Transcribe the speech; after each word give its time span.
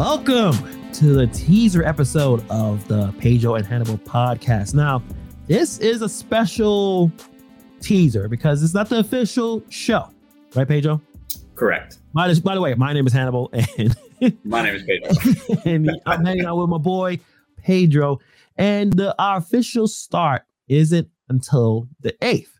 Welcome 0.00 0.56
to 0.94 1.12
the 1.12 1.26
teaser 1.26 1.84
episode 1.84 2.42
of 2.48 2.88
the 2.88 3.12
Pedro 3.18 3.56
and 3.56 3.66
Hannibal 3.66 3.98
podcast. 3.98 4.72
Now, 4.72 5.02
this 5.46 5.78
is 5.78 6.00
a 6.00 6.08
special 6.08 7.12
teaser 7.82 8.26
because 8.26 8.62
it's 8.62 8.72
not 8.72 8.88
the 8.88 9.00
official 9.00 9.62
show, 9.68 10.08
right, 10.54 10.66
Pedro? 10.66 11.02
Correct. 11.54 11.98
by 12.14 12.32
the 12.32 12.60
way, 12.62 12.72
my 12.76 12.94
name 12.94 13.06
is 13.06 13.12
Hannibal, 13.12 13.50
and 13.52 13.94
my 14.42 14.62
name 14.62 14.76
is 14.76 14.84
Pedro, 14.84 15.62
and 15.70 15.90
I'm 16.06 16.24
hanging 16.24 16.46
out 16.46 16.56
with 16.56 16.70
my 16.70 16.78
boy 16.78 17.20
Pedro. 17.58 18.20
And 18.56 18.94
the, 18.94 19.14
our 19.22 19.36
official 19.36 19.86
start 19.86 20.44
isn't 20.66 21.08
until 21.28 21.88
the 22.00 22.16
eighth. 22.24 22.58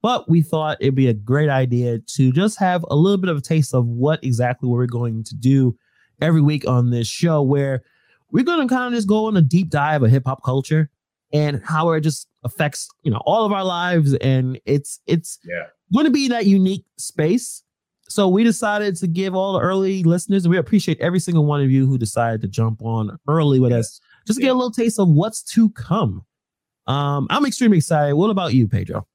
But 0.00 0.30
we 0.30 0.42
thought 0.42 0.78
it'd 0.80 0.94
be 0.94 1.08
a 1.08 1.12
great 1.12 1.48
idea 1.48 1.98
to 1.98 2.30
just 2.30 2.56
have 2.60 2.84
a 2.88 2.94
little 2.94 3.18
bit 3.18 3.30
of 3.30 3.38
a 3.38 3.40
taste 3.40 3.74
of 3.74 3.84
what 3.84 4.22
exactly 4.22 4.68
we're 4.68 4.86
going 4.86 5.24
to 5.24 5.34
do 5.34 5.76
every 6.20 6.40
week 6.40 6.66
on 6.66 6.90
this 6.90 7.08
show, 7.08 7.42
where 7.42 7.82
we're 8.30 8.44
going 8.44 8.66
to 8.66 8.72
kind 8.72 8.92
of 8.92 8.96
just 8.96 9.08
go 9.08 9.26
on 9.26 9.36
a 9.36 9.42
deep 9.42 9.70
dive 9.70 10.02
of 10.02 10.10
hip 10.10 10.24
hop 10.26 10.42
culture 10.44 10.90
and 11.32 11.62
how 11.64 11.90
it 11.92 12.00
just 12.00 12.28
affects 12.44 12.88
you 13.02 13.10
know 13.10 13.20
all 13.24 13.44
of 13.44 13.52
our 13.52 13.64
lives, 13.64 14.14
and 14.14 14.60
it's 14.64 15.00
it's 15.06 15.38
yeah. 15.44 15.64
going 15.92 16.06
to 16.06 16.10
be 16.10 16.28
that 16.28 16.46
unique 16.46 16.84
space. 16.96 17.62
So 18.10 18.26
we 18.26 18.42
decided 18.42 18.96
to 18.96 19.06
give 19.06 19.34
all 19.34 19.54
the 19.54 19.60
early 19.60 20.02
listeners, 20.02 20.44
and 20.44 20.50
we 20.50 20.58
appreciate 20.58 20.98
every 21.00 21.20
single 21.20 21.44
one 21.44 21.62
of 21.62 21.70
you 21.70 21.86
who 21.86 21.98
decided 21.98 22.40
to 22.40 22.48
jump 22.48 22.82
on 22.82 23.18
early 23.28 23.60
with 23.60 23.72
yeah. 23.72 23.78
us, 23.78 24.00
just 24.26 24.38
to 24.38 24.42
yeah. 24.42 24.48
get 24.48 24.52
a 24.52 24.58
little 24.58 24.70
taste 24.70 24.98
of 24.98 25.08
what's 25.08 25.42
to 25.42 25.70
come. 25.70 26.24
Um, 26.86 27.26
I'm 27.28 27.44
extremely 27.44 27.78
excited. 27.78 28.14
What 28.14 28.30
about 28.30 28.54
you, 28.54 28.66
Pedro? 28.66 29.06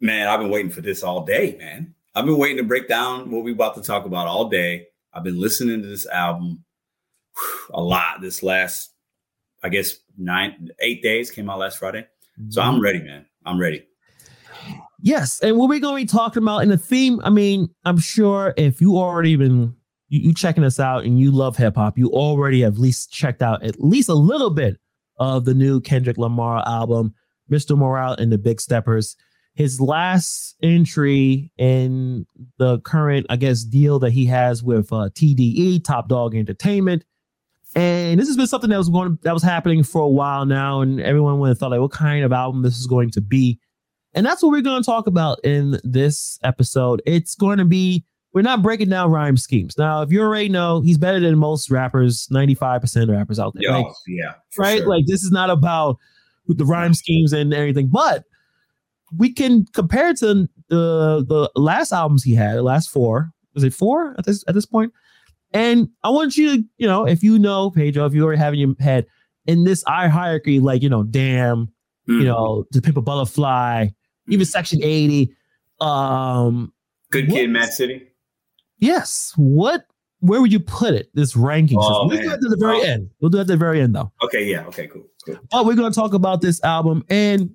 Man, 0.00 0.28
I've 0.28 0.40
been 0.40 0.50
waiting 0.50 0.70
for 0.70 0.80
this 0.80 1.02
all 1.02 1.24
day, 1.24 1.56
man. 1.58 1.92
I've 2.14 2.24
been 2.24 2.38
waiting 2.38 2.58
to 2.58 2.62
break 2.62 2.88
down 2.88 3.30
what 3.32 3.42
we're 3.42 3.54
about 3.54 3.74
to 3.74 3.82
talk 3.82 4.06
about 4.06 4.28
all 4.28 4.48
day. 4.48 4.86
I've 5.14 5.24
been 5.24 5.40
listening 5.40 5.82
to 5.82 5.88
this 5.88 6.06
album 6.06 6.64
a 7.72 7.80
lot 7.80 8.20
this 8.20 8.42
last, 8.42 8.92
I 9.62 9.68
guess, 9.68 9.94
nine, 10.18 10.70
eight 10.80 11.02
days 11.02 11.30
came 11.30 11.48
out 11.48 11.58
last 11.58 11.78
Friday. 11.78 12.06
So 12.48 12.60
I'm 12.60 12.80
ready, 12.80 13.00
man. 13.00 13.26
I'm 13.46 13.60
ready. 13.60 13.86
Yes. 15.00 15.40
And 15.40 15.56
what 15.56 15.68
we're 15.68 15.80
going 15.80 16.06
to 16.06 16.12
be 16.12 16.18
talking 16.18 16.42
about 16.42 16.60
in 16.60 16.68
the 16.68 16.78
theme, 16.78 17.20
I 17.22 17.30
mean, 17.30 17.68
I'm 17.84 17.98
sure 17.98 18.54
if 18.56 18.80
you 18.80 18.96
already 18.96 19.36
been 19.36 19.74
you, 20.08 20.20
you 20.20 20.34
checking 20.34 20.64
us 20.64 20.80
out 20.80 21.04
and 21.04 21.20
you 21.20 21.30
love 21.30 21.56
hip 21.56 21.76
hop, 21.76 21.96
you 21.96 22.10
already 22.10 22.62
have 22.62 22.74
at 22.74 22.80
least 22.80 23.12
checked 23.12 23.42
out 23.42 23.62
at 23.62 23.80
least 23.80 24.08
a 24.08 24.14
little 24.14 24.50
bit 24.50 24.78
of 25.18 25.44
the 25.44 25.54
new 25.54 25.80
Kendrick 25.80 26.18
Lamar 26.18 26.66
album, 26.66 27.14
Mr. 27.50 27.76
Morale 27.76 28.14
and 28.14 28.32
the 28.32 28.38
Big 28.38 28.60
Steppers 28.60 29.16
his 29.54 29.80
last 29.80 30.56
entry 30.62 31.52
in 31.56 32.26
the 32.58 32.80
current, 32.80 33.26
I 33.30 33.36
guess, 33.36 33.62
deal 33.62 33.98
that 34.00 34.10
he 34.10 34.26
has 34.26 34.62
with 34.62 34.92
uh, 34.92 35.10
TDE, 35.14 35.84
Top 35.84 36.08
Dawg 36.08 36.34
Entertainment. 36.34 37.04
And 37.76 38.20
this 38.20 38.28
has 38.28 38.36
been 38.36 38.46
something 38.46 38.70
that 38.70 38.78
was 38.78 38.88
going 38.88 39.18
that 39.22 39.34
was 39.34 39.42
happening 39.42 39.82
for 39.82 40.02
a 40.02 40.08
while 40.08 40.46
now, 40.46 40.80
and 40.80 41.00
everyone 41.00 41.40
would 41.40 41.48
have 41.48 41.58
thought 41.58 41.72
like, 41.72 41.80
what 41.80 41.90
kind 41.90 42.24
of 42.24 42.32
album 42.32 42.62
this 42.62 42.78
is 42.78 42.86
going 42.86 43.10
to 43.12 43.20
be, 43.20 43.58
and 44.12 44.24
that's 44.24 44.44
what 44.44 44.52
we're 44.52 44.60
going 44.60 44.80
to 44.80 44.86
talk 44.86 45.08
about 45.08 45.40
in 45.44 45.80
this 45.82 46.38
episode. 46.44 47.02
It's 47.04 47.34
going 47.34 47.58
to 47.58 47.64
be 47.64 48.04
we're 48.32 48.42
not 48.42 48.62
breaking 48.62 48.90
down 48.90 49.10
rhyme 49.10 49.36
schemes. 49.36 49.76
Now, 49.76 50.02
if 50.02 50.12
you 50.12 50.20
already 50.20 50.48
know, 50.48 50.82
he's 50.82 50.98
better 50.98 51.18
than 51.18 51.36
most 51.36 51.68
rappers, 51.68 52.28
ninety 52.30 52.54
five 52.54 52.80
percent 52.80 53.10
of 53.10 53.16
rappers 53.16 53.40
out 53.40 53.54
there. 53.54 53.62
Yo, 53.62 53.82
like, 53.82 53.92
yeah, 54.06 54.34
right. 54.56 54.78
Sure. 54.78 54.88
Like 54.88 55.06
this 55.06 55.24
is 55.24 55.32
not 55.32 55.50
about 55.50 55.96
the 56.46 56.64
rhyme 56.64 56.94
schemes 56.94 57.32
and 57.32 57.52
everything, 57.52 57.88
but 57.88 58.22
we 59.16 59.32
can 59.32 59.66
compare 59.72 60.08
it 60.08 60.18
to 60.18 60.48
the 60.68 61.24
the 61.26 61.50
last 61.56 61.92
albums 61.92 62.22
he 62.22 62.34
had, 62.34 62.56
the 62.56 62.62
last 62.62 62.90
four. 62.90 63.30
Was 63.54 63.64
it 63.64 63.74
four 63.74 64.14
at 64.18 64.24
this 64.24 64.44
at 64.48 64.54
this 64.54 64.66
point? 64.66 64.92
And 65.52 65.88
I 66.02 66.10
want 66.10 66.36
you 66.36 66.56
to, 66.56 66.64
you 66.78 66.86
know, 66.86 67.06
if 67.06 67.22
you 67.22 67.38
know 67.38 67.70
Pedro, 67.70 68.04
if 68.06 68.14
you 68.14 68.24
already 68.24 68.40
have 68.40 68.54
in 68.54 68.60
your 68.60 68.74
head 68.80 69.06
in 69.46 69.64
this 69.64 69.84
I 69.86 70.08
hierarchy, 70.08 70.58
like 70.58 70.82
you 70.82 70.88
know, 70.88 71.04
damn, 71.04 71.66
mm-hmm. 71.66 72.20
you 72.20 72.24
know, 72.24 72.64
the 72.72 72.82
pimp 72.82 72.96
a 72.96 73.02
butterfly, 73.02 73.88
even 74.28 74.46
Section 74.46 74.80
Eighty, 74.82 75.34
um, 75.80 76.72
Good 77.10 77.28
Kid, 77.28 77.50
Mad 77.50 77.72
City. 77.72 78.08
Yes. 78.78 79.32
What? 79.36 79.86
Where 80.20 80.40
would 80.40 80.52
you 80.52 80.60
put 80.60 80.94
it? 80.94 81.10
This 81.14 81.36
ranking? 81.36 81.78
Oh, 81.80 82.06
we'll 82.06 82.16
do 82.16 82.24
it 82.24 82.32
at 82.32 82.40
the 82.40 82.56
very 82.58 82.78
oh. 82.78 82.82
end. 82.82 83.10
We'll 83.20 83.30
do 83.30 83.38
it 83.38 83.42
at 83.42 83.46
the 83.46 83.56
very 83.56 83.80
end, 83.80 83.94
though. 83.94 84.10
Okay. 84.22 84.44
Yeah. 84.44 84.66
Okay. 84.66 84.86
Cool. 84.86 85.04
Cool. 85.26 85.38
But 85.50 85.66
we're 85.66 85.74
going 85.74 85.92
to 85.92 85.94
talk 85.94 86.14
about 86.14 86.40
this 86.40 86.62
album, 86.64 87.04
and 87.08 87.54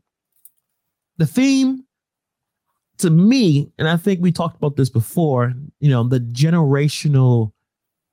the 1.19 1.28
theme 1.28 1.84
to 2.97 3.09
me, 3.09 3.72
and 3.78 3.88
I 3.88 3.97
think 3.97 4.22
we 4.22 4.31
talked 4.31 4.57
about 4.57 4.75
this 4.75 4.90
before, 4.90 5.53
you 5.80 5.90
know, 5.90 6.03
the 6.03 6.19
generational 6.19 7.52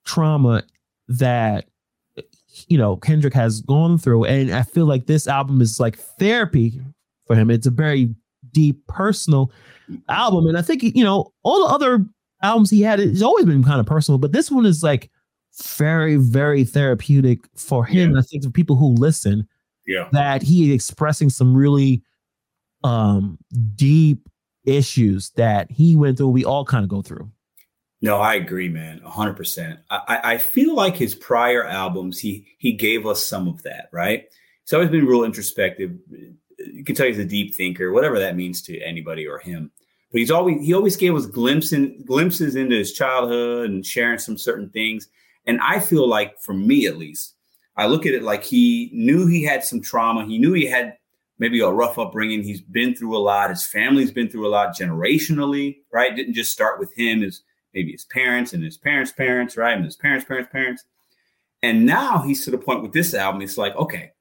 trauma 0.04 0.62
that 1.08 1.66
you 2.68 2.76
know 2.76 2.96
Kendrick 2.96 3.34
has 3.34 3.60
gone 3.62 3.96
through. 3.96 4.24
And 4.24 4.52
I 4.52 4.62
feel 4.62 4.86
like 4.86 5.06
this 5.06 5.26
album 5.26 5.60
is 5.60 5.80
like 5.80 5.96
therapy 5.96 6.80
for 7.26 7.34
him. 7.34 7.50
It's 7.50 7.66
a 7.66 7.70
very 7.70 8.14
deep 8.52 8.86
personal 8.86 9.52
album. 10.08 10.46
And 10.46 10.58
I 10.58 10.62
think, 10.62 10.82
you 10.82 11.04
know, 11.04 11.32
all 11.42 11.66
the 11.66 11.74
other 11.74 12.04
albums 12.42 12.70
he 12.70 12.82
had, 12.82 13.00
it's 13.00 13.22
always 13.22 13.44
been 13.44 13.64
kind 13.64 13.80
of 13.80 13.86
personal, 13.86 14.18
but 14.18 14.32
this 14.32 14.50
one 14.50 14.66
is 14.66 14.82
like 14.82 15.10
very, 15.76 16.16
very 16.16 16.64
therapeutic 16.64 17.40
for 17.54 17.84
him. 17.84 18.12
Yeah. 18.12 18.18
I 18.18 18.22
think 18.22 18.44
for 18.44 18.50
people 18.50 18.76
who 18.76 18.94
listen, 18.94 19.46
yeah, 19.86 20.08
that 20.12 20.42
he 20.42 20.70
is 20.70 20.74
expressing 20.74 21.30
some 21.30 21.56
really 21.56 22.02
um 22.84 23.38
deep 23.74 24.28
issues 24.64 25.30
that 25.30 25.70
he 25.70 25.96
went 25.96 26.18
through 26.18 26.28
we 26.28 26.44
all 26.44 26.64
kind 26.64 26.82
of 26.82 26.88
go 26.90 27.02
through. 27.02 27.30
No 28.02 28.16
i 28.18 28.34
agree 28.34 28.68
man 28.68 29.00
100% 29.00 29.78
I, 29.90 30.20
I 30.22 30.38
feel 30.38 30.74
like 30.74 30.96
his 30.96 31.14
prior 31.14 31.64
albums 31.64 32.18
he 32.18 32.46
he 32.58 32.72
gave 32.72 33.06
us 33.06 33.24
some 33.26 33.48
of 33.48 33.62
that 33.62 33.88
right? 33.92 34.24
He's 34.64 34.72
always 34.72 34.90
been 34.90 35.06
real 35.06 35.24
introspective. 35.24 35.92
You 36.58 36.84
can 36.84 36.94
tell 36.94 37.06
he's 37.06 37.18
a 37.18 37.24
deep 37.24 37.54
thinker 37.54 37.92
whatever 37.92 38.18
that 38.18 38.36
means 38.36 38.60
to 38.62 38.80
anybody 38.80 39.26
or 39.26 39.38
him. 39.38 39.70
But 40.12 40.18
he's 40.18 40.30
always 40.30 40.64
he 40.64 40.74
always 40.74 40.96
gave 40.96 41.14
us 41.14 41.26
glimpses 41.26 42.02
glimpses 42.04 42.54
into 42.56 42.76
his 42.76 42.92
childhood 42.92 43.70
and 43.70 43.84
sharing 43.86 44.18
some 44.18 44.36
certain 44.36 44.68
things. 44.70 45.08
And 45.46 45.60
i 45.62 45.80
feel 45.80 46.06
like 46.08 46.40
for 46.40 46.54
me 46.54 46.86
at 46.86 46.98
least 46.98 47.34
i 47.76 47.86
look 47.86 48.04
at 48.04 48.14
it 48.14 48.22
like 48.22 48.44
he 48.44 48.90
knew 48.92 49.26
he 49.26 49.42
had 49.42 49.64
some 49.64 49.80
trauma. 49.80 50.26
He 50.26 50.38
knew 50.38 50.52
he 50.52 50.66
had 50.66 50.96
maybe 51.38 51.60
a 51.60 51.68
rough 51.68 51.98
upbringing. 51.98 52.42
He's 52.42 52.60
been 52.60 52.94
through 52.94 53.16
a 53.16 53.18
lot. 53.18 53.50
His 53.50 53.66
family's 53.66 54.10
been 54.10 54.28
through 54.28 54.46
a 54.46 54.50
lot 54.50 54.76
generationally, 54.76 55.78
right? 55.92 56.14
Didn't 56.14 56.34
just 56.34 56.52
start 56.52 56.78
with 56.78 56.92
him 56.96 57.22
as 57.22 57.42
maybe 57.74 57.92
his 57.92 58.04
parents 58.04 58.52
and 58.52 58.64
his 58.64 58.76
parents' 58.76 59.12
parents, 59.12 59.56
right? 59.56 59.76
And 59.76 59.84
his 59.84 59.96
parents' 59.96 60.24
parents' 60.24 60.50
parents. 60.50 60.84
And 61.62 61.84
now 61.86 62.22
he's 62.22 62.44
to 62.44 62.50
the 62.50 62.58
point 62.58 62.82
with 62.82 62.92
this 62.92 63.14
album. 63.14 63.42
It's 63.42 63.58
like, 63.58 63.74
okay, 63.76 64.12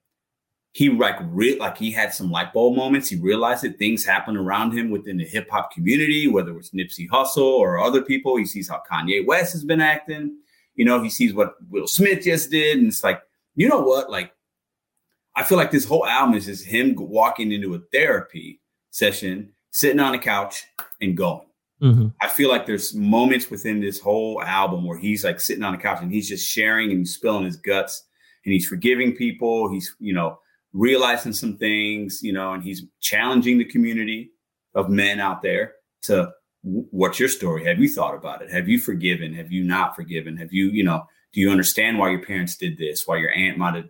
he 0.72 0.90
like 0.90 1.16
re- 1.22 1.58
like 1.58 1.78
he 1.78 1.90
had 1.90 2.12
some 2.12 2.30
light 2.30 2.52
bulb 2.52 2.76
moments. 2.76 3.08
He 3.08 3.16
realized 3.16 3.62
that 3.62 3.78
things 3.78 4.04
happen 4.04 4.36
around 4.36 4.76
him 4.76 4.90
within 4.90 5.16
the 5.16 5.24
hip 5.24 5.48
hop 5.50 5.72
community, 5.72 6.28
whether 6.28 6.54
it's 6.58 6.70
Nipsey 6.70 7.08
Hussle 7.08 7.38
or 7.38 7.78
other 7.78 8.02
people. 8.02 8.36
He 8.36 8.44
sees 8.44 8.68
how 8.68 8.82
Kanye 8.90 9.24
West 9.24 9.54
has 9.54 9.64
been 9.64 9.80
acting. 9.80 10.36
You 10.74 10.84
know, 10.84 11.02
he 11.02 11.08
sees 11.08 11.32
what 11.32 11.54
Will 11.70 11.86
Smith 11.86 12.24
just 12.24 12.50
did, 12.50 12.76
and 12.76 12.88
it's 12.88 13.02
like, 13.02 13.22
you 13.54 13.68
know 13.68 13.80
what? 13.80 14.10
Like 14.10 14.32
I 15.36 15.42
feel 15.42 15.58
like 15.58 15.70
this 15.70 15.84
whole 15.84 16.06
album 16.06 16.34
is 16.34 16.46
just 16.46 16.64
him 16.64 16.94
walking 16.96 17.52
into 17.52 17.74
a 17.74 17.80
therapy 17.92 18.60
session, 18.90 19.52
sitting 19.70 20.00
on 20.00 20.14
a 20.14 20.18
couch 20.18 20.64
and 21.00 21.16
going. 21.16 21.46
Mm-hmm. 21.82 22.08
I 22.22 22.28
feel 22.28 22.48
like 22.48 22.64
there's 22.64 22.94
moments 22.94 23.50
within 23.50 23.80
this 23.80 24.00
whole 24.00 24.42
album 24.42 24.86
where 24.86 24.98
he's 24.98 25.24
like 25.24 25.40
sitting 25.40 25.62
on 25.62 25.74
a 25.74 25.78
couch 25.78 25.98
and 26.00 26.10
he's 26.10 26.28
just 26.28 26.48
sharing 26.48 26.90
and 26.90 27.06
spilling 27.06 27.44
his 27.44 27.56
guts 27.56 28.02
and 28.44 28.54
he's 28.54 28.66
forgiving 28.66 29.14
people. 29.14 29.70
He's, 29.70 29.94
you 29.98 30.14
know, 30.14 30.38
realizing 30.72 31.34
some 31.34 31.58
things, 31.58 32.20
you 32.22 32.32
know, 32.32 32.54
and 32.54 32.62
he's 32.62 32.84
challenging 33.00 33.58
the 33.58 33.64
community 33.66 34.30
of 34.74 34.88
men 34.88 35.20
out 35.20 35.42
there 35.42 35.74
to 36.02 36.32
what's 36.62 37.20
your 37.20 37.28
story? 37.28 37.64
Have 37.64 37.78
you 37.78 37.88
thought 37.88 38.14
about 38.14 38.40
it? 38.40 38.50
Have 38.50 38.68
you 38.68 38.78
forgiven? 38.78 39.34
Have 39.34 39.52
you 39.52 39.62
not 39.62 39.94
forgiven? 39.94 40.36
Have 40.38 40.52
you, 40.52 40.68
you 40.70 40.82
know, 40.82 41.04
do 41.32 41.40
you 41.40 41.50
understand 41.50 41.98
why 41.98 42.10
your 42.10 42.24
parents 42.24 42.56
did 42.56 42.78
this? 42.78 43.06
Why 43.06 43.18
your 43.18 43.30
aunt 43.30 43.58
might 43.58 43.74
have 43.74 43.88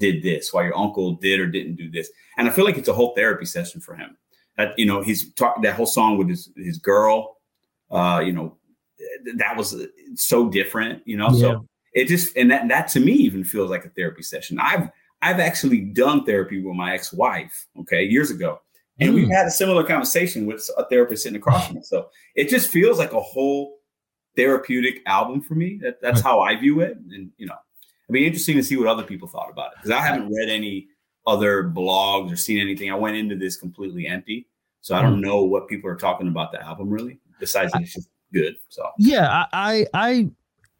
did 0.00 0.22
this, 0.22 0.52
why 0.52 0.64
your 0.64 0.76
uncle 0.76 1.12
did 1.12 1.38
or 1.38 1.46
didn't 1.46 1.76
do 1.76 1.88
this. 1.88 2.10
And 2.36 2.48
I 2.48 2.50
feel 2.50 2.64
like 2.64 2.76
it's 2.76 2.88
a 2.88 2.92
whole 2.92 3.14
therapy 3.14 3.44
session 3.44 3.80
for 3.80 3.94
him. 3.94 4.16
That 4.56 4.76
you 4.76 4.86
know, 4.86 5.00
he's 5.02 5.32
talking 5.34 5.62
that 5.62 5.76
whole 5.76 5.86
song 5.86 6.18
with 6.18 6.28
his 6.28 6.50
his 6.56 6.78
girl. 6.78 7.36
Uh, 7.90 8.22
you 8.24 8.32
know, 8.32 8.56
that 9.36 9.56
was 9.56 9.76
so 10.16 10.48
different. 10.48 11.02
You 11.06 11.16
know, 11.16 11.30
yeah. 11.30 11.40
so 11.40 11.66
it 11.92 12.08
just 12.08 12.36
and 12.36 12.50
that 12.50 12.68
that 12.68 12.88
to 12.88 13.00
me 13.00 13.12
even 13.12 13.44
feels 13.44 13.70
like 13.70 13.84
a 13.84 13.90
therapy 13.90 14.22
session. 14.22 14.58
I've 14.58 14.88
I've 15.22 15.38
actually 15.38 15.80
done 15.80 16.24
therapy 16.24 16.62
with 16.62 16.74
my 16.74 16.94
ex 16.94 17.12
wife. 17.12 17.66
Okay, 17.80 18.04
years 18.04 18.30
ago. 18.30 18.60
And 18.98 19.12
mm. 19.12 19.14
we've 19.14 19.30
had 19.30 19.46
a 19.46 19.50
similar 19.50 19.82
conversation 19.82 20.44
with 20.46 20.68
a 20.76 20.84
therapist 20.84 21.22
sitting 21.22 21.38
across 21.38 21.66
from 21.66 21.76
me. 21.76 21.82
So 21.82 22.08
it 22.34 22.50
just 22.50 22.68
feels 22.68 22.98
like 22.98 23.14
a 23.14 23.20
whole 23.20 23.78
therapeutic 24.36 25.00
album 25.06 25.40
for 25.40 25.54
me. 25.54 25.78
That, 25.82 26.02
that's 26.02 26.20
how 26.20 26.40
I 26.40 26.56
view 26.56 26.80
it. 26.80 26.98
And 27.10 27.30
you 27.38 27.46
know, 27.46 27.56
it'd 28.10 28.20
be 28.20 28.26
interesting 28.26 28.56
to 28.56 28.62
see 28.62 28.76
what 28.76 28.88
other 28.88 29.04
people 29.04 29.28
thought 29.28 29.50
about 29.50 29.72
it 29.72 29.72
because 29.76 29.90
I 29.92 30.00
haven't 30.00 30.32
read 30.34 30.48
any 30.48 30.88
other 31.26 31.64
blogs 31.64 32.32
or 32.32 32.36
seen 32.36 32.58
anything. 32.58 32.90
I 32.90 32.96
went 32.96 33.16
into 33.16 33.36
this 33.36 33.56
completely 33.56 34.06
empty, 34.06 34.48
so 34.80 34.96
I 34.96 35.02
don't 35.02 35.18
mm. 35.18 35.24
know 35.24 35.44
what 35.44 35.68
people 35.68 35.88
are 35.88 35.96
talking 35.96 36.28
about 36.28 36.50
the 36.50 36.60
album 36.60 36.90
really. 36.90 37.20
Besides, 37.38 37.72
it's 37.76 37.94
just 37.94 38.08
good. 38.32 38.56
So 38.68 38.84
yeah, 38.98 39.46
I 39.52 39.86
I 39.94 40.30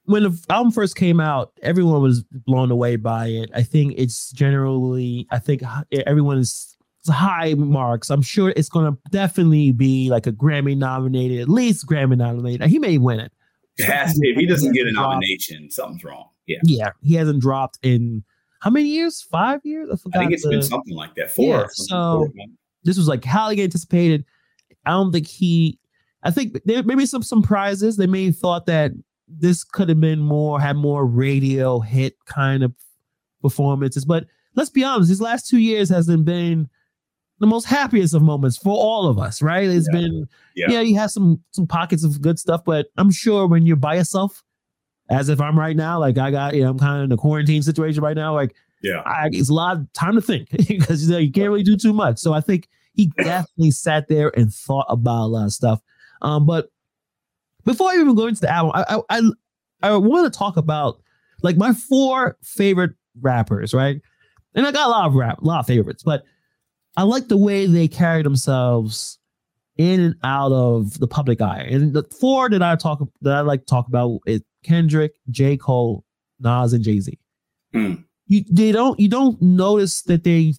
when 0.06 0.24
the 0.24 0.44
album 0.50 0.72
first 0.72 0.96
came 0.96 1.20
out, 1.20 1.52
everyone 1.62 2.02
was 2.02 2.24
blown 2.24 2.72
away 2.72 2.96
by 2.96 3.28
it. 3.28 3.50
I 3.54 3.62
think 3.62 3.94
it's 3.96 4.32
generally, 4.32 5.28
I 5.30 5.38
think 5.38 5.62
everyone 6.06 6.38
is 6.38 6.76
high 7.08 7.54
marks. 7.54 8.10
I'm 8.10 8.22
sure 8.22 8.52
it's 8.56 8.68
going 8.68 8.92
to 8.92 8.98
definitely 9.10 9.70
be 9.70 10.10
like 10.10 10.26
a 10.26 10.32
Grammy 10.32 10.76
nominated, 10.76 11.40
at 11.40 11.48
least 11.48 11.86
Grammy 11.86 12.16
nominated. 12.16 12.68
He 12.68 12.80
may 12.80 12.98
win 12.98 13.20
it. 13.20 13.32
Has 13.84 14.14
to. 14.14 14.28
If 14.28 14.36
he 14.36 14.46
doesn't 14.46 14.72
get 14.72 14.86
a 14.86 14.92
nomination, 14.92 15.70
something's 15.70 16.04
wrong. 16.04 16.28
Yeah. 16.46 16.58
Yeah. 16.64 16.90
He 17.02 17.14
hasn't 17.14 17.40
dropped 17.40 17.78
in 17.82 18.24
how 18.60 18.70
many 18.70 18.88
years? 18.88 19.22
Five 19.22 19.60
years? 19.64 19.90
I, 19.90 20.16
I 20.16 20.20
think 20.20 20.32
it's 20.32 20.44
the, 20.44 20.50
been 20.50 20.62
something 20.62 20.94
like 20.94 21.14
that. 21.16 21.32
Four. 21.32 21.60
Yeah, 21.60 21.66
so 21.70 22.28
four. 22.36 22.46
this 22.84 22.96
was 22.96 23.08
like 23.08 23.24
highly 23.24 23.60
anticipated. 23.62 24.24
I 24.86 24.90
don't 24.90 25.12
think 25.12 25.26
he. 25.26 25.78
I 26.22 26.30
think 26.30 26.60
there 26.66 26.82
maybe 26.82 27.06
some 27.06 27.22
some 27.22 27.42
prizes. 27.42 27.96
They 27.96 28.06
may 28.06 28.26
have 28.26 28.36
thought 28.36 28.66
that 28.66 28.92
this 29.26 29.64
could 29.64 29.88
have 29.88 30.00
been 30.00 30.20
more 30.20 30.60
had 30.60 30.76
more 30.76 31.06
radio 31.06 31.80
hit 31.80 32.16
kind 32.26 32.62
of 32.62 32.74
performances, 33.40 34.04
but 34.04 34.26
let's 34.54 34.70
be 34.70 34.84
honest. 34.84 35.08
These 35.08 35.20
last 35.20 35.48
two 35.48 35.58
years 35.58 35.88
hasn't 35.88 36.26
been 36.26 36.68
the 37.40 37.46
most 37.46 37.64
happiest 37.64 38.14
of 38.14 38.22
moments 38.22 38.58
for 38.58 38.74
all 38.74 39.08
of 39.08 39.18
us, 39.18 39.42
right? 39.42 39.68
It's 39.68 39.88
yeah. 39.92 40.00
been 40.00 40.28
yeah. 40.54 40.70
yeah, 40.70 40.80
you 40.80 40.96
have 40.98 41.10
some 41.10 41.42
some 41.50 41.66
pockets 41.66 42.04
of 42.04 42.20
good 42.20 42.38
stuff, 42.38 42.62
but 42.64 42.86
I'm 42.98 43.10
sure 43.10 43.46
when 43.46 43.66
you're 43.66 43.76
by 43.76 43.96
yourself, 43.96 44.44
as 45.08 45.28
if 45.30 45.40
I'm 45.40 45.58
right 45.58 45.74
now, 45.74 45.98
like 45.98 46.18
I 46.18 46.30
got, 46.30 46.54
you 46.54 46.62
know, 46.62 46.70
I'm 46.70 46.78
kind 46.78 46.98
of 46.98 47.04
in 47.04 47.12
a 47.12 47.16
quarantine 47.16 47.62
situation 47.62 48.02
right 48.02 48.16
now. 48.16 48.34
Like, 48.34 48.54
yeah, 48.82 49.00
I, 49.00 49.30
it's 49.32 49.48
a 49.48 49.54
lot 49.54 49.78
of 49.78 49.92
time 49.94 50.14
to 50.14 50.20
think 50.20 50.50
because 50.68 51.06
you, 51.06 51.12
know, 51.12 51.18
you 51.18 51.32
can't 51.32 51.48
really 51.48 51.62
do 51.62 51.76
too 51.76 51.94
much. 51.94 52.18
So 52.18 52.34
I 52.34 52.42
think 52.42 52.68
he 52.92 53.06
definitely 53.16 53.70
sat 53.70 54.08
there 54.08 54.30
and 54.36 54.52
thought 54.52 54.86
about 54.90 55.24
a 55.24 55.26
lot 55.26 55.46
of 55.46 55.52
stuff. 55.52 55.80
Um, 56.20 56.44
but 56.44 56.68
before 57.64 57.90
I 57.90 57.94
even 57.94 58.14
go 58.14 58.26
into 58.26 58.42
the 58.42 58.52
album, 58.52 58.72
I 58.74 58.96
I 59.08 59.18
I, 59.18 59.88
I 59.88 59.96
want 59.96 60.30
to 60.30 60.38
talk 60.38 60.58
about 60.58 61.00
like 61.42 61.56
my 61.56 61.72
four 61.72 62.36
favorite 62.42 62.92
rappers, 63.18 63.72
right? 63.72 63.98
And 64.54 64.66
I 64.66 64.72
got 64.72 64.88
a 64.88 64.90
lot 64.90 65.06
of 65.06 65.14
rap, 65.14 65.40
a 65.40 65.44
lot 65.44 65.60
of 65.60 65.66
favorites, 65.66 66.02
but 66.02 66.24
I 66.96 67.04
like 67.04 67.28
the 67.28 67.36
way 67.36 67.66
they 67.66 67.88
carry 67.88 68.22
themselves 68.22 69.18
in 69.76 70.00
and 70.00 70.14
out 70.22 70.52
of 70.52 70.98
the 70.98 71.06
public 71.06 71.40
eye. 71.40 71.66
And 71.70 71.94
the 71.94 72.04
four 72.20 72.50
that 72.50 72.62
I 72.62 72.76
talk 72.76 73.00
that 73.22 73.36
I 73.36 73.40
like 73.40 73.60
to 73.60 73.66
talk 73.66 73.88
about 73.88 74.20
is 74.26 74.42
Kendrick, 74.64 75.12
J. 75.30 75.56
Cole, 75.56 76.04
Nas, 76.40 76.72
and 76.72 76.84
Jay 76.84 77.00
Z. 77.00 77.18
Mm. 77.74 78.04
You 78.26 78.44
they 78.50 78.72
don't 78.72 78.98
you 79.00 79.08
don't 79.08 79.40
notice 79.40 80.02
that 80.02 80.24
they 80.24 80.54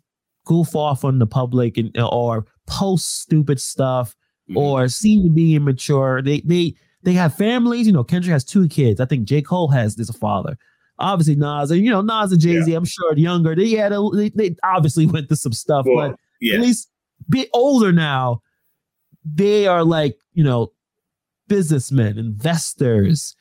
goof 0.46 0.76
off 0.76 1.06
on 1.06 1.20
the 1.20 1.28
public 1.28 1.78
and 1.78 1.96
or 2.00 2.46
post 2.68 3.22
stupid 3.22 3.60
stuff 3.60 4.16
mm. 4.50 4.58
or 4.58 4.88
seem 4.88 5.24
to 5.24 5.30
be 5.30 5.56
immature. 5.56 6.22
They 6.22 6.42
they 6.42 6.74
they 7.04 7.14
have 7.14 7.36
families. 7.36 7.88
You 7.88 7.94
know, 7.94 8.04
Kendrick 8.04 8.34
has 8.34 8.44
two 8.44 8.68
kids. 8.68 9.00
I 9.00 9.06
think 9.06 9.26
J. 9.26 9.42
Cole 9.42 9.70
has 9.70 9.96
this 9.96 10.10
a 10.10 10.14
father. 10.14 10.58
Obviously, 11.02 11.36
Nas 11.36 11.72
and 11.72 11.84
you 11.84 11.92
know 11.92 12.02
Nas 12.02 12.32
and 12.32 12.42
Jay 12.42 12.62
Z. 12.62 12.76
am 12.76 12.86
sure 12.86 13.18
younger. 13.18 13.56
They 13.56 13.72
had 13.72 13.92
a, 13.92 14.08
they, 14.14 14.30
they 14.30 14.56
obviously 14.64 15.06
went 15.08 15.28
through 15.28 15.38
some 15.38 15.54
stuff, 15.54 15.86
well, 15.88 16.10
but 16.10 16.20
yeah. 16.40 16.56
at 16.56 16.62
least 16.62 16.90
be 17.30 17.48
older 17.54 17.92
now. 17.92 18.42
They 19.24 19.68
are 19.68 19.84
like 19.84 20.18
you 20.34 20.44
know 20.44 20.72
businessmen, 21.48 22.18
investors 22.18 23.36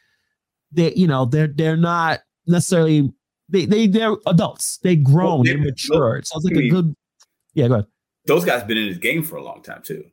they 0.72 0.92
you 0.94 1.06
know 1.06 1.24
they're 1.24 1.48
they're 1.48 1.76
not 1.76 2.20
necessarily 2.46 3.12
they 3.48 3.66
they 3.66 3.86
they're 3.86 4.16
adults. 4.26 4.78
They 4.78 4.96
grown. 4.96 5.38
Well, 5.38 5.42
they, 5.44 5.52
are 5.52 5.58
mature. 5.58 6.20
So 6.24 6.36
it's 6.36 6.44
like 6.44 6.54
I 6.54 6.58
mean, 6.58 6.66
a 6.66 6.70
good. 6.70 6.94
Yeah, 7.54 7.68
go 7.68 7.74
ahead. 7.74 7.86
Those 8.26 8.44
guys 8.44 8.62
been 8.62 8.76
in 8.76 8.88
this 8.88 8.98
game 8.98 9.22
for 9.22 9.36
a 9.36 9.42
long 9.42 9.62
time 9.62 9.82
too. 9.82 10.04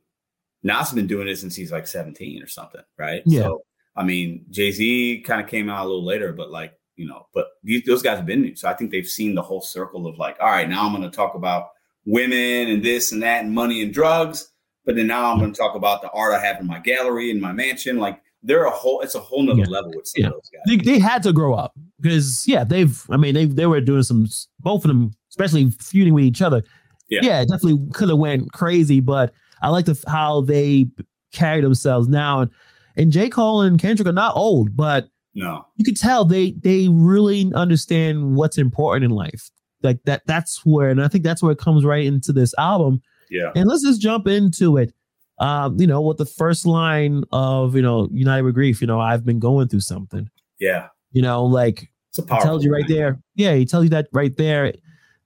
Nas 0.62 0.92
been 0.92 1.06
doing 1.06 1.26
this 1.26 1.40
since 1.40 1.54
he's 1.54 1.70
like 1.70 1.86
17 1.86 2.42
or 2.42 2.48
something, 2.48 2.80
right? 2.98 3.22
Yeah. 3.26 3.42
So 3.42 3.62
I 3.94 4.02
mean, 4.02 4.44
Jay 4.50 4.72
Z 4.72 5.22
kind 5.26 5.40
of 5.40 5.46
came 5.46 5.68
out 5.68 5.84
a 5.84 5.88
little 5.88 6.04
later, 6.04 6.32
but 6.32 6.50
like 6.50 6.72
you 6.98 7.06
know, 7.06 7.26
but 7.32 7.46
these 7.62 7.84
those 7.84 8.02
guys 8.02 8.16
have 8.16 8.26
been 8.26 8.42
new, 8.42 8.56
so 8.56 8.68
I 8.68 8.74
think 8.74 8.90
they've 8.90 9.06
seen 9.06 9.34
the 9.34 9.42
whole 9.42 9.60
circle 9.60 10.06
of 10.06 10.18
like, 10.18 10.36
all 10.40 10.48
right, 10.48 10.68
now 10.68 10.84
I'm 10.84 10.94
going 10.94 11.08
to 11.08 11.16
talk 11.16 11.34
about 11.34 11.68
women 12.04 12.68
and 12.68 12.82
this 12.82 13.12
and 13.12 13.22
that 13.22 13.44
and 13.44 13.54
money 13.54 13.82
and 13.82 13.94
drugs, 13.94 14.50
but 14.84 14.96
then 14.96 15.06
now 15.06 15.30
I'm 15.30 15.38
going 15.38 15.52
to 15.52 15.58
talk 15.58 15.74
about 15.74 16.02
the 16.02 16.10
art 16.10 16.34
I 16.34 16.44
have 16.44 16.60
in 16.60 16.66
my 16.66 16.80
gallery 16.80 17.30
and 17.30 17.40
my 17.40 17.52
mansion, 17.52 17.98
like 17.98 18.20
they're 18.42 18.64
a 18.64 18.70
whole 18.70 19.00
it's 19.00 19.14
a 19.14 19.20
whole 19.20 19.42
nother 19.42 19.60
yeah. 19.60 19.66
level 19.68 19.92
with 19.94 20.06
some 20.06 20.22
yeah. 20.22 20.26
of 20.28 20.32
those 20.34 20.50
guys. 20.52 20.62
They, 20.66 20.76
they 20.76 20.98
had 20.98 21.22
to 21.22 21.32
grow 21.32 21.54
up 21.54 21.72
because 22.00 22.46
yeah, 22.46 22.64
they've 22.64 23.04
I 23.10 23.16
mean 23.16 23.34
they 23.34 23.44
they 23.46 23.66
were 23.66 23.80
doing 23.80 24.02
some 24.02 24.26
both 24.60 24.84
of 24.84 24.88
them, 24.88 25.12
especially 25.30 25.70
feuding 25.70 26.14
with 26.14 26.24
each 26.24 26.42
other. 26.42 26.62
Yeah, 27.08 27.20
yeah 27.22 27.44
definitely 27.44 27.78
could 27.92 28.08
have 28.08 28.18
went 28.18 28.52
crazy, 28.52 29.00
but 29.00 29.32
I 29.62 29.68
like 29.68 29.86
the 29.86 30.02
how 30.08 30.42
they 30.42 30.86
carry 31.32 31.60
themselves 31.60 32.08
now. 32.08 32.40
And 32.40 32.50
and 32.96 33.12
J. 33.12 33.28
Cole 33.28 33.62
and 33.62 33.78
Kendrick 33.78 34.08
are 34.08 34.12
not 34.12 34.36
old, 34.36 34.76
but 34.76 35.08
no, 35.38 35.66
you 35.76 35.84
can 35.84 35.94
tell 35.94 36.24
they 36.24 36.52
they 36.52 36.88
really 36.88 37.50
understand 37.54 38.34
what's 38.34 38.58
important 38.58 39.04
in 39.04 39.10
life. 39.10 39.50
Like 39.82 40.02
that 40.04 40.22
that's 40.26 40.64
where 40.64 40.90
and 40.90 41.02
I 41.02 41.08
think 41.08 41.24
that's 41.24 41.42
where 41.42 41.52
it 41.52 41.58
comes 41.58 41.84
right 41.84 42.04
into 42.04 42.32
this 42.32 42.54
album. 42.58 43.00
Yeah. 43.30 43.52
And 43.54 43.68
let's 43.68 43.84
just 43.84 44.00
jump 44.00 44.26
into 44.26 44.76
it 44.76 44.92
um, 45.40 45.78
you 45.78 45.86
know, 45.86 46.00
with 46.00 46.16
the 46.16 46.26
first 46.26 46.66
line 46.66 47.24
of, 47.32 47.76
you 47.76 47.82
know, 47.82 48.08
United 48.12 48.42
with 48.42 48.54
Grief, 48.54 48.80
you 48.80 48.86
know, 48.86 49.00
I've 49.00 49.24
been 49.24 49.38
going 49.38 49.68
through 49.68 49.80
something. 49.80 50.28
Yeah. 50.58 50.88
You 51.12 51.22
know, 51.22 51.44
like 51.44 51.90
it's 52.10 52.18
a 52.18 52.22
he 52.22 52.42
tells 52.42 52.64
you 52.64 52.72
right 52.72 52.82
line. 52.82 52.90
there. 52.90 53.18
Yeah, 53.34 53.54
he 53.54 53.64
tells 53.64 53.84
you 53.84 53.90
that 53.90 54.08
right 54.12 54.36
there 54.36 54.72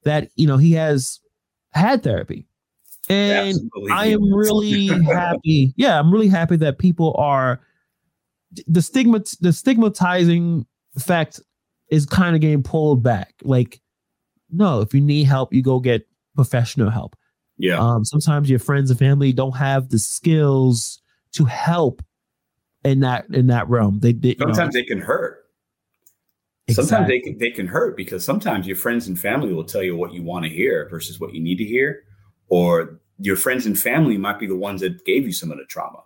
that, 0.04 0.28
you 0.36 0.46
know, 0.46 0.58
he 0.58 0.72
has 0.72 1.20
had 1.70 2.02
therapy. 2.02 2.46
And 3.08 3.58
I 3.90 4.08
am 4.08 4.32
really 4.32 4.86
happy. 5.04 5.72
Yeah, 5.76 5.98
I'm 5.98 6.12
really 6.12 6.28
happy 6.28 6.56
that 6.56 6.78
people 6.78 7.14
are 7.18 7.60
the 8.66 8.82
stigma 8.82 9.22
the 9.40 9.52
stigmatizing 9.52 10.66
effect 10.96 11.40
is 11.90 12.06
kind 12.06 12.34
of 12.34 12.40
getting 12.40 12.62
pulled 12.62 13.02
back. 13.02 13.34
Like, 13.42 13.80
no, 14.50 14.80
if 14.80 14.94
you 14.94 15.00
need 15.00 15.24
help, 15.24 15.52
you 15.52 15.62
go 15.62 15.80
get 15.80 16.06
professional 16.34 16.90
help. 16.90 17.16
Yeah. 17.58 17.78
Um, 17.78 18.04
sometimes 18.04 18.50
your 18.50 18.58
friends 18.58 18.90
and 18.90 18.98
family 18.98 19.32
don't 19.32 19.56
have 19.56 19.88
the 19.90 19.98
skills 19.98 21.00
to 21.32 21.44
help 21.44 22.02
in 22.84 23.00
that 23.00 23.26
in 23.32 23.46
that 23.48 23.68
realm. 23.68 24.00
They, 24.00 24.12
they 24.12 24.34
sometimes 24.38 24.74
know, 24.74 24.80
they 24.80 24.84
can 24.84 25.00
hurt. 25.00 25.38
Exactly. 26.68 26.88
Sometimes 26.88 27.08
they 27.08 27.20
can 27.20 27.38
they 27.38 27.50
can 27.50 27.66
hurt 27.66 27.96
because 27.96 28.24
sometimes 28.24 28.66
your 28.66 28.76
friends 28.76 29.06
and 29.08 29.18
family 29.18 29.52
will 29.52 29.64
tell 29.64 29.82
you 29.82 29.96
what 29.96 30.12
you 30.12 30.22
want 30.22 30.44
to 30.44 30.50
hear 30.50 30.88
versus 30.90 31.20
what 31.20 31.34
you 31.34 31.42
need 31.42 31.56
to 31.56 31.64
hear, 31.64 32.04
or 32.48 33.00
your 33.18 33.36
friends 33.36 33.66
and 33.66 33.78
family 33.78 34.16
might 34.16 34.38
be 34.38 34.46
the 34.46 34.56
ones 34.56 34.80
that 34.80 35.04
gave 35.04 35.24
you 35.24 35.32
some 35.32 35.50
of 35.50 35.58
the 35.58 35.64
trauma, 35.64 36.02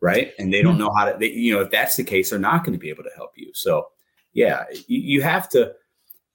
right? 0.00 0.32
And 0.38 0.52
they 0.52 0.62
don't 0.62 0.74
hmm. 0.74 0.80
know 0.80 0.92
how 0.96 1.06
to. 1.06 1.18
They, 1.18 1.30
you 1.30 1.54
know, 1.54 1.60
if 1.60 1.70
that's 1.70 1.96
the 1.96 2.04
case, 2.04 2.30
they're 2.30 2.38
not 2.38 2.64
going 2.64 2.72
to 2.72 2.78
be 2.78 2.90
able 2.90 3.04
to 3.04 3.10
help 3.16 3.32
you. 3.36 3.50
So, 3.54 3.86
yeah, 4.32 4.64
you, 4.86 5.00
you 5.00 5.22
have 5.22 5.48
to 5.50 5.72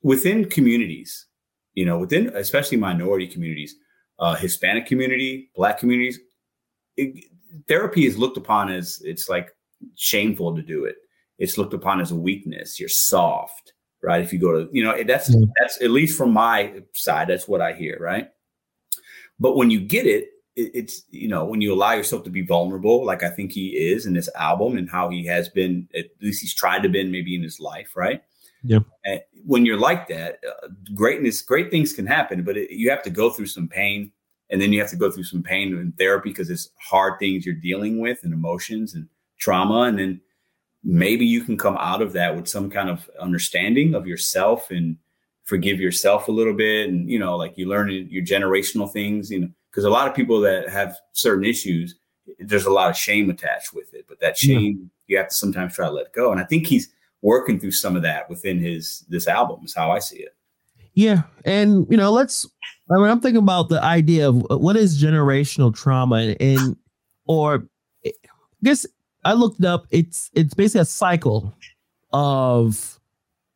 within 0.01 0.49
communities, 0.49 1.25
you 1.73 1.85
know, 1.85 1.97
within 1.99 2.31
especially 2.35 2.77
minority 2.77 3.27
communities 3.27 3.75
uh, 4.21 4.35
Hispanic 4.35 4.85
community, 4.85 5.49
Black 5.55 5.79
communities, 5.79 6.19
it, 6.95 7.25
therapy 7.67 8.05
is 8.05 8.17
looked 8.17 8.37
upon 8.37 8.71
as 8.71 9.01
it's 9.03 9.27
like 9.27 9.49
shameful 9.95 10.55
to 10.55 10.61
do 10.61 10.85
it. 10.85 10.95
It's 11.39 11.57
looked 11.57 11.73
upon 11.73 11.99
as 11.99 12.11
a 12.11 12.15
weakness. 12.15 12.79
You're 12.79 12.87
soft, 12.87 13.73
right? 14.03 14.21
If 14.21 14.31
you 14.31 14.39
go 14.39 14.51
to, 14.51 14.69
you 14.71 14.83
know, 14.83 15.03
that's 15.03 15.29
mm-hmm. 15.29 15.49
that's 15.59 15.81
at 15.81 15.89
least 15.89 16.17
from 16.17 16.31
my 16.31 16.83
side, 16.93 17.29
that's 17.29 17.47
what 17.47 17.61
I 17.61 17.73
hear, 17.73 17.97
right? 17.99 18.29
But 19.39 19.57
when 19.57 19.71
you 19.71 19.79
get 19.79 20.05
it, 20.05 20.27
it, 20.55 20.71
it's 20.73 21.03
you 21.09 21.27
know 21.27 21.45
when 21.45 21.61
you 21.61 21.73
allow 21.73 21.93
yourself 21.93 22.23
to 22.23 22.29
be 22.29 22.41
vulnerable, 22.41 23.05
like 23.05 23.23
I 23.23 23.29
think 23.29 23.51
he 23.51 23.69
is 23.69 24.05
in 24.05 24.13
this 24.13 24.29
album, 24.35 24.77
and 24.77 24.89
how 24.89 25.09
he 25.09 25.25
has 25.25 25.49
been, 25.49 25.87
at 25.95 26.05
least 26.21 26.41
he's 26.41 26.53
tried 26.53 26.83
to 26.83 26.89
been 26.89 27.11
maybe 27.11 27.35
in 27.35 27.43
his 27.43 27.59
life, 27.59 27.95
right? 27.95 28.23
Yeah. 28.63 28.79
And 29.05 29.21
when 29.45 29.65
you're 29.65 29.79
like 29.79 30.07
that, 30.09 30.39
uh, 30.47 30.67
greatness, 30.93 31.41
great 31.41 31.71
things 31.71 31.93
can 31.93 32.05
happen, 32.05 32.43
but 32.43 32.57
it, 32.57 32.69
you 32.71 32.89
have 32.89 33.01
to 33.03 33.09
go 33.09 33.29
through 33.29 33.47
some 33.47 33.67
pain, 33.67 34.11
and 34.49 34.61
then 34.61 34.71
you 34.71 34.79
have 34.79 34.91
to 34.91 34.95
go 34.97 35.09
through 35.09 35.23
some 35.23 35.43
pain 35.43 35.75
in 35.75 35.91
therapy 35.93 36.29
because 36.29 36.49
it's 36.49 36.69
hard 36.79 37.19
things 37.19 37.45
you're 37.45 37.55
dealing 37.55 37.99
with 37.99 38.19
and 38.23 38.33
emotions 38.33 38.93
and 38.93 39.07
trauma, 39.39 39.81
and 39.81 39.97
then 39.97 40.21
maybe 40.83 41.25
you 41.25 41.43
can 41.43 41.57
come 41.57 41.77
out 41.77 42.01
of 42.01 42.13
that 42.13 42.35
with 42.35 42.47
some 42.47 42.69
kind 42.69 42.89
of 42.89 43.09
understanding 43.19 43.95
of 43.95 44.07
yourself 44.07 44.71
and 44.71 44.97
forgive 45.43 45.79
yourself 45.79 46.27
a 46.27 46.31
little 46.31 46.53
bit, 46.53 46.89
and 46.89 47.09
you 47.09 47.17
know, 47.17 47.35
like 47.35 47.57
you 47.57 47.67
learn 47.67 47.89
your 47.89 48.23
generational 48.23 48.91
things, 48.91 49.31
you 49.31 49.39
know, 49.39 49.49
because 49.71 49.85
a 49.85 49.89
lot 49.89 50.07
of 50.07 50.13
people 50.13 50.41
that 50.41 50.69
have 50.69 50.97
certain 51.13 51.45
issues, 51.45 51.95
there's 52.39 52.65
a 52.65 52.71
lot 52.71 52.89
of 52.89 52.97
shame 52.97 53.29
attached 53.29 53.73
with 53.73 53.93
it, 53.93 54.05
but 54.07 54.19
that 54.19 54.37
shame 54.37 54.89
yeah. 55.07 55.15
you 55.15 55.17
have 55.17 55.29
to 55.29 55.35
sometimes 55.35 55.75
try 55.75 55.87
to 55.87 55.93
let 55.93 56.13
go, 56.13 56.31
and 56.31 56.41
I 56.41 56.43
think 56.43 56.67
he's 56.67 56.89
working 57.21 57.59
through 57.59 57.71
some 57.71 57.95
of 57.95 58.01
that 58.01 58.29
within 58.29 58.59
his 58.59 59.05
this 59.07 59.27
album 59.27 59.61
is 59.63 59.73
how 59.73 59.91
I 59.91 59.99
see 59.99 60.17
it. 60.17 60.35
Yeah, 60.93 61.23
and 61.45 61.87
you 61.89 61.97
know, 61.97 62.11
let's. 62.11 62.45
I 62.89 62.95
mean, 62.95 63.05
I'm 63.05 63.21
thinking 63.21 63.41
about 63.41 63.69
the 63.69 63.81
idea 63.81 64.27
of 64.27 64.45
uh, 64.51 64.57
what 64.57 64.75
is 64.75 65.01
generational 65.01 65.73
trauma, 65.73 66.35
and, 66.39 66.75
or 67.25 67.65
eh, 68.05 68.11
I 68.25 68.29
guess 68.63 68.85
I 69.23 69.33
looked 69.33 69.59
it 69.59 69.65
up. 69.65 69.87
It's 69.91 70.29
it's 70.33 70.53
basically 70.53 70.81
a 70.81 70.85
cycle 70.85 71.53
of 72.11 72.99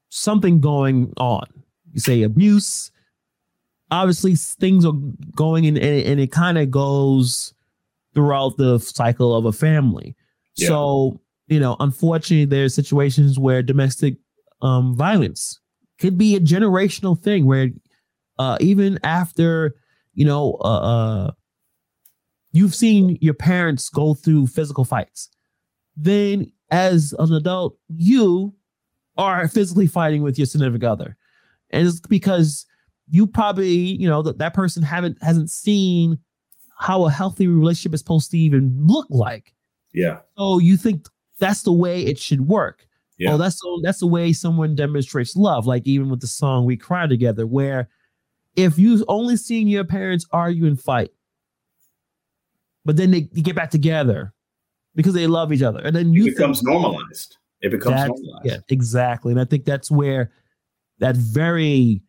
something 0.09 0.61
going 0.61 1.13
on. 1.17 1.45
You 1.93 1.99
say 1.99 2.21
abuse. 2.23 2.91
Obviously, 3.95 4.35
things 4.35 4.85
are 4.85 4.93
going 5.35 5.65
in, 5.65 5.77
and, 5.77 6.05
and 6.05 6.19
it 6.19 6.31
kind 6.31 6.57
of 6.57 6.69
goes 6.71 7.53
throughout 8.13 8.57
the 8.57 8.79
cycle 8.79 9.35
of 9.35 9.45
a 9.45 9.51
family. 9.51 10.15
Yeah. 10.55 10.69
So 10.69 11.21
you 11.47 11.59
know, 11.59 11.75
unfortunately, 11.79 12.45
there's 12.45 12.73
situations 12.73 13.37
where 13.37 13.61
domestic 13.61 14.15
um, 14.61 14.95
violence 14.95 15.59
could 15.99 16.17
be 16.17 16.35
a 16.35 16.39
generational 16.39 17.19
thing 17.19 17.45
where 17.45 17.69
uh, 18.39 18.57
even 18.59 18.99
after, 19.03 19.75
you 20.13 20.25
know, 20.25 20.57
uh, 20.61 20.79
uh, 21.27 21.31
you've 22.51 22.75
seen 22.75 23.17
your 23.21 23.33
parents 23.33 23.89
go 23.89 24.13
through 24.13 24.47
physical 24.47 24.85
fights, 24.85 25.29
then 25.95 26.51
as 26.71 27.13
an 27.19 27.33
adult, 27.33 27.77
you 27.95 28.53
are 29.17 29.47
physically 29.47 29.87
fighting 29.87 30.23
with 30.23 30.37
your 30.37 30.47
significant 30.47 30.83
other. 30.83 31.15
And 31.69 31.87
it's 31.87 31.99
because 32.01 32.65
you 33.09 33.27
probably, 33.27 33.75
you 33.75 34.07
know, 34.07 34.21
that, 34.21 34.37
that 34.39 34.53
person 34.53 34.83
haven't 34.83 35.17
hasn't 35.21 35.49
seen 35.49 36.19
how 36.77 37.05
a 37.05 37.11
healthy 37.11 37.47
relationship 37.47 37.93
is 37.93 38.01
supposed 38.01 38.31
to 38.31 38.37
even 38.37 38.75
look 38.85 39.07
like. 39.09 39.53
Yeah. 39.93 40.19
So 40.37 40.59
you 40.59 40.77
think 40.77 41.07
that's 41.39 41.63
the 41.63 41.71
way 41.71 42.05
it 42.05 42.19
should 42.19 42.47
work. 42.47 42.87
Yeah. 43.17 43.33
Oh, 43.33 43.37
that's 43.37 43.59
the, 43.61 43.81
that's 43.83 43.99
the 43.99 44.07
way 44.07 44.33
someone 44.33 44.75
demonstrates 44.75 45.35
love. 45.35 45.65
Like 45.65 45.87
even 45.87 46.09
with 46.09 46.19
the 46.19 46.27
song 46.27 46.65
"We 46.65 46.75
Cry 46.75 47.07
Together," 47.07 47.47
where 47.47 47.87
if 48.55 48.77
you've 48.77 49.03
only 49.07 49.37
seen 49.37 49.67
your 49.67 49.85
parents 49.85 50.25
argue 50.31 50.65
and 50.65 50.79
fight, 50.79 51.11
but 52.83 52.97
then 52.97 53.11
they, 53.11 53.29
they 53.31 53.41
get 53.41 53.55
back 53.55 53.69
together 53.69 54.33
because 54.95 55.13
they 55.13 55.27
love 55.27 55.53
each 55.53 55.61
other, 55.61 55.79
and 55.79 55.95
then 55.95 56.13
you 56.13 56.25
it 56.25 56.31
becomes 56.31 56.59
think, 56.59 56.69
normalized. 56.71 57.37
It 57.61 57.71
becomes 57.71 57.95
normalized. 57.95 58.45
yeah, 58.45 58.57
exactly. 58.69 59.31
And 59.31 59.39
I 59.39 59.45
think 59.45 59.63
that's 59.63 59.89
where 59.89 60.31
that 60.99 61.15
very 61.15 62.01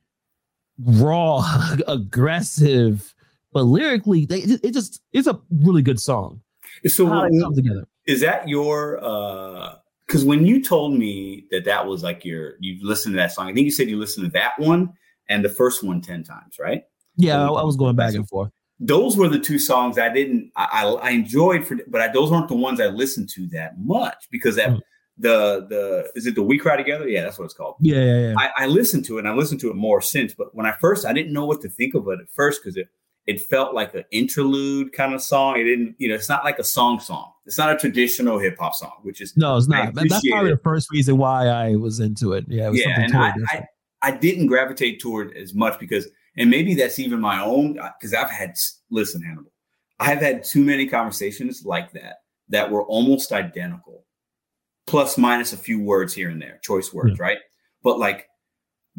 raw, 0.78 1.42
aggressive, 1.88 3.14
but 3.52 3.62
lyrically, 3.62 4.26
they 4.26 4.38
it 4.40 4.72
just 4.74 5.00
it's 5.12 5.26
a 5.26 5.40
really 5.50 5.82
good 5.82 6.00
song. 6.00 6.40
So 6.86 7.06
How 7.06 7.28
they 7.28 7.38
come 7.40 7.54
together. 7.54 7.86
is 8.06 8.20
that 8.20 8.48
your 8.48 9.02
uh 9.02 9.76
because 10.06 10.24
when 10.24 10.46
you 10.46 10.62
told 10.62 10.94
me 10.98 11.44
that 11.50 11.64
that 11.64 11.86
was 11.86 12.02
like 12.02 12.24
your 12.24 12.54
you 12.60 12.78
listened 12.86 13.14
to 13.14 13.16
that 13.16 13.32
song 13.32 13.48
i 13.48 13.52
think 13.54 13.64
you 13.64 13.70
said 13.70 13.88
you 13.88 13.98
listened 13.98 14.26
to 14.26 14.30
that 14.32 14.52
one 14.58 14.92
and 15.28 15.44
the 15.44 15.48
first 15.48 15.82
one 15.82 16.00
10 16.00 16.22
times 16.24 16.56
right 16.60 16.82
Yeah, 17.16 17.42
I, 17.42 17.46
I 17.46 17.64
was 17.64 17.76
going 17.76 17.96
back 17.96 18.14
and 18.14 18.28
forth. 18.28 18.50
those 18.78 19.16
were 19.16 19.28
the 19.28 19.38
two 19.40 19.58
songs 19.58 19.98
i 19.98 20.08
didn't 20.12 20.50
i 20.56 20.66
i, 20.84 21.08
I 21.08 21.10
enjoyed 21.10 21.66
for 21.66 21.76
but 21.88 22.00
I, 22.02 22.08
those 22.08 22.30
weren't 22.30 22.48
the 22.48 22.56
ones 22.56 22.80
i 22.80 22.86
listened 22.86 23.30
to 23.30 23.46
that 23.48 23.78
much 23.78 24.28
because 24.30 24.56
that 24.56 24.70
Mm. 24.70 24.80
The 25.18 25.66
the 25.68 26.10
is 26.14 26.26
it 26.26 26.34
the 26.34 26.42
we 26.42 26.58
cry 26.58 26.76
together 26.76 27.08
yeah 27.08 27.22
that's 27.22 27.38
what 27.38 27.46
it's 27.46 27.54
called 27.54 27.76
Yeah, 27.80 28.02
yeah, 28.02 28.28
yeah. 28.28 28.34
I, 28.36 28.64
I 28.64 28.66
listened 28.66 29.04
to 29.06 29.16
it 29.16 29.20
and 29.20 29.28
I 29.28 29.32
listened 29.32 29.60
to 29.60 29.70
it 29.70 29.76
more 29.76 30.00
since, 30.00 30.34
but 30.34 30.54
when 30.54 30.66
I 30.66 30.74
first 30.80 31.06
I 31.06 31.12
didn't 31.12 31.32
know 31.32 31.46
what 31.46 31.62
to 31.62 31.68
think 31.68 31.94
of 31.94 32.06
it 32.08 32.20
at 32.20 32.28
first 32.30 32.62
because 32.62 32.76
it 32.76 32.88
it 33.26 33.40
felt 33.40 33.74
like 33.74 33.92
an 33.94 34.04
interlude 34.12 34.92
kind 34.92 35.12
of 35.12 35.20
song. 35.20 35.58
It 35.58 35.64
didn't, 35.64 35.96
you 35.98 36.08
know, 36.08 36.14
it's 36.14 36.28
not 36.28 36.44
like 36.44 36.60
a 36.60 36.64
song 36.64 37.00
song. 37.00 37.32
It's 37.44 37.58
not 37.58 37.72
a 37.72 37.76
traditional 37.76 38.38
hip 38.38 38.56
hop 38.58 38.74
song, 38.74 38.92
which 39.02 39.20
is 39.20 39.36
no, 39.36 39.56
it's 39.56 39.68
not. 39.68 39.94
That's 39.94 40.28
probably 40.28 40.52
the 40.52 40.60
first 40.62 40.90
reason 40.92 41.16
why 41.16 41.48
I 41.48 41.74
was 41.74 41.98
into 41.98 42.32
it. 42.34 42.44
Yeah, 42.48 42.68
it 42.68 42.70
was 42.70 42.80
yeah, 42.80 43.00
and 43.00 43.12
totally 43.12 43.44
I. 43.52 43.56
I 43.56 43.66
I 44.02 44.10
didn't 44.12 44.46
gravitate 44.46 45.00
toward 45.00 45.36
as 45.36 45.54
much 45.54 45.80
because, 45.80 46.06
and 46.36 46.50
maybe 46.50 46.74
that's 46.74 46.98
even 46.98 47.20
my 47.20 47.42
own 47.42 47.78
uh, 47.78 47.90
because 47.98 48.14
I've 48.14 48.30
had 48.30 48.54
listen, 48.90 49.22
Hannibal, 49.22 49.50
I've 49.98 50.20
had 50.20 50.44
too 50.44 50.64
many 50.64 50.86
conversations 50.86 51.64
like 51.64 51.92
that 51.92 52.18
that 52.48 52.70
were 52.70 52.84
almost 52.84 53.32
identical, 53.32 54.05
plus 54.86 55.18
minus 55.18 55.52
a 55.52 55.56
few 55.56 55.80
words 55.82 56.14
here 56.14 56.30
and 56.30 56.40
there, 56.40 56.58
choice 56.62 56.92
words, 56.92 57.18
right? 57.18 57.38
But 57.82 57.98
like 57.98 58.28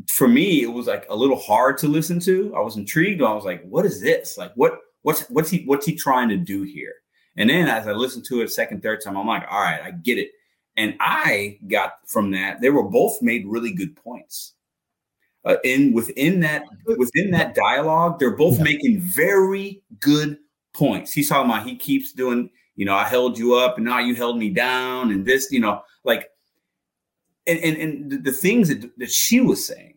for 0.09 0.27
me, 0.27 0.61
it 0.63 0.67
was 0.71 0.87
like 0.87 1.05
a 1.09 1.15
little 1.15 1.39
hard 1.39 1.77
to 1.79 1.87
listen 1.87 2.19
to. 2.21 2.53
I 2.55 2.59
was 2.59 2.77
intrigued. 2.77 3.21
I 3.21 3.33
was 3.33 3.45
like, 3.45 3.63
what 3.63 3.85
is 3.85 4.01
this? 4.01 4.37
Like 4.37 4.51
what 4.55 4.79
what's 5.01 5.21
what's 5.29 5.49
he 5.49 5.63
what's 5.65 5.85
he 5.85 5.95
trying 5.95 6.29
to 6.29 6.37
do 6.37 6.63
here? 6.63 6.93
And 7.37 7.49
then 7.49 7.67
as 7.67 7.87
I 7.87 7.91
listened 7.93 8.25
to 8.29 8.41
it 8.41 8.51
second, 8.51 8.81
third 8.81 9.01
time, 9.03 9.15
I'm 9.17 9.27
like, 9.27 9.45
all 9.49 9.61
right, 9.61 9.81
I 9.81 9.91
get 9.91 10.17
it. 10.17 10.31
And 10.75 10.95
I 10.99 11.57
got 11.67 11.93
from 12.07 12.31
that, 12.31 12.61
they 12.61 12.69
were 12.69 12.83
both 12.83 13.21
made 13.21 13.47
really 13.47 13.71
good 13.71 13.95
points. 13.95 14.53
Uh, 15.45 15.55
in 15.63 15.93
within 15.93 16.41
that 16.41 16.63
within 16.85 17.31
that 17.31 17.55
dialogue, 17.55 18.19
they're 18.19 18.35
both 18.35 18.57
Yeah. 18.57 18.63
making 18.65 18.99
very 18.99 19.81
good 19.99 20.37
points. 20.73 21.13
He's 21.13 21.29
talking 21.29 21.49
about 21.49 21.65
he 21.65 21.75
keeps 21.75 22.11
doing, 22.11 22.49
you 22.77 22.85
know, 22.85 22.95
I 22.95 23.03
held 23.05 23.37
you 23.37 23.55
up 23.55 23.75
and 23.77 23.85
now 23.85 23.99
you 23.99 24.15
held 24.15 24.37
me 24.37 24.49
down, 24.49 25.11
and 25.11 25.25
this, 25.25 25.51
you 25.51 25.59
know, 25.59 25.81
like, 26.05 26.29
and 27.45 27.59
and, 27.59 27.77
and 27.77 28.23
the, 28.23 28.31
things 28.31 28.69
that, 28.69 28.89
that 28.97 29.11
she 29.11 29.41
was 29.41 29.65
saying 29.65 29.95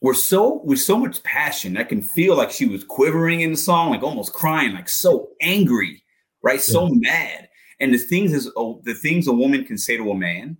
were 0.00 0.14
so 0.14 0.62
with 0.64 0.78
so 0.78 0.96
much 0.96 1.22
passion. 1.24 1.76
I 1.76 1.84
can 1.84 2.00
feel 2.00 2.36
like 2.36 2.52
she 2.52 2.66
was 2.66 2.84
quivering 2.84 3.40
in 3.40 3.50
the 3.50 3.56
song, 3.56 3.90
like 3.90 4.04
almost 4.04 4.32
crying, 4.32 4.72
like 4.72 4.88
so 4.88 5.30
angry, 5.42 6.02
right? 6.42 6.60
So 6.60 6.88
mad. 6.88 7.48
And 7.80 7.92
the 7.92 7.98
things 7.98 8.32
is 8.32 8.50
oh, 8.56 8.80
the 8.84 8.94
things 8.94 9.26
a 9.26 9.32
woman 9.32 9.64
can 9.64 9.76
say 9.76 9.96
to 9.96 10.10
a 10.10 10.14
man. 10.14 10.56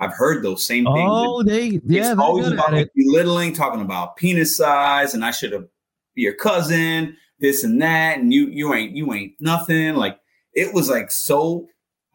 I've 0.00 0.12
heard 0.12 0.42
those 0.42 0.66
same 0.66 0.84
things. 0.84 1.08
Oh, 1.08 1.44
they 1.44 1.80
yeah, 1.84 2.10
it's 2.10 2.20
always 2.20 2.48
about 2.48 2.74
it. 2.74 2.90
belittling, 2.96 3.52
talking 3.52 3.80
about 3.80 4.16
penis 4.16 4.56
size, 4.56 5.14
and 5.14 5.24
I 5.24 5.30
should 5.30 5.52
have 5.52 5.68
be 6.16 6.22
your 6.22 6.34
cousin, 6.34 7.16
this 7.38 7.62
and 7.62 7.80
that, 7.80 8.18
and 8.18 8.32
you 8.32 8.48
you 8.48 8.74
ain't 8.74 8.96
you 8.96 9.12
ain't 9.14 9.34
nothing. 9.38 9.94
Like 9.94 10.18
it 10.54 10.74
was 10.74 10.88
like 10.88 11.10
so. 11.10 11.66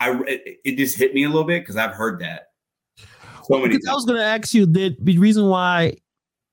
I 0.02 0.18
it, 0.28 0.78
just 0.78 0.98
hit 0.98 1.14
me 1.14 1.26
a 1.26 1.28
little 1.28 1.44
bit 1.44 1.62
because 1.62 1.76
I've 1.76 1.94
heard 1.94 2.22
that 2.22 2.50
so 3.50 3.60
many 3.60 3.76
Because 3.76 3.88
I 3.88 3.94
was 3.94 4.06
going 4.06 4.20
to 4.20 4.26
ask 4.26 4.54
you 4.54 4.66
the, 4.66 4.96
the 5.00 5.18
reason 5.18 5.48
why 5.48 5.98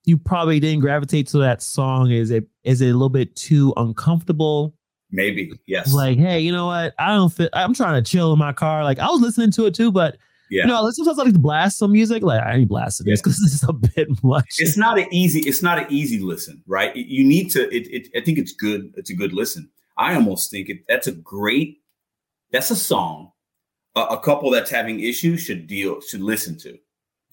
you 0.05 0.17
probably 0.17 0.61
didn't 0.61 0.81
gravitate 0.81 1.29
to 1.29 1.39
that 1.39 1.63
song 1.63 2.11
is 2.11 2.31
it 2.31 2.45
is 2.65 2.81
it 2.81 2.89
a 2.89 2.93
little 2.93 3.09
bit 3.09 3.35
too 3.37 3.73
uncomfortable? 3.77 4.75
Maybe 5.11 5.53
yes, 5.67 5.93
Like, 5.93 6.19
hey, 6.19 6.41
you 6.41 6.53
know 6.53 6.67
what? 6.67 6.95
I 6.99 7.15
don't 7.15 7.33
fit. 7.33 7.51
I'm 7.53 7.75
trying 7.75 8.03
to 8.03 8.09
chill 8.09 8.33
in 8.33 8.39
my 8.39 8.53
car. 8.53 8.83
Like, 8.83 8.99
I 8.99 9.07
was 9.09 9.21
listening 9.21 9.53
to 9.53 9.67
it 9.67 9.75
too, 9.75 9.93
but 9.93 10.17
yeah. 10.51 10.63
you 10.63 10.69
know, 10.69 10.91
sometimes 10.91 11.19
I 11.19 11.23
like 11.23 11.33
to 11.33 11.39
blast 11.39 11.79
some 11.79 11.93
music. 11.93 12.23
Like, 12.23 12.43
I 12.43 12.55
ain't 12.55 12.69
blasting 12.69 13.07
this 13.07 13.21
because 13.21 13.39
this 13.39 13.55
is 13.55 13.65
a 13.69 13.73
bit 13.73 14.09
much. 14.25 14.57
it's 14.59 14.77
not 14.77 14.99
an 14.99 15.07
easy 15.13 15.41
it's 15.41 15.63
not 15.63 15.79
an 15.79 15.87
easy 15.91 16.19
listen 16.19 16.63
right 16.67 16.95
you 16.97 17.25
need 17.25 17.51
to 17.51 17.69
it, 17.75 17.87
it 17.89 18.09
i 18.17 18.25
think 18.25 18.39
it's 18.39 18.53
good 18.53 18.93
it's 18.97 19.11
a 19.11 19.15
good 19.15 19.33
listen 19.33 19.69
i 19.99 20.15
almost 20.15 20.51
think 20.51 20.69
it 20.69 20.79
that's 20.89 21.07
a 21.07 21.13
great 21.13 21.79
that's 22.53 22.71
a 22.71 22.77
song 22.77 23.33
a, 23.97 24.01
a 24.01 24.21
couple 24.21 24.51
that's 24.51 24.71
having 24.71 25.01
issues 25.01 25.41
should 25.41 25.67
deal 25.67 26.01
should 26.01 26.21
listen 26.23 26.57
to. 26.59 26.77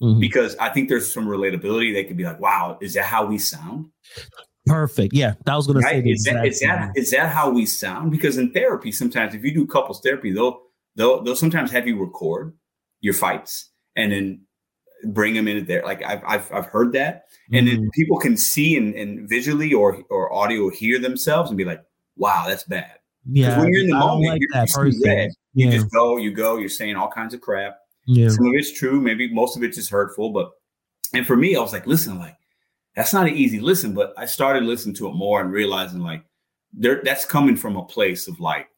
Mhm. 0.02 0.18
because 0.20 0.56
i 0.56 0.68
think 0.68 0.88
there's 0.88 1.12
some 1.12 1.26
relatability. 1.26 1.92
They 1.94 2.04
could 2.04 2.16
be 2.16 2.24
like 2.24 2.40
wow 2.40 2.78
is 2.80 2.94
that 2.94 3.04
how 3.04 3.24
we 3.26 3.38
sound? 3.38 3.86
Perfect. 4.66 5.12
Yeah, 5.12 5.34
that 5.44 5.54
was 5.54 5.66
going 5.66 5.82
to 5.82 5.86
say 5.88 6.00
is 6.00 6.24
that 6.24 6.46
is 6.46 6.60
that 6.60 6.90
is 6.96 7.10
that 7.10 7.28
how 7.30 7.50
we 7.50 7.66
sound? 7.66 8.10
Because 8.10 8.38
in 8.38 8.50
therapy 8.52 8.90
sometimes 8.92 9.34
if 9.34 9.44
you 9.44 9.52
do 9.54 9.66
couples 9.66 10.00
therapy 10.02 10.32
they'll 10.32 10.58
they'll 10.96 11.22
they'll 11.22 11.36
sometimes 11.36 11.70
have 11.70 11.86
you 11.86 11.98
record 12.00 12.54
your 13.00 13.12
fights 13.14 13.70
and 13.94 14.10
then 14.10 14.40
bring 15.04 15.34
them 15.34 15.46
into 15.48 15.64
there. 15.64 15.82
Like 15.84 16.02
i've 16.02 16.22
i've, 16.26 16.52
I've 16.52 16.66
heard 16.66 16.92
that. 16.94 17.24
And 17.52 17.68
Mhm. 17.68 17.70
then 17.72 17.90
people 17.92 18.16
can 18.18 18.36
see 18.38 18.76
and, 18.76 18.94
and 18.94 19.28
visually 19.28 19.72
or 19.74 20.02
or 20.10 20.32
audio 20.32 20.70
hear 20.70 20.98
themselves 20.98 21.50
and 21.50 21.58
be 21.58 21.64
like, 21.66 21.82
"Wow, 22.16 22.44
that's 22.46 22.64
bad." 22.64 22.98
yeah, 23.30 23.58
when 23.58 23.72
you're 23.72 23.84
in 23.84 23.90
the 23.90 23.96
I 23.96 24.00
moment, 24.00 24.32
like 24.32 24.40
you're 24.40 24.50
that 24.52 24.68
just 24.68 25.04
red. 25.04 25.30
You 25.54 25.70
just 25.70 25.90
go, 25.92 26.16
you 26.16 26.32
go, 26.32 26.58
you're 26.58 26.68
saying 26.68 26.96
all 26.96 27.10
kinds 27.10 27.32
of 27.32 27.40
crap. 27.40 27.78
yeah. 28.06 28.28
Some 28.28 28.46
of 28.46 28.52
it's 28.54 28.72
true, 28.72 29.00
maybe 29.00 29.32
most 29.32 29.56
of 29.56 29.62
it's 29.62 29.76
just 29.76 29.90
hurtful. 29.90 30.30
But 30.30 30.50
and 31.12 31.26
for 31.26 31.36
me, 31.36 31.56
I 31.56 31.60
was 31.60 31.72
like, 31.72 31.86
listen, 31.86 32.18
like 32.18 32.36
that's 32.96 33.12
not 33.12 33.26
an 33.26 33.34
easy 33.34 33.60
listen. 33.60 33.94
But 33.94 34.12
I 34.16 34.26
started 34.26 34.64
listening 34.64 34.94
to 34.96 35.08
it 35.08 35.14
more 35.14 35.40
and 35.40 35.52
realizing 35.52 36.00
like 36.00 36.24
there 36.72 37.00
that's 37.02 37.24
coming 37.24 37.56
from 37.56 37.76
a 37.76 37.84
place 37.84 38.28
of 38.28 38.40
like 38.40 38.68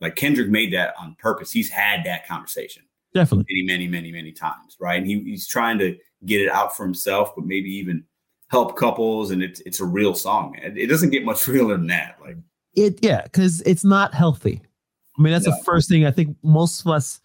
like 0.00 0.16
Kendrick 0.16 0.48
made 0.48 0.72
that 0.72 0.94
on 1.00 1.16
purpose. 1.18 1.50
He's 1.50 1.70
had 1.70 2.04
that 2.04 2.26
conversation 2.26 2.82
Definitely. 3.14 3.46
many, 3.48 3.66
many, 3.66 3.88
many, 3.88 4.12
many 4.12 4.32
times, 4.32 4.76
right? 4.78 4.98
And 4.98 5.06
he, 5.06 5.20
he's 5.20 5.46
trying 5.46 5.78
to 5.78 5.96
get 6.26 6.40
it 6.40 6.50
out 6.50 6.76
for 6.76 6.84
himself, 6.84 7.34
but 7.34 7.46
maybe 7.46 7.70
even 7.70 8.04
help 8.48 8.76
couples. 8.76 9.30
And 9.30 9.42
it's 9.42 9.60
it's 9.60 9.80
a 9.80 9.86
real 9.86 10.14
song, 10.14 10.52
man. 10.52 10.76
It 10.76 10.88
doesn't 10.88 11.10
get 11.10 11.24
much 11.24 11.46
realer 11.48 11.76
than 11.76 11.86
that. 11.86 12.18
Like, 12.20 12.36
It 12.76 12.98
yeah, 13.02 13.22
because 13.22 13.62
it's 13.62 13.84
not 13.84 14.14
healthy. 14.14 14.60
I 15.18 15.22
mean, 15.22 15.32
that's 15.32 15.46
No. 15.46 15.52
the 15.56 15.62
first 15.64 15.88
thing 15.88 16.04
I 16.04 16.10
think 16.10 16.36
most 16.42 16.80
of 16.82 16.88
us 16.88 17.20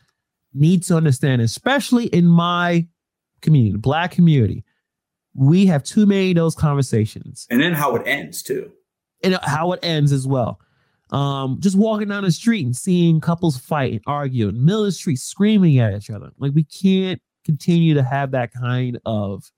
need 0.53 0.84
to 0.84 0.96
understand, 0.96 1.41
especially 1.41 2.05
in 2.08 2.25
my 2.25 2.88
community, 3.41 3.77
black 3.77 4.12
community. 4.12 4.63
We 5.34 5.65
have 5.67 5.84
too 5.84 6.05
many 6.05 6.31
of 6.31 6.36
those 6.36 6.55
conversations. 6.55 7.48
and 7.50 7.62
then 7.62 7.74
how 7.74 7.96
it 7.96 8.05
ends 8.08 8.41
too. 8.43 8.72
and 9.24 9.38
how 9.43 9.72
it 9.74 9.79
ends 9.84 10.12
as 10.12 10.25
well. 10.25 10.60
Um, 11.12 11.58
just 11.60 11.77
walking 11.77 12.08
down 12.08 12.24
the 12.24 12.31
street 12.31 12.65
and 12.65 12.75
seeing 12.75 13.20
couples 13.22 13.58
fight 13.58 13.91
and 13.91 14.01
argue 14.08 14.48
in 14.48 14.55
the 14.55 14.62
middle 14.62 14.81
of 14.81 14.88
the 14.88 14.91
street, 14.93 15.17
screaming 15.20 15.77
at 15.79 15.93
each 15.93 16.10
other. 16.10 16.31
Like 16.39 16.53
we 16.55 16.63
can't 16.63 17.22
continue 17.46 17.93
to 17.93 18.03
have 18.03 18.31
that 18.31 18.51
kind 18.53 19.00
of 19.05 19.51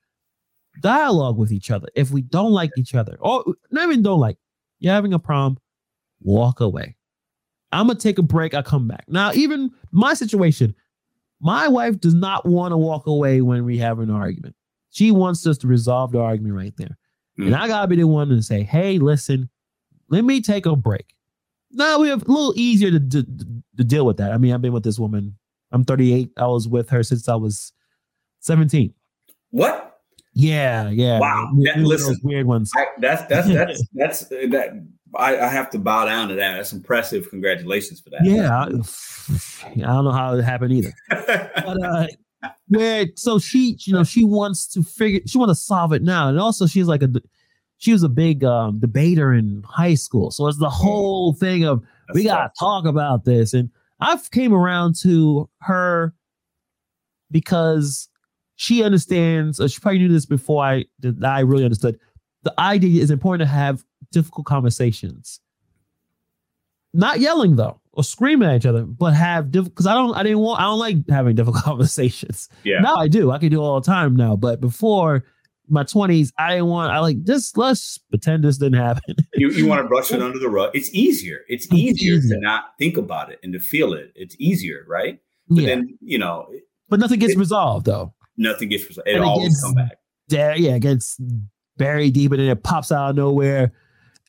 dialogue 0.81 1.37
with 1.37 1.51
each 1.51 1.69
other 1.71 1.87
if 1.95 2.11
we 2.11 2.21
don't 2.21 2.51
like 2.51 2.71
each 2.77 2.95
other, 2.95 3.15
or 3.19 3.43
not 3.71 3.83
even 3.85 4.01
don't 4.01 4.19
like. 4.19 4.37
You're 4.79 4.93
having 4.93 5.13
a 5.13 5.19
problem, 5.19 5.57
walk 6.23 6.59
away. 6.59 6.95
I'm 7.71 7.87
gonna 7.87 7.99
take 7.99 8.19
a 8.19 8.23
break. 8.23 8.53
I 8.53 8.61
come 8.61 8.87
back. 8.87 9.05
Now, 9.07 9.31
even 9.33 9.71
my 9.91 10.13
situation, 10.13 10.75
my 11.39 11.67
wife 11.67 11.99
does 11.99 12.13
not 12.13 12.45
want 12.45 12.71
to 12.71 12.77
walk 12.77 13.07
away 13.07 13.41
when 13.41 13.65
we 13.65 13.77
have 13.79 13.99
an 13.99 14.11
argument. 14.11 14.55
She 14.91 15.11
wants 15.11 15.45
us 15.47 15.57
to 15.59 15.67
resolve 15.67 16.11
the 16.11 16.19
argument 16.19 16.55
right 16.55 16.73
there. 16.77 16.97
Hmm. 17.37 17.47
And 17.47 17.55
I 17.55 17.67
gotta 17.67 17.87
be 17.87 17.95
the 17.95 18.07
one 18.07 18.29
to 18.29 18.41
say, 18.43 18.63
hey, 18.63 18.99
listen, 18.99 19.49
let 20.09 20.23
me 20.23 20.41
take 20.41 20.65
a 20.65 20.75
break. 20.75 21.15
Now 21.71 21.99
we 21.99 22.09
have 22.09 22.21
a 22.21 22.31
little 22.31 22.53
easier 22.55 22.91
to, 22.91 22.99
to, 22.99 23.23
to 23.77 23.83
deal 23.83 24.05
with 24.05 24.17
that. 24.17 24.31
I 24.31 24.37
mean, 24.37 24.53
I've 24.53 24.61
been 24.61 24.73
with 24.73 24.83
this 24.83 24.99
woman 24.99 25.35
I'm 25.73 25.83
38. 25.83 26.29
I 26.37 26.45
was 26.45 26.67
with 26.67 26.89
her 26.91 27.03
since 27.03 27.27
I 27.27 27.35
was 27.35 27.73
17. 28.41 28.93
What? 29.49 29.99
Yeah, 30.33 30.89
yeah. 30.89 31.19
Wow. 31.19 31.49
That- 31.63 31.79
listen, 31.79 32.15
weird 32.23 32.45
ones. 32.45 32.71
I, 32.75 32.85
that's 32.99 33.23
that's 33.23 33.47
that's 33.53 33.83
that's 33.93 34.25
that. 34.29 34.87
I, 35.15 35.37
I 35.37 35.47
have 35.47 35.69
to 35.71 35.79
bow 35.79 36.05
down 36.05 36.29
to 36.29 36.35
that. 36.35 36.55
That's 36.57 36.73
impressive. 36.73 37.29
Congratulations 37.29 37.99
for 37.99 38.09
that. 38.11 38.21
yeah, 38.23 38.49
I, 38.51 38.65
I 39.83 39.93
don't 39.93 40.05
know 40.05 40.11
how 40.11 40.35
it 40.35 40.43
happened 40.43 40.73
either. 40.73 40.93
But 41.09 41.83
uh, 41.83 42.07
where 42.67 43.07
so 43.15 43.39
she, 43.39 43.77
you 43.81 43.93
know, 43.93 44.03
she 44.03 44.23
wants 44.23 44.67
to 44.67 44.83
figure, 44.83 45.21
she 45.25 45.37
wants 45.37 45.59
to 45.59 45.65
solve 45.65 45.93
it 45.93 46.01
now, 46.01 46.29
and 46.29 46.39
also 46.39 46.65
she's 46.67 46.87
like 46.87 47.03
a, 47.03 47.09
she 47.77 47.91
was 47.91 48.03
a 48.03 48.09
big 48.09 48.43
um, 48.43 48.79
debater 48.79 49.33
in 49.33 49.63
high 49.67 49.95
school, 49.95 50.31
so 50.31 50.47
it's 50.47 50.59
the 50.59 50.69
whole 50.69 51.33
thing 51.33 51.63
of 51.63 51.83
That's 52.07 52.15
we 52.15 52.23
gotta 52.23 52.47
tough. 52.47 52.53
talk 52.59 52.85
about 52.85 53.25
this, 53.25 53.53
and 53.53 53.69
I've 53.99 54.29
came 54.31 54.53
around 54.53 54.95
to 55.03 55.49
her 55.61 56.13
because 57.31 58.09
she 58.55 58.83
understands, 58.83 59.59
or 59.59 59.67
she 59.67 59.79
probably 59.79 59.99
knew 59.99 60.09
this 60.09 60.25
before 60.25 60.63
I 60.63 60.85
that 60.99 61.23
I 61.23 61.41
really 61.41 61.63
understood. 61.63 61.99
The 62.43 62.53
idea 62.59 63.01
is 63.01 63.09
important 63.09 63.47
to 63.47 63.53
have 63.53 63.83
difficult 64.13 64.45
conversations. 64.45 65.39
Not 66.93 67.19
yelling 67.19 67.55
though, 67.55 67.81
or 67.93 68.03
screaming 68.03 68.47
at 68.49 68.55
each 68.57 68.65
other, 68.67 68.83
but 68.83 69.13
have 69.13 69.51
because 69.51 69.87
I 69.87 69.93
don't, 69.95 70.13
I 70.13 70.21
didn't 70.23 70.39
want, 70.39 70.59
I 70.61 70.65
don't 70.65 70.77
like 70.79 70.97
having 71.09 71.35
difficult 71.35 71.63
conversations. 71.63 72.49
Yeah. 72.63 72.79
Now 72.81 72.95
I 72.97 73.07
do, 73.07 73.31
I 73.31 73.39
can 73.39 73.49
do 73.49 73.61
it 73.61 73.65
all 73.65 73.81
the 73.81 73.85
time 73.85 74.15
now, 74.15 74.35
but 74.35 74.61
before 74.61 75.23
my 75.69 75.83
twenties, 75.83 76.31
I 76.37 76.51
didn't 76.51 76.67
want, 76.67 76.91
I 76.91 76.99
like 76.99 77.23
just 77.23 77.57
let's 77.57 77.97
pretend 77.97 78.43
this 78.43 78.57
didn't 78.59 78.79
happen. 78.79 79.15
You, 79.35 79.49
you 79.49 79.65
want 79.65 79.81
to 79.81 79.87
brush 79.87 80.11
it 80.11 80.21
under 80.21 80.37
the 80.37 80.47
rug. 80.49 80.69
It's 80.75 80.93
easier. 80.93 81.39
It's 81.49 81.65
It's 81.65 81.73
easier 81.73 82.17
easier. 82.17 82.35
to 82.35 82.41
not 82.41 82.65
think 82.77 82.97
about 82.97 83.31
it 83.31 83.39
and 83.41 83.51
to 83.53 83.59
feel 83.59 83.93
it. 83.93 84.11
It's 84.15 84.35
easier, 84.37 84.85
right? 84.87 85.19
But 85.49 85.61
yeah, 85.63 85.67
then, 85.69 85.97
you 86.01 86.19
know, 86.19 86.47
but 86.87 86.99
nothing 86.99 87.17
gets 87.19 87.33
it- 87.33 87.39
resolved 87.39 87.87
though. 87.87 88.13
nothing 88.37 88.69
gets 88.69 88.87
resolved. 88.87 89.07
It 89.09 89.15
it 89.15 89.21
always 89.21 89.49
gets- 89.49 89.63
come 89.63 89.73
back. 89.73 89.97
there, 90.27 90.55
yeah, 90.55 90.75
it 90.75 90.81
gets 90.81 91.17
buried 91.77 92.13
deep 92.13 92.31
and 92.31 92.39
then 92.41 92.49
it 92.49 92.61
pops 92.61 92.91
out 92.91 93.09
of 93.09 93.15
nowhere. 93.15 93.71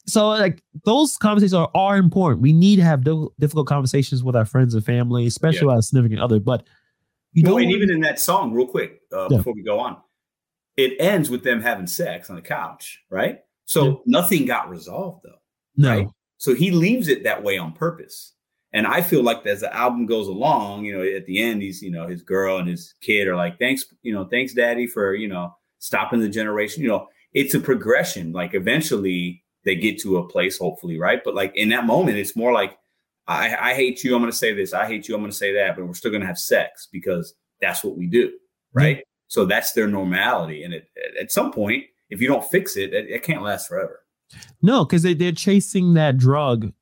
So 0.07 0.29
like 0.29 0.63
those 0.85 1.17
conversations 1.17 1.55
are, 1.55 1.71
are 1.75 1.97
important. 1.97 2.43
We 2.43 2.53
need 2.53 2.77
to 2.77 2.83
have 2.85 3.05
di- 3.05 3.27
difficult 3.39 3.67
conversations 3.67 4.23
with 4.23 4.37
our 4.37 4.45
friends 4.45 4.75
and 4.75 4.85
family, 4.85 5.27
especially 5.27 5.67
with 5.67 5.77
our 5.77 5.83
significant 5.83 6.21
other. 6.21 6.41
But 6.41 6.67
you 7.33 7.45
Well, 7.45 7.57
and 7.59 7.71
even 7.71 7.91
in 7.91 8.01
that 8.01 8.21
song, 8.21 8.53
real 8.53 8.67
quick, 8.67 9.01
uh, 9.13 9.29
Yeah. 9.31 9.39
before 9.39 9.55
we 9.55 9.63
go 9.63 9.81
on, 9.81 9.97
it 10.77 10.95
ends 11.01 11.31
with 11.31 11.43
them 11.43 11.61
having 11.63 11.87
sex 11.87 12.29
on 12.31 12.37
the 12.37 12.43
couch, 12.43 13.01
right? 13.11 13.41
So 13.65 13.85
Yeah. 13.87 13.95
nothing 14.07 14.45
got 14.47 14.69
resolved 14.69 15.23
though. 15.25 15.39
no. 15.77 15.89
right? 15.99 16.09
So 16.39 16.55
he 16.55 16.71
leaves 16.71 17.09
it 17.09 17.23
that 17.25 17.43
way 17.43 17.57
on 17.59 17.73
purpose. 17.73 18.33
And 18.75 18.87
I 18.89 19.01
feel 19.03 19.23
like 19.23 19.47
as 19.47 19.61
the 19.61 19.75
album 19.75 20.05
goes 20.05 20.27
along, 20.29 20.85
you 20.85 20.93
know, 20.97 21.03
at 21.03 21.27
the 21.27 21.41
end, 21.41 21.63
he's, 21.63 21.81
you 21.81 21.91
know, 21.93 22.07
his 22.09 22.23
girl 22.23 22.59
and 22.59 22.69
his 22.69 22.93
kid 23.01 23.29
are 23.29 23.37
like, 23.37 23.59
thanks, 23.59 23.85
you 24.03 24.13
know, 24.13 24.25
thanks, 24.25 24.53
daddy, 24.53 24.87
for, 24.87 25.15
you 25.15 25.29
know, 25.29 25.55
stopping 25.79 26.21
the 26.21 26.29
generation. 26.29 26.83
You 26.83 26.89
know, 26.89 27.09
it's 27.33 27.55
a 27.55 27.61
progression. 27.61 28.33
Like 28.33 28.53
eventually 28.53 29.44
they 29.65 29.75
get 29.75 29.99
to 30.01 30.19
a 30.19 30.29
place, 30.29 30.59
hopefully, 30.59 30.99
right? 30.99 31.23
But 31.25 31.35
like 31.35 31.55
in 31.57 31.69
that 31.71 31.87
moment, 31.87 32.19
it's 32.19 32.37
more 32.37 32.53
like, 32.53 32.79
I, 33.27 33.57
I 33.71 33.75
hate 33.75 34.05
you. 34.05 34.15
I'm 34.15 34.21
going 34.21 34.31
to 34.31 34.37
say 34.37 34.53
this. 34.53 34.75
I 34.75 34.87
hate 34.87 35.09
you. 35.09 35.15
I'm 35.15 35.23
going 35.23 35.31
to 35.31 35.37
say 35.37 35.55
that. 35.55 35.77
But 35.77 35.87
we're 35.87 35.95
still 35.95 36.11
going 36.11 36.21
to 36.21 36.27
have 36.27 36.39
sex 36.39 36.89
because 36.93 37.35
that's 37.61 37.83
what 37.83 37.97
we 37.97 38.07
do, 38.07 38.33
right? 38.75 39.03
So 39.29 39.47
that's 39.47 39.73
their 39.73 39.89
normality. 39.89 40.63
And 40.63 40.75
it, 40.75 40.91
at 41.19 41.33
some 41.33 41.51
point, 41.51 41.85
if 42.11 42.21
you 42.21 42.29
don't 42.29 42.45
fix 42.51 42.77
it, 42.77 42.93
it, 42.93 43.09
it 43.09 43.23
can't 43.23 43.43
last 43.43 43.69
forever. 43.69 44.01
No, 44.61 44.85
because 44.85 45.03
they, 45.03 45.15
they're 45.15 45.33
chasing 45.33 45.95
that 45.95 46.19
drug. 46.19 46.73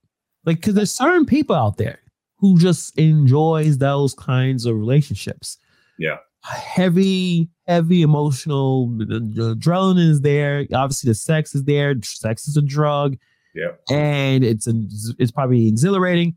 Like, 0.45 0.57
because 0.57 0.75
there's 0.75 0.90
certain 0.90 1.27
people 1.27 1.55
out 1.55 1.77
there 1.77 2.01
who 2.38 2.59
just 2.59 2.99
enjoys 2.99 3.79
those 3.79 4.14
kinds 4.14 4.66
of 4.66 4.77
relationships. 4.77 5.59
Yeah. 5.99 6.16
Heavy, 6.43 7.49
heavy 7.67 8.03
emotional. 8.03 8.89
The, 8.99 9.05
the 9.05 9.55
adrenaline 9.55 9.99
is 9.99 10.21
there. 10.23 10.67
Obviously, 10.75 11.11
the 11.11 11.15
sex 11.15 11.55
is 11.55 11.65
there. 11.65 11.95
Sex 12.03 12.49
is 12.49 12.57
a 12.57 12.63
drug. 12.63 13.17
Yeah. 13.55 13.73
And 13.91 14.45
it's 14.45 14.67
a, 14.67 14.73
it's 15.19 15.31
probably 15.31 15.69
exhilarating. 15.69 16.37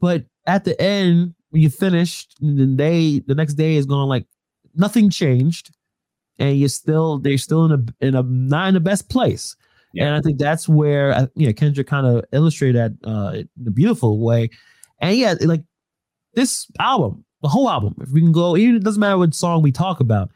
But 0.00 0.24
at 0.46 0.64
the 0.64 0.80
end, 0.80 1.34
when 1.50 1.62
you 1.62 1.70
finished, 1.70 2.36
the 2.40 2.66
day 2.66 3.20
the 3.20 3.34
next 3.34 3.54
day 3.54 3.76
is 3.76 3.86
going 3.86 4.08
like 4.08 4.26
nothing 4.74 5.10
changed, 5.10 5.70
and 6.38 6.58
you're 6.58 6.68
still 6.68 7.18
they're 7.18 7.38
still 7.38 7.64
in 7.64 7.72
a 7.72 8.06
in 8.06 8.14
a 8.14 8.22
not 8.22 8.68
in 8.68 8.74
the 8.74 8.80
best 8.80 9.08
place. 9.08 9.56
Yeah. 9.94 10.06
And 10.06 10.14
I 10.16 10.20
think 10.20 10.38
that's 10.38 10.68
where 10.68 11.28
you 11.34 11.46
know 11.46 11.52
Kendrick 11.52 11.86
kind 11.86 12.06
of 12.06 12.24
illustrated 12.32 12.76
that 12.76 13.08
uh, 13.08 13.32
in 13.38 13.66
a 13.66 13.70
beautiful 13.70 14.20
way. 14.20 14.50
And 15.00 15.16
yeah, 15.16 15.34
like 15.40 15.62
this 16.34 16.66
album, 16.78 17.24
the 17.42 17.48
whole 17.48 17.68
album, 17.70 17.94
if 18.00 18.10
we 18.10 18.20
can 18.20 18.32
go, 18.32 18.56
even 18.56 18.76
it 18.76 18.84
doesn't 18.84 19.00
matter 19.00 19.18
what 19.18 19.34
song 19.34 19.62
we 19.62 19.72
talk 19.72 20.00
about. 20.00 20.30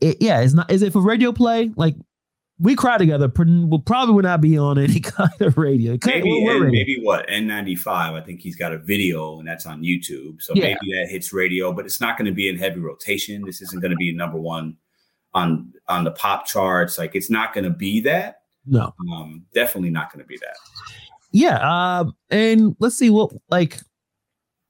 It, 0.00 0.18
yeah, 0.20 0.40
it's 0.40 0.54
not. 0.54 0.70
Is 0.70 0.82
it 0.82 0.92
for 0.92 1.02
radio 1.02 1.32
play? 1.32 1.70
Like 1.76 1.94
we 2.60 2.74
cry 2.74 2.98
together. 2.98 3.30
Will 3.36 3.80
probably 3.80 4.14
would 4.14 4.24
not 4.24 4.40
be 4.40 4.56
on 4.58 4.78
any 4.78 5.00
kind 5.00 5.30
of 5.40 5.56
radio. 5.58 5.96
Could- 5.98 6.14
maybe 6.14 6.28
what- 6.30 6.42
what 6.42 6.52
and 6.56 6.64
radio? 6.64 6.70
maybe 6.72 7.00
what 7.02 7.28
N95. 7.28 7.88
I 7.88 8.20
think 8.20 8.40
he's 8.40 8.56
got 8.56 8.72
a 8.72 8.78
video 8.78 9.38
and 9.38 9.46
that's 9.48 9.66
on 9.66 9.82
YouTube. 9.82 10.40
So 10.42 10.54
Yeah. 10.54 10.62
maybe 10.64 10.94
that 10.94 11.08
hits 11.10 11.32
radio, 11.32 11.72
but 11.72 11.84
it's 11.84 12.00
not 12.00 12.16
going 12.18 12.26
to 12.26 12.32
be 12.34 12.48
in 12.48 12.56
heavy 12.56 12.80
rotation. 12.80 13.44
This 13.44 13.60
isn't 13.62 13.80
going 13.80 13.90
to 13.92 13.96
be 13.96 14.12
number 14.12 14.38
one 14.38 14.76
on 15.34 15.72
on 15.88 16.04
the 16.04 16.10
pop 16.12 16.46
charts. 16.46 16.96
Like 16.98 17.14
it's 17.14 17.30
not 17.30 17.52
going 17.52 17.64
to 17.64 17.70
be 17.70 18.00
that. 18.02 18.40
No. 18.66 18.92
Um, 19.12 19.46
definitely 19.54 19.90
not 19.90 20.12
going 20.12 20.22
to 20.24 20.28
be 20.28 20.36
that. 20.38 20.56
Yeah. 21.32 21.58
Um. 22.00 22.12
And 22.30 22.76
let's 22.78 22.96
see 22.96 23.10
what 23.10 23.30
like 23.50 23.80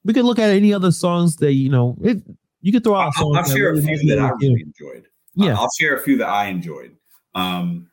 we 0.03 0.13
could 0.13 0.25
look 0.25 0.39
at 0.39 0.49
any 0.49 0.73
other 0.73 0.91
songs 0.91 1.37
that 1.37 1.53
you 1.53 1.69
know. 1.69 1.97
It, 2.01 2.21
you 2.61 2.71
could 2.71 2.83
throw 2.83 2.95
out. 2.95 3.13
I'll, 3.17 3.33
songs 3.33 3.37
I'll 3.37 3.43
that 3.43 3.55
share 3.55 3.73
a 3.73 3.81
few 3.81 4.09
that 4.09 4.19
I 4.19 4.29
really 4.41 4.61
enjoyed. 4.61 5.05
Yeah. 5.35 5.55
I'll 5.57 5.69
share 5.79 5.95
a 5.95 6.01
few 6.03 6.17
that 6.17 6.27
I 6.27 6.47
enjoyed. 6.47 6.95
Um, 7.35 7.87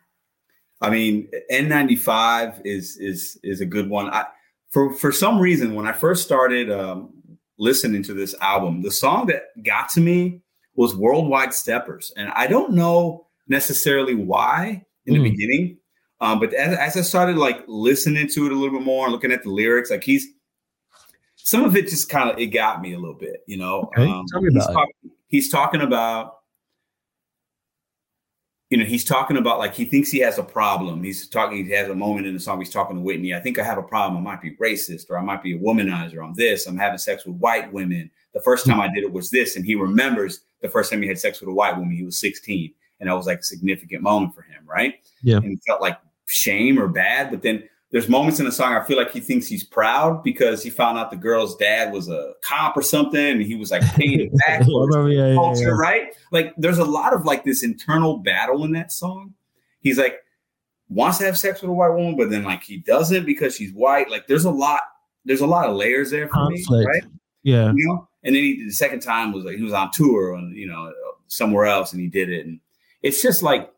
I 0.80 0.90
mean, 0.90 1.28
N95 1.52 2.62
is 2.64 2.96
is 2.98 3.38
is 3.42 3.60
a 3.60 3.66
good 3.66 3.88
one. 3.88 4.08
I 4.08 4.24
for 4.70 4.94
for 4.94 5.12
some 5.12 5.38
reason 5.38 5.74
when 5.74 5.86
I 5.86 5.92
first 5.92 6.24
started 6.24 6.70
um, 6.70 7.10
listening 7.58 8.02
to 8.04 8.14
this 8.14 8.34
album, 8.40 8.82
the 8.82 8.90
song 8.90 9.26
that 9.26 9.44
got 9.64 9.88
to 9.90 10.00
me 10.00 10.42
was 10.74 10.94
Worldwide 10.94 11.54
Steppers, 11.54 12.12
and 12.16 12.30
I 12.30 12.46
don't 12.46 12.72
know 12.72 13.26
necessarily 13.48 14.14
why 14.14 14.84
in 15.06 15.14
the 15.14 15.20
Mm. 15.20 15.30
beginning, 15.30 15.78
um, 16.20 16.40
but 16.40 16.52
as, 16.52 16.76
as 16.76 16.96
I 16.96 17.00
started 17.02 17.38
like 17.38 17.62
listening 17.68 18.28
to 18.28 18.46
it 18.46 18.52
a 18.52 18.54
little 18.54 18.76
bit 18.78 18.84
more 18.84 19.04
and 19.06 19.12
looking 19.12 19.32
at 19.32 19.44
the 19.44 19.50
lyrics, 19.50 19.90
like 19.90 20.02
he's 20.04 20.26
some 21.46 21.62
of 21.62 21.76
it 21.76 21.88
just 21.88 22.08
kind 22.08 22.28
of 22.28 22.38
it 22.40 22.48
got 22.48 22.82
me 22.82 22.92
a 22.92 22.98
little 22.98 23.14
bit, 23.14 23.44
you 23.46 23.56
know. 23.56 23.88
Okay, 23.96 24.10
um, 24.10 24.24
tell 24.32 24.40
me 24.40 24.52
he's, 24.52 24.64
about 24.64 24.70
it. 24.70 24.74
talk- 24.74 25.12
he's 25.28 25.48
talking 25.48 25.80
about 25.80 26.32
you 28.68 28.78
know, 28.78 28.84
he's 28.84 29.04
talking 29.04 29.36
about 29.36 29.60
like 29.60 29.72
he 29.72 29.84
thinks 29.84 30.10
he 30.10 30.18
has 30.18 30.38
a 30.38 30.42
problem. 30.42 31.04
He's 31.04 31.28
talking, 31.28 31.64
he 31.64 31.70
has 31.70 31.88
a 31.88 31.94
moment 31.94 32.26
in 32.26 32.34
the 32.34 32.40
song, 32.40 32.58
he's 32.58 32.72
talking 32.72 32.96
to 32.96 33.02
Whitney. 33.02 33.32
I 33.32 33.38
think 33.38 33.60
I 33.60 33.64
have 33.64 33.78
a 33.78 33.82
problem. 33.82 34.18
I 34.18 34.32
might 34.32 34.42
be 34.42 34.56
racist 34.56 35.08
or 35.08 35.16
I 35.16 35.22
might 35.22 35.40
be 35.40 35.54
a 35.54 35.58
womanizer. 35.58 36.24
I'm 36.24 36.34
this. 36.34 36.66
I'm 36.66 36.76
having 36.76 36.98
sex 36.98 37.24
with 37.24 37.36
white 37.36 37.72
women. 37.72 38.10
The 38.34 38.40
first 38.40 38.64
hmm. 38.64 38.72
time 38.72 38.80
I 38.80 38.92
did 38.92 39.04
it 39.04 39.12
was 39.12 39.30
this. 39.30 39.54
And 39.54 39.64
he 39.64 39.76
remembers 39.76 40.40
the 40.62 40.68
first 40.68 40.90
time 40.90 41.00
he 41.00 41.06
had 41.06 41.18
sex 41.18 41.38
with 41.38 41.48
a 41.48 41.52
white 41.52 41.76
woman, 41.76 41.94
he 41.94 42.02
was 42.02 42.18
16. 42.18 42.74
And 42.98 43.08
that 43.08 43.14
was 43.14 43.26
like 43.26 43.38
a 43.38 43.44
significant 43.44 44.02
moment 44.02 44.34
for 44.34 44.42
him, 44.42 44.64
right? 44.66 44.94
Yeah. 45.22 45.36
And 45.36 45.44
he 45.44 45.60
felt 45.64 45.80
like 45.80 46.00
shame 46.26 46.76
or 46.76 46.88
bad. 46.88 47.30
But 47.30 47.42
then 47.42 47.68
there's 47.92 48.08
moments 48.08 48.40
in 48.40 48.46
the 48.46 48.52
song 48.52 48.74
I 48.74 48.84
feel 48.84 48.96
like 48.96 49.12
he 49.12 49.20
thinks 49.20 49.46
he's 49.46 49.62
proud 49.62 50.24
because 50.24 50.62
he 50.62 50.70
found 50.70 50.98
out 50.98 51.10
the 51.10 51.16
girl's 51.16 51.56
dad 51.56 51.92
was 51.92 52.08
a 52.08 52.32
cop 52.42 52.76
or 52.76 52.82
something. 52.82 53.24
And 53.24 53.42
he 53.42 53.54
was 53.54 53.70
like 53.70 53.82
paying 53.94 54.20
it 54.20 54.32
back. 54.38 54.64
for 54.64 55.08
Yeah, 55.08 55.08
yeah, 55.08 55.28
yeah, 55.28 55.34
culture, 55.34 55.68
yeah. 55.68 55.74
right? 55.78 56.14
Like 56.32 56.52
there's 56.56 56.78
a 56.78 56.84
lot 56.84 57.14
of 57.14 57.24
like 57.24 57.44
this 57.44 57.62
internal 57.62 58.18
battle 58.18 58.64
in 58.64 58.72
that 58.72 58.90
song. 58.90 59.34
He's 59.80 59.98
like 59.98 60.18
wants 60.88 61.18
to 61.18 61.24
have 61.24 61.38
sex 61.38 61.62
with 61.62 61.70
a 61.70 61.74
white 61.74 61.90
woman, 61.90 62.16
but 62.16 62.30
then 62.30 62.44
like 62.44 62.62
he 62.62 62.78
doesn't 62.78 63.24
because 63.24 63.54
she's 63.54 63.72
white. 63.72 64.10
Like 64.10 64.26
there's 64.26 64.44
a 64.44 64.50
lot, 64.50 64.80
there's 65.24 65.40
a 65.40 65.46
lot 65.46 65.68
of 65.68 65.76
layers 65.76 66.10
there 66.10 66.28
for 66.28 66.48
me, 66.48 66.64
right? 66.70 67.04
Yeah. 67.44 67.72
You 67.72 67.86
know, 67.86 68.08
and 68.24 68.34
then 68.34 68.42
he 68.42 68.64
the 68.64 68.72
second 68.72 69.00
time 69.00 69.32
was 69.32 69.44
like 69.44 69.56
he 69.56 69.62
was 69.62 69.72
on 69.72 69.92
tour 69.92 70.34
and 70.34 70.56
you 70.56 70.66
know 70.66 70.92
somewhere 71.28 71.66
else 71.66 71.92
and 71.92 72.00
he 72.00 72.08
did 72.08 72.28
it, 72.28 72.44
and 72.44 72.58
it's 73.02 73.22
just 73.22 73.42
like 73.44 73.70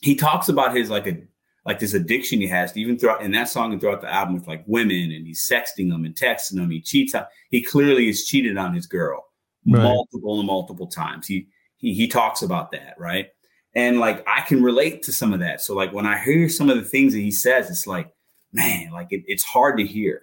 he 0.00 0.14
talks 0.14 0.48
about 0.48 0.76
his 0.76 0.88
like 0.88 1.06
a 1.08 1.16
like 1.64 1.78
this 1.78 1.94
addiction 1.94 2.40
he 2.40 2.46
has 2.48 2.76
even 2.76 2.98
throughout 2.98 3.22
in 3.22 3.32
that 3.32 3.48
song 3.48 3.72
and 3.72 3.80
throughout 3.80 4.00
the 4.00 4.12
album 4.12 4.34
with 4.34 4.48
like 4.48 4.64
women 4.66 5.12
and 5.12 5.26
he's 5.26 5.48
sexting 5.48 5.90
them 5.90 6.04
and 6.04 6.14
texting 6.14 6.56
them. 6.56 6.70
He 6.70 6.80
cheats 6.80 7.14
on 7.14 7.24
he 7.50 7.62
clearly 7.62 8.06
has 8.06 8.24
cheated 8.24 8.56
on 8.56 8.74
his 8.74 8.86
girl 8.86 9.24
Right. 9.66 9.82
multiple 9.82 10.40
and 10.40 10.46
multiple 10.46 10.86
times. 10.88 11.26
He 11.26 11.46
he 11.76 11.94
he 11.94 12.08
talks 12.08 12.42
about 12.42 12.72
that, 12.72 12.94
right? 12.98 13.28
And 13.74 14.00
like 14.00 14.24
I 14.26 14.40
can 14.40 14.62
relate 14.62 15.04
to 15.04 15.12
some 15.12 15.32
of 15.32 15.40
that. 15.40 15.60
So 15.60 15.74
like 15.74 15.92
when 15.92 16.06
I 16.06 16.18
hear 16.18 16.48
some 16.48 16.68
of 16.68 16.76
the 16.76 16.84
things 16.84 17.12
that 17.12 17.20
he 17.20 17.30
says, 17.30 17.70
it's 17.70 17.86
like, 17.86 18.12
man, 18.52 18.90
like 18.92 19.08
it, 19.10 19.22
it's 19.26 19.44
hard 19.44 19.78
to 19.78 19.86
hear, 19.86 20.22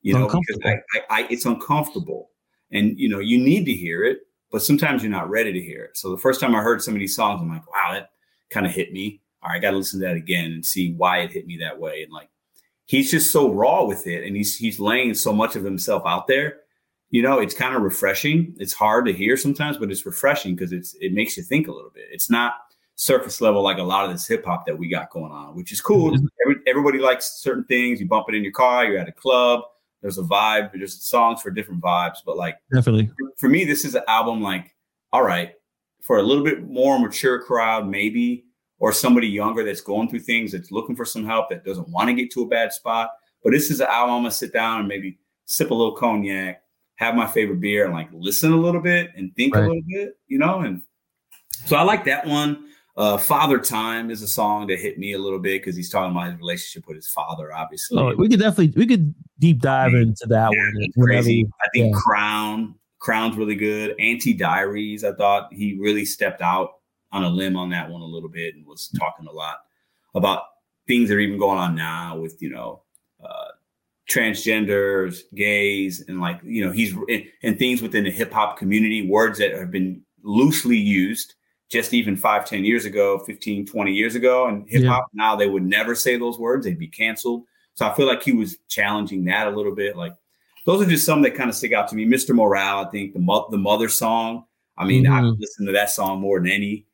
you 0.00 0.14
know, 0.14 0.26
because 0.26 0.58
I, 0.64 0.70
I, 0.94 1.02
I 1.10 1.26
it's 1.28 1.44
uncomfortable, 1.44 2.30
and 2.70 2.98
you 2.98 3.08
know 3.08 3.18
you 3.18 3.38
need 3.38 3.66
to 3.66 3.72
hear 3.74 4.02
it, 4.02 4.20
but 4.50 4.62
sometimes 4.62 5.02
you're 5.02 5.12
not 5.12 5.28
ready 5.28 5.52
to 5.52 5.60
hear 5.60 5.84
it. 5.84 5.96
So 5.98 6.10
the 6.10 6.18
first 6.18 6.40
time 6.40 6.54
I 6.54 6.62
heard 6.62 6.82
some 6.82 6.94
of 6.94 7.00
these 7.00 7.14
songs, 7.14 7.42
I'm 7.42 7.50
like, 7.50 7.70
wow, 7.70 7.92
that 7.92 8.10
kind 8.50 8.64
of 8.64 8.72
hit 8.72 8.92
me. 8.92 9.20
All 9.44 9.50
right, 9.50 9.56
I 9.56 9.60
got 9.60 9.72
to 9.72 9.76
listen 9.76 10.00
to 10.00 10.06
that 10.06 10.16
again 10.16 10.52
and 10.52 10.64
see 10.64 10.94
why 10.94 11.18
it 11.18 11.32
hit 11.32 11.46
me 11.46 11.58
that 11.58 11.78
way. 11.78 12.02
And 12.02 12.12
like 12.12 12.30
he's 12.86 13.10
just 13.10 13.30
so 13.30 13.52
raw 13.52 13.84
with 13.84 14.06
it, 14.06 14.26
and 14.26 14.36
he's 14.36 14.56
he's 14.56 14.80
laying 14.80 15.14
so 15.14 15.32
much 15.32 15.56
of 15.56 15.64
himself 15.64 16.02
out 16.06 16.26
there 16.26 16.60
you 17.14 17.22
know, 17.22 17.38
it's 17.38 17.54
kind 17.54 17.76
of 17.76 17.82
refreshing. 17.82 18.56
It's 18.58 18.72
hard 18.72 19.06
to 19.06 19.12
hear 19.12 19.36
sometimes, 19.36 19.78
but 19.78 19.88
it's 19.88 20.04
refreshing 20.04 20.56
because 20.56 20.72
it's 20.72 20.96
it 21.00 21.12
makes 21.12 21.36
you 21.36 21.44
think 21.44 21.68
a 21.68 21.72
little 21.72 21.92
bit. 21.94 22.06
It's 22.10 22.28
not 22.28 22.54
surface 22.96 23.40
level 23.40 23.62
like 23.62 23.78
a 23.78 23.84
lot 23.84 24.04
of 24.04 24.10
this 24.10 24.26
hip 24.26 24.44
hop 24.44 24.66
that 24.66 24.76
we 24.76 24.88
got 24.88 25.10
going 25.10 25.30
on, 25.30 25.54
which 25.54 25.70
is 25.70 25.80
cool. 25.80 26.10
Mm-hmm. 26.10 26.26
Every, 26.44 26.56
everybody 26.66 26.98
likes 26.98 27.40
certain 27.40 27.62
things. 27.66 28.00
You 28.00 28.08
bump 28.08 28.26
it 28.28 28.34
in 28.34 28.42
your 28.42 28.50
car, 28.52 28.84
you're 28.84 28.98
at 28.98 29.08
a 29.08 29.12
club. 29.12 29.60
There's 30.02 30.18
a 30.18 30.22
vibe. 30.22 30.72
There's 30.72 31.00
songs 31.06 31.40
for 31.40 31.52
different 31.52 31.80
vibes, 31.80 32.16
but 32.26 32.36
like 32.36 32.56
definitely 32.72 33.08
for 33.36 33.48
me, 33.48 33.64
this 33.64 33.84
is 33.84 33.94
an 33.94 34.02
album 34.08 34.42
like 34.42 34.74
all 35.12 35.22
right 35.22 35.54
for 36.02 36.18
a 36.18 36.22
little 36.24 36.42
bit 36.42 36.68
more 36.68 36.98
mature 36.98 37.40
crowd, 37.40 37.86
maybe, 37.86 38.46
or 38.78 38.92
somebody 38.92 39.28
younger 39.28 39.64
that's 39.64 39.80
going 39.80 40.08
through 40.08 40.20
things 40.20 40.52
that's 40.52 40.70
looking 40.70 40.96
for 40.96 41.04
some 41.04 41.24
help 41.24 41.48
that 41.50 41.64
doesn't 41.64 41.88
want 41.88 42.08
to 42.08 42.14
get 42.14 42.30
to 42.32 42.42
a 42.42 42.46
bad 42.46 42.72
spot. 42.72 43.10
But 43.42 43.52
this 43.52 43.70
is 43.70 43.80
an 43.80 43.88
album 43.88 44.14
I'm 44.14 44.22
gonna 44.22 44.30
sit 44.30 44.52
down 44.52 44.80
and 44.80 44.88
maybe 44.88 45.18
sip 45.44 45.70
a 45.70 45.74
little 45.74 45.94
cognac, 45.94 46.62
have 46.96 47.14
my 47.14 47.26
favorite 47.26 47.60
beer, 47.60 47.84
and 47.84 47.94
like 47.94 48.08
listen 48.12 48.52
a 48.52 48.56
little 48.56 48.80
bit 48.80 49.10
and 49.16 49.34
think 49.36 49.54
right. 49.54 49.64
a 49.64 49.66
little 49.66 49.82
bit, 49.86 50.18
you 50.26 50.38
know. 50.38 50.60
And 50.60 50.82
so 51.66 51.76
I 51.76 51.82
like 51.82 52.04
that 52.04 52.26
one. 52.26 52.68
Uh, 52.96 53.18
father 53.18 53.58
Time 53.58 54.08
is 54.08 54.22
a 54.22 54.28
song 54.28 54.68
that 54.68 54.78
hit 54.78 54.98
me 54.98 55.14
a 55.14 55.18
little 55.18 55.40
bit 55.40 55.60
because 55.60 55.74
he's 55.74 55.90
talking 55.90 56.12
about 56.12 56.30
his 56.30 56.38
relationship 56.38 56.86
with 56.86 56.96
his 56.96 57.08
father, 57.08 57.52
obviously. 57.52 57.98
Oh, 57.98 58.14
we 58.16 58.28
could 58.28 58.38
definitely 58.38 58.72
we 58.76 58.86
could 58.86 59.14
deep 59.40 59.60
dive 59.60 59.94
into 59.94 60.26
that 60.28 60.50
yeah, 60.52 60.80
one. 60.96 61.06
Crazy. 61.06 61.50
I 61.60 61.68
think 61.74 61.92
yeah. 61.92 62.00
Crown, 62.00 62.76
Crown's 63.00 63.36
really 63.36 63.56
good. 63.56 63.98
Auntie 63.98 64.32
Diaries, 64.32 65.02
I 65.02 65.12
thought 65.12 65.52
he 65.52 65.76
really 65.80 66.04
stepped 66.04 66.40
out 66.40 66.74
on 67.14 67.22
a 67.22 67.28
limb 67.28 67.56
on 67.56 67.70
that 67.70 67.88
one 67.88 68.02
a 68.02 68.06
little 68.06 68.28
bit 68.28 68.56
and 68.56 68.66
was 68.66 68.88
talking 68.98 69.26
a 69.26 69.32
lot 69.32 69.58
about 70.14 70.42
things 70.86 71.08
that 71.08 71.14
are 71.14 71.20
even 71.20 71.38
going 71.38 71.58
on 71.58 71.74
now 71.74 72.18
with, 72.18 72.42
you 72.42 72.50
know, 72.50 72.82
uh, 73.24 73.48
transgenders, 74.10 75.20
gays, 75.34 76.04
and 76.08 76.20
like, 76.20 76.40
you 76.42 76.64
know, 76.64 76.72
he's 76.72 76.94
and 77.42 77.58
things 77.58 77.80
within 77.80 78.04
the 78.04 78.10
hip 78.10 78.32
hop 78.32 78.58
community, 78.58 79.08
words 79.08 79.38
that 79.38 79.52
have 79.52 79.70
been 79.70 80.02
loosely 80.24 80.76
used 80.76 81.34
just 81.70 81.94
even 81.94 82.16
five, 82.16 82.44
10 82.44 82.64
years 82.64 82.84
ago, 82.84 83.18
15, 83.20 83.66
20 83.66 83.92
years 83.92 84.16
ago. 84.16 84.48
And 84.48 84.68
hip 84.68 84.84
hop 84.84 85.06
yeah. 85.12 85.24
now, 85.24 85.36
they 85.36 85.48
would 85.48 85.64
never 85.64 85.94
say 85.94 86.16
those 86.16 86.38
words, 86.38 86.66
they'd 86.66 86.78
be 86.78 86.88
canceled. 86.88 87.44
So 87.74 87.86
I 87.86 87.94
feel 87.94 88.06
like 88.06 88.22
he 88.22 88.32
was 88.32 88.58
challenging 88.68 89.24
that 89.26 89.46
a 89.46 89.50
little 89.50 89.74
bit. 89.74 89.96
Like 89.96 90.14
those 90.66 90.84
are 90.84 90.90
just 90.90 91.06
some 91.06 91.22
that 91.22 91.34
kind 91.34 91.48
of 91.48 91.56
stick 91.56 91.72
out 91.72 91.88
to 91.88 91.96
me. 91.96 92.06
Mr. 92.06 92.34
Morale, 92.34 92.84
I 92.86 92.90
think 92.90 93.12
the, 93.12 93.20
Mo- 93.20 93.48
the 93.50 93.58
mother 93.58 93.88
song. 93.88 94.44
I 94.76 94.84
mean, 94.84 95.04
mm-hmm. 95.04 95.12
I 95.12 95.20
listen 95.20 95.66
to 95.66 95.72
that 95.72 95.90
song 95.90 96.20
more 96.20 96.40
than 96.40 96.50
any. 96.50 96.86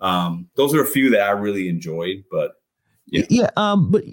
Um, 0.00 0.48
those 0.56 0.74
are 0.74 0.82
a 0.82 0.86
few 0.86 1.10
that 1.10 1.20
I 1.20 1.30
really 1.30 1.68
enjoyed, 1.68 2.24
but 2.30 2.52
yeah. 3.06 3.24
Yeah. 3.30 3.50
Um, 3.56 3.90
but 3.90 4.04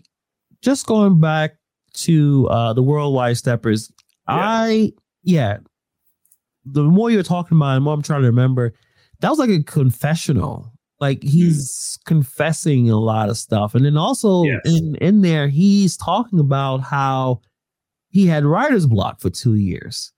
just 0.61 0.85
going 0.85 1.19
back 1.19 1.55
to 1.93 2.47
uh 2.49 2.73
the 2.73 2.81
worldwide 2.83 3.37
steppers, 3.37 3.91
yeah. 4.27 4.35
I 4.35 4.91
yeah. 5.23 5.57
The 6.65 6.83
more 6.83 7.11
you're 7.11 7.23
talking 7.23 7.57
about, 7.57 7.75
the 7.75 7.81
more 7.81 7.93
I'm 7.93 8.01
trying 8.01 8.21
to 8.21 8.27
remember 8.27 8.73
that 9.19 9.29
was 9.29 9.39
like 9.39 9.49
a 9.49 9.63
confessional. 9.63 10.71
Like 10.99 11.21
hmm. 11.21 11.29
he's 11.29 11.97
mm. 11.99 12.05
confessing 12.05 12.89
a 12.89 12.99
lot 12.99 13.29
of 13.29 13.37
stuff. 13.37 13.73
And 13.73 13.85
then 13.85 13.97
also 13.97 14.43
yes. 14.43 14.61
in, 14.65 14.95
in 14.95 15.21
there, 15.21 15.47
he's 15.47 15.97
talking 15.97 16.39
about 16.39 16.77
how 16.81 17.41
he 18.09 18.27
had 18.27 18.45
writer's 18.45 18.85
block 18.85 19.19
for 19.19 19.29
two 19.29 19.55
years. 19.55 20.11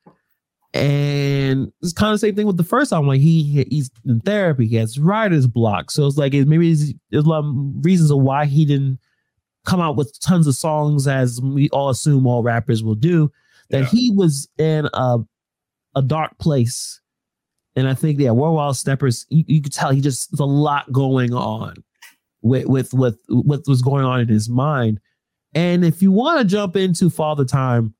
And 0.75 1.71
it's 1.81 1.93
kind 1.93 2.13
of 2.13 2.15
the 2.15 2.27
same 2.27 2.35
thing 2.35 2.47
with 2.47 2.57
the 2.57 2.63
first 2.63 2.91
album. 2.91 3.07
Like 3.07 3.21
he 3.21 3.65
he's 3.69 3.89
in 4.05 4.19
therapy, 4.19 4.67
he 4.67 4.75
has 4.75 4.99
writer's 4.99 5.47
block. 5.47 5.89
So 5.89 6.05
it's 6.05 6.17
like 6.17 6.33
it, 6.33 6.47
maybe 6.47 6.73
there's 6.73 7.25
a 7.25 7.29
lot 7.29 7.45
of 7.45 7.85
reasons 7.85 8.11
of 8.11 8.19
why 8.19 8.45
he 8.45 8.65
didn't 8.65 8.99
come 9.65 9.79
out 9.79 9.95
with 9.95 10.19
tons 10.19 10.47
of 10.47 10.55
songs 10.55 11.07
as 11.07 11.41
we 11.41 11.69
all 11.69 11.89
assume 11.89 12.27
all 12.27 12.43
rappers 12.43 12.83
will 12.83 12.95
do. 12.95 13.31
That 13.69 13.83
yeah. 13.83 13.89
he 13.89 14.11
was 14.11 14.49
in 14.57 14.89
a 14.93 15.19
a 15.95 16.01
dark 16.01 16.37
place 16.39 16.99
and 17.75 17.87
I 17.87 17.93
think, 17.93 18.19
yeah, 18.19 18.31
Worldwide 18.31 18.75
Steppers, 18.75 19.25
you, 19.29 19.43
you 19.47 19.61
could 19.61 19.73
tell 19.73 19.91
he 19.91 20.01
just 20.01 20.31
there's 20.31 20.39
a 20.39 20.45
lot 20.45 20.91
going 20.91 21.33
on 21.33 21.75
with 22.41 22.67
with 22.67 22.93
with 22.93 23.19
what 23.27 23.67
was 23.67 23.81
going 23.81 24.05
on 24.05 24.21
in 24.21 24.27
his 24.27 24.49
mind. 24.49 24.99
And 25.53 25.83
if 25.83 26.01
you 26.01 26.11
want 26.11 26.39
to 26.39 26.45
jump 26.45 26.75
into 26.75 27.09
Father 27.09 27.45
Time, 27.45 27.93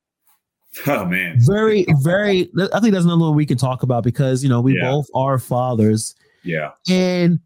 oh 0.86 1.04
man, 1.04 1.36
very, 1.38 1.86
very 2.02 2.50
I 2.72 2.80
think 2.80 2.92
that's 2.92 3.04
another 3.04 3.22
one 3.22 3.34
we 3.34 3.46
can 3.46 3.58
talk 3.58 3.82
about 3.82 4.04
because 4.04 4.42
you 4.42 4.48
know 4.48 4.60
we 4.60 4.76
yeah. 4.76 4.90
both 4.90 5.06
are 5.14 5.38
fathers. 5.38 6.14
Yeah. 6.42 6.72
And 6.88 7.40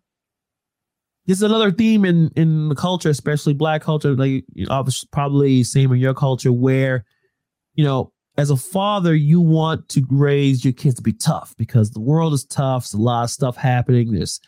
this 1.27 1.39
is 1.39 1.43
another 1.43 1.71
theme 1.71 2.05
in 2.05 2.31
in 2.37 2.69
the 2.69 2.75
culture, 2.75 3.09
especially 3.11 3.55
black 3.55 3.83
culture, 3.83 4.15
like 4.15 4.45
you 4.55 4.67
know, 4.67 4.87
probably 5.13 5.63
same 5.63 5.93
in 5.93 5.99
your 5.99 6.15
culture, 6.15 6.53
where 6.53 7.05
you 7.75 7.85
know 7.85 8.13
as 8.41 8.51
a 8.51 8.57
father, 8.57 9.15
you 9.15 9.41
want 9.41 9.89
to 9.91 10.05
raise 10.09 10.65
your 10.65 10.73
kids 10.73 10.95
to 10.95 11.03
be 11.03 11.13
tough 11.13 11.55
because 11.59 11.91
the 11.91 12.01
world 12.01 12.33
is 12.33 12.45
tough. 12.45 12.85
There's 12.85 12.95
a 12.95 13.03
lot 13.03 13.25
of 13.25 13.31
stuff 13.31 13.57
happening. 13.57 14.13
There's, 14.13 14.41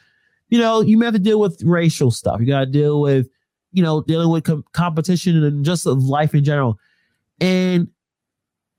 you 0.48 0.58
know, 0.58 0.80
you 0.80 0.96
may 0.96 1.06
have 1.06 1.14
to 1.14 1.20
deal 1.20 1.38
with 1.38 1.62
racial 1.62 2.10
stuff. 2.10 2.40
You 2.40 2.46
got 2.46 2.60
to 2.60 2.66
deal 2.66 3.02
with, 3.02 3.28
you 3.72 3.82
know, 3.82 4.00
dealing 4.02 4.30
with 4.30 4.44
com- 4.44 4.64
competition 4.72 5.42
and 5.44 5.64
just 5.64 5.84
life 5.84 6.34
in 6.34 6.42
general. 6.42 6.78
And 7.40 7.88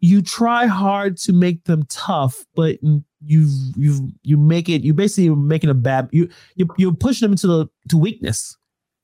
you 0.03 0.21
try 0.21 0.65
hard 0.65 1.15
to 1.15 1.31
make 1.31 1.63
them 1.63 1.85
tough, 1.87 2.43
but 2.55 2.77
you 3.25 3.47
you 3.77 4.11
you 4.23 4.35
make 4.35 4.67
it. 4.67 4.81
You 4.81 4.93
basically 4.93 5.33
making 5.33 5.69
a 5.69 5.73
bad. 5.73 6.09
You 6.11 6.27
you 6.55 6.67
you 6.77 6.91
push 6.93 7.21
them 7.21 7.31
into 7.31 7.47
the 7.47 7.67
to 7.87 7.97
weakness 7.97 8.57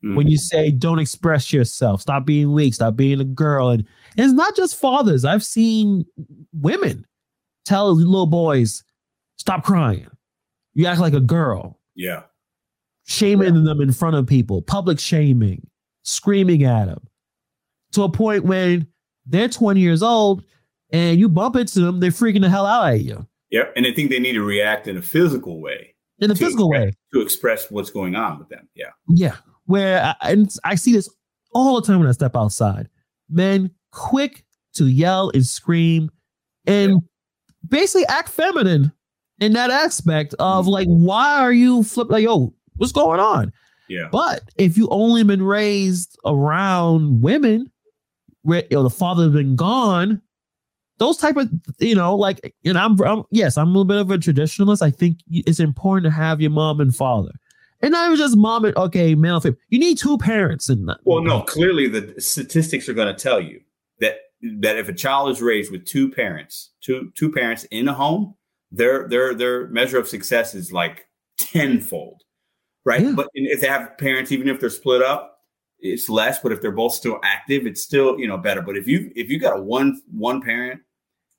mm-hmm. 0.03 0.17
when 0.17 0.27
you 0.27 0.37
say 0.37 0.71
don't 0.71 0.99
express 0.99 1.53
yourself, 1.53 2.01
stop 2.01 2.25
being 2.25 2.51
weak, 2.51 2.73
stop 2.73 2.97
being 2.97 3.21
a 3.21 3.23
girl. 3.23 3.69
And, 3.69 3.87
and 4.17 4.25
it's 4.25 4.33
not 4.33 4.57
just 4.57 4.75
fathers. 4.75 5.23
I've 5.23 5.41
seen 5.41 6.05
women 6.51 7.05
tell 7.63 7.95
little 7.95 8.25
boys, 8.25 8.83
stop 9.37 9.63
crying. 9.63 10.09
You 10.73 10.85
act 10.85 10.99
like 10.99 11.13
a 11.13 11.21
girl. 11.21 11.79
Yeah. 11.95 12.23
Shaming 13.05 13.55
yeah. 13.55 13.63
them 13.63 13.79
in 13.79 13.93
front 13.93 14.17
of 14.17 14.27
people, 14.27 14.61
public 14.61 14.99
shaming, 14.99 15.65
screaming 16.03 16.65
at 16.65 16.87
them 16.87 17.07
to 17.93 18.03
a 18.03 18.09
point 18.09 18.43
when 18.43 18.85
they're 19.25 19.47
20 19.47 19.79
years 19.79 20.03
old 20.03 20.43
and 20.91 21.19
you 21.19 21.29
bump 21.29 21.55
into 21.55 21.81
them, 21.81 21.99
they're 21.99 22.11
freaking 22.11 22.41
the 22.41 22.49
hell 22.49 22.65
out 22.65 22.93
at 22.93 23.01
you. 23.01 23.27
Yep. 23.51 23.73
And 23.75 23.85
they 23.85 23.93
think 23.93 24.09
they 24.09 24.19
need 24.19 24.33
to 24.33 24.43
react 24.43 24.87
in 24.87 24.97
a 24.97 25.01
physical 25.01 25.61
way. 25.61 25.95
In 26.19 26.29
a 26.31 26.35
physical 26.35 26.71
express, 26.71 26.85
way. 26.85 26.93
To 27.13 27.21
express 27.21 27.71
what's 27.71 27.89
going 27.89 28.15
on 28.15 28.39
with 28.39 28.49
them. 28.49 28.67
Yeah. 28.75 28.91
Yeah 29.07 29.35
where 29.69 30.01
I, 30.03 30.15
and 30.31 30.51
I 30.63 30.73
see 30.73 30.93
this 30.93 31.07
all 31.53 31.79
the 31.79 31.85
time 31.85 31.99
when 31.99 32.09
I 32.09 32.11
step 32.11 32.35
outside. 32.35 32.89
Men 33.29 33.69
quick 33.91 34.43
to 34.73 34.87
yell 34.87 35.29
and 35.35 35.45
scream 35.45 36.09
and 36.65 37.03
basically 37.67 38.07
act 38.07 38.29
feminine 38.29 38.91
in 39.39 39.53
that 39.53 39.69
aspect 39.69 40.33
of 40.39 40.65
mm-hmm. 40.65 40.71
like, 40.71 40.87
why 40.87 41.39
are 41.39 41.53
you 41.53 41.83
flip 41.83 42.09
like, 42.09 42.23
yo, 42.23 42.51
what's 42.77 42.91
going 42.91 43.19
on? 43.19 43.53
Yeah. 43.87 44.09
But 44.11 44.41
if 44.57 44.75
you 44.75 44.87
only 44.89 45.23
been 45.23 45.43
raised 45.43 46.17
around 46.25 47.21
women, 47.21 47.71
where 48.41 48.63
you 48.71 48.77
know, 48.77 48.83
the 48.83 48.89
father's 48.89 49.33
been 49.33 49.55
gone, 49.55 50.19
those 50.99 51.17
type 51.17 51.37
of 51.37 51.49
you 51.79 51.95
know, 51.95 52.15
like, 52.15 52.53
and 52.63 52.77
I'm, 52.77 53.01
I'm 53.01 53.23
yes, 53.31 53.57
I'm 53.57 53.67
a 53.67 53.71
little 53.71 53.85
bit 53.85 53.97
of 53.97 54.11
a 54.11 54.17
traditionalist. 54.17 54.81
I 54.81 54.91
think 54.91 55.19
it's 55.29 55.59
important 55.59 56.05
to 56.05 56.11
have 56.11 56.39
your 56.39 56.51
mom 56.51 56.79
and 56.79 56.95
father. 56.95 57.31
And 57.81 57.91
not 57.93 58.07
even 58.07 58.17
just 58.17 58.35
mom 58.35 58.65
and 58.65 58.75
okay, 58.75 59.15
male 59.15 59.39
fame. 59.39 59.55
You 59.69 59.79
need 59.79 59.97
two 59.97 60.17
parents 60.17 60.69
in 60.69 60.85
that. 60.85 60.99
Well, 61.05 61.21
no, 61.21 61.41
clearly 61.41 61.87
the 61.87 62.19
statistics 62.19 62.89
are 62.89 62.93
going 62.93 63.13
to 63.13 63.21
tell 63.21 63.39
you 63.41 63.61
that 64.01 64.17
that 64.59 64.77
if 64.77 64.89
a 64.89 64.93
child 64.93 65.29
is 65.29 65.41
raised 65.41 65.71
with 65.71 65.85
two 65.85 66.11
parents, 66.11 66.71
two 66.81 67.11
two 67.15 67.31
parents 67.31 67.63
in 67.71 67.87
a 67.87 67.93
home, 67.93 68.35
their 68.71 69.07
their 69.07 69.33
their 69.33 69.67
measure 69.67 69.97
of 69.97 70.07
success 70.07 70.53
is 70.53 70.73
like 70.73 71.07
tenfold, 71.37 72.21
right? 72.85 73.01
Yeah. 73.01 73.13
But 73.15 73.29
if 73.33 73.61
they 73.61 73.67
have 73.67 73.97
parents, 73.97 74.31
even 74.31 74.49
if 74.49 74.59
they're 74.59 74.69
split 74.69 75.01
up, 75.01 75.39
it's 75.79 76.09
less. 76.09 76.39
But 76.39 76.51
if 76.51 76.61
they're 76.61 76.71
both 76.71 76.93
still 76.93 77.19
active, 77.23 77.65
it's 77.65 77.81
still 77.81 78.19
you 78.19 78.27
know 78.27 78.37
better. 78.37 78.61
But 78.61 78.77
if 78.77 78.87
you 78.87 79.11
if 79.15 79.29
you 79.29 79.39
got 79.39 79.57
a 79.57 79.61
one 79.61 80.01
one 80.11 80.41
parent, 80.41 80.81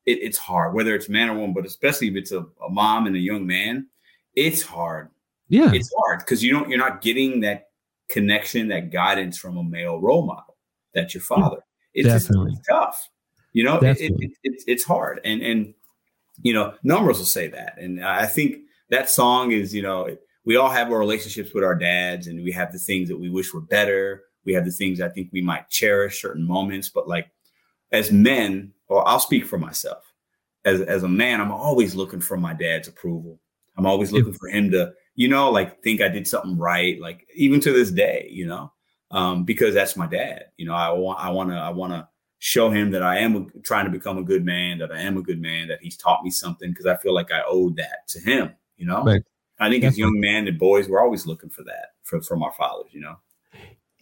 it, 0.06 0.18
it's 0.22 0.38
hard, 0.38 0.74
whether 0.74 0.94
it's 0.94 1.08
man 1.08 1.28
or 1.28 1.34
woman, 1.34 1.54
but 1.54 1.66
especially 1.66 2.08
if 2.08 2.16
it's 2.16 2.32
a, 2.32 2.40
a 2.40 2.70
mom 2.70 3.06
and 3.06 3.16
a 3.16 3.20
young 3.20 3.46
man, 3.46 3.86
it's 4.34 4.62
hard 4.62 5.10
yeah. 5.50 5.72
It's 5.74 5.92
hard 5.98 6.20
because 6.20 6.42
you 6.42 6.52
don't 6.52 6.70
you're 6.70 6.78
not 6.78 7.02
getting 7.02 7.40
that 7.40 7.70
connection, 8.08 8.68
that 8.68 8.90
guidance 8.90 9.36
from 9.36 9.58
a 9.58 9.64
male 9.64 10.00
role 10.00 10.24
model. 10.24 10.56
That's 10.94 11.12
your 11.12 11.22
father. 11.22 11.58
It's 11.92 12.08
Definitely. 12.08 12.52
Just, 12.52 12.68
tough. 12.68 13.08
You 13.52 13.64
know, 13.64 13.78
it, 13.78 14.00
it, 14.00 14.12
it, 14.44 14.62
it's 14.68 14.84
hard. 14.84 15.20
And 15.24 15.42
and 15.42 15.74
you 16.40 16.54
know, 16.54 16.74
numbers 16.84 17.18
will 17.18 17.26
say 17.26 17.48
that. 17.48 17.78
And 17.78 18.02
I 18.02 18.26
think 18.26 18.58
that 18.90 19.10
song 19.10 19.50
is, 19.50 19.74
you 19.74 19.82
know, 19.82 20.16
we 20.44 20.54
all 20.54 20.70
have 20.70 20.90
our 20.92 20.98
relationships 20.98 21.52
with 21.52 21.64
our 21.64 21.74
dads 21.74 22.28
and 22.28 22.44
we 22.44 22.52
have 22.52 22.72
the 22.72 22.78
things 22.78 23.08
that 23.08 23.18
we 23.18 23.28
wish 23.28 23.52
were 23.52 23.60
better. 23.60 24.22
We 24.44 24.54
have 24.54 24.64
the 24.64 24.70
things 24.70 25.00
I 25.00 25.08
think 25.08 25.30
we 25.32 25.42
might 25.42 25.68
cherish 25.68 26.22
certain 26.22 26.46
moments, 26.46 26.88
but 26.88 27.08
like 27.08 27.28
as 27.90 28.12
men, 28.12 28.72
or 28.90 29.09
I'll 29.09 29.20
speak 29.20 29.46
for 29.46 29.59
myself. 29.59 30.12
As 30.66 30.83
as 30.83 31.03
a 31.03 31.09
man, 31.09 31.40
I'm 31.40 31.53
always 31.53 31.94
looking 31.94 32.20
for 32.20 32.37
my 32.37 32.53
dad's 32.53 32.88
approval. 32.88 33.40
I'm 33.79 33.87
always 33.87 34.12
looking 34.12 34.35
for 34.35 34.48
him 34.48 34.70
to 34.72 34.92
you 35.20 35.29
know, 35.29 35.50
like 35.50 35.83
think 35.83 36.00
I 36.00 36.09
did 36.09 36.26
something 36.26 36.57
right, 36.57 36.98
like 36.98 37.29
even 37.35 37.61
to 37.61 37.72
this 37.72 37.90
day, 37.90 38.29
you 38.31 38.46
know, 38.46 38.72
um, 39.11 39.44
because 39.44 39.74
that's 39.74 39.94
my 39.94 40.07
dad. 40.07 40.46
You 40.57 40.64
know, 40.64 40.74
I 40.74 40.90
want, 40.92 41.20
I 41.20 41.29
want 41.29 41.50
to, 41.50 41.57
I 41.57 41.68
want 41.68 41.92
to 41.92 42.09
show 42.38 42.70
him 42.70 42.90
that 42.92 43.03
I 43.03 43.18
am 43.18 43.50
trying 43.62 43.85
to 43.85 43.90
become 43.90 44.16
a 44.16 44.22
good 44.22 44.46
man, 44.46 44.79
that 44.79 44.90
I 44.90 45.00
am 45.00 45.18
a 45.18 45.22
good 45.22 45.38
man, 45.38 45.68
that 45.68 45.83
he's 45.83 45.98
taught 45.98 46.24
me 46.24 46.31
something 46.31 46.70
because 46.70 46.87
I 46.87 46.96
feel 46.96 47.12
like 47.12 47.31
I 47.31 47.42
owe 47.46 47.68
that 47.70 48.09
to 48.09 48.20
him, 48.20 48.55
you 48.79 48.87
know? 48.87 49.03
Right. 49.03 49.22
I 49.59 49.68
think 49.68 49.85
as 49.85 49.98
young 49.98 50.18
men 50.18 50.48
and 50.48 50.59
boys, 50.59 50.88
we're 50.88 51.03
always 51.03 51.26
looking 51.26 51.50
for 51.50 51.64
that 51.64 51.88
from, 52.03 52.22
from 52.22 52.42
our 52.42 52.53
fathers, 52.53 52.90
you 52.92 53.03
know? 53.03 53.16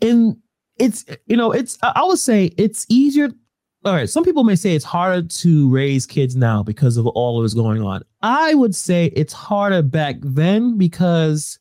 And 0.00 0.36
it's, 0.78 1.04
you 1.26 1.36
know, 1.36 1.50
it's, 1.50 1.78
I 1.82 2.04
would 2.04 2.20
say 2.20 2.52
it's 2.56 2.86
easier. 2.88 3.30
All 3.84 3.94
right. 3.94 4.08
Some 4.08 4.24
people 4.24 4.44
may 4.44 4.56
say 4.56 4.74
it's 4.74 4.84
harder 4.84 5.26
to 5.26 5.70
raise 5.70 6.04
kids 6.04 6.34
now 6.34 6.62
because 6.62 6.96
of 6.96 7.06
all 7.06 7.38
of 7.38 7.44
this 7.44 7.54
going 7.54 7.82
on. 7.82 8.02
I 8.22 8.54
would 8.54 8.74
say 8.74 9.06
it's 9.14 9.32
harder 9.32 9.82
back 9.82 10.16
then 10.20 10.76
because 10.76 11.58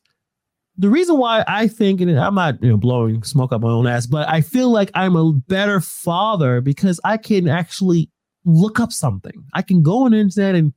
the 0.76 0.88
reason 0.88 1.16
why 1.16 1.44
I 1.46 1.68
think, 1.68 2.00
and 2.00 2.18
I'm 2.18 2.34
not 2.34 2.62
you 2.62 2.70
know 2.70 2.76
blowing 2.76 3.22
smoke 3.22 3.52
up 3.52 3.62
my 3.62 3.68
own 3.68 3.86
ass, 3.86 4.06
but 4.06 4.28
I 4.28 4.40
feel 4.40 4.70
like 4.70 4.90
I'm 4.94 5.16
a 5.16 5.32
better 5.32 5.80
father 5.80 6.60
because 6.60 7.00
I 7.04 7.18
can 7.18 7.48
actually 7.48 8.10
look 8.44 8.80
up 8.80 8.92
something. 8.92 9.44
I 9.54 9.62
can 9.62 9.82
go 9.82 10.04
on 10.04 10.12
the 10.12 10.18
internet 10.18 10.54
and 10.54 10.72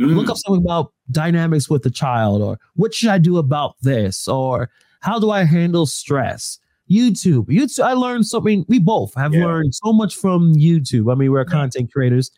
mm. 0.00 0.14
look 0.14 0.30
up 0.30 0.36
something 0.36 0.62
about 0.62 0.92
dynamics 1.10 1.68
with 1.68 1.82
the 1.82 1.90
child, 1.90 2.42
or 2.42 2.58
what 2.76 2.94
should 2.94 3.10
I 3.10 3.18
do 3.18 3.36
about 3.38 3.76
this, 3.82 4.26
or 4.26 4.70
how 5.00 5.18
do 5.18 5.30
I 5.30 5.44
handle 5.44 5.86
stress. 5.86 6.58
YouTube, 6.90 7.46
YouTube. 7.46 7.84
I 7.84 7.92
learned 7.92 8.26
something. 8.26 8.64
We 8.68 8.78
both 8.78 9.14
have 9.14 9.34
yeah. 9.34 9.44
learned 9.44 9.74
so 9.74 9.92
much 9.92 10.14
from 10.14 10.54
YouTube. 10.54 11.12
I 11.12 11.14
mean, 11.14 11.30
we're 11.30 11.44
content 11.44 11.92
creators. 11.92 12.30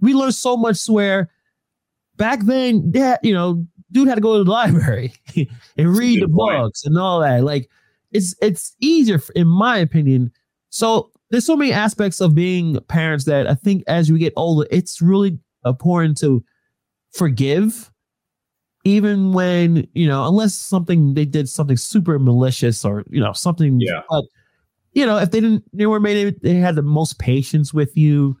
We 0.00 0.14
learned 0.14 0.34
so 0.34 0.56
much. 0.56 0.86
Where 0.88 1.30
back 2.16 2.40
then, 2.44 2.90
yeah, 2.94 3.16
you 3.22 3.32
know, 3.32 3.66
dude 3.92 4.08
had 4.08 4.16
to 4.16 4.20
go 4.20 4.38
to 4.38 4.44
the 4.44 4.50
library 4.62 5.14
and 5.76 5.96
read 5.96 6.22
the 6.22 6.28
point. 6.28 6.58
books 6.58 6.84
and 6.84 6.98
all 6.98 7.20
that. 7.20 7.44
Like 7.44 7.70
it's 8.12 8.34
it's 8.42 8.74
easier 8.80 9.20
in 9.34 9.46
my 9.46 9.78
opinion. 9.78 10.32
So 10.70 11.10
there's 11.30 11.46
so 11.46 11.56
many 11.56 11.72
aspects 11.72 12.20
of 12.20 12.34
being 12.34 12.78
parents 12.88 13.24
that 13.24 13.46
I 13.46 13.54
think 13.54 13.84
as 13.86 14.10
we 14.10 14.18
get 14.18 14.32
older, 14.36 14.66
it's 14.70 15.00
really 15.00 15.38
important 15.64 16.18
to 16.18 16.44
forgive 17.12 17.90
even 18.86 19.32
when 19.32 19.86
you 19.94 20.06
know 20.06 20.26
unless 20.26 20.54
something 20.54 21.14
they 21.14 21.24
did 21.24 21.48
something 21.48 21.76
super 21.76 22.18
malicious 22.18 22.84
or 22.84 23.04
you 23.10 23.20
know 23.20 23.32
something 23.32 23.80
yeah 23.80 24.02
but 24.08 24.24
you 24.92 25.04
know 25.04 25.18
if 25.18 25.30
they 25.30 25.40
didn't 25.40 25.64
they 25.72 25.86
were 25.86 26.00
made 26.00 26.40
they 26.42 26.54
had 26.54 26.76
the 26.76 26.82
most 26.82 27.18
patience 27.18 27.74
with 27.74 27.96
you 27.96 28.36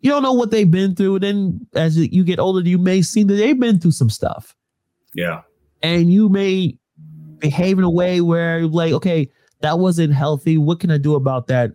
you 0.00 0.10
don't 0.10 0.22
know 0.22 0.32
what 0.32 0.50
they've 0.50 0.70
been 0.70 0.94
through. 0.94 1.20
Then 1.20 1.66
as 1.74 1.98
you 1.98 2.22
get 2.22 2.38
older, 2.38 2.66
you 2.66 2.78
may 2.78 3.02
see 3.02 3.24
that 3.24 3.34
they've 3.34 3.58
been 3.58 3.80
through 3.80 3.92
some 3.92 4.10
stuff. 4.10 4.54
Yeah. 5.14 5.42
And 5.82 6.12
you 6.12 6.28
may 6.28 6.78
behave 7.38 7.78
in 7.78 7.84
a 7.84 7.90
way 7.90 8.20
where 8.20 8.60
you're 8.60 8.68
like, 8.68 8.92
okay, 8.92 9.28
that 9.60 9.78
wasn't 9.78 10.12
healthy. 10.12 10.58
What 10.58 10.80
can 10.80 10.90
I 10.90 10.98
do 10.98 11.14
about 11.14 11.48
that? 11.48 11.72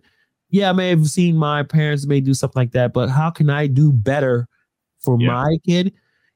Yeah, 0.50 0.70
I 0.70 0.72
may 0.72 0.88
have 0.90 1.06
seen 1.08 1.36
my 1.36 1.62
parents 1.62 2.06
may 2.06 2.20
do 2.20 2.34
something 2.34 2.58
like 2.58 2.72
that, 2.72 2.92
but 2.92 3.08
how 3.08 3.30
can 3.30 3.50
I 3.50 3.66
do 3.66 3.92
better 3.92 4.48
for 5.00 5.18
yeah. 5.20 5.28
my 5.28 5.56
kid? 5.66 5.92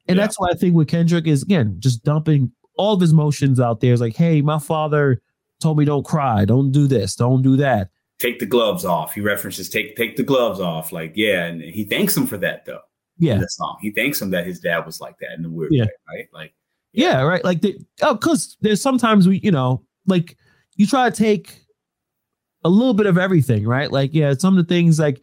And 0.09 0.16
yeah. 0.16 0.23
that's 0.23 0.38
why 0.38 0.49
I 0.51 0.55
think 0.55 0.75
with 0.75 0.88
Kendrick 0.88 1.27
is 1.27 1.42
again 1.42 1.77
just 1.79 2.05
dumping 2.05 2.53
all 2.77 2.95
of 2.95 3.01
his 3.01 3.12
emotions 3.12 3.59
out 3.59 3.81
there. 3.81 3.92
It's 3.92 4.03
like, 4.03 4.16
hey, 4.16 4.42
my 4.42 4.59
father 4.59 5.21
told 5.61 5.79
me 5.79 5.85
don't 5.85 6.05
cry, 6.05 6.45
don't 6.45 6.71
do 6.73 6.87
this, 6.87 7.16
don't 7.16 7.42
do 7.42 7.57
that 7.57 7.90
take 8.19 8.38
the 8.38 8.47
gloves 8.47 8.85
off. 8.85 9.14
He 9.14 9.21
references 9.21 9.69
take 9.69 9.97
take 9.97 10.16
the 10.16 10.23
gloves 10.23 10.61
off. 10.61 10.92
Like, 10.92 11.12
yeah, 11.14 11.45
and 11.45 11.61
he 11.62 11.85
thanks 11.85 12.16
him 12.16 12.27
for 12.27 12.37
that 12.38 12.64
though. 12.64 12.81
Yeah. 13.19 13.38
the 13.38 13.49
song. 13.49 13.79
He 13.81 13.90
thanks 13.90 14.21
him 14.21 14.31
that 14.31 14.47
his 14.47 14.61
dad 14.61 14.85
was 14.85 15.01
like 15.01 15.19
that 15.21 15.38
in 15.38 15.45
a 15.45 15.49
weird 15.49 15.73
yeah. 15.73 15.85
way, 15.85 15.90
right? 16.09 16.29
Like 16.33 16.55
yeah, 16.92 17.12
yeah 17.12 17.23
right. 17.23 17.45
Like 17.45 17.62
the, 17.62 17.79
oh, 18.03 18.14
because 18.14 18.57
there's 18.61 18.83
sometimes 18.83 19.27
we, 19.27 19.40
you 19.42 19.51
know, 19.51 19.83
like 20.07 20.37
you 20.77 20.87
try 20.87 21.09
to 21.09 21.16
take 21.16 21.64
a 22.64 22.69
little 22.69 22.95
bit 22.95 23.07
of 23.07 23.16
everything, 23.16 23.66
right? 23.66 23.90
Like, 23.90 24.12
yeah, 24.12 24.35
some 24.35 24.59
of 24.59 24.66
the 24.66 24.75
things 24.75 24.99
like 24.99 25.23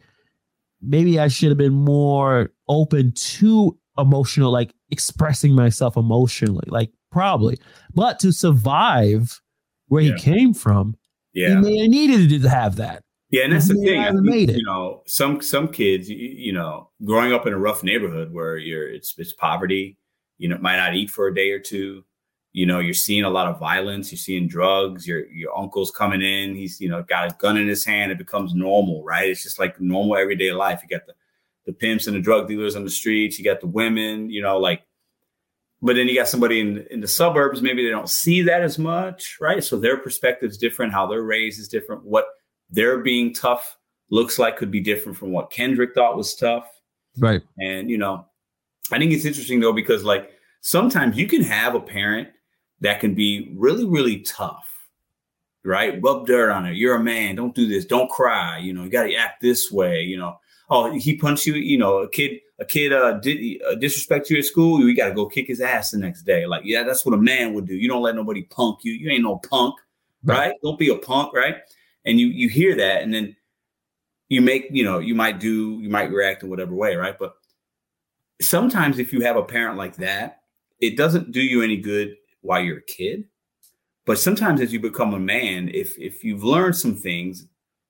maybe 0.82 1.20
I 1.20 1.28
should 1.28 1.50
have 1.50 1.58
been 1.58 1.72
more 1.72 2.52
open 2.68 3.12
to 3.12 3.78
emotional, 3.98 4.52
like 4.52 4.74
expressing 4.90 5.54
myself 5.54 5.96
emotionally, 5.96 6.66
like 6.68 6.90
probably. 7.10 7.58
But 7.94 8.18
to 8.20 8.32
survive 8.32 9.40
where 9.88 10.02
yeah. 10.02 10.14
he 10.14 10.20
came 10.20 10.54
from, 10.54 10.96
yeah, 11.32 11.50
he 11.50 11.54
may 11.56 11.78
have 11.78 11.90
needed 11.90 12.42
to 12.42 12.48
have 12.48 12.76
that. 12.76 13.02
Yeah, 13.30 13.44
and 13.44 13.52
that's 13.52 13.66
he 13.66 13.74
the 13.74 13.84
thing. 13.84 14.00
I 14.00 14.12
think, 14.12 14.56
you 14.56 14.64
know, 14.64 15.02
some 15.06 15.40
some 15.40 15.68
kids, 15.68 16.08
you, 16.08 16.16
you, 16.16 16.52
know, 16.52 16.90
growing 17.04 17.32
up 17.32 17.46
in 17.46 17.52
a 17.52 17.58
rough 17.58 17.82
neighborhood 17.82 18.32
where 18.32 18.56
you're 18.56 18.88
it's 18.88 19.14
it's 19.18 19.32
poverty, 19.32 19.98
you 20.38 20.48
know, 20.48 20.58
might 20.58 20.76
not 20.76 20.94
eat 20.94 21.10
for 21.10 21.26
a 21.26 21.34
day 21.34 21.50
or 21.50 21.58
two. 21.58 22.04
You 22.52 22.66
know, 22.66 22.78
you're 22.78 22.94
seeing 22.94 23.24
a 23.24 23.30
lot 23.30 23.48
of 23.48 23.58
violence. 23.58 24.12
You're 24.12 24.18
seeing 24.18 24.46
drugs. 24.46 25.08
Your 25.08 25.26
your 25.32 25.56
uncle's 25.58 25.90
coming 25.90 26.22
in. 26.22 26.54
He's 26.54 26.80
you 26.80 26.88
know 26.88 27.02
got 27.02 27.32
a 27.32 27.36
gun 27.36 27.56
in 27.56 27.66
his 27.66 27.84
hand. 27.84 28.12
It 28.12 28.18
becomes 28.18 28.54
normal, 28.54 29.02
right? 29.02 29.28
It's 29.28 29.42
just 29.42 29.58
like 29.58 29.80
normal 29.80 30.16
everyday 30.16 30.52
life. 30.52 30.80
You 30.82 30.96
got 30.96 31.04
the 31.06 31.14
the 31.66 31.72
pimps 31.72 32.06
and 32.06 32.16
the 32.16 32.20
drug 32.20 32.48
dealers 32.48 32.76
on 32.76 32.84
the 32.84 32.90
streets. 32.90 33.38
You 33.38 33.44
got 33.44 33.60
the 33.60 33.66
women. 33.66 34.30
You 34.30 34.42
know, 34.42 34.58
like 34.58 34.82
but 35.84 35.96
then 35.96 36.08
you 36.08 36.14
got 36.14 36.28
somebody 36.28 36.60
in, 36.60 36.86
in 36.90 37.00
the 37.00 37.06
suburbs, 37.06 37.60
maybe 37.60 37.84
they 37.84 37.90
don't 37.90 38.08
see 38.08 38.40
that 38.40 38.62
as 38.62 38.78
much, 38.78 39.36
right? 39.38 39.62
So 39.62 39.78
their 39.78 39.98
perspective 39.98 40.50
is 40.50 40.56
different, 40.56 40.94
how 40.94 41.06
they're 41.06 41.22
raised 41.22 41.60
is 41.60 41.68
different. 41.68 42.06
What 42.06 42.24
their 42.70 43.00
being 43.00 43.34
tough 43.34 43.76
looks 44.08 44.38
like 44.38 44.56
could 44.56 44.70
be 44.70 44.80
different 44.80 45.18
from 45.18 45.30
what 45.30 45.50
Kendrick 45.50 45.94
thought 45.94 46.16
was 46.16 46.34
tough. 46.34 46.66
Right. 47.18 47.42
And, 47.60 47.90
you 47.90 47.98
know, 47.98 48.24
I 48.90 48.98
think 48.98 49.12
it's 49.12 49.26
interesting 49.26 49.60
though, 49.60 49.74
because 49.74 50.04
like 50.04 50.30
sometimes 50.62 51.18
you 51.18 51.26
can 51.26 51.42
have 51.42 51.74
a 51.74 51.80
parent 51.80 52.30
that 52.80 53.00
can 53.00 53.14
be 53.14 53.52
really, 53.54 53.84
really 53.84 54.20
tough, 54.20 54.66
right? 55.66 56.00
Rub 56.02 56.26
dirt 56.26 56.50
on 56.50 56.64
it. 56.64 56.76
You're 56.76 56.96
a 56.96 57.04
man. 57.04 57.34
Don't 57.34 57.54
do 57.54 57.68
this. 57.68 57.84
Don't 57.84 58.10
cry. 58.10 58.56
You 58.56 58.72
know, 58.72 58.84
you 58.84 58.90
got 58.90 59.02
to 59.02 59.14
act 59.14 59.42
this 59.42 59.70
way. 59.70 60.00
You 60.00 60.16
know, 60.16 60.38
oh, 60.70 60.92
he 60.92 61.16
punched 61.16 61.46
you. 61.46 61.54
You 61.54 61.78
know, 61.78 61.98
a 61.98 62.08
kid 62.08 62.40
a 62.58 62.64
kid 62.64 62.92
uh, 62.92 63.14
did 63.14 63.60
uh, 63.62 63.74
disrespect 63.74 64.30
you 64.30 64.38
at 64.38 64.44
school, 64.44 64.80
you 64.80 64.96
got 64.96 65.08
to 65.08 65.14
go 65.14 65.26
kick 65.26 65.48
his 65.48 65.60
ass 65.60 65.90
the 65.90 65.98
next 65.98 66.22
day. 66.22 66.46
Like, 66.46 66.62
yeah, 66.64 66.84
that's 66.84 67.04
what 67.04 67.14
a 67.14 67.18
man 67.18 67.52
would 67.54 67.66
do. 67.66 67.74
You 67.74 67.88
don't 67.88 68.02
let 68.02 68.14
nobody 68.14 68.42
punk 68.42 68.80
you. 68.84 68.92
You 68.92 69.10
ain't 69.10 69.24
no 69.24 69.38
punk, 69.38 69.74
right? 70.22 70.38
right? 70.38 70.54
Don't 70.62 70.78
be 70.78 70.90
a 70.90 70.96
punk, 70.96 71.32
right? 71.34 71.56
And 72.04 72.20
you 72.20 72.28
you 72.28 72.48
hear 72.48 72.76
that, 72.76 73.02
and 73.02 73.12
then 73.12 73.36
you 74.28 74.40
make 74.40 74.68
you 74.70 74.84
know 74.84 74.98
you 74.98 75.14
might 75.14 75.40
do 75.40 75.78
you 75.80 75.88
might 75.88 76.10
react 76.10 76.42
in 76.42 76.50
whatever 76.50 76.74
way, 76.74 76.96
right? 76.96 77.18
But 77.18 77.34
sometimes 78.40 78.98
if 78.98 79.12
you 79.12 79.20
have 79.22 79.36
a 79.36 79.42
parent 79.42 79.76
like 79.76 79.96
that, 79.96 80.42
it 80.80 80.96
doesn't 80.96 81.32
do 81.32 81.40
you 81.40 81.62
any 81.62 81.76
good 81.76 82.16
while 82.42 82.60
you're 82.60 82.78
a 82.78 82.82
kid. 82.82 83.24
But 84.06 84.18
sometimes 84.18 84.60
as 84.60 84.72
you 84.72 84.80
become 84.80 85.14
a 85.14 85.18
man, 85.18 85.70
if 85.72 85.98
if 85.98 86.22
you've 86.22 86.44
learned 86.44 86.76
some 86.76 86.94
things, 86.94 87.46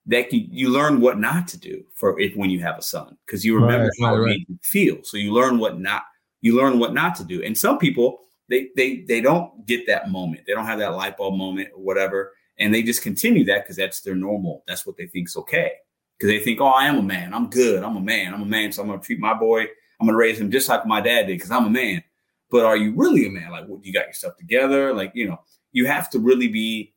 that 0.07 0.33
you, 0.33 0.47
you 0.51 0.71
learn 0.71 1.01
what 1.01 1.19
not 1.19 1.49
to 1.49 1.59
do 1.59 1.83
for 1.95 2.19
it 2.21 2.37
when 2.37 2.51
you 2.51 2.61
have 2.61 2.79
a 2.79 2.83
son 2.83 3.17
because 3.27 3.45
you 3.45 3.55
remember 3.55 3.87
right, 3.87 3.93
how 4.01 4.17
right, 4.17 4.23
it 4.23 4.27
made 4.27 4.47
you 4.49 4.59
feel. 4.63 4.99
So 5.03 5.17
you 5.17 5.33
learn 5.33 5.59
what 5.59 5.79
not 5.79 6.03
you 6.41 6.57
learn 6.57 6.79
what 6.79 6.93
not 6.93 7.15
to 7.17 7.25
do. 7.25 7.43
And 7.43 7.57
some 7.57 7.79
people 7.79 8.21
they 8.49 8.69
they 8.77 9.05
they 9.09 9.21
don't 9.21 9.67
get 9.67 9.87
that 9.87 10.11
moment. 10.11 10.43
They 10.47 10.53
don't 10.53 10.67
have 10.67 10.79
that 10.79 10.95
light 10.95 11.17
bulb 11.17 11.37
moment 11.37 11.71
or 11.75 11.83
whatever, 11.83 12.33
and 12.59 12.75
they 12.75 12.83
just 12.83 13.03
continue 13.03 13.45
that 13.47 13.65
because 13.65 13.77
that's 13.77 14.01
their 14.03 14.15
normal. 14.15 14.63
That's 14.67 14.87
what 14.87 14.97
they 14.97 15.07
think's 15.07 15.37
okay 15.37 15.73
because 16.19 16.31
they 16.31 16.45
think, 16.45 16.61
oh, 16.61 16.67
I 16.67 16.87
am 16.87 16.99
a 16.99 17.03
man. 17.03 17.35
I'm 17.35 17.49
good. 17.51 17.83
I'm 17.83 17.97
a 17.97 18.01
man. 18.01 18.35
I'm 18.35 18.43
a 18.43 18.47
man. 18.47 18.73
So 18.73 18.83
I'm 18.83 18.89
gonna 18.89 19.01
treat 19.01 19.19
my 19.19 19.35
boy. 19.35 19.63
I'm 20.01 20.07
gonna 20.07 20.19
raise 20.19 20.39
him 20.39 20.51
just 20.51 20.69
like 20.69 20.87
my 20.87 21.01
dad 21.01 21.27
did 21.27 21.39
because 21.39 21.51
I'm 21.51 21.67
a 21.67 21.71
man. 21.71 22.03
But 22.51 22.65
are 22.65 22.77
you 22.77 22.93
really 22.95 23.27
a 23.27 23.31
man? 23.31 23.51
Like, 23.51 23.67
what, 23.67 23.85
you 23.85 23.93
got 23.93 24.07
yourself 24.07 24.37
together? 24.37 24.93
Like, 24.93 25.13
you 25.15 25.29
know, 25.29 25.41
you 25.73 25.87
have 25.87 26.11
to 26.11 26.19
really 26.19 26.49
be 26.49 26.95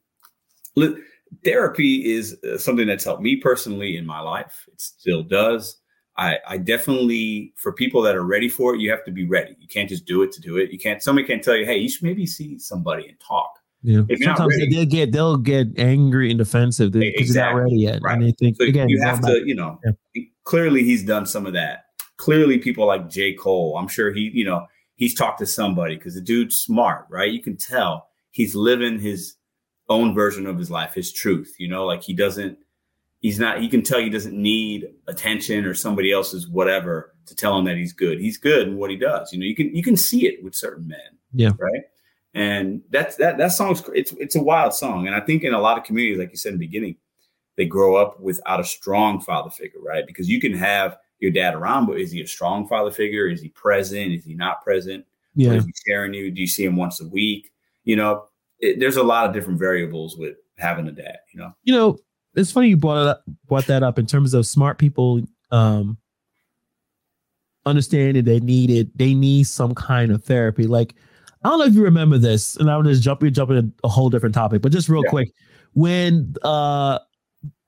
therapy 1.43 2.13
is 2.13 2.37
uh, 2.43 2.57
something 2.57 2.87
that's 2.87 3.03
helped 3.03 3.21
me 3.21 3.35
personally 3.35 3.97
in 3.97 4.05
my 4.05 4.19
life. 4.19 4.65
It 4.71 4.81
still 4.81 5.23
does. 5.23 5.77
I, 6.17 6.39
I, 6.47 6.57
definitely, 6.57 7.53
for 7.57 7.71
people 7.71 8.01
that 8.01 8.15
are 8.15 8.23
ready 8.23 8.49
for 8.49 8.73
it, 8.73 8.81
you 8.81 8.89
have 8.89 9.05
to 9.05 9.11
be 9.11 9.25
ready. 9.25 9.55
You 9.59 9.67
can't 9.67 9.87
just 9.87 10.05
do 10.05 10.23
it 10.23 10.31
to 10.31 10.41
do 10.41 10.57
it. 10.57 10.71
You 10.71 10.79
can't. 10.79 11.01
Somebody 11.03 11.27
can't 11.27 11.43
tell 11.43 11.55
you, 11.55 11.65
"Hey, 11.65 11.77
you 11.77 11.89
should 11.89 12.03
maybe 12.03 12.25
see 12.25 12.57
somebody 12.57 13.07
and 13.07 13.19
talk." 13.19 13.51
Yeah. 13.83 14.01
Sometimes 14.23 14.55
ready, 14.57 14.73
they'll 14.73 14.85
get 14.85 15.11
they'll 15.11 15.37
get 15.37 15.67
angry 15.77 16.31
and 16.31 16.39
defensive 16.39 16.91
because 16.91 17.21
exactly. 17.21 17.33
they're 17.33 17.53
not 17.53 17.63
ready 17.63 17.75
yet, 17.77 18.01
right. 18.01 18.17
and 18.17 18.23
they 18.23 18.31
think 18.31 18.57
so 18.57 18.65
again. 18.65 18.89
You 18.89 18.99
have 19.01 19.21
to, 19.21 19.43
you 19.45 19.53
know. 19.53 19.79
Yeah. 19.85 20.23
Clearly, 20.43 20.83
he's 20.83 21.03
done 21.03 21.25
some 21.25 21.45
of 21.45 21.53
that. 21.53 21.85
Clearly, 22.17 22.57
people 22.57 22.87
like 22.87 23.09
J. 23.09 23.33
Cole. 23.33 23.77
I'm 23.77 23.87
sure 23.87 24.11
he, 24.11 24.31
you 24.33 24.43
know, 24.43 24.65
he's 24.95 25.13
talked 25.13 25.39
to 25.39 25.45
somebody 25.45 25.95
because 25.95 26.15
the 26.15 26.21
dude's 26.21 26.57
smart, 26.57 27.05
right? 27.09 27.31
You 27.31 27.41
can 27.41 27.57
tell 27.57 28.07
he's 28.31 28.55
living 28.55 28.99
his 28.99 29.35
own 29.89 30.13
version 30.13 30.45
of 30.45 30.57
his 30.57 30.69
life, 30.69 30.93
his 30.93 31.11
truth. 31.11 31.55
You 31.57 31.67
know, 31.67 31.85
like 31.85 32.03
he 32.03 32.13
doesn't, 32.13 32.57
he's 33.19 33.39
not, 33.39 33.61
he 33.61 33.69
can 33.69 33.81
tell 33.81 33.99
he 33.99 34.09
doesn't 34.09 34.35
need 34.35 34.87
attention 35.07 35.65
or 35.65 35.73
somebody 35.73 36.11
else's 36.11 36.47
whatever 36.47 37.13
to 37.25 37.35
tell 37.35 37.57
him 37.57 37.65
that 37.65 37.77
he's 37.77 37.93
good. 37.93 38.19
He's 38.19 38.37
good 38.37 38.67
in 38.67 38.77
what 38.77 38.89
he 38.89 38.97
does. 38.97 39.31
You 39.33 39.39
know, 39.39 39.45
you 39.45 39.55
can, 39.55 39.75
you 39.75 39.83
can 39.83 39.97
see 39.97 40.27
it 40.27 40.43
with 40.43 40.55
certain 40.55 40.87
men. 40.87 40.99
Yeah. 41.33 41.51
Right. 41.57 41.83
And 42.33 42.81
that's, 42.89 43.15
that, 43.17 43.37
that 43.37 43.51
song's, 43.51 43.83
it's, 43.93 44.11
it's 44.13 44.35
a 44.35 44.41
wild 44.41 44.73
song. 44.73 45.07
And 45.07 45.15
I 45.15 45.21
think 45.21 45.43
in 45.43 45.53
a 45.53 45.59
lot 45.59 45.77
of 45.77 45.83
communities, 45.83 46.19
like 46.19 46.31
you 46.31 46.37
said 46.37 46.53
in 46.53 46.59
the 46.59 46.65
beginning, 46.65 46.97
they 47.55 47.65
grow 47.65 47.95
up 47.95 48.19
without 48.19 48.59
a 48.59 48.63
strong 48.63 49.19
father 49.19 49.49
figure, 49.49 49.81
right? 49.81 50.05
Because 50.05 50.29
you 50.29 50.39
can 50.39 50.53
have 50.53 50.97
your 51.19 51.31
dad 51.31 51.55
around, 51.55 51.87
but 51.87 51.99
is 51.99 52.11
he 52.11 52.21
a 52.21 52.27
strong 52.27 52.67
father 52.67 52.91
figure? 52.91 53.27
Is 53.27 53.41
he 53.41 53.49
present? 53.49 54.13
Is 54.13 54.23
he 54.23 54.35
not 54.35 54.63
present? 54.63 55.05
Yeah. 55.33 55.53
is 55.53 55.65
he 55.65 55.73
sharing 55.85 56.13
you? 56.13 56.31
Do 56.31 56.41
you 56.41 56.47
see 56.47 56.63
him 56.63 56.75
once 56.75 57.01
a 57.01 57.07
week? 57.07 57.51
You 57.83 57.95
know, 57.95 58.25
it, 58.59 58.79
there's 58.79 58.97
a 58.97 59.03
lot 59.03 59.27
of 59.27 59.33
different 59.33 59.59
variables 59.59 60.17
with 60.17 60.35
having 60.57 60.87
a 60.87 60.91
dad. 60.91 61.17
You 61.33 61.39
know, 61.39 61.53
you 61.63 61.73
know, 61.73 61.97
it's 62.35 62.51
funny 62.51 62.69
you 62.69 62.77
brought 62.77 63.01
it 63.01 63.07
up, 63.07 63.23
brought 63.47 63.67
that 63.67 63.83
up 63.83 63.99
in 63.99 64.05
terms 64.05 64.33
of 64.33 64.45
smart 64.45 64.77
people 64.77 65.21
um 65.51 65.97
understanding 67.65 68.23
they 68.23 68.39
needed 68.39 68.91
they 68.95 69.13
need 69.13 69.43
some 69.43 69.75
kind 69.75 70.11
of 70.11 70.23
therapy. 70.23 70.67
Like 70.67 70.95
I 71.43 71.49
don't 71.49 71.59
know 71.59 71.65
if 71.65 71.73
you 71.73 71.83
remember 71.83 72.17
this, 72.17 72.55
and 72.57 72.69
I'm 72.69 72.83
just 72.83 73.03
jumping 73.03 73.33
jumping 73.33 73.73
a 73.83 73.87
whole 73.87 74.09
different 74.09 74.35
topic, 74.35 74.61
but 74.61 74.71
just 74.71 74.89
real 74.89 75.03
yeah. 75.03 75.09
quick, 75.09 75.29
when 75.73 76.35
uh 76.43 76.99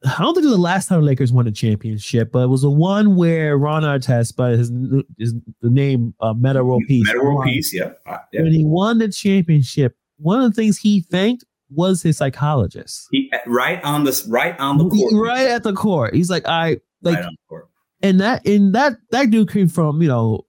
I 0.06 0.20
don't 0.20 0.34
think 0.34 0.46
it 0.46 0.48
was 0.48 0.56
the 0.56 0.62
last 0.62 0.88
time 0.88 1.02
the 1.02 1.06
Lakers 1.06 1.34
won 1.34 1.46
a 1.48 1.52
championship, 1.52 2.32
but 2.32 2.44
it 2.44 2.48
was 2.48 2.62
the 2.62 2.70
one 2.70 3.18
where 3.18 3.58
Ron 3.58 3.84
Artest, 3.84 4.36
but 4.38 4.58
his, 4.58 4.72
his 5.18 5.34
the 5.62 5.70
name 5.70 6.14
uh, 6.22 6.34
Metta 6.34 6.64
World 6.64 6.84
Peace. 6.88 7.06
Metta 7.06 7.20
World 7.20 7.44
Peace, 7.44 7.74
yeah. 7.74 7.92
Uh, 8.06 8.18
yeah. 8.32 8.44
When 8.44 8.54
he 8.54 8.64
won 8.64 9.00
the 9.00 9.10
championship, 9.10 9.98
one 10.20 10.42
of 10.42 10.52
the 10.52 10.62
things 10.62 10.78
he 10.78 11.02
thanked 11.02 11.46
was 11.72 12.02
his 12.02 12.18
psychologist. 12.18 13.08
He, 13.12 13.32
right 13.46 13.84
on 13.84 14.04
the 14.04 14.24
right 14.28 14.60
on 14.60 14.78
the 14.78 14.90
court. 14.90 15.14
Right 15.14 15.48
at 15.48 15.64
the 15.64 15.74
court. 15.74 16.14
He's 16.14 16.30
like, 16.30 16.48
I 16.48 16.80
like 17.02 17.20
right 17.50 17.64
and 18.02 18.20
that 18.22 18.46
and 18.46 18.74
that 18.76 18.94
that 19.12 19.30
dude 19.30 19.52
came 19.52 19.68
from, 19.68 20.02
you 20.02 20.08
know, 20.08 20.46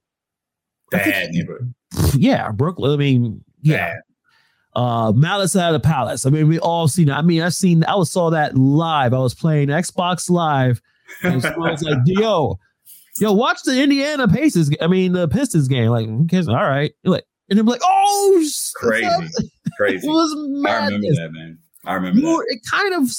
bad 0.89 1.29
neighborhood. 1.31 1.73
Yeah, 2.15 2.51
Brooklyn. 2.51 2.91
I 2.91 2.97
mean, 2.97 3.43
yeah. 3.61 3.93
Bad. 3.93 4.01
Uh 4.73 5.11
Malice 5.11 5.55
at 5.55 5.71
the 5.71 5.79
Palace. 5.79 6.25
I 6.25 6.29
mean, 6.29 6.47
we 6.47 6.57
all 6.59 6.87
seen 6.87 7.09
it. 7.09 7.13
I 7.13 7.21
mean, 7.21 7.41
I've 7.41 7.53
seen 7.53 7.83
I 7.83 7.95
was 7.95 8.11
saw 8.11 8.29
that 8.29 8.57
live. 8.57 9.13
I 9.13 9.19
was 9.19 9.33
playing 9.33 9.67
Xbox 9.67 10.29
Live. 10.29 10.81
And 11.23 11.45
I 11.45 11.57
was 11.57 11.83
like, 11.83 11.97
yo, 12.05 12.57
yo, 13.19 13.33
watch 13.33 13.63
the 13.63 13.81
Indiana 13.81 14.27
Pacers. 14.27 14.71
I 14.81 14.87
mean, 14.87 15.11
the 15.11 15.27
Pistons 15.27 15.67
game. 15.67 15.89
Like? 15.89 16.07
All 16.47 16.55
right. 16.55 16.93
Like, 17.03 17.25
and 17.49 17.57
they're 17.57 17.65
like, 17.65 17.81
oh, 17.83 18.49
crazy, 18.75 19.51
crazy. 19.77 20.07
it 20.07 20.11
was 20.11 20.33
madness. 20.37 20.71
I 20.81 20.85
remember 20.85 21.21
that, 21.21 21.31
man. 21.33 21.59
I 21.85 21.93
remember 21.93 22.21
that. 22.21 22.45
It 22.49 22.59
kind 22.69 22.93
of, 22.93 23.09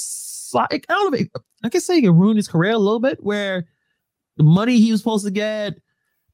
I 0.55 0.79
don't 0.87 1.19
know. 1.19 1.41
I 1.63 1.69
can 1.69 1.81
say 1.81 1.99
it 1.99 2.09
ruined 2.09 2.37
his 2.37 2.47
career 2.47 2.71
a 2.71 2.77
little 2.77 2.99
bit, 2.99 3.23
where 3.23 3.65
the 4.37 4.43
money 4.43 4.79
he 4.79 4.91
was 4.91 4.99
supposed 4.99 5.25
to 5.25 5.31
get, 5.31 5.75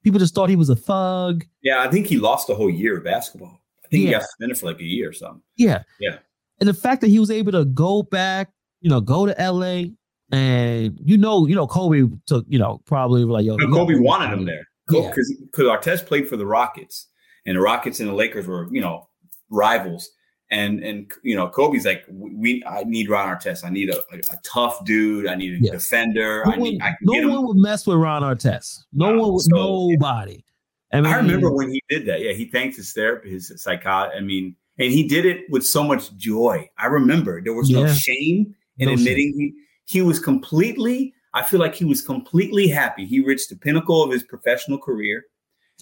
people 0.03 0.19
just 0.19 0.33
thought 0.33 0.49
he 0.49 0.55
was 0.55 0.69
a 0.69 0.75
thug. 0.75 1.45
Yeah, 1.61 1.81
I 1.81 1.89
think 1.89 2.07
he 2.07 2.17
lost 2.17 2.49
a 2.49 2.55
whole 2.55 2.69
year 2.69 2.97
of 2.97 3.03
basketball. 3.03 3.61
I 3.85 3.87
think 3.89 4.03
yeah. 4.03 4.07
he 4.07 4.13
got 4.13 4.23
suspended 4.23 4.57
for 4.57 4.65
like 4.67 4.79
a 4.79 4.83
year 4.83 5.09
or 5.09 5.13
something. 5.13 5.41
Yeah, 5.55 5.83
yeah. 5.99 6.17
And 6.59 6.67
the 6.67 6.73
fact 6.73 7.01
that 7.01 7.07
he 7.07 7.19
was 7.19 7.31
able 7.31 7.51
to 7.53 7.65
go 7.65 8.03
back, 8.03 8.51
you 8.81 8.89
know, 8.89 9.01
go 9.01 9.25
to 9.25 9.35
LA, 9.39 9.91
and 10.31 10.99
you 11.03 11.17
know, 11.17 11.47
you 11.47 11.55
know, 11.55 11.67
Kobe 11.67 12.03
took, 12.25 12.45
you 12.47 12.59
know, 12.59 12.81
probably 12.85 13.23
like 13.23 13.45
yo. 13.45 13.55
No, 13.55 13.73
Kobe 13.73 13.95
wanted 13.95 14.31
him 14.31 14.45
there 14.45 14.67
because 14.87 15.05
yeah. 15.05 15.45
because 15.45 15.65
Artest 15.65 16.05
played 16.05 16.27
for 16.27 16.37
the 16.37 16.45
Rockets 16.45 17.07
and 17.45 17.55
the 17.55 17.61
Rockets 17.61 17.99
and 17.99 18.09
the 18.09 18.13
Lakers 18.13 18.45
were, 18.45 18.67
you 18.71 18.81
know, 18.81 19.08
rivals. 19.49 20.09
And 20.51 20.83
and 20.83 21.11
you 21.21 21.35
know, 21.35 21.47
Kobe's 21.47 21.85
like, 21.85 22.05
we 22.09 22.63
I 22.65 22.83
need 22.83 23.09
Ron 23.09 23.35
Artest. 23.35 23.63
I 23.63 23.69
need 23.69 23.89
a, 23.89 23.99
a, 24.11 24.17
a 24.17 24.39
tough 24.43 24.83
dude. 24.83 25.27
I 25.27 25.35
need 25.35 25.53
a 25.53 25.63
yes. 25.63 25.71
defender. 25.71 26.43
No 26.45 26.51
I 26.51 26.55
need. 26.55 26.81
I 26.81 26.95
no 27.01 27.27
one 27.27 27.47
would 27.47 27.57
mess 27.57 27.85
with 27.85 27.97
Ron 27.97 28.23
Artest. 28.23 28.85
No 28.91 29.15
one 29.15 29.33
would. 29.33 29.41
So, 29.43 29.55
nobody. 29.55 30.43
I, 30.91 31.01
mean, 31.01 31.13
I 31.13 31.17
remember 31.17 31.51
when 31.51 31.69
he 31.69 31.83
did 31.87 32.07
that. 32.07 32.21
Yeah, 32.21 32.31
he 32.31 32.45
thanked 32.45 32.77
his 32.77 32.93
therapist, 32.93 33.51
his 33.51 33.61
psychologist. 33.61 34.17
I 34.17 34.21
mean, 34.21 34.55
and 34.79 34.91
he 34.91 35.07
did 35.07 35.25
it 35.25 35.41
with 35.51 35.65
so 35.65 35.83
much 35.83 36.15
joy. 36.15 36.67
I 36.79 36.87
remember 36.87 37.43
there 37.43 37.53
was 37.53 37.69
yeah. 37.69 37.83
no 37.83 37.93
shame 37.93 38.55
in 38.79 38.87
no 38.87 38.93
admitting 38.93 39.33
shame. 39.37 39.53
he 39.85 39.99
he 39.99 40.01
was 40.01 40.19
completely. 40.19 41.13
I 41.35 41.43
feel 41.43 41.59
like 41.59 41.75
he 41.75 41.85
was 41.85 42.01
completely 42.01 42.67
happy. 42.67 43.05
He 43.05 43.19
reached 43.19 43.49
the 43.49 43.55
pinnacle 43.55 44.03
of 44.03 44.11
his 44.11 44.23
professional 44.23 44.79
career. 44.79 45.25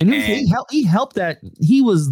And, 0.02 0.14
and 0.14 0.22
he, 0.22 0.50
helped, 0.50 0.72
he 0.72 0.84
helped 0.84 1.16
that. 1.16 1.40
He 1.62 1.82
was 1.82 2.12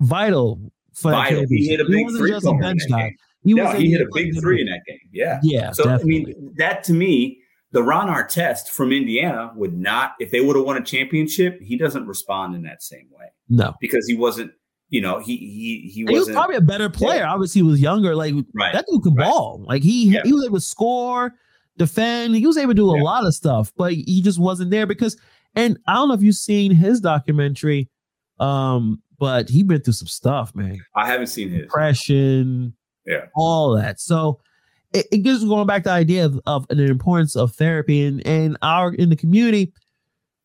vital 0.00 0.70
for 1.00 1.12
vital. 1.12 1.44
He 1.48 1.68
hit 1.68 1.80
a 1.80 1.84
big 1.84 2.08
three. 2.16 2.30
Just 2.30 2.46
a 2.46 2.54
bench 2.54 2.82
guy. 2.88 3.14
He, 3.44 3.54
no, 3.54 3.70
he 3.70 3.90
hit 3.90 4.00
a 4.00 4.08
big 4.12 4.38
three 4.40 4.60
in 4.60 4.66
that 4.66 4.80
game. 4.86 4.98
Yeah. 5.12 5.38
Yeah. 5.42 5.72
So, 5.72 5.84
definitely. 5.84 6.14
I 6.14 6.40
mean, 6.40 6.54
that 6.58 6.84
to 6.84 6.92
me, 6.92 7.40
the 7.70 7.82
Ron 7.82 8.08
Artest 8.08 8.68
from 8.68 8.92
Indiana 8.92 9.52
would 9.54 9.76
not, 9.76 10.14
if 10.18 10.30
they 10.30 10.40
would 10.40 10.56
have 10.56 10.64
won 10.64 10.76
a 10.76 10.84
championship, 10.84 11.60
he 11.60 11.76
doesn't 11.76 12.06
respond 12.06 12.54
in 12.54 12.62
that 12.62 12.82
same 12.82 13.08
way. 13.10 13.26
No. 13.48 13.74
Because 13.80 14.06
he 14.06 14.16
wasn't, 14.16 14.52
you 14.90 15.00
know, 15.00 15.20
he 15.20 15.36
he 15.36 15.90
he, 15.92 16.04
was 16.04 16.30
probably 16.30 16.56
a 16.56 16.62
better 16.62 16.88
player. 16.88 17.20
Yeah. 17.20 17.32
Obviously, 17.32 17.60
he 17.60 17.62
was 17.62 17.80
younger. 17.80 18.14
Like 18.16 18.34
right. 18.54 18.72
that 18.72 18.86
dude 18.90 19.02
could 19.02 19.16
right. 19.16 19.28
ball. 19.28 19.62
Like 19.66 19.82
he 19.82 20.06
yeah. 20.06 20.22
he 20.24 20.32
was 20.32 20.46
able 20.46 20.56
to 20.56 20.62
score, 20.62 21.34
defend. 21.76 22.34
He 22.34 22.46
was 22.46 22.56
able 22.56 22.70
to 22.70 22.74
do 22.74 22.90
a 22.90 22.96
yeah. 22.96 23.02
lot 23.02 23.26
of 23.26 23.34
stuff, 23.34 23.70
but 23.76 23.92
he 23.92 24.22
just 24.22 24.38
wasn't 24.38 24.70
there 24.70 24.86
because 24.86 25.16
and 25.54 25.78
I 25.86 25.94
don't 25.94 26.08
know 26.08 26.14
if 26.14 26.22
you've 26.22 26.36
seen 26.36 26.72
his 26.72 27.00
documentary, 27.00 27.90
um, 28.40 29.02
but 29.18 29.48
he 29.48 29.62
been 29.62 29.80
through 29.80 29.94
some 29.94 30.08
stuff, 30.08 30.54
man. 30.54 30.84
I 30.94 31.06
haven't 31.06 31.28
seen 31.28 31.50
his 31.50 31.62
depression, 31.62 32.74
yeah, 33.06 33.26
all 33.34 33.76
that. 33.76 34.00
So 34.00 34.40
it, 34.92 35.06
it 35.12 35.18
gives 35.18 35.44
going 35.44 35.66
back 35.66 35.82
to 35.84 35.88
the 35.88 35.94
idea 35.94 36.26
of, 36.26 36.40
of 36.46 36.66
the 36.68 36.84
importance 36.84 37.36
of 37.36 37.54
therapy 37.54 38.04
and 38.04 38.26
and 38.26 38.56
our 38.62 38.94
in 38.94 39.08
the 39.08 39.16
community. 39.16 39.72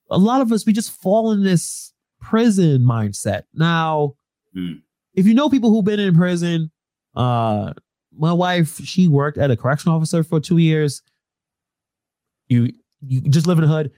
A 0.09 0.17
lot 0.17 0.41
of 0.41 0.51
us 0.51 0.65
we 0.65 0.73
just 0.73 0.91
fall 1.01 1.31
in 1.31 1.43
this 1.43 1.93
prison 2.21 2.81
mindset. 2.81 3.43
Now, 3.53 4.15
hmm. 4.53 4.73
if 5.13 5.25
you 5.25 5.33
know 5.33 5.49
people 5.49 5.69
who've 5.69 5.85
been 5.85 5.99
in 5.99 6.15
prison, 6.15 6.71
uh, 7.15 7.73
my 8.17 8.33
wife 8.33 8.77
she 8.79 9.07
worked 9.07 9.37
at 9.37 9.51
a 9.51 9.57
correction 9.57 9.91
officer 9.91 10.23
for 10.23 10.39
two 10.39 10.57
years. 10.57 11.01
You 12.47 12.73
you 13.01 13.21
just 13.21 13.47
live 13.47 13.57
in 13.57 13.63
the 13.63 13.69
hood 13.69 13.91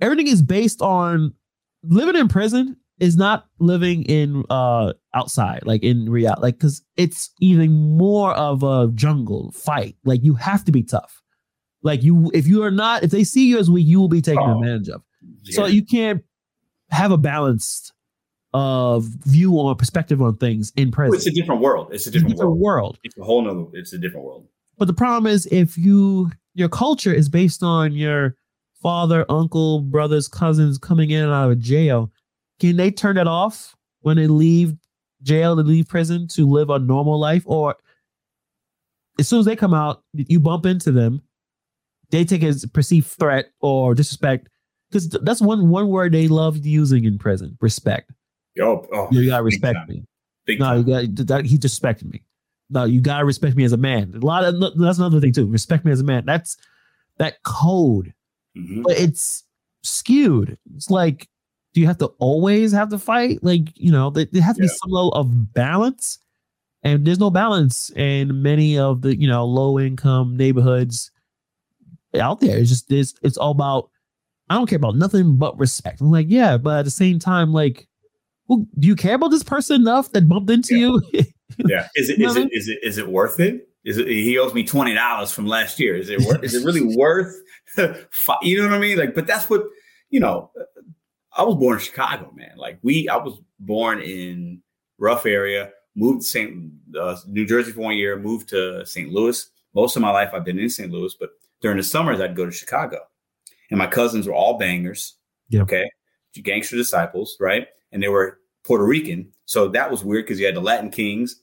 everything 0.00 0.26
is 0.26 0.42
based 0.42 0.80
on 0.82 1.34
living 1.82 2.16
in 2.16 2.28
prison 2.28 2.76
is 3.00 3.16
not 3.16 3.46
living 3.58 4.04
in 4.04 4.44
uh 4.50 4.92
outside 5.14 5.60
like 5.64 5.82
in 5.82 6.08
reality 6.08 6.42
like 6.42 6.54
because 6.56 6.82
it's 6.96 7.30
even 7.40 7.72
more 7.72 8.32
of 8.34 8.62
a 8.62 8.88
jungle 8.94 9.50
fight. 9.52 9.96
Like 10.04 10.22
you 10.22 10.34
have 10.34 10.64
to 10.66 10.72
be 10.72 10.82
tough. 10.82 11.22
Like 11.82 12.02
you 12.02 12.30
if 12.34 12.46
you 12.46 12.62
are 12.62 12.70
not 12.70 13.02
if 13.02 13.10
they 13.10 13.24
see 13.24 13.46
you 13.46 13.58
as 13.58 13.70
weak 13.70 13.86
you 13.86 13.98
will 13.98 14.08
be 14.08 14.20
taken 14.20 14.42
oh, 14.42 14.60
advantage 14.60 14.90
of. 14.90 15.02
Yeah. 15.42 15.56
so 15.56 15.66
you 15.66 15.84
can't 15.84 16.22
have 16.90 17.10
a 17.10 17.18
balanced 17.18 17.92
of 18.52 19.04
view 19.04 19.56
or 19.56 19.74
perspective 19.76 20.20
on 20.20 20.36
things 20.36 20.72
in 20.76 20.90
prison 20.90 21.14
it's 21.14 21.26
a 21.26 21.30
different 21.30 21.60
world. 21.60 21.88
It's 21.92 22.06
a 22.06 22.10
different, 22.10 22.32
it's 22.32 22.40
a 22.40 22.44
different 22.44 22.58
world. 22.58 22.82
world. 22.82 22.98
It's 23.04 23.16
a 23.16 23.22
whole 23.22 23.42
nother 23.42 23.64
it's 23.72 23.92
a 23.92 23.98
different 23.98 24.26
world. 24.26 24.46
But 24.76 24.86
the 24.86 24.94
problem 24.94 25.32
is 25.32 25.46
if 25.46 25.78
you 25.78 26.30
your 26.54 26.68
culture 26.68 27.12
is 27.12 27.28
based 27.28 27.62
on 27.62 27.92
your 27.92 28.36
father, 28.82 29.24
uncle, 29.28 29.80
brothers, 29.80 30.28
cousins 30.28 30.78
coming 30.78 31.10
in 31.10 31.24
and 31.24 31.32
out 31.32 31.50
of 31.50 31.58
jail, 31.58 32.10
can 32.60 32.76
they 32.76 32.90
turn 32.90 33.16
that 33.16 33.26
off 33.26 33.74
when 34.00 34.16
they 34.16 34.26
leave 34.26 34.74
jail 35.22 35.56
to 35.56 35.62
leave 35.62 35.88
prison 35.88 36.28
to 36.28 36.48
live 36.48 36.70
a 36.70 36.78
normal 36.78 37.18
life? 37.18 37.42
Or 37.46 37.76
as 39.18 39.28
soon 39.28 39.40
as 39.40 39.46
they 39.46 39.56
come 39.56 39.74
out, 39.74 40.02
you 40.12 40.38
bump 40.38 40.66
into 40.66 40.92
them, 40.92 41.22
they 42.10 42.24
take 42.24 42.42
it 42.42 42.48
as 42.48 42.64
a 42.64 42.68
perceived 42.68 43.08
threat 43.08 43.46
or 43.60 43.94
disrespect. 43.94 44.48
Because 44.90 45.08
that's 45.08 45.40
one 45.40 45.68
one 45.68 45.88
word 45.88 46.12
they 46.12 46.28
love 46.28 46.64
using 46.64 47.04
in 47.04 47.18
prison: 47.18 47.56
respect. 47.60 48.10
Yo, 48.54 48.86
oh, 48.92 49.08
you 49.10 49.28
gotta 49.28 49.42
respect 49.42 49.76
time. 49.76 49.88
me. 49.88 50.04
Big 50.46 50.58
no, 50.58 50.74
you 50.74 50.82
got 50.82 51.26
that, 51.26 51.46
he 51.46 51.56
disrespected 51.58 52.10
me. 52.10 52.22
No, 52.70 52.84
you 52.84 53.00
gotta 53.00 53.24
respect 53.24 53.56
me 53.56 53.64
as 53.64 53.72
a 53.72 53.76
man. 53.76 54.12
A 54.14 54.24
lot 54.24 54.44
of 54.44 54.60
that's 54.76 54.98
another 54.98 55.20
thing 55.20 55.32
too. 55.32 55.46
Respect 55.46 55.84
me 55.84 55.92
as 55.92 56.00
a 56.00 56.04
man. 56.04 56.24
That's 56.26 56.56
that 57.18 57.42
code 57.44 58.12
mm-hmm. 58.56 58.82
but 58.82 58.98
it's 58.98 59.44
skewed. 59.82 60.58
It's 60.74 60.90
like, 60.90 61.28
do 61.72 61.80
you 61.80 61.86
have 61.86 61.98
to 61.98 62.06
always 62.18 62.72
have 62.72 62.90
to 62.90 62.98
fight? 62.98 63.38
Like, 63.42 63.68
you 63.74 63.92
know, 63.92 64.10
there, 64.10 64.26
has 64.42 64.56
to 64.56 64.62
yeah. 64.62 64.66
be 64.66 64.68
some 64.68 64.90
level 64.90 65.12
of 65.12 65.52
balance, 65.52 66.18
and 66.82 67.06
there's 67.06 67.20
no 67.20 67.30
balance 67.30 67.90
in 67.96 68.42
many 68.42 68.78
of 68.78 69.02
the 69.02 69.16
you 69.16 69.28
know 69.28 69.44
low 69.44 69.78
income 69.78 70.36
neighborhoods 70.36 71.10
out 72.18 72.40
there. 72.40 72.58
It's 72.58 72.70
just 72.70 72.88
this. 72.88 73.14
It's 73.22 73.36
all 73.36 73.52
about. 73.52 73.90
I 74.48 74.54
don't 74.54 74.66
care 74.68 74.78
about 74.78 74.96
nothing 74.96 75.36
but 75.36 75.56
respect. 75.58 76.00
I'm 76.00 76.10
like, 76.10 76.26
yeah, 76.28 76.56
but 76.56 76.80
at 76.80 76.84
the 76.84 76.90
same 76.90 77.20
time, 77.20 77.52
like, 77.52 77.86
well, 78.48 78.66
do 78.80 78.88
you 78.88 78.96
care 78.96 79.14
about 79.14 79.28
this 79.28 79.44
person 79.44 79.80
enough 79.80 80.10
that 80.10 80.28
bumped 80.28 80.50
into 80.50 80.76
yeah. 80.76 80.86
you? 80.86 81.24
yeah. 81.58 81.88
Is 81.94 82.10
it 82.10 82.20
is 82.20 82.36
it 82.36 82.48
is 82.52 82.68
it 82.68 82.78
is 82.82 82.98
it 82.98 83.08
worth 83.08 83.38
it? 83.38 83.68
Is 83.84 83.96
it, 83.96 84.08
he 84.08 84.36
owes 84.38 84.52
me 84.52 84.64
twenty 84.64 84.92
dollars 84.92 85.30
from 85.30 85.46
last 85.46 85.78
year? 85.78 85.96
Is 85.96 86.10
it 86.10 86.20
worth? 86.22 86.42
is 86.42 86.54
it 86.54 86.64
really 86.64 86.82
worth? 86.96 87.34
you 88.42 88.60
know 88.60 88.68
what 88.68 88.74
I 88.74 88.78
mean? 88.78 88.98
Like, 88.98 89.14
but 89.14 89.26
that's 89.26 89.48
what 89.48 89.62
you 90.10 90.18
know. 90.18 90.50
I 91.40 91.42
was 91.42 91.56
born 91.56 91.78
in 91.78 91.84
Chicago, 91.84 92.30
man. 92.34 92.52
Like 92.56 92.78
we, 92.82 93.08
I 93.08 93.16
was 93.16 93.40
born 93.58 94.00
in 94.00 94.62
rough 94.98 95.26
area. 95.26 95.70
Moved 95.96 96.22
to 96.22 96.26
St. 96.26 96.72
Uh, 96.98 97.16
New 97.26 97.46
Jersey 97.46 97.72
for 97.72 97.80
one 97.80 97.96
year. 97.96 98.16
Moved 98.16 98.50
to 98.50 98.84
St. 98.86 99.10
Louis. 99.10 99.50
Most 99.74 99.96
of 99.96 100.02
my 100.02 100.10
life, 100.10 100.30
I've 100.32 100.44
been 100.44 100.58
in 100.58 100.70
St. 100.70 100.90
Louis, 100.90 101.14
but 101.18 101.30
during 101.60 101.76
the 101.76 101.82
summers, 101.82 102.20
I'd 102.20 102.36
go 102.36 102.44
to 102.44 102.52
Chicago, 102.52 102.98
and 103.70 103.78
my 103.78 103.86
cousins 103.86 104.26
were 104.26 104.34
all 104.34 104.58
bangers. 104.58 105.16
Yep. 105.48 105.62
Okay, 105.62 105.90
gangster 106.42 106.76
disciples, 106.76 107.36
right? 107.40 107.68
And 107.92 108.02
they 108.02 108.08
were 108.08 108.38
Puerto 108.64 108.84
Rican, 108.84 109.32
so 109.46 109.68
that 109.68 109.90
was 109.90 110.04
weird 110.04 110.26
because 110.26 110.40
you 110.40 110.46
had 110.46 110.56
the 110.56 110.60
Latin 110.60 110.90
Kings 110.90 111.40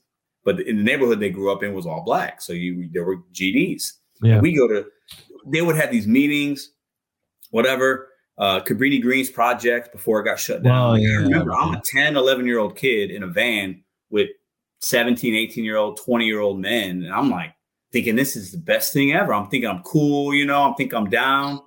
but 0.48 0.60
in 0.60 0.78
the 0.78 0.82
neighborhood 0.82 1.20
they 1.20 1.28
grew 1.28 1.52
up 1.52 1.62
in 1.62 1.74
was 1.74 1.84
all 1.84 2.02
black. 2.02 2.40
So 2.40 2.54
you 2.54 2.88
there 2.90 3.04
were 3.04 3.18
GDs. 3.34 3.92
Yeah. 4.22 4.40
we 4.40 4.56
go 4.56 4.66
to 4.66 4.86
they 5.46 5.60
would 5.60 5.76
have 5.76 5.90
these 5.90 6.06
meetings, 6.06 6.70
whatever. 7.50 8.07
Uh, 8.38 8.60
Cabrini 8.60 9.02
Green's 9.02 9.30
project 9.30 9.92
before 9.92 10.20
it 10.20 10.24
got 10.24 10.38
shut 10.38 10.62
down. 10.62 11.00
yeah, 11.00 11.18
I 11.18 11.22
remember 11.22 11.54
I'm 11.54 11.74
a 11.74 11.82
10, 11.84 12.16
11 12.16 12.46
year 12.46 12.58
old 12.58 12.76
kid 12.76 13.10
in 13.10 13.24
a 13.24 13.26
van 13.26 13.82
with 14.10 14.28
17, 14.80 15.34
18 15.34 15.64
year 15.64 15.76
old, 15.76 15.98
20 15.98 16.24
year 16.24 16.40
old 16.40 16.60
men. 16.60 17.02
And 17.02 17.12
I'm 17.12 17.30
like, 17.30 17.54
thinking 17.92 18.16
this 18.16 18.36
is 18.36 18.52
the 18.52 18.58
best 18.58 18.92
thing 18.92 19.12
ever. 19.12 19.32
I'm 19.32 19.48
thinking 19.48 19.68
I'm 19.68 19.82
cool, 19.82 20.34
you 20.34 20.44
know, 20.44 20.62
I'm 20.62 20.74
thinking 20.74 20.96
I'm 20.96 21.10
down. 21.10 21.60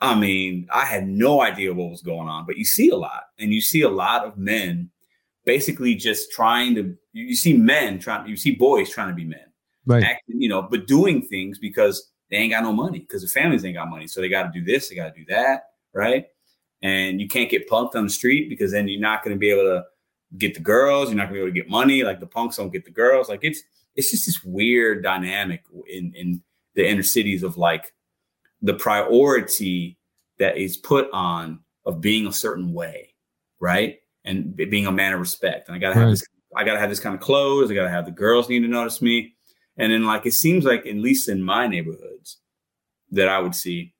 I 0.00 0.14
mean, 0.14 0.66
I 0.72 0.86
had 0.86 1.06
no 1.06 1.42
idea 1.42 1.74
what 1.74 1.90
was 1.90 2.02
going 2.02 2.28
on, 2.28 2.46
but 2.46 2.56
you 2.56 2.64
see 2.64 2.88
a 2.88 2.96
lot, 2.96 3.24
and 3.38 3.52
you 3.52 3.60
see 3.60 3.82
a 3.82 3.88
lot 3.88 4.24
of 4.24 4.38
men 4.38 4.90
basically 5.44 5.94
just 5.94 6.32
trying 6.32 6.74
to. 6.76 6.96
You 7.12 7.36
see 7.36 7.52
men 7.52 7.98
trying, 7.98 8.26
you 8.26 8.36
see 8.36 8.52
boys 8.52 8.88
trying 8.88 9.08
to 9.08 9.14
be 9.14 9.26
men, 9.26 9.44
right? 9.84 10.02
Acting, 10.02 10.40
you 10.40 10.48
know, 10.48 10.62
but 10.62 10.86
doing 10.86 11.22
things 11.28 11.58
because 11.58 12.10
they 12.30 12.38
ain't 12.38 12.52
got 12.52 12.62
no 12.62 12.72
money 12.72 13.00
because 13.00 13.20
the 13.20 13.28
families 13.28 13.64
ain't 13.64 13.76
got 13.76 13.90
money, 13.90 14.06
so 14.06 14.22
they 14.22 14.30
got 14.30 14.50
to 14.50 14.58
do 14.58 14.64
this, 14.64 14.88
they 14.88 14.94
got 14.94 15.14
to 15.14 15.20
do 15.20 15.26
that, 15.28 15.64
right? 15.94 16.26
And 16.82 17.20
you 17.20 17.28
can't 17.28 17.50
get 17.50 17.68
punked 17.68 17.94
on 17.94 18.04
the 18.04 18.10
street 18.10 18.48
because 18.48 18.72
then 18.72 18.88
you're 18.88 19.00
not 19.00 19.22
going 19.22 19.34
to 19.34 19.38
be 19.38 19.50
able 19.50 19.64
to 19.64 19.84
get 20.38 20.54
the 20.54 20.60
girls. 20.60 21.08
You're 21.08 21.16
not 21.16 21.28
going 21.28 21.34
to 21.34 21.34
be 21.34 21.40
able 21.40 21.54
to 21.54 21.60
get 21.60 21.68
money. 21.68 22.02
Like 22.02 22.20
the 22.20 22.26
punks 22.26 22.56
don't 22.56 22.72
get 22.72 22.84
the 22.84 22.90
girls. 22.90 23.28
Like 23.28 23.40
it's 23.42 23.62
it's 23.96 24.10
just 24.10 24.26
this 24.26 24.42
weird 24.44 25.02
dynamic 25.02 25.64
in 25.86 26.12
in 26.14 26.42
the 26.74 26.88
inner 26.88 27.02
cities 27.02 27.42
of 27.42 27.56
like 27.56 27.92
the 28.62 28.74
priority 28.74 29.98
that 30.38 30.56
is 30.56 30.76
put 30.76 31.08
on 31.12 31.60
of 31.84 32.00
being 32.00 32.26
a 32.26 32.32
certain 32.32 32.72
way, 32.72 33.14
right? 33.58 33.98
And 34.24 34.54
being 34.56 34.86
a 34.86 34.92
man 34.92 35.14
of 35.14 35.20
respect. 35.20 35.68
And 35.68 35.74
I 35.74 35.78
gotta 35.78 35.94
have 35.94 36.04
right. 36.04 36.10
this, 36.10 36.24
I 36.56 36.64
gotta 36.64 36.78
have 36.78 36.90
this 36.90 37.00
kind 37.00 37.14
of 37.14 37.20
clothes. 37.20 37.70
I 37.70 37.74
gotta 37.74 37.90
have 37.90 38.04
the 38.04 38.10
girls 38.10 38.48
need 38.48 38.60
to 38.60 38.68
notice 38.68 39.02
me. 39.02 39.34
And 39.76 39.92
then 39.92 40.04
like 40.04 40.26
it 40.26 40.32
seems 40.32 40.64
like 40.64 40.86
at 40.86 40.94
least 40.96 41.28
in 41.28 41.42
my 41.42 41.66
neighborhoods 41.66 42.38
that 43.12 43.28
I 43.28 43.38
would 43.38 43.54
see, 43.54 43.94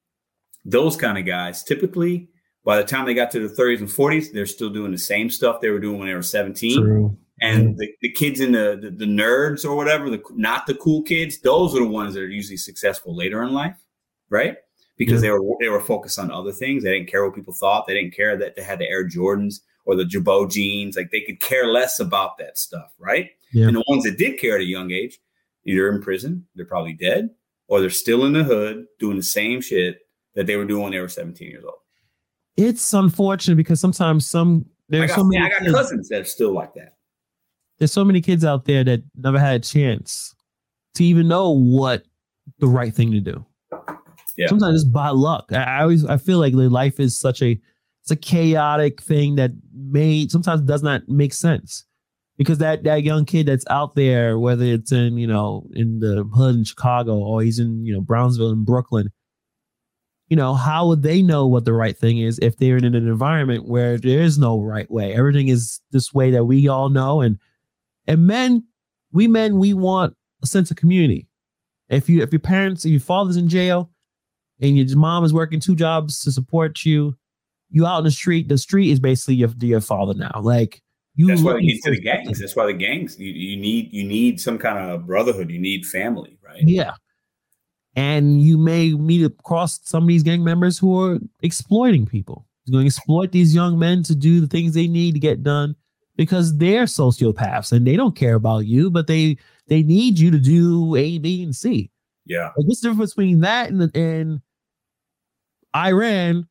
those 0.64 0.96
kind 0.96 1.18
of 1.18 1.26
guys 1.26 1.62
typically 1.62 2.28
by 2.64 2.76
the 2.76 2.84
time 2.84 3.06
they 3.06 3.14
got 3.14 3.30
to 3.32 3.48
the 3.48 3.54
30s 3.54 3.80
and 3.80 3.88
40s, 3.88 4.32
they're 4.32 4.46
still 4.46 4.70
doing 4.70 4.92
the 4.92 4.98
same 4.98 5.30
stuff 5.30 5.60
they 5.60 5.70
were 5.70 5.80
doing 5.80 5.98
when 5.98 6.08
they 6.08 6.14
were 6.14 6.22
17. 6.22 6.82
True. 6.82 7.16
And 7.42 7.78
the, 7.78 7.90
the 8.02 8.12
kids 8.12 8.40
in 8.40 8.52
the, 8.52 8.78
the, 8.80 8.90
the 8.90 9.06
nerds 9.06 9.64
or 9.64 9.74
whatever, 9.74 10.10
the 10.10 10.22
not 10.32 10.66
the 10.66 10.74
cool 10.74 11.02
kids, 11.02 11.40
those 11.40 11.74
are 11.74 11.78
the 11.78 11.86
ones 11.86 12.12
that 12.12 12.22
are 12.22 12.28
usually 12.28 12.58
successful 12.58 13.16
later 13.16 13.42
in 13.42 13.54
life, 13.54 13.76
right? 14.28 14.58
Because 14.98 15.22
yeah. 15.22 15.30
they 15.30 15.38
were 15.38 15.56
they 15.58 15.68
were 15.70 15.80
focused 15.80 16.18
on 16.18 16.30
other 16.30 16.52
things. 16.52 16.82
They 16.82 16.92
didn't 16.92 17.08
care 17.08 17.24
what 17.24 17.34
people 17.34 17.54
thought. 17.54 17.86
They 17.86 17.94
didn't 17.94 18.14
care 18.14 18.36
that 18.36 18.56
they 18.56 18.62
had 18.62 18.78
the 18.78 18.88
Air 18.88 19.08
Jordans 19.08 19.60
or 19.86 19.96
the 19.96 20.04
Girbaud 20.04 20.50
jeans. 20.50 20.98
Like 20.98 21.10
they 21.10 21.22
could 21.22 21.40
care 21.40 21.66
less 21.66 21.98
about 21.98 22.36
that 22.36 22.58
stuff, 22.58 22.92
right? 22.98 23.30
Yeah. 23.54 23.68
And 23.68 23.76
the 23.76 23.84
ones 23.88 24.04
that 24.04 24.18
did 24.18 24.38
care 24.38 24.56
at 24.56 24.60
a 24.60 24.64
young 24.64 24.90
age, 24.90 25.18
either 25.64 25.88
in 25.88 26.02
prison, 26.02 26.46
they're 26.54 26.66
probably 26.66 26.92
dead, 26.92 27.30
or 27.68 27.80
they're 27.80 27.88
still 27.88 28.26
in 28.26 28.34
the 28.34 28.44
hood 28.44 28.84
doing 28.98 29.16
the 29.16 29.22
same 29.22 29.62
shit 29.62 30.00
that 30.34 30.46
they 30.46 30.56
were 30.56 30.64
doing 30.64 30.82
when 30.84 30.92
they 30.92 31.00
were 31.00 31.08
17 31.08 31.48
years 31.48 31.64
old. 31.64 31.74
It's 32.56 32.92
unfortunate 32.92 33.56
because 33.56 33.80
sometimes 33.80 34.26
some 34.26 34.66
there's 34.88 35.08
got, 35.08 35.16
so 35.16 35.24
many. 35.24 35.44
I 35.44 35.48
got 35.48 35.72
cousins 35.72 36.08
that 36.08 36.22
are 36.22 36.24
still 36.24 36.52
like 36.52 36.74
that 36.74 36.94
there's 37.80 37.92
so 37.92 38.04
many 38.04 38.20
kids 38.20 38.44
out 38.44 38.66
there 38.66 38.84
that 38.84 39.02
never 39.16 39.40
had 39.40 39.56
a 39.56 39.58
chance 39.58 40.34
to 40.94 41.04
even 41.04 41.26
know 41.26 41.50
what 41.50 42.04
the 42.58 42.68
right 42.68 42.94
thing 42.94 43.10
to 43.10 43.20
do. 43.20 43.44
Yeah. 44.36 44.48
Sometimes 44.48 44.82
it's 44.82 44.90
by 44.90 45.08
luck. 45.08 45.50
I, 45.50 45.62
I 45.62 45.82
always 45.82 46.04
I 46.04 46.18
feel 46.18 46.38
like 46.38 46.52
life 46.54 47.00
is 47.00 47.18
such 47.18 47.42
a 47.42 47.58
it's 48.02 48.10
a 48.10 48.16
chaotic 48.16 49.02
thing 49.02 49.36
that 49.36 49.52
made 49.74 50.30
sometimes 50.30 50.62
does 50.62 50.82
not 50.82 51.08
make 51.08 51.32
sense 51.32 51.84
because 52.36 52.58
that 52.58 52.84
that 52.84 53.02
young 53.02 53.24
kid 53.24 53.46
that's 53.46 53.64
out 53.70 53.94
there, 53.94 54.38
whether 54.38 54.64
it's 54.64 54.92
in 54.92 55.16
you 55.16 55.26
know 55.26 55.66
in 55.72 56.00
the 56.00 56.24
hood 56.34 56.56
in 56.56 56.64
Chicago 56.64 57.16
or 57.16 57.42
he's 57.42 57.58
in 57.58 57.84
you 57.84 57.94
know 57.94 58.00
Brownsville 58.00 58.52
in 58.52 58.64
Brooklyn, 58.64 59.10
you 60.30 60.36
know 60.36 60.54
how 60.54 60.86
would 60.86 61.02
they 61.02 61.20
know 61.20 61.46
what 61.46 61.64
the 61.64 61.72
right 61.72 61.96
thing 61.96 62.18
is 62.18 62.38
if 62.40 62.56
they're 62.56 62.76
in 62.76 62.84
an 62.84 62.94
environment 62.94 63.68
where 63.68 63.98
there 63.98 64.20
is 64.20 64.38
no 64.38 64.60
right 64.60 64.90
way? 64.90 65.12
Everything 65.12 65.48
is 65.48 65.80
this 65.90 66.14
way 66.14 66.30
that 66.30 66.44
we 66.44 66.68
all 66.68 66.88
know, 66.88 67.20
and 67.20 67.38
and 68.06 68.26
men, 68.26 68.64
we 69.12 69.26
men, 69.26 69.58
we 69.58 69.74
want 69.74 70.16
a 70.42 70.46
sense 70.46 70.70
of 70.70 70.76
community. 70.76 71.26
If 71.88 72.08
you 72.08 72.22
if 72.22 72.32
your 72.32 72.40
parents, 72.40 72.84
if 72.84 72.92
your 72.92 73.00
father's 73.00 73.36
in 73.36 73.48
jail, 73.48 73.90
and 74.60 74.78
your 74.78 74.96
mom 74.96 75.24
is 75.24 75.34
working 75.34 75.58
two 75.58 75.74
jobs 75.74 76.20
to 76.20 76.30
support 76.30 76.84
you, 76.84 77.16
you 77.70 77.84
out 77.84 77.98
in 77.98 78.04
the 78.04 78.12
street. 78.12 78.48
The 78.48 78.56
street 78.56 78.90
is 78.90 79.00
basically 79.00 79.34
your 79.34 79.50
your 79.60 79.80
father 79.80 80.14
now. 80.14 80.40
Like 80.40 80.80
you. 81.16 81.26
That's 81.26 81.42
why 81.42 81.54
they 81.54 81.62
get 81.62 81.82
to 81.82 81.90
the 81.90 82.00
gangs. 82.00 82.38
That's 82.38 82.54
why 82.54 82.66
the 82.66 82.72
gangs. 82.72 83.18
You, 83.18 83.32
you 83.32 83.56
need 83.56 83.92
you 83.92 84.04
need 84.04 84.40
some 84.40 84.58
kind 84.58 84.78
of 84.78 85.06
brotherhood. 85.06 85.50
You 85.50 85.58
need 85.58 85.86
family, 85.86 86.38
right? 86.44 86.62
Yeah. 86.64 86.92
And 87.96 88.40
you 88.40 88.56
may 88.56 88.92
meet 88.92 89.24
across 89.24 89.80
some 89.82 90.04
of 90.04 90.08
these 90.08 90.22
gang 90.22 90.44
members 90.44 90.78
who 90.78 90.98
are 91.00 91.18
exploiting 91.42 92.06
people. 92.06 92.46
They're 92.66 92.72
going 92.72 92.84
to 92.84 92.86
exploit 92.86 93.32
these 93.32 93.54
young 93.54 93.78
men 93.78 94.02
to 94.04 94.14
do 94.14 94.40
the 94.40 94.46
things 94.46 94.74
they 94.74 94.86
need 94.86 95.14
to 95.14 95.20
get 95.20 95.42
done 95.42 95.74
because 96.16 96.56
they're 96.56 96.84
sociopaths 96.84 97.72
and 97.72 97.86
they 97.86 97.96
don't 97.96 98.14
care 98.14 98.34
about 98.34 98.66
you, 98.66 98.90
but 98.90 99.06
they 99.06 99.38
they 99.66 99.82
need 99.82 100.18
you 100.18 100.30
to 100.30 100.38
do 100.38 100.94
A, 100.96 101.18
B, 101.18 101.42
and 101.42 101.54
C. 101.54 101.90
Yeah. 102.26 102.50
Like, 102.56 102.66
what's 102.66 102.80
the 102.80 102.90
difference 102.90 103.14
between 103.14 103.40
that 103.40 103.70
and, 103.70 103.96
and 103.96 104.40
Iran 105.74 106.46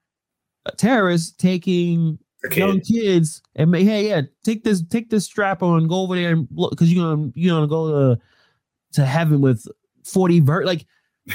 terrorists 0.78 1.36
taking 1.38 2.18
young 2.52 2.80
kids 2.80 3.42
and 3.56 3.72
make, 3.72 3.86
hey, 3.86 4.10
yeah, 4.10 4.22
take 4.44 4.64
this, 4.64 4.82
take 4.88 5.10
this 5.10 5.26
strap 5.26 5.62
on, 5.62 5.88
go 5.88 6.02
over 6.02 6.16
there 6.16 6.32
and 6.32 6.48
because 6.50 6.92
you're 6.92 7.04
gonna 7.04 7.32
you're 7.36 7.56
gonna 7.56 7.68
go 7.68 8.16
to 8.16 8.22
to 8.94 9.06
heaven 9.06 9.42
with 9.42 9.68
40 10.04 10.40
vert 10.40 10.66
like 10.66 10.86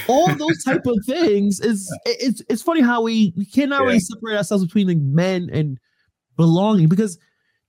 all 0.07 0.33
those 0.35 0.63
type 0.63 0.85
of 0.85 0.97
things 1.05 1.59
is 1.59 1.93
it's 2.05 2.41
it's 2.49 2.61
funny 2.61 2.81
how 2.81 3.01
we 3.01 3.33
we 3.35 3.45
cannot 3.45 3.81
yeah. 3.81 3.87
really 3.87 3.99
separate 3.99 4.37
ourselves 4.37 4.65
between 4.65 4.87
like 4.87 4.97
men 4.97 5.49
and 5.51 5.79
belonging 6.37 6.87
because 6.87 7.17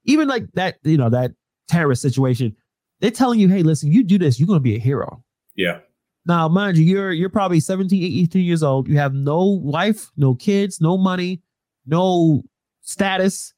even 0.06 0.28
like 0.28 0.50
that, 0.54 0.76
you 0.82 0.96
know, 0.96 1.10
that 1.10 1.32
terrorist 1.68 2.02
situation, 2.02 2.56
they're 3.00 3.10
telling 3.10 3.38
you, 3.38 3.48
hey, 3.48 3.62
listen, 3.62 3.92
you 3.92 4.02
do 4.02 4.18
this, 4.18 4.40
you're 4.40 4.46
going 4.46 4.58
to 4.58 4.62
be 4.62 4.76
a 4.76 4.80
hero. 4.80 5.22
Yeah. 5.54 5.80
Now, 6.24 6.48
mind 6.48 6.76
you, 6.76 6.84
you're 6.84 7.12
you're 7.12 7.28
probably 7.28 7.60
17, 7.60 8.24
18 8.24 8.44
years 8.44 8.62
old. 8.62 8.88
You 8.88 8.96
have 8.98 9.14
no 9.14 9.44
wife, 9.44 10.10
no 10.16 10.34
kids, 10.34 10.80
no 10.80 10.96
money, 10.96 11.42
no 11.86 12.42
status. 12.80 13.52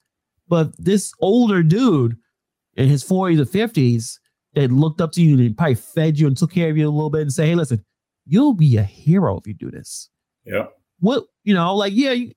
But 0.48 0.72
this 0.78 1.12
older 1.20 1.62
dude 1.62 2.16
in 2.76 2.88
his 2.88 3.04
40s 3.04 3.40
or 3.40 3.44
50s 3.44 4.18
that 4.54 4.70
looked 4.70 5.00
up 5.00 5.12
to 5.12 5.22
you 5.22 5.38
and 5.38 5.56
probably 5.56 5.76
fed 5.76 6.18
you 6.18 6.26
and 6.26 6.36
took 6.36 6.52
care 6.52 6.70
of 6.70 6.76
you 6.76 6.86
a 6.86 6.90
little 6.90 7.10
bit 7.10 7.22
and 7.22 7.32
say, 7.32 7.48
hey, 7.48 7.54
listen, 7.54 7.84
you'll 8.28 8.54
be 8.54 8.76
a 8.76 8.82
hero 8.82 9.38
if 9.38 9.46
you 9.46 9.54
do 9.54 9.70
this. 9.70 10.10
Yeah. 10.44 10.66
What, 11.00 11.24
you 11.44 11.54
know, 11.54 11.74
like, 11.74 11.92
yeah, 11.94 12.12
you, 12.12 12.32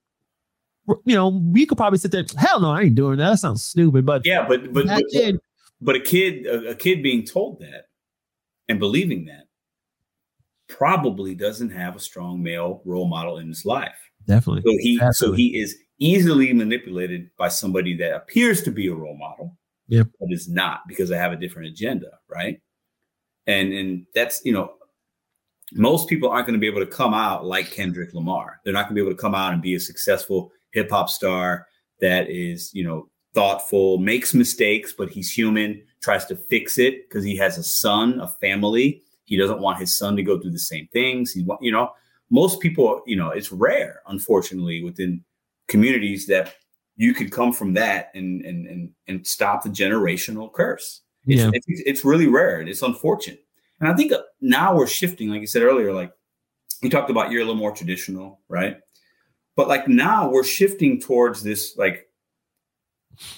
you 1.04 1.14
know, 1.14 1.28
we 1.28 1.66
could 1.66 1.78
probably 1.78 1.98
sit 1.98 2.10
there. 2.10 2.24
Hell 2.36 2.60
no, 2.60 2.70
I 2.70 2.82
ain't 2.82 2.94
doing 2.94 3.18
that. 3.18 3.30
That 3.30 3.38
sounds 3.38 3.62
stupid. 3.62 4.04
But 4.04 4.22
yeah, 4.24 4.46
but 4.46 4.72
but 4.72 4.86
but, 4.86 5.04
kid, 5.12 5.38
but 5.80 5.94
a 5.94 6.00
kid, 6.00 6.46
a, 6.46 6.70
a 6.70 6.74
kid 6.74 7.02
being 7.02 7.24
told 7.24 7.60
that 7.60 7.86
and 8.68 8.78
believing 8.78 9.26
that 9.26 9.44
probably 10.68 11.34
doesn't 11.34 11.70
have 11.70 11.94
a 11.94 12.00
strong 12.00 12.42
male 12.42 12.82
role 12.84 13.06
model 13.06 13.38
in 13.38 13.48
his 13.48 13.64
life. 13.64 13.94
Definitely. 14.26 14.62
So 14.62 14.78
he 14.78 15.00
Absolutely. 15.00 15.36
so 15.36 15.36
he 15.36 15.60
is 15.60 15.76
easily 15.98 16.52
manipulated 16.52 17.30
by 17.36 17.48
somebody 17.48 17.96
that 17.98 18.14
appears 18.14 18.62
to 18.62 18.70
be 18.70 18.88
a 18.88 18.94
role 18.94 19.16
model, 19.16 19.56
yep. 19.88 20.08
but 20.18 20.32
is 20.32 20.48
not 20.48 20.80
because 20.88 21.08
they 21.08 21.16
have 21.16 21.32
a 21.32 21.36
different 21.36 21.68
agenda, 21.68 22.18
right? 22.28 22.60
And 23.46 23.72
and 23.72 24.06
that's 24.14 24.40
you 24.44 24.52
know 24.52 24.72
most 25.72 26.08
people 26.08 26.28
aren't 26.28 26.46
going 26.46 26.58
to 26.58 26.60
be 26.60 26.66
able 26.66 26.84
to 26.84 26.86
come 26.86 27.14
out 27.14 27.44
like 27.44 27.70
Kendrick 27.70 28.12
Lamar. 28.14 28.60
They're 28.64 28.72
not 28.72 28.88
going 28.88 28.96
to 28.96 29.02
be 29.02 29.06
able 29.06 29.16
to 29.16 29.20
come 29.20 29.34
out 29.34 29.52
and 29.52 29.62
be 29.62 29.74
a 29.74 29.80
successful 29.80 30.52
hip 30.72 30.90
hop 30.90 31.08
star 31.08 31.66
that 32.00 32.28
is, 32.28 32.72
you 32.74 32.84
know, 32.84 33.08
thoughtful, 33.34 33.98
makes 33.98 34.34
mistakes, 34.34 34.92
but 34.92 35.08
he's 35.08 35.30
human, 35.30 35.82
tries 36.02 36.26
to 36.26 36.36
fix 36.36 36.78
it 36.78 37.08
because 37.08 37.24
he 37.24 37.36
has 37.36 37.56
a 37.58 37.62
son, 37.62 38.20
a 38.20 38.28
family. 38.28 39.02
He 39.24 39.36
doesn't 39.36 39.60
want 39.60 39.78
his 39.78 39.96
son 39.96 40.16
to 40.16 40.22
go 40.22 40.38
through 40.38 40.50
the 40.50 40.58
same 40.58 40.88
things. 40.92 41.32
He 41.32 41.46
you 41.60 41.72
know, 41.72 41.92
most 42.30 42.60
people, 42.60 43.02
you 43.06 43.16
know, 43.16 43.30
it's 43.30 43.52
rare, 43.52 44.02
unfortunately, 44.06 44.82
within 44.82 45.24
communities 45.68 46.26
that 46.26 46.54
you 46.96 47.14
could 47.14 47.32
come 47.32 47.52
from 47.52 47.72
that 47.74 48.10
and 48.14 48.44
and 48.44 48.66
and 48.66 48.90
and 49.08 49.26
stop 49.26 49.62
the 49.62 49.70
generational 49.70 50.52
curse. 50.52 51.00
It's, 51.26 51.40
yeah. 51.40 51.50
it's, 51.54 51.82
it's 51.86 52.04
really 52.04 52.26
rare. 52.26 52.60
and 52.60 52.68
It's 52.68 52.82
unfortunate. 52.82 53.41
And 53.82 53.90
I 53.90 53.96
think 53.96 54.12
now 54.40 54.76
we're 54.76 54.86
shifting, 54.86 55.28
like 55.28 55.40
you 55.40 55.46
said 55.48 55.62
earlier, 55.62 55.92
like 55.92 56.12
you 56.82 56.88
talked 56.88 57.10
about 57.10 57.32
you're 57.32 57.42
a 57.42 57.44
little 57.44 57.58
more 57.60 57.74
traditional, 57.74 58.38
right? 58.48 58.76
But 59.56 59.66
like 59.66 59.88
now 59.88 60.30
we're 60.30 60.44
shifting 60.44 61.00
towards 61.00 61.42
this 61.42 61.76
like 61.76 62.08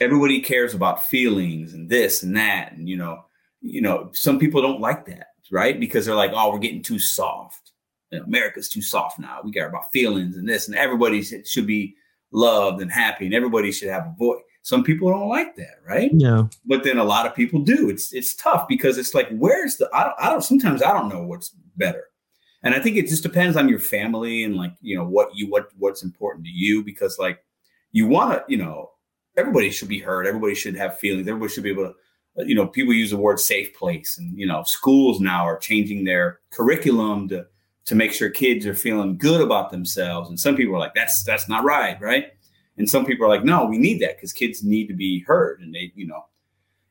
everybody 0.03 0.43
cares 0.43 0.75
about 0.75 1.03
feelings 1.03 1.73
and 1.73 1.89
this 1.89 2.23
and 2.23 2.37
that. 2.37 2.73
And 2.73 2.87
you 2.87 2.99
know, 2.99 3.25
you 3.63 3.81
know, 3.81 4.11
some 4.13 4.39
people 4.39 4.61
don't 4.61 4.83
like 4.83 5.07
that, 5.07 5.29
right? 5.51 5.81
Because 5.81 6.05
they're 6.05 6.15
like, 6.15 6.33
oh, 6.35 6.53
we're 6.53 6.59
getting 6.59 6.83
too 6.83 6.99
soft. 6.99 7.73
You 8.11 8.19
know, 8.19 8.27
America's 8.27 8.69
too 8.69 8.83
soft 8.83 9.19
now. 9.19 9.41
We 9.43 9.51
care 9.51 9.67
about 9.67 9.91
feelings 9.93 10.37
and 10.37 10.47
this, 10.47 10.69
and 10.69 10.77
everybody 10.77 11.23
should 11.23 11.67
be 11.67 11.97
loved 12.33 12.83
and 12.83 12.93
happy, 12.93 13.25
and 13.25 13.35
everybody 13.35 13.73
should 13.73 13.89
have 13.89 14.09
a 14.09 14.15
voice. 14.19 14.43
Some 14.65 14.83
people 14.83 15.11
don't 15.11 15.29
like 15.29 15.57
that, 15.57 15.77
right? 15.87 16.11
Yeah. 16.15 16.45
But 16.65 16.85
then 16.85 16.97
a 16.97 17.05
lot 17.05 17.27
of 17.27 17.35
people 17.35 17.61
do. 17.61 17.91
It's 17.91 18.15
it's 18.15 18.35
tough 18.35 18.67
because 18.67 18.97
it's 18.97 19.15
like, 19.15 19.29
where's 19.29 19.77
the 19.77 19.91
I 19.93 20.05
don't 20.05 20.15
I 20.19 20.31
don't 20.31 20.43
sometimes 20.43 20.83
I 20.83 20.91
don't 20.91 21.11
know 21.11 21.23
what's 21.23 21.51
better. 21.77 22.05
And 22.63 22.75
I 22.75 22.81
think 22.81 22.97
it 22.97 23.09
just 23.09 23.23
depends 23.23 23.59
on 23.59 23.69
your 23.69 23.79
family 23.79 24.43
and 24.43 24.57
like, 24.57 24.73
you 24.81 24.97
know, 24.97 25.05
what 25.05 25.29
you 25.35 25.51
what 25.51 25.69
what's 25.77 26.03
important 26.03 26.47
to 26.47 26.51
you 26.51 26.83
because 26.83 27.19
like 27.19 27.45
you 27.93 28.07
want 28.07 28.33
to, 28.33 28.45
you 28.49 28.57
know, 28.57 28.93
everybody 29.37 29.71
should 29.71 29.89
be 29.89 29.99
heard. 29.99 30.27
Everybody 30.27 30.55
should 30.55 30.77
have 30.77 30.99
feelings. 30.99 31.29
Everybody 31.29 31.53
should 31.53 31.63
be 31.63 31.71
able 31.71 31.89
to 31.89 31.95
uh, 32.39 32.45
you 32.45 32.55
know, 32.55 32.67
people 32.67 32.95
use 32.95 33.11
the 33.11 33.19
word 33.19 33.39
safe 33.39 33.75
place, 33.75 34.17
and 34.17 34.39
you 34.39 34.47
know, 34.47 34.63
schools 34.65 35.21
now 35.21 35.47
are 35.47 35.59
changing 35.59 36.05
their 36.05 36.41
curriculum 36.51 37.29
to 37.29 37.47
to 37.85 37.95
make 37.95 38.15
sure 38.15 38.31
kids 38.31 38.67
are 38.67 38.75
feeling 38.75 39.19
good 39.19 39.43
about 39.43 39.71
themselves. 39.71 40.31
And 40.31 40.41
some 40.41 40.57
people 40.57 40.75
are 40.75 40.81
like, 40.81 40.95
that's 40.95 41.23
that's 41.23 41.51
not 41.51 41.65
right, 41.65 42.01
right? 42.01 42.33
And 42.77 42.89
some 42.89 43.07
people 43.07 43.27
are 43.27 43.29
like, 43.29 43.45
no, 43.45 43.67
we 43.67 43.79
need 43.79 44.01
that 44.01 44.17
because 44.17 44.33
kids 44.33 44.65
need 44.65 44.89
to 44.89 44.95
be 44.95 45.21
heard, 45.21 45.61
and 45.61 45.75
they, 45.75 45.93
you 45.95 46.07
know, 46.07 46.25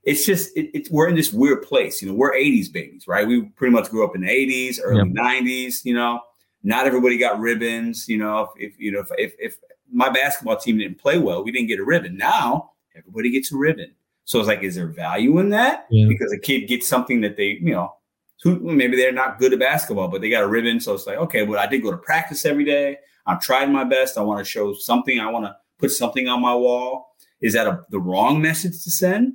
it's 0.03 0.25
just 0.25 0.55
it, 0.55 0.69
it's 0.73 0.89
we're 0.89 1.07
in 1.07 1.15
this 1.15 1.33
weird 1.33 1.63
place. 1.63 2.01
You 2.01 2.09
know, 2.09 2.13
we're 2.13 2.33
'80s 2.33 2.71
babies, 2.71 3.07
right? 3.07 3.27
We 3.27 3.43
pretty 3.43 3.73
much 3.73 3.89
grew 3.89 4.05
up 4.05 4.15
in 4.15 4.21
the 4.21 4.27
'80s, 4.27 4.79
early 4.81 5.09
yep. 5.09 5.25
'90s. 5.25 5.83
You 5.83 5.95
know, 5.95 6.21
not 6.63 6.87
everybody 6.87 7.17
got 7.17 7.39
ribbons. 7.39 8.07
You 8.07 8.17
know, 8.17 8.49
if, 8.55 8.71
if 8.71 8.79
you 8.79 8.91
know 8.91 8.99
if, 8.99 9.11
if 9.17 9.33
if 9.39 9.57
my 9.91 10.09
basketball 10.09 10.57
team 10.57 10.77
didn't 10.77 10.99
play 10.99 11.17
well, 11.17 11.43
we 11.43 11.51
didn't 11.51 11.67
get 11.67 11.79
a 11.79 11.83
ribbon. 11.83 12.17
Now 12.17 12.71
everybody 12.95 13.31
gets 13.31 13.51
a 13.51 13.57
ribbon. 13.57 13.93
So 14.25 14.39
it's 14.39 14.47
like, 14.47 14.63
is 14.63 14.75
there 14.75 14.87
value 14.87 15.39
in 15.39 15.49
that? 15.49 15.85
Yeah. 15.89 16.07
Because 16.07 16.31
a 16.31 16.39
kid 16.39 16.67
gets 16.67 16.87
something 16.87 17.21
that 17.21 17.35
they, 17.35 17.59
you 17.61 17.73
know, 17.73 17.93
who 18.41 18.59
maybe 18.59 18.95
they're 18.95 19.11
not 19.11 19.39
good 19.39 19.53
at 19.53 19.59
basketball, 19.59 20.07
but 20.07 20.21
they 20.21 20.29
got 20.29 20.43
a 20.43 20.47
ribbon. 20.47 20.79
So 20.79 20.93
it's 20.93 21.07
like, 21.07 21.17
okay, 21.17 21.43
well, 21.43 21.59
I 21.59 21.67
did 21.67 21.81
go 21.81 21.91
to 21.91 21.97
practice 21.97 22.45
every 22.45 22.65
day. 22.65 22.97
I'm 23.25 23.39
trying 23.39 23.71
my 23.71 23.83
best. 23.83 24.17
I 24.17 24.21
want 24.21 24.39
to 24.39 24.45
show 24.45 24.73
something. 24.73 25.19
I 25.19 25.29
want 25.29 25.45
to 25.45 25.55
put 25.83 25.91
something 25.91 26.29
on 26.29 26.41
my 26.41 26.55
wall. 26.55 27.15
Is 27.41 27.53
that 27.53 27.67
a, 27.67 27.81
the 27.89 27.99
wrong 27.99 28.41
message 28.41 28.83
to 28.83 28.91
send? 28.91 29.33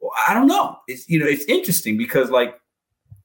Well, 0.00 0.12
I 0.26 0.32
don't 0.32 0.46
know. 0.46 0.78
It's 0.88 1.08
you 1.08 1.18
know, 1.18 1.26
it's 1.26 1.44
interesting 1.44 1.98
because 1.98 2.30
like 2.30 2.58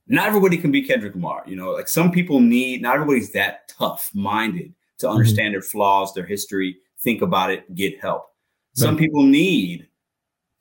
not 0.07 0.27
everybody 0.27 0.57
can 0.57 0.71
be 0.71 0.81
Kendrick 0.81 1.15
Lamar. 1.15 1.43
You 1.45 1.55
know, 1.55 1.71
like 1.71 1.87
some 1.87 2.11
people 2.11 2.41
need. 2.41 2.81
Not 2.81 2.95
everybody's 2.95 3.31
that 3.31 3.69
tough 3.69 4.11
minded 4.13 4.73
to 4.97 5.05
mm-hmm. 5.05 5.15
understand 5.15 5.47
mm-hmm. 5.47 5.53
their 5.53 5.61
flaws, 5.61 6.13
their 6.13 6.25
history, 6.25 6.77
think 6.99 7.21
about 7.21 7.49
it, 7.51 7.73
get 7.75 7.99
help. 8.01 8.25
Some 8.73 8.95
people 8.95 9.23
need 9.23 9.87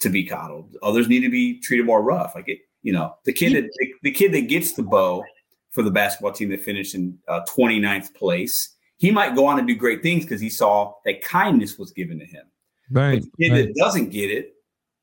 to 0.01 0.09
be 0.09 0.25
coddled. 0.25 0.77
Others 0.83 1.09
need 1.09 1.21
to 1.21 1.29
be 1.29 1.61
treated 1.61 1.87
more 1.87 2.03
rough. 2.03 2.35
Like 2.35 2.49
it, 2.49 2.61
you 2.83 2.93
know, 2.93 3.15
the 3.25 3.33
kid 3.33 3.55
that 3.55 3.71
the, 3.79 3.95
the 4.03 4.11
kid 4.11 4.33
that 4.33 4.49
gets 4.49 4.73
the 4.73 4.83
bow 4.83 5.23
for 5.71 5.83
the 5.83 5.91
basketball 5.91 6.33
team 6.33 6.49
that 6.49 6.61
finished 6.61 6.97
in 6.97 7.17
uh, 7.29 7.43
29th 7.49 8.15
place, 8.15 8.75
he 8.99 9.11
might 9.11 9.35
go 9.35 9.47
on 9.47 9.57
to 9.57 9.65
do 9.65 9.75
great 9.75 10.03
things 10.03 10.25
because 10.25 10.41
he 10.41 10.51
saw 10.51 10.93
that 11.05 11.23
kindness 11.23 11.79
was 11.79 11.93
given 11.93 12.19
to 12.19 12.27
him. 12.27 12.45
Right. 12.91 13.21
But 13.21 13.31
the 13.39 13.45
kid 13.45 13.53
right. 13.53 13.67
that 13.67 13.75
doesn't 13.77 14.11
get 14.11 14.31
it, 14.31 14.55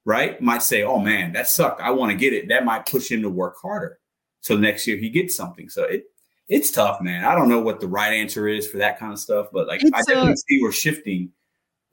right, 0.04 0.40
might 0.42 0.64
say, 0.64 0.84
"Oh 0.84 1.00
man, 1.00 1.34
that 1.34 1.48
sucked. 1.48 1.82
I 1.82 1.92
want 1.92 2.12
to 2.12 2.18
get 2.18 2.34
it." 2.34 2.50
That 2.50 2.66
might 2.66 2.86
push 2.86 3.10
him 3.10 3.22
to 3.24 3.30
work 3.30 3.56
harder. 3.62 4.00
So 4.42 4.56
next 4.56 4.86
year 4.86 4.98
he 4.98 5.10
gets 5.10 5.36
something. 5.36 5.70
So 5.70 5.84
it 5.84 6.06
it's 6.48 6.72
tough, 6.72 7.02
man. 7.02 7.26
I 7.26 7.34
don't 7.34 7.50
know 7.50 7.60
what 7.60 7.80
the 7.80 7.88
right 7.88 8.14
answer 8.14 8.48
is 8.48 8.68
for 8.68 8.78
that 8.78 9.00
kind 9.00 9.12
of 9.12 9.20
stuff, 9.20 9.48
but 9.52 9.68
like 9.68 9.82
it's, 9.82 9.92
I 9.94 10.02
definitely 10.02 10.34
uh, 10.34 10.48
see 10.48 10.62
we're 10.62 10.72
shifting 10.72 11.32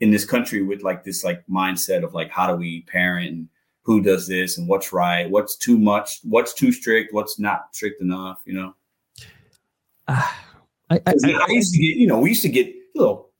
in 0.01 0.11
this 0.11 0.25
country 0.25 0.63
with 0.63 0.83
like 0.83 1.05
this 1.05 1.25
like 1.25 1.45
mindset 1.47 2.05
of 2.05 2.13
like 2.13 2.31
how 2.31 2.47
do 2.47 2.55
we 2.55 2.83
parent 2.83 3.31
and 3.31 3.49
who 3.83 4.01
does 4.01 4.29
this 4.29 4.59
and 4.59 4.69
what's 4.69 4.93
right, 4.93 5.31
what's 5.31 5.57
too 5.57 5.79
much, 5.79 6.21
what's 6.25 6.55
too 6.55 6.73
strict, 6.73 7.13
what's 7.13 7.39
not 7.39 7.75
strict 7.75 8.01
enough, 8.01 8.43
you 8.45 8.55
know. 8.55 8.75
I, 10.93 11.01
I, 11.07 11.45
I, 11.49 11.51
used 11.51 11.73
to 11.73 11.79
get, 11.79 11.97
you 11.97 12.07
know, 12.07 12.21
we 12.21 12.31
used 12.31 12.43
to 12.43 12.49
get 12.49 12.73
little, 12.95 13.31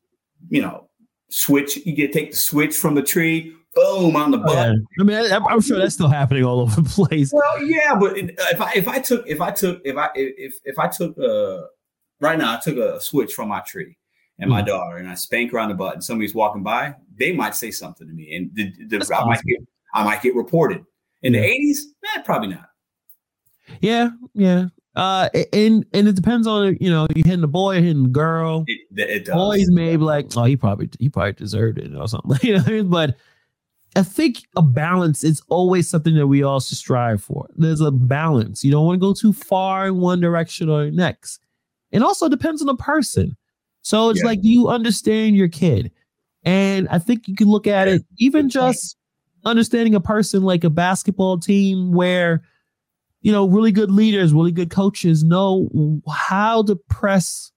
you 0.49 0.63
know, 0.63 0.89
switch. 1.31 1.77
You 1.77 1.95
get 1.95 2.13
take 2.13 2.31
the 2.31 2.37
switch 2.37 2.77
from 2.77 2.95
the 2.95 3.03
tree, 3.03 3.55
boom 3.75 4.17
on 4.17 4.31
the 4.31 4.39
butt. 4.39 4.55
Yeah. 4.55 4.75
I 5.01 5.03
mean, 5.03 5.33
I, 5.33 5.53
am 5.53 5.61
sure 5.61 5.79
that's 5.79 5.95
still 5.95 6.09
happening 6.09 6.45
all 6.45 6.61
over 6.61 6.81
the 6.81 6.89
place. 6.89 7.33
Well, 7.33 7.63
yeah, 7.65 7.95
but 7.95 8.17
if 8.17 8.61
I 8.61 8.73
if 8.75 8.89
I 8.89 8.99
took 9.01 9.27
if 9.27 9.41
I 9.41 9.51
took 9.51 9.81
if 9.85 9.97
I 9.97 10.11
if 10.15 10.55
if 10.65 10.79
I 10.79 10.89
took 10.89 11.17
uh 11.19 11.63
right 12.21 12.39
now 12.39 12.57
I 12.57 12.61
took 12.61 12.77
a 12.77 13.01
switch 13.01 13.33
from 13.33 13.49
my 13.49 13.61
tree 13.61 13.97
and 14.39 14.51
my 14.51 14.63
mm. 14.63 14.67
daughter, 14.67 14.97
and 14.97 15.09
I 15.09 15.15
spank 15.15 15.53
her 15.53 15.59
on 15.59 15.69
the 15.69 15.75
butt, 15.75 15.95
and 15.95 16.05
somebody's 16.05 16.35
walking 16.35 16.63
by, 16.63 16.95
they 17.17 17.33
might 17.33 17.55
say 17.55 17.71
something 17.71 18.07
to 18.07 18.13
me, 18.13 18.35
and 18.35 18.51
the, 18.55 18.99
the, 18.99 19.15
I 19.15 19.25
might 19.25 19.43
get 19.43 19.59
I 19.95 20.05
might 20.05 20.23
get 20.23 20.35
reported. 20.35 20.85
In 21.23 21.35
yeah. 21.35 21.41
the 21.41 21.47
eighties, 21.47 21.95
eh, 22.17 22.23
probably 22.23 22.49
not. 22.49 22.69
Yeah, 23.81 24.11
yeah. 24.35 24.67
Uh, 24.95 25.31
and 25.53 25.87
and 25.95 26.07
it 26.07 26.15
depends 26.15 26.47
on 26.47 26.77
you 26.81 26.91
know 26.91 27.07
you 27.15 27.23
hitting 27.25 27.41
the 27.41 27.49
boy, 27.49 27.81
hitting 27.81 28.05
the 28.05 28.09
girl. 28.11 28.65
It, 28.67 28.81
it 28.97 29.25
does. 29.25 29.35
Boys 29.35 29.71
may 29.71 29.97
be 29.97 30.03
like, 30.03 30.27
oh, 30.37 30.45
he 30.45 30.57
probably 30.57 30.91
he 30.99 31.09
probably 31.09 31.33
deserved 31.33 31.79
it 31.79 31.95
or 31.95 32.07
something. 32.09 32.39
you 32.43 32.57
know, 32.57 32.65
I 32.67 32.71
mean? 32.71 32.91
but 32.91 33.17
I 33.95 34.03
think 34.03 34.45
a 34.57 34.63
balance 34.63 35.25
is 35.25 35.43
always 35.49 35.89
something 35.89 36.15
that 36.17 36.27
we 36.27 36.43
all 36.43 36.61
should 36.61 36.79
strive 36.79 37.23
for. 37.23 37.47
There's 37.57 37.81
a 37.81 37.91
balance. 37.91 38.65
You 38.65 38.71
don't 38.71 38.87
want 38.87 39.01
to 39.01 39.07
go 39.07 39.13
too 39.13 39.33
far 39.33 39.87
in 39.87 39.99
one 39.99 40.21
direction 40.21 40.69
or 40.69 40.91
next. 40.91 41.41
It 41.91 42.03
also 42.03 42.29
depends 42.29 42.63
on 42.63 42.67
the 42.67 42.77
person. 42.77 43.37
So 43.83 44.11
it's 44.11 44.21
yeah. 44.21 44.27
like, 44.27 44.41
do 44.41 44.49
you 44.49 44.69
understand 44.69 45.37
your 45.37 45.49
kid? 45.49 45.91
And 46.45 46.89
I 46.89 46.99
think 46.99 47.29
you 47.29 47.37
can 47.37 47.49
look 47.49 47.67
at 47.67 47.89
it, 47.89 48.03
even 48.19 48.49
just 48.49 48.97
understanding 49.45 49.95
a 49.95 50.01
person 50.01 50.43
like 50.43 50.65
a 50.65 50.71
basketball 50.71 51.39
team 51.39 51.93
where, 51.93 52.43
you 53.23 53.33
know, 53.33 53.47
really 53.47 53.73
good 53.73 53.91
leaders, 53.91 54.35
really 54.35 54.53
good 54.53 54.71
coaches 54.71 55.25
know 55.25 55.69
how 56.09 56.63
to 56.65 56.77
press 56.77 57.51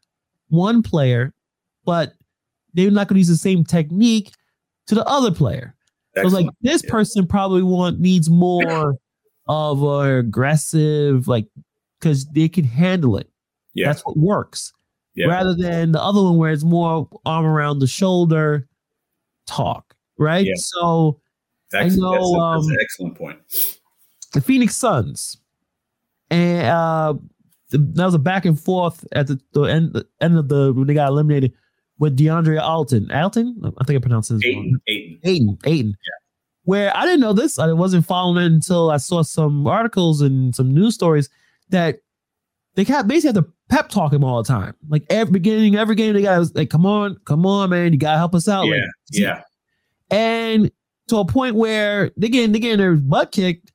one 0.50 0.82
player, 0.82 1.34
but 1.86 2.14
they're 2.74 2.92
not 2.92 3.08
going 3.08 3.16
to 3.16 3.20
use 3.20 3.28
the 3.28 3.36
same 3.36 3.64
technique 3.64 4.32
to 4.88 4.96
the 4.96 5.06
other 5.06 5.32
player. 5.32 5.76
Excellent. 6.16 6.32
So 6.32 6.38
like 6.38 6.56
this 6.62 6.84
yeah. 6.84 6.92
person 6.92 7.28
probably 7.28 7.64
want 7.64 8.00
needs 8.00 8.30
more 8.30 8.96
of 9.48 9.84
a 9.84 10.20
aggressive, 10.20 11.28
like 11.28 11.48
because 12.00 12.26
they 12.28 12.48
can 12.48 12.64
handle 12.64 13.18
it. 13.18 13.30
Yeah. 13.74 13.88
That's 13.88 14.06
what 14.06 14.18
works 14.18 14.72
yeah. 15.16 15.28
rather 15.28 15.56
than 15.56 15.92
the 15.92 16.02
other 16.02 16.22
one 16.22 16.38
where 16.38 16.52
it's 16.52 16.64
more 16.64 17.10
arm 17.26 17.46
around 17.46 17.80
the 17.80 17.88
shoulder 17.88 18.68
talk, 19.48 19.96
right? 20.18 20.46
Yeah. 20.46 20.54
So 20.58 21.20
that's, 21.72 21.96
I 21.96 21.98
know 21.98 22.12
that's, 22.12 22.26
a, 22.26 22.32
that's 22.32 22.66
um, 22.66 22.72
an 22.72 22.78
excellent 22.80 23.16
point. 23.16 23.40
The 24.34 24.42
Phoenix 24.42 24.76
Suns, 24.76 25.38
and 26.30 26.68
uh, 26.68 27.14
that 27.72 28.06
was 28.06 28.14
a 28.14 28.20
back 28.20 28.46
and 28.46 28.60
forth 28.60 29.06
at 29.12 29.28
the, 29.28 29.40
the 29.54 29.64
end 29.64 29.94
the 29.94 30.08
end 30.22 30.38
of 30.38 30.50
the 30.50 30.74
when 30.74 30.88
they 30.88 30.94
got 30.94 31.10
eliminated 31.10 31.54
with 32.00 32.18
DeAndre 32.18 32.62
Alton. 32.62 33.12
Alton, 33.12 33.62
I 33.80 33.84
think 33.84 33.98
I 33.98 34.02
pronounced 34.02 34.30
his 34.30 34.42
name. 34.44 34.80
Ayton. 34.88 35.20
Ayton. 35.24 35.58
Ayton. 35.66 35.88
Yeah. 35.90 36.12
Where 36.64 36.98
I 36.98 37.06
didn't 37.06 37.20
know 37.20 37.34
this, 37.34 37.60
I 37.60 37.72
wasn't 37.74 38.06
following 38.06 38.44
it 38.44 38.52
until 38.52 38.90
I 38.90 38.98
saw 38.98 39.22
some 39.22 39.68
articles 39.68 40.22
and 40.22 40.56
some 40.56 40.74
news 40.74 40.96
stories 40.96 41.30
that 41.70 42.00
they 42.76 42.84
basically 42.84 43.28
have 43.28 43.36
to 43.36 43.46
pep 43.70 43.90
talk 43.90 44.12
him 44.12 44.24
all 44.24 44.42
the 44.42 44.48
time. 44.48 44.76
Like 44.90 45.06
every 45.10 45.32
beginning, 45.32 45.76
every 45.76 45.96
game, 45.96 46.14
they 46.14 46.24
got 46.24 46.56
like, 46.56 46.70
come 46.70 46.86
on, 46.86 47.18
come 47.26 47.46
on, 47.46 47.70
man, 47.70 47.94
you 47.94 48.00
gotta 48.00 48.18
help 48.18 48.36
us 48.36 48.48
out. 48.48 48.66
Yeah, 48.66 48.76
like, 48.76 48.84
yeah. 49.12 49.42
And 50.10 50.72
to 51.08 51.18
a 51.18 51.26
point 51.26 51.56
where 51.56 52.12
they 52.18 52.30
getting 52.30 52.52
they 52.52 52.60
getting 52.60 52.80
their 52.80 52.96
butt 52.96 53.32
kicked, 53.32 53.72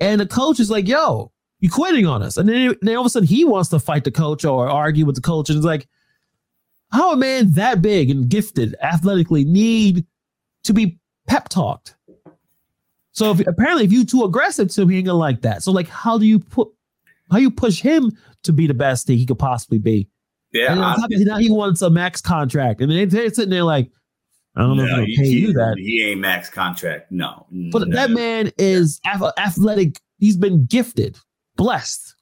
and 0.00 0.20
the 0.20 0.26
coach 0.26 0.60
is 0.60 0.70
like, 0.70 0.88
"Yo, 0.88 1.30
you 1.60 1.70
quitting 1.70 2.06
on 2.06 2.22
us?" 2.22 2.36
And 2.36 2.48
then, 2.48 2.74
then 2.82 2.96
all 2.96 3.02
of 3.02 3.06
a 3.06 3.10
sudden 3.10 3.28
he 3.28 3.44
wants 3.44 3.68
to 3.70 3.78
fight 3.78 4.04
the 4.04 4.10
coach 4.10 4.44
or 4.44 4.68
argue 4.68 5.06
with 5.06 5.14
the 5.14 5.20
coach, 5.20 5.48
and 5.48 5.56
it's 5.56 5.66
like, 5.66 5.88
how 6.92 7.12
a 7.12 7.16
man 7.16 7.52
that 7.52 7.82
big 7.82 8.10
and 8.10 8.28
gifted 8.28 8.74
athletically 8.82 9.44
need 9.44 10.04
to 10.64 10.72
be 10.72 10.98
pep 11.28 11.48
talked? 11.48 11.94
So 13.12 13.32
if, 13.32 13.46
apparently, 13.46 13.84
if 13.84 13.92
you 13.92 14.04
too 14.04 14.24
aggressive 14.24 14.68
to 14.70 14.82
him, 14.82 14.88
he 14.88 14.98
ain't 14.98 15.06
gonna 15.06 15.18
like 15.18 15.42
that. 15.42 15.62
So 15.62 15.72
like, 15.72 15.88
how 15.88 16.18
do 16.18 16.26
you 16.26 16.38
put 16.38 16.68
how 17.30 17.38
you 17.38 17.50
push 17.50 17.80
him 17.80 18.16
to 18.42 18.52
be 18.52 18.66
the 18.66 18.74
best 18.74 19.06
thing 19.06 19.18
he 19.18 19.26
could 19.26 19.38
possibly 19.38 19.78
be? 19.78 20.08
Yeah, 20.52 20.72
and 20.72 20.80
on 20.80 20.96
now 21.10 21.38
he 21.38 21.50
wants 21.50 21.80
a 21.82 21.90
max 21.90 22.20
contract, 22.20 22.80
and 22.80 22.90
they're 22.90 23.30
sitting 23.30 23.50
there 23.50 23.62
like, 23.62 23.90
I 24.56 24.62
don't 24.62 24.76
know 24.76 24.84
no, 24.84 25.02
if 25.02 25.06
they 25.06 25.22
pay 25.22 25.28
he, 25.28 25.38
you 25.40 25.52
that. 25.52 25.76
He 25.78 26.10
ain't 26.10 26.20
max 26.20 26.50
contract, 26.50 27.12
no. 27.12 27.46
But 27.70 27.88
no. 27.88 27.94
that 27.94 28.10
man 28.10 28.50
is 28.58 29.00
athletic. 29.06 30.00
He's 30.18 30.36
been 30.36 30.66
gifted, 30.66 31.18
blessed 31.60 32.14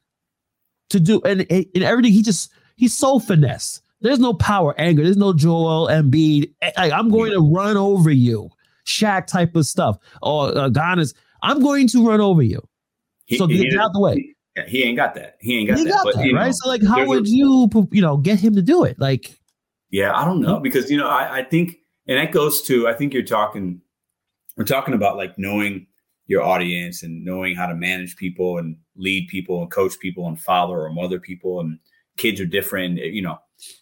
to 0.91 0.99
do, 0.99 1.23
and 1.23 1.47
and 1.51 1.85
everything. 1.85 2.13
He 2.13 2.23
just 2.23 2.51
he's 2.77 2.97
so 2.97 3.21
finesse. 3.21 3.81
There's 4.01 4.19
no 4.19 4.35
power, 4.35 4.75
anger. 4.79 5.05
There's 5.05 5.17
no 5.17 5.33
Joel 5.33 5.89
Embiid. 5.89 6.53
Like, 6.77 6.93
I'm 6.93 7.09
going 7.09 7.33
to 7.33 7.41
run 7.41 7.77
over 7.77 8.11
you, 8.11 8.51
Shaq 8.87 9.27
type 9.27 9.57
of 9.57 9.67
stuff. 9.67 9.99
Or 10.23 10.49
uh, 10.57 10.69
Giannis, 10.71 11.15
I'm 11.43 11.61
going 11.61 11.89
to 11.89 12.07
run 12.07 12.21
over 12.21 12.43
you. 12.43 12.61
He, 13.27 13.39
so 13.39 13.47
get 13.47 13.77
out 13.77 13.93
the 13.93 14.01
way. 14.01 14.35
He 14.67 14.83
ain't 14.83 14.97
got 14.97 15.15
that. 15.15 15.37
He 15.41 15.59
ain't 15.59 15.69
got 15.69 15.79
he 15.79 15.85
that. 15.85 15.91
Got 15.91 16.05
but, 16.05 16.15
that 16.17 16.33
right? 16.33 16.47
Know, 16.47 16.51
so 16.53 16.69
like, 16.69 16.85
how 16.85 17.05
would 17.07 17.27
a, 17.27 17.31
you, 17.31 17.69
you 17.93 18.03
know, 18.03 18.17
get 18.17 18.41
him 18.41 18.55
to 18.55 18.63
do 18.63 18.85
it? 18.85 18.99
Like, 18.99 19.39
yeah, 19.91 20.17
I 20.17 20.25
don't 20.25 20.41
know 20.41 20.59
because 20.61 20.91
you 20.91 20.97
know, 20.97 21.09
I, 21.09 21.39
I 21.39 21.45
think, 21.45 21.79
and 22.07 22.19
that 22.19 22.33
goes 22.33 22.63
to, 22.63 22.89
I 22.89 22.95
think 22.95 23.13
you're 23.15 23.23
talking, 23.23 23.81
we're 24.57 24.65
talking 24.65 24.95
about 24.95 25.17
like 25.17 25.39
knowing 25.39 25.87
your 26.29 26.43
audience 26.43 27.03
and 27.03 27.25
knowing 27.25 27.57
how 27.57 27.67
to 27.67 27.75
manage 27.75 28.15
people 28.17 28.59
and 28.59 28.77
lead 28.97 29.27
people 29.29 29.63
and 29.63 29.71
coach 29.71 29.99
people 29.99 30.29
and 30.29 30.41
father 30.41 30.75
or 30.75 30.91
mother 30.91 31.19
people 31.19 31.61
and 31.61 31.79
kids 32.17 32.41
are 32.41 32.47
different. 32.47 33.01
Eh, 33.01 33.05
you 33.05 33.23
know, 33.23 33.39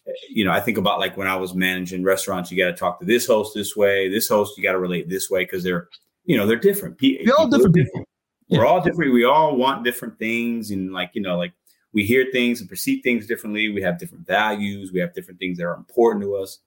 eh, 0.07 0.11
you 0.29 0.43
know, 0.43 0.51
I 0.51 0.61
think 0.61 0.77
about 0.77 0.99
like 0.99 1.17
when 1.17 1.27
I 1.27 1.35
was 1.35 1.53
managing 1.53 2.03
restaurants, 2.03 2.51
you 2.51 2.57
got 2.57 2.71
to 2.71 2.77
talk 2.77 2.99
to 2.99 3.05
this 3.05 3.27
host 3.27 3.53
this 3.53 3.75
way, 3.75 4.09
this 4.09 4.27
host 4.27 4.57
you 4.57 4.63
got 4.63 4.71
to 4.71 4.79
relate 4.79 5.09
this 5.09 5.29
way 5.29 5.43
because 5.43 5.63
they're, 5.63 5.89
you 6.25 6.37
know, 6.37 6.47
they're 6.47 6.55
different. 6.55 6.97
They're 6.99 7.37
all 7.37 7.49
different 7.49 7.75
people. 7.75 8.03
We're 8.49 8.65
all 8.65 8.81
different. 8.81 9.13
We 9.13 9.25
all 9.25 9.57
want 9.57 9.83
different 9.83 10.17
things, 10.19 10.71
and 10.71 10.93
like 10.93 11.11
you 11.13 11.21
know, 11.21 11.37
like 11.37 11.51
we 11.91 12.05
hear 12.05 12.27
things 12.31 12.61
and 12.61 12.69
perceive 12.69 13.03
things 13.03 13.27
differently. 13.27 13.69
We 13.69 13.81
have 13.81 13.99
different 13.99 14.25
values. 14.25 14.91
We 14.93 15.01
have 15.01 15.13
different 15.13 15.39
things 15.39 15.57
that 15.57 15.65
are 15.65 15.75
important 15.75 16.23
to 16.23 16.35
us. 16.35 16.59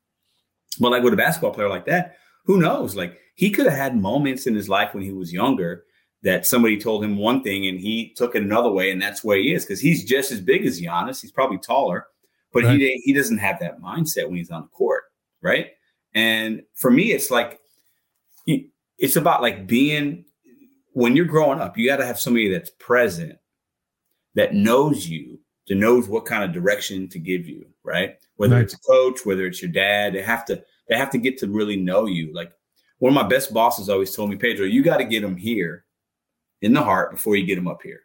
But 0.78 0.90
like 0.90 1.02
with 1.02 1.14
a 1.14 1.16
basketball 1.16 1.52
player 1.52 1.68
like 1.68 1.86
that, 1.86 2.16
who 2.44 2.58
knows? 2.58 2.96
Like 2.96 3.18
he 3.34 3.50
could 3.50 3.66
have 3.66 3.76
had 3.76 3.96
moments 3.96 4.46
in 4.46 4.54
his 4.54 4.68
life 4.68 4.94
when 4.94 5.02
he 5.02 5.12
was 5.12 5.32
younger 5.32 5.84
that 6.22 6.46
somebody 6.46 6.78
told 6.78 7.02
him 7.02 7.16
one 7.16 7.42
thing 7.42 7.66
and 7.66 7.80
he 7.80 8.12
took 8.14 8.34
it 8.34 8.42
another 8.42 8.70
way, 8.70 8.90
and 8.90 9.00
that's 9.00 9.24
where 9.24 9.38
he 9.38 9.54
is 9.54 9.64
because 9.64 9.80
he's 9.80 10.04
just 10.04 10.32
as 10.32 10.40
big 10.40 10.66
as 10.66 10.80
Giannis. 10.80 11.20
He's 11.20 11.32
probably 11.32 11.58
taller, 11.58 12.06
but 12.52 12.64
right. 12.64 12.78
he 12.78 13.00
he 13.04 13.12
doesn't 13.12 13.38
have 13.38 13.58
that 13.60 13.80
mindset 13.80 14.26
when 14.26 14.36
he's 14.36 14.50
on 14.50 14.62
the 14.62 14.68
court, 14.68 15.04
right? 15.40 15.68
And 16.14 16.62
for 16.74 16.90
me, 16.90 17.12
it's 17.12 17.30
like 17.30 17.60
it's 18.46 19.16
about 19.16 19.42
like 19.42 19.66
being 19.66 20.24
when 20.92 21.16
you're 21.16 21.24
growing 21.24 21.60
up. 21.60 21.78
You 21.78 21.88
got 21.88 21.96
to 21.96 22.06
have 22.06 22.20
somebody 22.20 22.52
that's 22.52 22.70
present, 22.78 23.38
that 24.34 24.54
knows 24.54 25.08
you, 25.08 25.40
that 25.68 25.76
knows 25.76 26.08
what 26.08 26.26
kind 26.26 26.44
of 26.44 26.52
direction 26.52 27.08
to 27.08 27.18
give 27.18 27.48
you, 27.48 27.66
right? 27.82 28.16
Whether 28.36 28.56
right. 28.56 28.64
it's 28.64 28.74
a 28.74 28.78
coach, 28.78 29.20
whether 29.24 29.46
it's 29.46 29.62
your 29.62 29.70
dad, 29.70 30.14
they 30.14 30.22
have 30.22 30.44
to 30.46 30.62
they 30.90 30.96
have 30.96 31.10
to 31.10 31.18
get 31.18 31.38
to 31.38 31.48
really 31.48 31.76
know 31.76 32.04
you. 32.04 32.34
Like 32.34 32.52
one 32.98 33.10
of 33.10 33.14
my 33.14 33.26
best 33.26 33.54
bosses 33.54 33.88
always 33.88 34.14
told 34.14 34.28
me, 34.28 34.36
Pedro, 34.36 34.66
you 34.66 34.82
got 34.82 34.98
to 34.98 35.04
get 35.04 35.22
them 35.22 35.36
here 35.36 35.84
in 36.60 36.74
the 36.74 36.82
heart 36.82 37.12
before 37.12 37.36
you 37.36 37.46
get 37.46 37.54
them 37.54 37.68
up 37.68 37.80
here. 37.82 38.02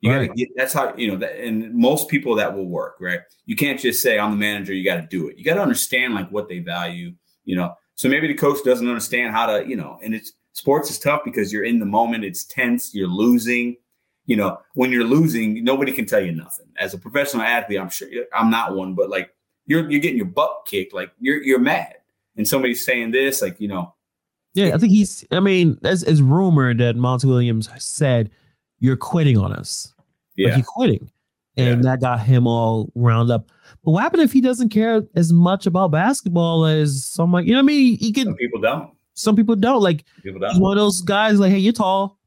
You 0.00 0.10
right. 0.10 0.26
got 0.26 0.34
to 0.34 0.38
get 0.38 0.48
that's 0.54 0.74
how 0.74 0.94
you 0.96 1.10
know 1.10 1.16
that, 1.16 1.40
and 1.40 1.72
most 1.74 2.08
people 2.08 2.34
that 2.34 2.54
will 2.54 2.66
work, 2.66 2.96
right? 3.00 3.20
You 3.46 3.56
can't 3.56 3.80
just 3.80 4.02
say 4.02 4.18
I'm 4.18 4.32
the 4.32 4.36
manager. 4.36 4.74
You 4.74 4.84
got 4.84 4.96
to 4.96 5.06
do 5.06 5.28
it. 5.28 5.38
You 5.38 5.44
got 5.44 5.54
to 5.54 5.62
understand 5.62 6.14
like 6.14 6.30
what 6.30 6.48
they 6.48 6.58
value, 6.58 7.14
you 7.46 7.56
know. 7.56 7.74
So 7.94 8.08
maybe 8.08 8.26
the 8.26 8.34
coach 8.34 8.58
doesn't 8.64 8.86
understand 8.86 9.32
how 9.32 9.46
to, 9.46 9.66
you 9.66 9.76
know, 9.76 9.98
and 10.02 10.14
it's 10.14 10.32
sports 10.52 10.90
is 10.90 10.98
tough 10.98 11.22
because 11.24 11.52
you're 11.52 11.64
in 11.64 11.78
the 11.78 11.86
moment. 11.86 12.24
It's 12.24 12.44
tense. 12.44 12.94
You're 12.94 13.08
losing. 13.08 13.76
You 14.26 14.36
know, 14.36 14.58
when 14.74 14.90
you're 14.90 15.04
losing, 15.04 15.62
nobody 15.64 15.92
can 15.92 16.06
tell 16.06 16.20
you 16.20 16.32
nothing. 16.32 16.66
As 16.78 16.94
a 16.94 16.98
professional 16.98 17.42
athlete, 17.42 17.78
I'm 17.78 17.90
sure 17.90 18.08
I'm 18.34 18.50
not 18.50 18.74
one, 18.74 18.94
but 18.94 19.08
like 19.08 19.30
you're 19.66 19.90
you're 19.90 20.00
getting 20.00 20.18
your 20.18 20.26
butt 20.26 20.64
kicked. 20.66 20.92
Like 20.92 21.12
you're 21.18 21.42
you're 21.42 21.58
mad, 21.58 21.94
and 22.36 22.46
somebody's 22.46 22.84
saying 22.84 23.12
this, 23.12 23.42
like 23.42 23.60
you 23.60 23.68
know, 23.68 23.94
yeah, 24.54 24.72
I 24.74 24.78
think 24.78 24.92
he's. 24.92 25.24
I 25.32 25.40
mean, 25.40 25.78
as 25.84 26.04
as 26.04 26.22
rumored 26.22 26.78
that 26.78 26.96
Monty 26.96 27.26
Williams 27.26 27.68
said, 27.78 28.30
"You're 28.78 28.96
quitting 28.96 29.36
on 29.36 29.52
us." 29.52 29.92
Yeah, 30.36 30.48
like 30.48 30.58
you're 30.58 30.66
quitting, 30.66 31.10
and 31.56 31.84
yeah. 31.84 31.90
that 31.90 32.00
got 32.00 32.20
him 32.20 32.46
all 32.46 32.90
round 32.94 33.30
up. 33.32 33.50
But 33.84 33.90
what 33.90 34.02
happened 34.02 34.22
if 34.22 34.32
he 34.32 34.40
doesn't 34.40 34.68
care 34.68 35.02
as 35.16 35.32
much 35.32 35.66
about 35.66 35.90
basketball 35.90 36.64
as 36.66 37.04
some 37.04 37.32
like 37.32 37.46
you 37.46 37.52
know? 37.52 37.58
what 37.58 37.64
I 37.64 37.66
mean, 37.66 37.98
he 37.98 38.12
can. 38.12 38.26
Some 38.26 38.36
people 38.36 38.60
don't. 38.60 38.90
Some 39.14 39.36
people 39.36 39.56
don't. 39.56 39.82
Like 39.82 40.04
people 40.22 40.40
don't. 40.40 40.60
one 40.60 40.78
of 40.78 40.82
those 40.82 41.00
guys. 41.00 41.40
Like, 41.40 41.50
hey, 41.50 41.58
you're 41.58 41.72
tall. 41.72 42.20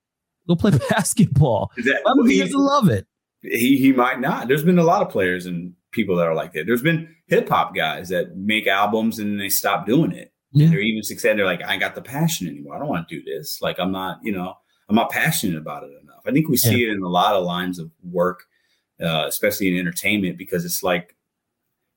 Go 0.50 0.56
play 0.58 0.72
basketball. 0.90 1.72
That, 1.78 2.02
well, 2.04 2.26
he, 2.26 2.36
he 2.36 2.40
doesn't 2.42 2.60
love 2.60 2.90
it. 2.90 3.08
He 3.42 3.78
he 3.78 3.94
might 3.94 4.20
not. 4.20 4.50
There's 4.50 4.64
been 4.66 4.80
a 4.80 4.84
lot 4.84 5.02
of 5.02 5.10
players 5.10 5.46
and 5.46 5.74
people 5.98 6.16
that 6.16 6.28
are 6.28 6.36
like 6.36 6.54
that. 6.54 6.66
There's 6.66 6.82
been 6.82 7.14
hip 7.28 7.50
hop 7.50 7.76
guys 7.76 8.08
that 8.08 8.38
make 8.38 8.68
albums 8.68 9.20
and 9.20 9.38
they 9.38 9.50
stop 9.50 9.86
doing 9.86 10.14
it 10.14 10.32
yeah. 10.58 10.70
They're 10.70 10.80
even 10.80 11.04
success. 11.04 11.36
They're 11.36 11.46
like, 11.46 11.64
I 11.64 11.78
got 11.78 11.96
the 11.96 12.02
passion 12.02 12.48
anymore. 12.48 12.76
I 12.76 12.80
don't 12.80 12.88
want 12.88 13.08
to 13.08 13.16
do 13.16 13.24
this. 13.24 13.62
Like, 13.62 13.80
I'm 13.80 13.92
not, 13.92 14.20
you 14.24 14.32
know, 14.32 14.56
I'm 14.90 14.96
not 14.96 15.12
passionate 15.12 15.58
about 15.58 15.84
it 15.84 15.92
enough. 16.02 16.22
I 16.26 16.32
think 16.32 16.48
we 16.48 16.58
see 16.58 16.84
yeah. 16.84 16.88
it 16.88 16.96
in 16.96 17.04
a 17.04 17.10
lot 17.10 17.36
of 17.36 17.44
lines 17.44 17.80
of 17.80 17.92
work, 18.04 18.44
uh, 19.02 19.26
especially 19.28 19.70
in 19.70 19.78
entertainment, 19.78 20.38
because 20.38 20.66
it's 20.66 20.84
like, 20.84 21.16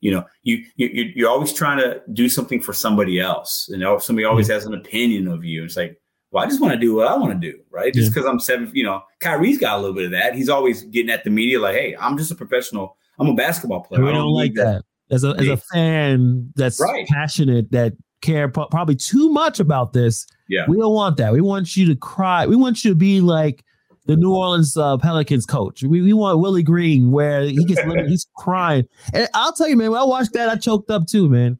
you 0.00 0.10
know, 0.10 0.24
you, 0.42 0.64
you 0.76 1.12
you're 1.14 1.28
always 1.28 1.52
trying 1.52 1.78
to 1.78 2.00
do 2.12 2.28
something 2.28 2.60
for 2.60 2.72
somebody 2.72 3.20
else, 3.20 3.68
and 3.68 3.82
somebody 4.02 4.24
always 4.24 4.48
has 4.48 4.64
an 4.64 4.72
opinion 4.72 5.28
of 5.28 5.44
you. 5.44 5.62
It's 5.62 5.76
like, 5.76 6.00
well, 6.30 6.42
I 6.42 6.46
just 6.46 6.60
want 6.60 6.72
to 6.72 6.80
do 6.80 6.94
what 6.94 7.06
I 7.06 7.16
want 7.16 7.38
to 7.38 7.52
do, 7.52 7.58
right? 7.70 7.92
Just 7.92 8.10
because 8.10 8.24
yeah. 8.24 8.30
I'm 8.30 8.40
seven, 8.40 8.70
you 8.72 8.82
know, 8.82 9.02
Kyrie's 9.20 9.58
got 9.58 9.76
a 9.76 9.80
little 9.80 9.94
bit 9.94 10.06
of 10.06 10.12
that. 10.12 10.34
He's 10.34 10.48
always 10.48 10.82
getting 10.84 11.10
at 11.10 11.22
the 11.22 11.30
media 11.30 11.60
like, 11.60 11.76
hey, 11.76 11.96
I'm 12.00 12.16
just 12.16 12.30
a 12.30 12.34
professional. 12.34 12.96
I'm 13.20 13.28
a 13.28 13.34
basketball 13.34 13.82
player. 13.82 14.00
We 14.00 14.06
don't, 14.06 14.16
don't 14.16 14.32
like 14.32 14.54
that. 14.54 14.84
that. 15.08 15.14
As 15.14 15.24
a 15.24 15.30
as 15.38 15.48
a 15.48 15.56
fan 15.56 16.52
that's 16.54 16.80
right. 16.80 17.06
passionate 17.08 17.72
that 17.72 17.94
care 18.20 18.48
probably 18.48 18.94
too 18.94 19.30
much 19.30 19.60
about 19.60 19.92
this. 19.92 20.26
Yeah. 20.48 20.66
We 20.68 20.76
don't 20.76 20.94
want 20.94 21.16
that. 21.18 21.32
We 21.32 21.40
want 21.40 21.76
you 21.76 21.86
to 21.86 21.96
cry. 21.96 22.46
We 22.46 22.56
want 22.56 22.84
you 22.84 22.90
to 22.90 22.94
be 22.94 23.20
like 23.20 23.64
the 24.06 24.16
New 24.16 24.34
Orleans 24.34 24.76
uh, 24.76 24.98
Pelicans 24.98 25.46
coach. 25.46 25.82
We, 25.82 26.02
we 26.02 26.12
want 26.12 26.40
Willie 26.40 26.62
Green 26.62 27.10
where 27.10 27.42
he 27.42 27.64
gets 27.64 27.80
he's 28.08 28.26
crying. 28.36 28.86
And 29.12 29.28
I'll 29.34 29.52
tell 29.52 29.68
you, 29.68 29.76
man, 29.76 29.90
when 29.90 30.00
I 30.00 30.04
watched 30.04 30.32
that, 30.34 30.48
I 30.48 30.56
choked 30.56 30.90
up 30.90 31.06
too, 31.06 31.28
man. 31.28 31.58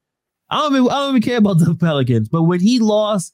I 0.49 0.59
don't 0.59 0.75
even 0.75 0.89
I 0.91 0.95
don't 0.95 1.11
even 1.11 1.23
care 1.23 1.39
about 1.39 1.59
the 1.59 1.75
Pelicans, 1.75 2.29
but 2.29 2.43
when 2.43 2.61
he 2.61 2.79
lost, 2.79 3.33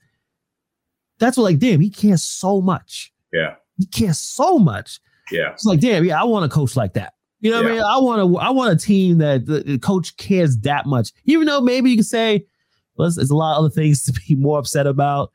that's 1.18 1.36
what 1.36 1.44
like, 1.44 1.58
damn, 1.58 1.80
he 1.80 1.90
cares 1.90 2.22
so 2.22 2.60
much. 2.60 3.12
Yeah. 3.32 3.54
He 3.78 3.86
cares 3.86 4.18
so 4.18 4.58
much. 4.58 5.00
Yeah. 5.30 5.52
It's 5.52 5.64
like, 5.64 5.80
damn, 5.80 6.04
yeah, 6.04 6.20
I 6.20 6.24
want 6.24 6.44
a 6.44 6.48
coach 6.48 6.76
like 6.76 6.94
that. 6.94 7.14
You 7.46 7.52
know 7.52 7.62
what 7.62 7.66
yeah. 7.66 7.72
I 7.74 7.76
mean? 7.76 7.84
I 7.84 7.98
want 7.98 8.32
to 8.32 8.38
I 8.38 8.50
want 8.50 8.72
a 8.72 8.76
team 8.76 9.18
that 9.18 9.46
the, 9.46 9.60
the 9.60 9.78
coach 9.78 10.16
cares 10.16 10.58
that 10.62 10.84
much. 10.84 11.12
Even 11.26 11.46
though 11.46 11.60
maybe 11.60 11.90
you 11.90 11.96
can 11.96 12.02
say, 12.02 12.44
well, 12.96 13.08
there's 13.08 13.30
a 13.30 13.36
lot 13.36 13.52
of 13.52 13.58
other 13.60 13.70
things 13.70 14.02
to 14.06 14.20
be 14.26 14.34
more 14.34 14.58
upset 14.58 14.88
about. 14.88 15.30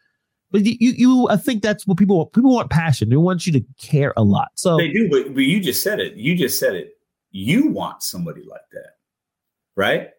But 0.52 0.66
you, 0.66 0.76
you, 0.82 1.30
I 1.30 1.38
think 1.38 1.64
that's 1.64 1.88
what 1.88 1.98
people 1.98 2.18
want. 2.18 2.34
People 2.34 2.54
want 2.54 2.70
passion. 2.70 3.08
They 3.08 3.16
want 3.16 3.48
you 3.48 3.54
to 3.54 3.64
care 3.80 4.14
a 4.18 4.24
lot. 4.24 4.50
So 4.56 4.76
they 4.76 4.92
do. 4.92 5.08
But, 5.10 5.34
but 5.34 5.44
you 5.44 5.62
just 5.62 5.82
said 5.82 6.02
it. 6.02 6.18
You 6.18 6.36
just 6.36 6.60
said 6.60 6.76
it. 6.76 6.98
You 7.30 7.70
want 7.70 8.04
somebody 8.04 8.44
like 8.44 8.60
that, 8.74 8.96
right? 9.78 10.10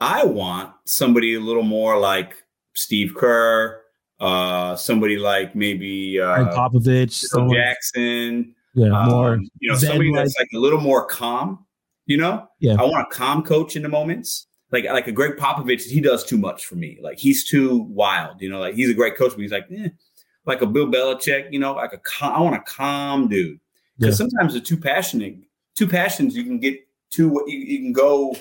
I 0.00 0.24
want 0.24 0.72
somebody 0.86 1.36
a 1.36 1.40
little 1.40 1.62
more 1.62 2.00
like 2.00 2.34
Steve 2.74 3.14
Kerr, 3.14 3.80
uh, 4.18 4.74
somebody 4.74 5.18
like 5.18 5.54
maybe 5.54 6.20
uh, 6.20 6.52
Popovich, 6.52 7.24
Jackson. 7.52 8.56
Yeah, 8.74 8.98
um, 8.98 9.08
more. 9.08 9.40
You 9.60 9.72
know, 9.72 9.78
somebody 9.78 10.12
that's 10.12 10.38
like 10.38 10.48
a 10.54 10.58
little 10.58 10.80
more 10.80 11.06
calm. 11.06 11.64
You 12.06 12.16
know, 12.16 12.48
yeah. 12.58 12.76
I 12.78 12.84
want 12.84 13.06
a 13.06 13.14
calm 13.14 13.42
coach 13.42 13.76
in 13.76 13.82
the 13.82 13.88
moments 13.88 14.48
like 14.70 14.84
like 14.84 15.06
a 15.06 15.12
Gregg 15.12 15.36
Popovich, 15.36 15.82
he 15.82 16.00
does 16.00 16.24
too 16.24 16.38
much 16.38 16.66
for 16.66 16.76
me. 16.76 16.98
Like 17.00 17.18
he's 17.18 17.44
too 17.44 17.86
wild, 17.90 18.40
you 18.40 18.50
know. 18.50 18.60
Like 18.60 18.74
he's 18.74 18.90
a 18.90 18.94
great 18.94 19.16
coach, 19.16 19.32
but 19.32 19.40
he's 19.40 19.52
like, 19.52 19.66
eh. 19.74 19.88
like 20.44 20.62
a 20.62 20.66
Bill 20.66 20.86
Belichick, 20.86 21.52
you 21.52 21.58
know. 21.58 21.74
Like 21.74 21.92
a 21.92 21.98
cal- 21.98 22.32
I 22.32 22.40
want 22.40 22.56
a 22.56 22.60
calm 22.60 23.28
dude 23.28 23.58
because 23.98 24.18
yeah. 24.18 24.26
sometimes 24.26 24.52
they're 24.52 24.62
too 24.62 24.76
passionate. 24.76 25.36
Too 25.74 25.86
passions, 25.86 26.36
you 26.36 26.44
can 26.44 26.58
get 26.58 26.76
too. 27.10 27.42
You, 27.46 27.58
you 27.58 27.78
can 27.78 27.92
go 27.92 28.36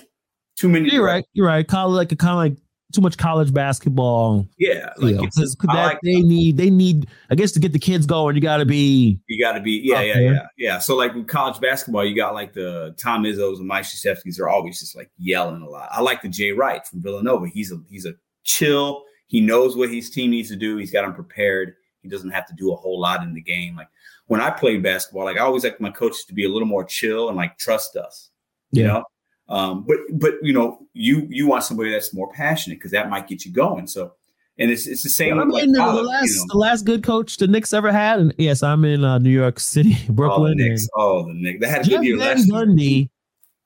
too 0.55 0.67
many. 0.67 0.91
You're 0.91 1.05
right. 1.05 1.25
You're 1.33 1.47
right. 1.47 1.67
College, 1.67 1.95
like 1.95 2.11
a 2.11 2.15
kind 2.15 2.31
of 2.31 2.37
like 2.37 2.66
too 2.93 3.01
much 3.01 3.17
college 3.17 3.53
basketball. 3.53 4.47
Yeah, 4.57 4.93
like 4.97 5.19
because 5.19 5.55
like, 5.63 5.99
they 6.03 6.21
need 6.21 6.57
they 6.57 6.69
need 6.69 7.07
I 7.29 7.35
guess 7.35 7.51
to 7.53 7.59
get 7.59 7.73
the 7.73 7.79
kids 7.79 8.05
going, 8.05 8.35
you 8.35 8.41
got 8.41 8.57
to 8.57 8.65
be 8.65 9.19
you 9.27 9.43
got 9.43 9.53
to 9.53 9.59
be 9.59 9.81
yeah 9.83 10.01
yeah 10.01 10.13
there. 10.13 10.33
yeah 10.33 10.47
yeah. 10.57 10.79
So 10.79 10.95
like 10.95 11.13
with 11.13 11.27
college 11.27 11.59
basketball, 11.59 12.05
you 12.05 12.15
got 12.15 12.33
like 12.33 12.53
the 12.53 12.95
Tom 12.97 13.23
Izzo's 13.23 13.59
and 13.59 13.67
Mike 13.67 13.83
Krzyzewski's 13.83 14.39
are 14.39 14.49
always 14.49 14.79
just 14.79 14.95
like 14.95 15.09
yelling 15.17 15.61
a 15.61 15.69
lot. 15.69 15.89
I 15.91 16.01
like 16.01 16.21
the 16.21 16.29
Jay 16.29 16.51
Wright 16.51 16.85
from 16.85 17.01
Villanova. 17.01 17.47
He's 17.47 17.71
a 17.71 17.81
he's 17.89 18.05
a 18.05 18.13
chill. 18.43 19.03
He 19.27 19.41
knows 19.41 19.75
what 19.75 19.89
his 19.89 20.09
team 20.09 20.31
needs 20.31 20.49
to 20.49 20.55
do. 20.55 20.77
He's 20.77 20.91
got 20.91 21.01
them 21.01 21.13
prepared. 21.13 21.73
He 22.01 22.09
doesn't 22.09 22.31
have 22.31 22.47
to 22.47 22.53
do 22.53 22.71
a 22.71 22.75
whole 22.75 22.99
lot 22.99 23.21
in 23.23 23.33
the 23.33 23.41
game. 23.41 23.75
Like 23.75 23.89
when 24.27 24.39
I 24.39 24.49
played 24.49 24.81
basketball, 24.81 25.25
like 25.25 25.37
I 25.37 25.41
always 25.41 25.65
like 25.65 25.81
my 25.81 25.89
coaches 25.89 26.23
to 26.25 26.33
be 26.33 26.45
a 26.45 26.49
little 26.49 26.67
more 26.67 26.85
chill 26.85 27.27
and 27.27 27.35
like 27.35 27.57
trust 27.57 27.97
us. 27.97 28.29
You 28.71 28.83
yeah. 28.83 28.87
know, 28.87 29.03
um, 29.49 29.85
but 29.87 29.97
but 30.11 30.33
you 30.41 30.53
know, 30.53 30.85
you 30.93 31.27
you 31.29 31.47
want 31.47 31.63
somebody 31.63 31.91
that's 31.91 32.13
more 32.13 32.31
passionate 32.33 32.75
because 32.75 32.91
that 32.91 33.09
might 33.09 33.27
get 33.27 33.45
you 33.45 33.51
going. 33.51 33.87
So 33.87 34.13
and 34.59 34.71
it's 34.71 34.87
it's 34.87 35.03
the 35.03 35.09
same. 35.09 35.39
I 35.39 35.45
mean, 35.45 35.71
like 35.71 35.75
college, 35.75 36.03
the 36.03 36.07
last 36.09 36.29
you 36.29 36.35
know. 36.35 36.45
the 36.49 36.57
last 36.57 36.85
good 36.85 37.03
coach 37.03 37.37
the 37.37 37.47
Knicks 37.47 37.73
ever 37.73 37.91
had, 37.91 38.19
and 38.19 38.33
yes, 38.37 38.63
I'm 38.63 38.83
in 38.85 39.03
uh, 39.03 39.19
New 39.19 39.29
York 39.29 39.59
City, 39.59 39.97
Brooklyn. 40.09 40.53
Oh, 40.53 40.57
the 40.57 40.69
Knicks. 40.69 40.87
Oh, 40.95 41.27
the 41.27 41.33
Knicks. 41.33 41.59
They 41.61 41.67
had 41.67 41.81
a 41.81 41.89
Jeff 41.89 41.99
good 41.99 42.05
year 42.05 42.17
Van 42.17 42.37
last 42.37 42.49
Gundy, 42.49 43.09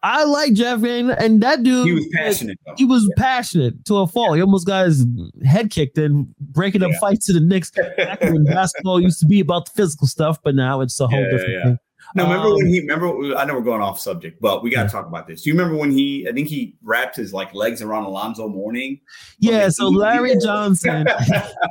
I 0.04 0.24
like 0.24 0.54
Jeff 0.54 0.80
Van, 0.80 1.12
and 1.12 1.42
that 1.44 1.62
dude. 1.64 1.86
He 1.86 1.94
was 1.94 2.08
passionate. 2.14 2.60
Though. 2.66 2.74
He 2.78 2.86
was 2.86 3.04
yeah. 3.04 3.24
passionate 3.24 3.86
to 3.86 3.98
a 3.98 4.08
fault. 4.08 4.36
He 4.36 4.42
almost 4.42 4.66
got 4.66 4.86
his 4.88 5.06
head 5.46 5.70
kicked 5.70 5.98
and 5.98 6.36
breaking 6.40 6.82
up 6.82 6.92
yeah. 6.92 7.00
fights 7.00 7.28
to 7.28 7.34
the 7.34 7.40
Knicks. 7.40 7.72
Back 7.72 8.22
when 8.22 8.44
basketball 8.46 9.00
used 9.00 9.20
to 9.20 9.28
be 9.28 9.40
about 9.40 9.66
the 9.66 9.72
physical 9.72 10.08
stuff, 10.08 10.40
but 10.44 10.56
now 10.56 10.82
it's 10.82 11.00
a 11.00 11.08
whole 11.08 11.22
yeah, 11.22 11.30
different 11.30 11.64
thing. 11.64 11.78
No, 12.16 12.24
remember 12.24 12.48
um, 12.48 12.56
when 12.56 12.68
he 12.68 12.82
remember 12.82 13.36
I 13.36 13.46
know 13.46 13.54
we're 13.54 13.62
going 13.62 13.82
off 13.82 14.00
subject, 14.00 14.42
but 14.42 14.64
we 14.64 14.70
got 14.70 14.84
to 14.84 14.90
talk 14.90 15.06
about 15.06 15.28
this. 15.28 15.44
Do 15.44 15.50
you 15.50 15.56
remember 15.56 15.78
when 15.78 15.92
he 15.92 16.28
I 16.28 16.34
think 16.34 16.48
he 16.48 16.76
wrapped 16.84 17.16
his 17.16 17.34
like 17.34 17.54
legs 17.54 17.82
around 17.82 18.04
Alonzo 18.04 18.48
Mourning? 18.48 19.00
Yeah, 19.40 19.70
so 19.70 19.88
Larry 19.88 20.36
Johnson 20.38 21.08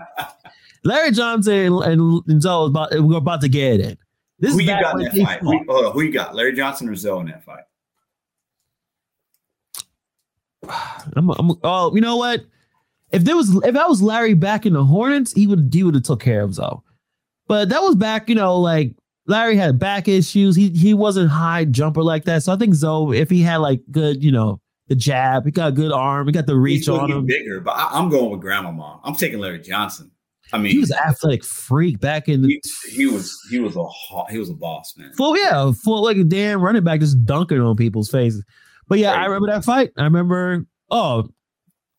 Larry 0.85 1.11
Johnson 1.13 1.83
and, 1.83 2.23
and 2.27 2.43
Zo 2.43 2.67
about 2.67 2.91
we're 2.93 3.19
about 3.19 3.41
to 3.43 3.49
get 3.49 3.81
it. 3.81 3.99
This 4.39 4.55
who 4.55 4.61
you 4.61 4.69
got 4.69 4.99
in 4.99 5.05
that 5.05 5.15
fight? 5.15 5.41
Who, 5.41 5.65
hold 5.69 5.87
on, 5.87 5.93
who 5.93 6.01
you 6.01 6.13
got? 6.13 6.35
Larry 6.35 6.55
Johnson 6.55 6.89
or 6.89 6.95
Zo 6.95 7.21
in 7.21 7.27
that 7.27 7.45
fight? 7.45 7.65
I'm, 11.17 11.31
I'm, 11.31 11.53
oh, 11.63 11.95
you 11.95 12.01
know 12.01 12.17
what? 12.17 12.45
If 13.13 13.25
there 13.25 13.37
was 13.37 13.55
if 13.65 13.77
I 13.77 13.87
was 13.87 14.01
Larry 14.01 14.35
back 14.35 14.65
in 14.65 14.73
the 14.73 14.85
Hornets, 14.85 15.33
he 15.33 15.47
would 15.47 15.71
he 15.73 15.83
would 15.83 15.95
have 15.95 16.05
took 16.05 16.21
care 16.21 16.43
of 16.43 16.55
Zo. 16.55 16.83
But 17.49 17.69
that 17.69 17.83
was 17.83 17.97
back, 17.97 18.29
you 18.29 18.35
know, 18.35 18.57
like 18.59 18.95
Larry 19.31 19.57
had 19.57 19.79
back 19.79 20.09
issues. 20.09 20.57
He 20.57 20.71
he 20.71 20.93
wasn't 20.93 21.31
high 21.31 21.65
jumper 21.65 22.03
like 22.03 22.25
that. 22.25 22.43
So 22.43 22.53
I 22.53 22.57
think 22.57 22.75
Zo, 22.75 23.13
if 23.13 23.31
he 23.31 23.43
had 23.43 23.59
like 23.59 23.81
good, 23.91 24.23
you 24.23 24.33
know, 24.33 24.61
the 24.89 24.97
jab, 24.97 25.45
he 25.45 25.53
got 25.53 25.69
a 25.69 25.73
good 25.73 25.93
arm, 25.93 26.27
he 26.27 26.33
got 26.33 26.47
the 26.47 26.57
reach 26.57 26.89
on 26.89 27.09
him. 27.09 27.27
Bigger, 27.27 27.61
but 27.61 27.71
I, 27.71 27.99
am 27.99 28.11
going 28.11 28.31
with 28.31 28.41
Grandmama. 28.41 29.01
I'm 29.05 29.15
taking 29.15 29.39
Larry 29.39 29.61
Johnson. 29.61 30.11
I 30.53 30.59
mean, 30.59 30.73
he 30.73 30.79
was 30.79 30.91
athletic 30.91 31.45
freak 31.45 32.01
back 32.01 32.29
in. 32.29 32.43
The, 32.43 32.49
he, 32.49 32.91
he, 32.91 33.07
was 33.07 33.39
he 33.51 33.61
was 33.61 33.77
a 33.77 33.85
he 34.33 34.39
was 34.39 34.51
a 34.51 34.55
boss 34.55 34.95
man. 34.97 35.13
Full 35.13 35.39
yeah, 35.39 35.71
full 35.85 36.03
like 36.03 36.17
a 36.17 36.25
damn 36.25 36.61
running 36.61 36.83
back, 36.83 36.99
just 36.99 37.25
dunking 37.25 37.61
on 37.61 37.77
people's 37.77 38.11
faces. 38.11 38.45
But 38.89 38.99
yeah. 38.99 39.13
I 39.13 39.27
remember 39.27 39.47
that 39.47 39.65
fight. 39.65 39.91
I 39.97 40.03
remember 40.03 40.67
oh, 40.91 41.29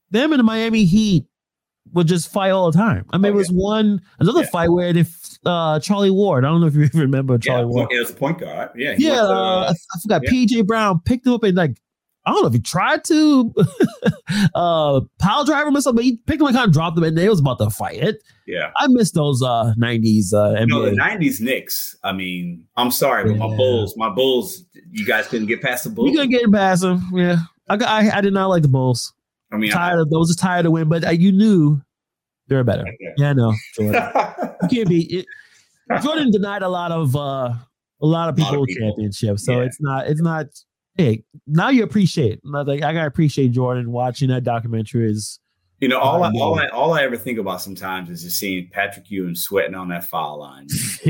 them 0.09 0.33
and 0.33 0.39
the 0.39 0.43
Miami 0.43 0.83
Heat 0.83 1.25
would 1.93 2.07
just 2.07 2.29
fight 2.29 2.49
all 2.49 2.69
the 2.69 2.77
time. 2.77 3.05
I 3.11 3.17
mean, 3.17 3.31
oh, 3.31 3.35
it 3.35 3.37
was 3.37 3.49
one 3.49 4.01
another 4.19 4.41
yeah. 4.41 4.49
fight 4.49 4.69
where 4.69 4.89
if 4.89 5.30
uh, 5.45 5.79
Charlie 5.79 6.11
Ward, 6.11 6.45
I 6.45 6.49
don't 6.49 6.61
know 6.61 6.67
if 6.67 6.75
you 6.75 6.89
remember 6.99 7.37
Charlie 7.37 7.63
yeah, 7.63 7.65
Ward. 7.65 7.89
Yeah, 7.91 7.99
was 7.99 8.09
a 8.11 8.13
point 8.13 8.39
guard. 8.39 8.69
Yeah, 8.75 8.95
yeah. 8.97 9.21
uh, 9.21 9.69
uh, 9.69 9.73
I 9.73 9.99
forgot. 10.01 10.23
PJ 10.23 10.65
Brown 10.65 11.01
picked 11.05 11.25
him 11.25 11.33
up 11.33 11.43
and 11.43 11.55
like 11.55 11.77
I 12.25 12.31
don't 12.31 12.41
know 12.41 12.47
if 12.47 12.53
he 12.53 12.59
tried 12.59 13.03
to 13.05 13.53
uh 14.55 15.01
pile 15.17 15.43
drive 15.43 15.67
him 15.67 15.75
or 15.75 15.81
something, 15.81 15.97
but 15.97 16.03
he 16.03 16.17
picked 16.17 16.41
him 16.41 16.47
and 16.47 16.55
kind 16.55 16.67
of 16.67 16.73
dropped 16.73 16.97
him 16.97 17.03
and 17.03 17.17
they 17.17 17.27
was 17.27 17.39
about 17.39 17.57
to 17.59 17.69
fight 17.69 17.97
it. 17.97 18.23
Yeah. 18.45 18.71
I 18.77 18.87
miss 18.89 19.11
those 19.11 19.41
uh 19.41 19.73
90s 19.79 20.33
uh 20.33 20.55
NBA. 20.55 20.59
You 20.61 20.67
know, 20.67 20.85
the 20.85 20.91
90s 20.91 21.41
Knicks. 21.41 21.95
I 22.03 22.13
mean, 22.13 22.65
I'm 22.77 22.91
sorry, 22.91 23.23
but 23.23 23.33
yeah. 23.33 23.47
my 23.47 23.55
Bulls, 23.55 23.95
my 23.97 24.09
Bulls, 24.09 24.63
you 24.91 25.05
guys 25.05 25.27
couldn't 25.27 25.47
get 25.47 25.61
past 25.61 25.85
the 25.85 25.89
Bulls. 25.89 26.11
You 26.11 26.17
couldn't 26.17 26.31
get 26.31 26.51
past 26.51 26.83
them. 26.83 27.09
Yeah. 27.13 27.37
I, 27.67 27.75
I 27.75 28.17
I 28.17 28.21
did 28.21 28.33
not 28.33 28.49
like 28.49 28.61
the 28.61 28.67
Bulls. 28.67 29.13
I 29.51 29.57
mean, 29.57 29.71
tired 29.71 29.97
I, 29.97 30.01
of 30.01 30.09
those. 30.09 30.35
Tired 30.35 30.63
to 30.63 30.71
win, 30.71 30.87
but 30.87 31.05
uh, 31.05 31.09
you 31.09 31.31
knew 31.31 31.81
they 32.51 32.57
were 32.57 32.65
better. 32.65 32.81
Okay. 32.81 33.13
Yeah, 33.17 33.31
no, 33.31 33.53
Jordan. 33.75 33.93
you 34.63 34.67
can't 34.67 34.89
be. 34.89 35.19
It, 35.19 35.25
Jordan 36.03 36.31
denied 36.31 36.63
a 36.63 36.67
lot 36.67 36.91
of 36.91 37.15
uh 37.15 37.53
a 38.01 38.05
lot 38.05 38.27
of 38.27 38.35
people, 38.35 38.65
people. 38.65 38.89
championships, 38.89 39.45
so 39.45 39.53
yeah. 39.53 39.65
it's 39.65 39.77
not. 39.79 40.07
It's 40.07 40.21
not. 40.21 40.47
Hey, 40.95 41.23
now 41.47 41.69
you 41.69 41.83
appreciate. 41.83 42.41
Like 42.43 42.83
I 42.83 42.93
gotta 42.93 43.07
appreciate 43.07 43.53
Jordan 43.53 43.93
watching 43.93 44.27
that 44.29 44.43
documentary 44.43 45.09
is 45.09 45.39
you 45.81 45.87
know, 45.87 45.97
all 45.97 46.23
I, 46.23 46.31
all 46.39 46.59
I 46.59 46.67
all 46.67 46.93
I 46.93 47.01
ever 47.01 47.17
think 47.17 47.39
about 47.39 47.59
sometimes 47.59 48.11
is 48.11 48.21
just 48.21 48.37
seeing 48.37 48.69
Patrick 48.71 49.09
Ewing 49.09 49.33
sweating 49.33 49.73
on 49.73 49.89
that 49.89 50.03
foul 50.03 50.39
line. 50.39 50.67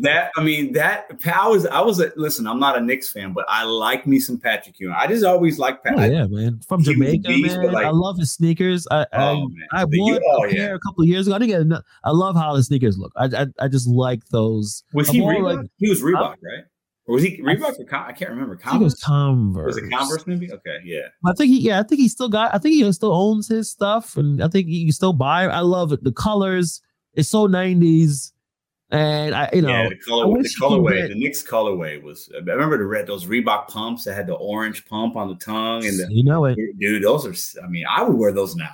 that 0.00 0.32
I 0.36 0.42
mean, 0.42 0.72
that 0.72 1.08
I 1.24 1.46
was 1.46 1.66
I 1.66 1.80
was 1.80 2.00
a, 2.00 2.12
listen. 2.16 2.48
I'm 2.48 2.58
not 2.58 2.76
a 2.76 2.80
Knicks 2.80 3.12
fan, 3.12 3.32
but 3.32 3.44
I 3.48 3.62
like 3.62 4.08
me 4.08 4.18
some 4.18 4.36
Patrick 4.36 4.80
Ewing. 4.80 4.96
I 4.98 5.06
just 5.06 5.24
always 5.24 5.60
like 5.60 5.84
Patrick. 5.84 6.10
Oh, 6.10 6.12
yeah, 6.12 6.26
man, 6.26 6.58
from 6.66 6.82
Jamaica, 6.82 7.28
beast, 7.28 7.56
man. 7.58 7.72
Like, 7.72 7.86
I 7.86 7.90
love 7.90 8.18
his 8.18 8.32
sneakers. 8.32 8.88
I 8.90 9.06
oh, 9.12 9.48
I, 9.72 9.82
I 9.82 9.84
wore 9.84 10.20
oh, 10.20 10.44
a 10.44 10.50
pair 10.50 10.70
yeah. 10.70 10.74
a 10.74 10.80
couple 10.80 11.04
of 11.04 11.08
years 11.08 11.28
ago. 11.28 11.36
I 11.36 11.38
think 11.38 11.52
I, 11.52 11.78
I 12.02 12.10
love 12.10 12.34
how 12.34 12.56
the 12.56 12.64
sneakers 12.64 12.98
look. 12.98 13.12
I 13.14 13.26
I, 13.26 13.46
I 13.60 13.68
just 13.68 13.86
like 13.86 14.24
those. 14.30 14.82
Was 14.94 15.08
he 15.08 15.20
Reebok? 15.20 15.58
Like, 15.58 15.70
he 15.76 15.88
was 15.88 16.02
Reebok, 16.02 16.34
right? 16.42 16.64
Or 17.08 17.14
was 17.14 17.22
he 17.22 17.40
Reebok 17.40 17.80
or 17.80 17.84
Con- 17.84 18.04
I 18.06 18.12
can't 18.12 18.30
remember. 18.30 18.54
Converse? 18.54 18.80
I 18.80 18.84
was 18.84 18.94
Converse. 19.02 19.66
Was 19.66 19.76
it 19.78 19.90
Converse 19.90 20.26
maybe? 20.26 20.52
Okay, 20.52 20.78
yeah. 20.84 21.08
I 21.26 21.32
think 21.32 21.48
he, 21.48 21.58
yeah, 21.58 21.80
I 21.80 21.82
think 21.82 22.02
he 22.02 22.08
still 22.08 22.28
got. 22.28 22.54
I 22.54 22.58
think 22.58 22.74
he 22.74 22.92
still 22.92 23.14
owns 23.14 23.48
his 23.48 23.70
stuff, 23.70 24.18
and 24.18 24.44
I 24.44 24.48
think 24.48 24.68
you 24.68 24.84
can 24.84 24.92
still 24.92 25.14
buy. 25.14 25.46
I 25.46 25.60
love 25.60 25.90
it. 25.92 26.04
The 26.04 26.12
colors. 26.12 26.82
It's 27.14 27.30
so 27.30 27.46
nineties, 27.46 28.32
and 28.90 29.34
I, 29.34 29.48
you 29.52 29.62
know, 29.62 29.68
yeah, 29.70 29.88
the 29.88 29.96
color, 29.96 30.40
the 30.40 30.54
colorway, 30.60 31.08
the 31.08 31.14
Knicks 31.14 31.42
colorway 31.42 32.00
was. 32.00 32.30
I 32.32 32.38
remember 32.38 32.76
the 32.78 32.84
red 32.84 33.06
those 33.06 33.24
Reebok 33.24 33.68
pumps 33.68 34.04
that 34.04 34.14
had 34.14 34.26
the 34.26 34.34
orange 34.34 34.86
pump 34.86 35.16
on 35.16 35.28
the 35.28 35.34
tongue, 35.34 35.84
and 35.84 35.98
the, 35.98 36.06
you 36.10 36.22
know 36.22 36.44
it, 36.44 36.56
dude. 36.78 37.02
Those 37.02 37.26
are. 37.26 37.64
I 37.64 37.68
mean, 37.68 37.86
I 37.90 38.02
would 38.02 38.16
wear 38.16 38.32
those 38.32 38.54
now. 38.54 38.70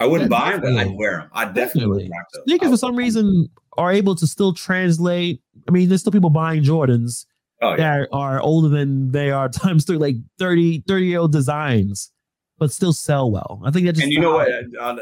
I 0.00 0.06
wouldn't 0.06 0.30
yeah, 0.30 0.38
buy 0.38 0.52
them, 0.52 0.60
but 0.76 0.86
I'd 0.86 0.96
wear 0.96 1.18
them. 1.18 1.30
I 1.32 1.44
definitely, 1.46 2.08
definitely. 2.08 2.42
Sneakers 2.46 2.70
for 2.70 2.76
some 2.76 2.94
reason 2.96 3.48
are 3.76 3.92
able 3.92 4.14
to 4.14 4.26
still 4.26 4.54
translate. 4.54 5.42
I 5.66 5.72
mean, 5.72 5.88
there's 5.88 6.00
still 6.00 6.12
people 6.12 6.30
buying 6.30 6.62
Jordans 6.62 7.26
oh, 7.62 7.70
yeah. 7.70 7.76
that 7.76 8.08
are 8.12 8.40
older 8.40 8.68
than 8.68 9.10
they 9.12 9.30
are 9.30 9.48
times 9.48 9.84
through 9.84 9.98
like 9.98 10.16
30, 10.38 10.84
30 10.86 11.06
year 11.06 11.20
old 11.20 11.32
designs, 11.32 12.10
but 12.58 12.70
still 12.70 12.92
sell 12.92 13.30
well. 13.30 13.62
I 13.64 13.70
think 13.70 13.86
that 13.86 13.92
just 13.92 14.04
and 14.04 14.12
you 14.12 14.20
know 14.20 14.34
what? 14.34 14.48
Uh, 14.80 14.96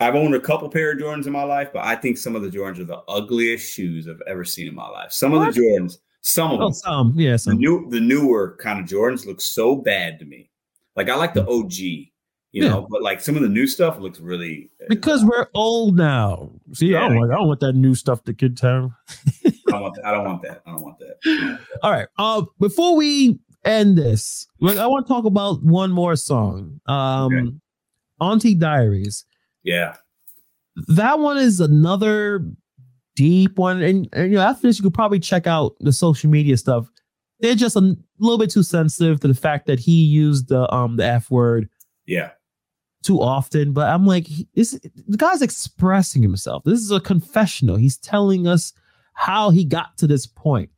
I've 0.00 0.16
owned 0.16 0.34
a 0.34 0.40
couple 0.40 0.68
pair 0.68 0.92
of 0.92 0.98
Jordans 0.98 1.26
in 1.26 1.32
my 1.32 1.44
life, 1.44 1.68
but 1.72 1.84
I 1.84 1.94
think 1.94 2.18
some 2.18 2.34
of 2.34 2.42
the 2.42 2.50
Jordans 2.50 2.80
are 2.80 2.84
the 2.84 3.02
ugliest 3.08 3.72
shoes 3.72 4.08
I've 4.08 4.22
ever 4.26 4.44
seen 4.44 4.66
in 4.66 4.74
my 4.74 4.88
life. 4.88 5.12
Some 5.12 5.32
what? 5.32 5.48
of 5.48 5.54
the 5.54 5.60
Jordans, 5.60 5.98
some 6.22 6.50
of 6.50 6.60
oh, 6.60 6.64
them, 6.64 6.72
some, 6.72 7.12
yeah, 7.16 7.36
some. 7.36 7.54
The 7.54 7.58
new, 7.58 7.88
the 7.88 8.00
newer 8.00 8.56
kind 8.60 8.80
of 8.80 8.86
Jordans 8.86 9.26
look 9.26 9.40
so 9.40 9.76
bad 9.76 10.18
to 10.18 10.24
me. 10.24 10.50
Like 10.96 11.08
I 11.08 11.14
like 11.14 11.34
the 11.34 11.46
OG, 11.48 11.72
you 11.72 12.08
yeah. 12.52 12.68
know, 12.68 12.86
but 12.90 13.02
like 13.02 13.20
some 13.20 13.36
of 13.36 13.42
the 13.42 13.48
new 13.48 13.66
stuff 13.66 13.98
looks 13.98 14.20
really 14.20 14.70
uh, 14.82 14.86
because 14.88 15.22
uh, 15.22 15.28
we're 15.28 15.46
old 15.54 15.96
now. 15.96 16.50
See, 16.72 16.88
yeah, 16.88 17.04
I 17.04 17.08
don't 17.08 17.18
like 17.18 17.30
I 17.30 17.34
don't 17.38 17.48
want 17.48 17.60
that 17.60 17.74
new 17.74 17.94
stuff 17.94 18.24
the 18.24 18.34
kid 18.34 18.56
time. 18.56 18.94
I 19.72 19.78
don't 19.78 19.82
want 19.82 19.96
that. 19.96 20.06
I 20.06 20.10
don't 20.12 20.24
want 20.24 20.42
that. 20.42 20.62
I 20.66 20.70
don't 20.70 20.82
want 20.82 20.98
that. 20.98 21.58
All 21.82 21.92
right. 21.92 22.08
Uh 22.18 22.42
before 22.58 22.96
we 22.96 23.38
end 23.64 23.96
this, 23.96 24.46
I 24.62 24.86
want 24.86 25.06
to 25.06 25.12
talk 25.12 25.24
about 25.24 25.62
one 25.62 25.90
more 25.90 26.16
song. 26.16 26.80
Um 26.86 27.34
okay. 27.34 27.56
Auntie 28.20 28.54
Diaries. 28.54 29.24
Yeah. 29.62 29.96
That 30.88 31.18
one 31.18 31.38
is 31.38 31.60
another 31.60 32.46
deep 33.16 33.58
one. 33.58 33.82
And, 33.82 34.08
and 34.12 34.32
you 34.32 34.38
know, 34.38 34.44
after 34.44 34.66
this, 34.66 34.78
you 34.78 34.84
could 34.84 34.94
probably 34.94 35.20
check 35.20 35.46
out 35.46 35.74
the 35.80 35.92
social 35.92 36.30
media 36.30 36.56
stuff. 36.56 36.88
They're 37.40 37.54
just 37.54 37.76
a 37.76 37.96
little 38.20 38.38
bit 38.38 38.50
too 38.50 38.62
sensitive 38.62 39.20
to 39.20 39.28
the 39.28 39.34
fact 39.34 39.66
that 39.66 39.80
he 39.80 40.04
used 40.04 40.48
the 40.48 40.72
um 40.72 40.96
the 40.96 41.04
F 41.04 41.30
word. 41.30 41.68
Yeah 42.06 42.30
too 43.02 43.20
often, 43.20 43.72
but 43.72 43.88
I'm 43.88 44.06
like, 44.06 44.28
this 44.54 44.78
the 45.08 45.16
guy's 45.16 45.42
expressing 45.42 46.22
himself. 46.22 46.62
This 46.64 46.80
is 46.80 46.90
a 46.90 47.00
confessional. 47.00 47.76
He's 47.76 47.98
telling 47.98 48.46
us 48.46 48.72
how 49.12 49.50
he 49.50 49.64
got 49.64 49.96
to 49.98 50.06
this 50.06 50.26
point 50.26 50.70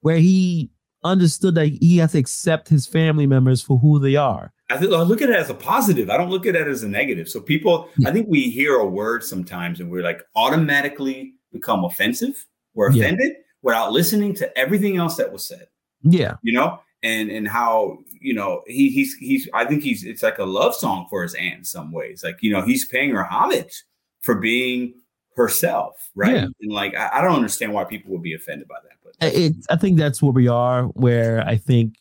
where 0.00 0.18
he 0.18 0.70
understood 1.04 1.54
that 1.56 1.66
he 1.66 1.98
has 1.98 2.12
to 2.12 2.18
accept 2.18 2.68
his 2.68 2.86
family 2.86 3.26
members 3.26 3.62
for 3.62 3.78
who 3.78 3.98
they 3.98 4.16
are. 4.16 4.52
I, 4.70 4.78
th- 4.78 4.90
I 4.90 5.02
look 5.02 5.20
at 5.20 5.30
it 5.30 5.36
as 5.36 5.50
a 5.50 5.54
positive. 5.54 6.08
I 6.08 6.16
don't 6.16 6.30
look 6.30 6.46
at 6.46 6.54
it 6.54 6.66
as 6.66 6.82
a 6.82 6.88
negative. 6.88 7.28
So 7.28 7.40
people, 7.40 7.90
yeah. 7.98 8.08
I 8.08 8.12
think 8.12 8.28
we 8.28 8.42
hear 8.50 8.76
a 8.76 8.86
word 8.86 9.22
sometimes 9.24 9.80
and 9.80 9.90
we're 9.90 10.02
like 10.02 10.22
automatically 10.34 11.34
become 11.52 11.84
offensive. 11.84 12.46
We're 12.74 12.88
offended 12.88 13.32
yeah. 13.32 13.42
without 13.62 13.92
listening 13.92 14.34
to 14.36 14.58
everything 14.58 14.96
else 14.96 15.16
that 15.16 15.32
was 15.32 15.46
said. 15.46 15.66
Yeah. 16.02 16.36
You 16.42 16.54
know, 16.54 16.80
and 17.02 17.30
and 17.30 17.48
how 17.48 17.98
you 18.20 18.32
know 18.34 18.62
he 18.66 18.90
he's 18.90 19.14
he's 19.16 19.48
I 19.52 19.64
think 19.64 19.82
he's 19.82 20.04
it's 20.04 20.22
like 20.22 20.38
a 20.38 20.44
love 20.44 20.74
song 20.74 21.06
for 21.10 21.22
his 21.22 21.34
aunt 21.34 21.58
in 21.58 21.64
some 21.64 21.92
ways. 21.92 22.22
Like 22.24 22.38
you 22.40 22.52
know 22.52 22.62
he's 22.62 22.84
paying 22.86 23.10
her 23.10 23.24
homage 23.24 23.84
for 24.20 24.36
being 24.36 24.94
herself, 25.36 26.10
right? 26.14 26.34
Yeah. 26.34 26.46
And 26.60 26.72
like 26.72 26.94
I, 26.94 27.10
I, 27.14 27.20
don't 27.22 27.36
understand 27.36 27.72
why 27.72 27.84
people 27.84 28.12
would 28.12 28.22
be 28.22 28.34
offended 28.34 28.68
by 28.68 28.76
that. 28.82 28.92
But 29.02 29.32
it, 29.34 29.54
I 29.70 29.76
think 29.76 29.98
that's 29.98 30.22
where 30.22 30.32
we 30.32 30.48
are. 30.48 30.84
Where 30.84 31.46
I 31.46 31.56
think 31.56 31.94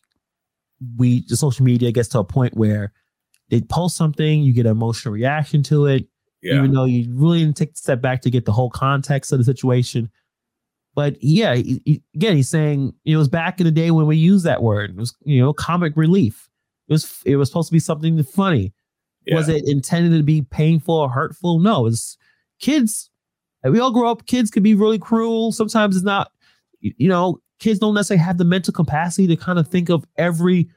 we 0.97 1.25
the 1.27 1.38
social 1.38 1.65
media 1.65 1.91
gets 1.91 2.09
to 2.09 2.19
a 2.19 2.23
point 2.23 2.55
where 2.55 2.91
they 3.49 3.61
post 3.61 3.97
something, 3.97 4.41
you 4.41 4.53
get 4.53 4.65
an 4.65 4.71
emotional 4.71 5.13
reaction 5.13 5.61
to 5.63 5.86
it, 5.86 6.07
yeah. 6.41 6.55
even 6.55 6.71
though 6.71 6.86
you 6.86 7.05
really 7.13 7.39
didn't 7.39 7.57
take 7.57 7.71
a 7.71 7.77
step 7.77 8.01
back 8.01 8.21
to 8.21 8.29
get 8.29 8.45
the 8.45 8.51
whole 8.51 8.69
context 8.69 9.32
of 9.32 9.38
the 9.38 9.43
situation. 9.43 10.09
But 10.95 11.21
yeah, 11.21 11.55
he, 11.55 11.82
he, 11.86 12.03
again, 12.15 12.36
he's 12.36 12.49
saying 12.49 12.93
it 13.05 13.15
was 13.17 13.29
back 13.29 13.59
in 13.59 13.65
the 13.65 13.71
day 13.71 13.91
when 13.91 14.07
we 14.07 14.17
used 14.17 14.45
that 14.45 14.63
word. 14.63 14.91
It 14.91 14.95
was 14.95 15.15
you 15.23 15.41
know 15.41 15.53
comic 15.53 15.93
relief. 15.95 16.49
It 16.88 16.93
was 16.93 17.21
it 17.25 17.36
was 17.36 17.49
supposed 17.49 17.69
to 17.69 17.73
be 17.73 17.79
something 17.79 18.21
funny. 18.23 18.73
Yeah. 19.25 19.36
Was 19.36 19.49
it 19.49 19.67
intended 19.67 20.17
to 20.17 20.23
be 20.23 20.41
painful 20.41 20.95
or 20.95 21.09
hurtful? 21.09 21.59
No, 21.59 21.86
it's 21.86 22.17
kids. 22.59 23.11
We 23.64 23.80
all 23.80 23.91
grow 23.91 24.09
up. 24.09 24.26
Kids 24.26 24.49
can 24.49 24.64
be 24.64 24.74
really 24.74 24.99
cruel. 24.99 25.51
Sometimes 25.51 25.95
it's 25.95 26.05
not. 26.05 26.32
You 26.80 27.09
know, 27.09 27.39
kids 27.59 27.80
don't 27.80 27.93
necessarily 27.93 28.24
have 28.24 28.38
the 28.39 28.45
mental 28.45 28.74
capacity 28.74 29.28
to 29.28 29.36
kind 29.36 29.59
of 29.59 29.68
think 29.68 29.89
of 29.89 30.05
every 30.18 30.70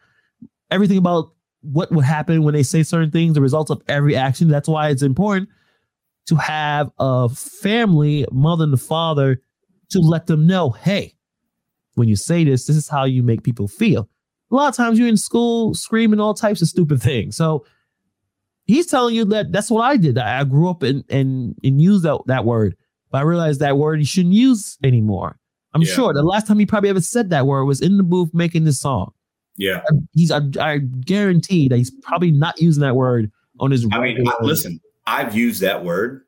everything 0.71 0.99
about 0.99 1.33
what 1.63 1.91
would 1.93 2.05
happen 2.05 2.43
when 2.43 2.53
they 2.55 2.63
say 2.63 2.83
certain 2.83 3.11
things, 3.11 3.35
the 3.35 3.41
results 3.41 3.71
of 3.71 3.83
every 3.89 4.15
action. 4.15 4.49
That's 4.49 4.69
why 4.69 4.91
it's 4.91 5.03
important 5.03 5.49
to 6.27 6.37
have 6.37 6.91
a 6.99 7.29
family, 7.29 8.27
mother 8.31 8.65
and 8.65 8.81
father, 8.81 9.41
to 9.91 10.01
let 10.01 10.27
them 10.27 10.47
know, 10.47 10.71
hey, 10.71 11.15
when 11.95 12.09
you 12.09 12.17
say 12.17 12.45
this, 12.45 12.67
this 12.67 12.77
is 12.77 12.89
how 12.89 13.05
you 13.05 13.23
make 13.23 13.43
people 13.43 13.69
feel. 13.69 14.09
A 14.51 14.55
lot 14.55 14.69
of 14.69 14.77
times 14.77 14.99
you're 14.99 15.09
in 15.09 15.17
school 15.17 15.75
screaming 15.75 16.21
all 16.21 16.35
types 16.35 16.61
of 16.63 16.69
stupid 16.69 17.01
things. 17.03 17.37
So 17.37 17.65
he's 18.67 18.87
telling 18.87 19.15
you 19.15 19.25
that 19.27 19.53
that's 19.53 19.71
what 19.71 19.83
I 19.83 19.97
did. 19.97 20.19
I 20.19 20.45
grew 20.45 20.69
up 20.69 20.83
and 20.83 21.05
and 21.09 21.55
and 21.63 21.81
used 21.81 22.05
that, 22.05 22.21
that 22.27 22.45
word, 22.45 22.77
but 23.11 23.19
I 23.19 23.23
realized 23.23 23.61
that 23.61 23.79
word 23.79 24.01
you 24.01 24.07
shouldn't 24.07 24.35
use 24.35 24.79
anymore. 24.83 25.39
I'm 25.75 25.83
yeah. 25.83 25.93
sure 25.93 26.13
the 26.13 26.23
last 26.23 26.47
time 26.47 26.59
he 26.59 26.67
probably 26.67 26.91
ever 26.91 27.01
said 27.01 27.31
that 27.31 27.47
word 27.47 27.65
was 27.65 27.81
in 27.81 27.97
the 27.97 28.03
booth 28.03 28.33
making 28.33 28.65
this 28.65 28.81
song. 28.81 29.13
Yeah, 29.57 29.83
he's. 30.13 30.31
I, 30.31 30.41
I 30.61 30.79
guarantee 30.79 31.69
that 31.69 31.77
he's 31.77 31.91
probably 31.91 32.31
not 32.31 32.61
using 32.61 32.81
that 32.83 32.97
word 32.97 33.31
on 33.61 33.71
his. 33.71 33.87
I 33.93 34.01
mean, 34.01 34.25
listen, 34.41 34.81
I've 35.07 35.35
used 35.35 35.61
that 35.61 35.85
word 35.85 36.23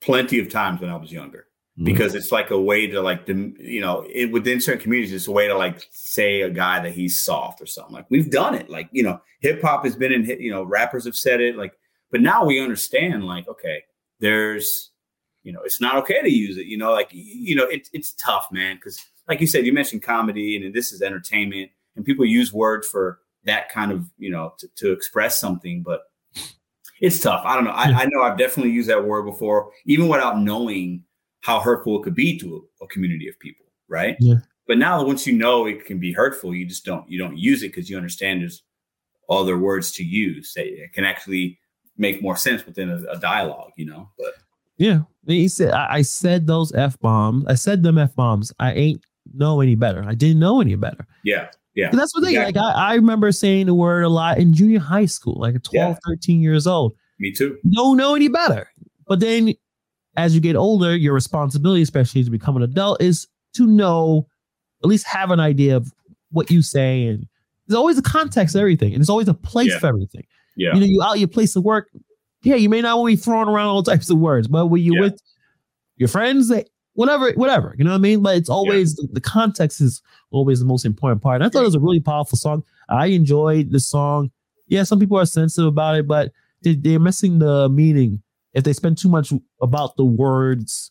plenty 0.00 0.38
of 0.38 0.50
times 0.50 0.80
when 0.80 0.90
I 0.90 0.96
was 0.96 1.12
younger. 1.12 1.46
Mm-hmm. 1.80 1.86
because 1.86 2.14
it's 2.14 2.30
like 2.30 2.50
a 2.50 2.60
way 2.60 2.86
to 2.88 3.00
like 3.00 3.24
the 3.24 3.54
you 3.58 3.80
know 3.80 4.04
it, 4.12 4.30
within 4.30 4.60
certain 4.60 4.82
communities 4.82 5.14
it's 5.14 5.28
a 5.28 5.32
way 5.32 5.48
to 5.48 5.56
like 5.56 5.88
say 5.90 6.42
a 6.42 6.50
guy 6.50 6.78
that 6.78 6.92
he's 6.92 7.18
soft 7.18 7.62
or 7.62 7.66
something. 7.66 7.94
Like 7.94 8.04
we've 8.10 8.30
done 8.30 8.54
it. 8.54 8.68
Like 8.68 8.90
you 8.92 9.02
know 9.02 9.22
hip 9.40 9.62
hop 9.62 9.84
has 9.84 9.96
been 9.96 10.12
in 10.12 10.26
you 10.26 10.50
know 10.50 10.62
rappers 10.62 11.06
have 11.06 11.16
said 11.16 11.40
it 11.40 11.56
like 11.56 11.72
but 12.10 12.20
now 12.20 12.44
we 12.44 12.60
understand 12.60 13.24
like 13.24 13.48
okay 13.48 13.82
there's 14.18 14.90
you 15.42 15.54
know 15.54 15.60
it's 15.64 15.80
not 15.80 15.96
okay 15.96 16.20
to 16.20 16.30
use 16.30 16.58
it 16.58 16.66
you 16.66 16.76
know 16.76 16.92
like 16.92 17.08
you 17.12 17.56
know 17.56 17.64
it's 17.64 17.88
it's 17.94 18.12
tough 18.12 18.46
man 18.52 18.76
because 18.76 19.02
like 19.26 19.40
you 19.40 19.46
said 19.46 19.64
you 19.64 19.72
mentioned 19.72 20.02
comedy 20.02 20.62
and 20.62 20.74
this 20.74 20.92
is 20.92 21.00
entertainment 21.00 21.70
and 21.96 22.04
people 22.04 22.26
use 22.26 22.52
words 22.52 22.86
for 22.86 23.20
that 23.44 23.70
kind 23.70 23.90
of 23.90 24.04
you 24.18 24.30
know 24.30 24.52
to, 24.58 24.68
to 24.76 24.92
express 24.92 25.40
something 25.40 25.82
but 25.82 26.02
it's 27.00 27.20
tough. 27.20 27.42
I 27.46 27.54
don't 27.54 27.64
know. 27.64 27.70
I, 27.70 28.02
I 28.02 28.04
know 28.04 28.22
i've 28.22 28.36
definitely 28.36 28.72
used 28.72 28.90
that 28.90 29.06
word 29.06 29.22
before 29.22 29.70
even 29.86 30.08
without 30.08 30.38
knowing 30.38 31.04
how 31.40 31.60
hurtful 31.60 31.98
it 31.98 32.04
could 32.04 32.14
be 32.14 32.38
to 32.38 32.68
a, 32.80 32.84
a 32.84 32.88
community 32.88 33.28
of 33.28 33.38
people, 33.38 33.66
right? 33.88 34.16
Yeah. 34.20 34.36
But 34.66 34.78
now 34.78 35.04
once 35.04 35.26
you 35.26 35.32
know 35.32 35.66
it 35.66 35.84
can 35.84 35.98
be 35.98 36.12
hurtful, 36.12 36.54
you 36.54 36.66
just 36.66 36.84
don't 36.84 37.08
you 37.10 37.18
don't 37.18 37.36
use 37.36 37.62
it 37.62 37.68
because 37.68 37.90
you 37.90 37.96
understand 37.96 38.42
there's 38.42 38.62
other 39.28 39.58
words 39.58 39.92
to 39.92 40.04
use 40.04 40.52
that 40.54 40.66
can 40.92 41.04
actually 41.04 41.58
make 41.96 42.22
more 42.22 42.36
sense 42.36 42.64
within 42.66 42.90
a, 42.90 43.02
a 43.10 43.18
dialogue, 43.18 43.72
you 43.76 43.86
know. 43.86 44.08
But 44.18 44.34
yeah, 44.76 45.00
he 45.26 45.48
said 45.48 45.72
I, 45.72 45.94
I 45.96 46.02
said 46.02 46.46
those 46.46 46.72
f 46.72 46.98
bombs. 47.00 47.44
I 47.46 47.54
said 47.54 47.82
them 47.82 47.98
f 47.98 48.14
bombs. 48.14 48.52
I 48.58 48.72
ain't 48.72 49.04
know 49.34 49.60
any 49.60 49.74
better. 49.74 50.04
I 50.06 50.14
didn't 50.14 50.40
know 50.40 50.60
any 50.60 50.76
better. 50.76 51.06
Yeah. 51.24 51.48
Yeah. 51.74 51.90
that's 51.92 52.14
what 52.14 52.22
they 52.24 52.30
exactly. 52.30 52.60
like. 52.60 52.76
I, 52.76 52.90
I 52.90 52.94
remember 52.94 53.32
saying 53.32 53.66
the 53.66 53.74
word 53.74 54.02
a 54.02 54.08
lot 54.08 54.38
in 54.38 54.52
junior 54.52 54.80
high 54.80 55.06
school, 55.06 55.40
like 55.40 55.62
12, 55.62 55.72
yeah. 55.72 55.94
13 56.06 56.40
years 56.40 56.66
old. 56.66 56.94
Me 57.18 57.32
too. 57.32 57.58
Don't 57.70 57.96
know 57.96 58.14
any 58.14 58.28
better. 58.28 58.68
But 59.06 59.20
then 59.20 59.54
as 60.20 60.34
you 60.34 60.40
get 60.40 60.54
older, 60.54 60.94
your 60.94 61.14
responsibility, 61.14 61.80
especially 61.80 62.22
to 62.22 62.30
become 62.30 62.56
an 62.56 62.62
adult, 62.62 63.00
is 63.00 63.26
to 63.54 63.66
know, 63.66 64.26
at 64.84 64.88
least 64.88 65.06
have 65.06 65.30
an 65.30 65.40
idea 65.40 65.76
of 65.76 65.92
what 66.30 66.50
you 66.50 66.60
say. 66.60 67.06
And 67.06 67.26
there's 67.66 67.78
always 67.78 67.96
a 67.96 68.02
context 68.02 68.54
of 68.54 68.60
everything. 68.60 68.92
And 68.92 69.00
there's 69.00 69.08
always 69.08 69.28
a 69.28 69.34
place 69.34 69.70
yeah. 69.70 69.78
for 69.78 69.86
everything. 69.86 70.26
Yeah. 70.56 70.74
You 70.74 70.80
know, 70.80 70.86
you 70.86 71.02
out 71.02 71.18
your 71.18 71.28
place 71.28 71.56
of 71.56 71.64
work. 71.64 71.88
Yeah, 72.42 72.56
you 72.56 72.68
may 72.68 72.82
not 72.82 72.98
want 72.98 73.12
to 73.12 73.16
be 73.16 73.22
throwing 73.22 73.48
around 73.48 73.68
all 73.68 73.82
types 73.82 74.10
of 74.10 74.18
words, 74.18 74.46
but 74.46 74.66
when 74.66 74.82
you're 74.82 74.96
yeah. 74.96 75.10
with 75.10 75.20
your 75.96 76.08
friends, 76.08 76.52
whatever, 76.94 77.32
whatever, 77.32 77.74
you 77.78 77.84
know 77.84 77.90
what 77.90 77.96
I 77.96 78.00
mean? 78.00 78.22
But 78.22 78.36
it's 78.36 78.48
always 78.48 78.96
yeah. 78.98 79.06
the, 79.06 79.14
the, 79.14 79.20
context 79.20 79.80
is 79.80 80.02
always 80.30 80.58
the 80.60 80.66
most 80.66 80.84
important 80.84 81.22
part. 81.22 81.36
And 81.36 81.44
I 81.44 81.48
thought 81.48 81.62
it 81.62 81.66
was 81.66 81.74
a 81.74 81.80
really 81.80 82.00
powerful 82.00 82.38
song. 82.38 82.62
I 82.88 83.06
enjoyed 83.06 83.70
the 83.70 83.80
song. 83.80 84.30
Yeah, 84.68 84.84
some 84.84 84.98
people 84.98 85.18
are 85.18 85.26
sensitive 85.26 85.68
about 85.68 85.96
it, 85.96 86.06
but 86.06 86.32
they, 86.62 86.74
they're 86.74 86.98
missing 86.98 87.38
the 87.38 87.68
meaning 87.68 88.22
if 88.54 88.64
they 88.64 88.72
spend 88.72 88.98
too 88.98 89.08
much 89.08 89.32
about 89.60 89.96
the 89.96 90.04
words, 90.04 90.90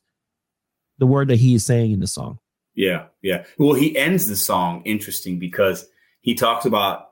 the 0.98 1.08
word 1.08 1.28
that 1.30 1.38
he 1.38 1.56
is 1.56 1.66
saying 1.66 1.92
in 1.92 2.00
the 2.00 2.08
song. 2.08 2.40
Yeah, 2.76 3.06
yeah. 3.22 3.46
Well, 3.58 3.74
he 3.74 3.98
ends 3.98 4.28
the 4.28 4.36
song 4.36 4.82
interesting 4.86 5.40
because 5.40 5.86
he 6.22 6.34
talks 6.34 6.66
about 6.66 7.10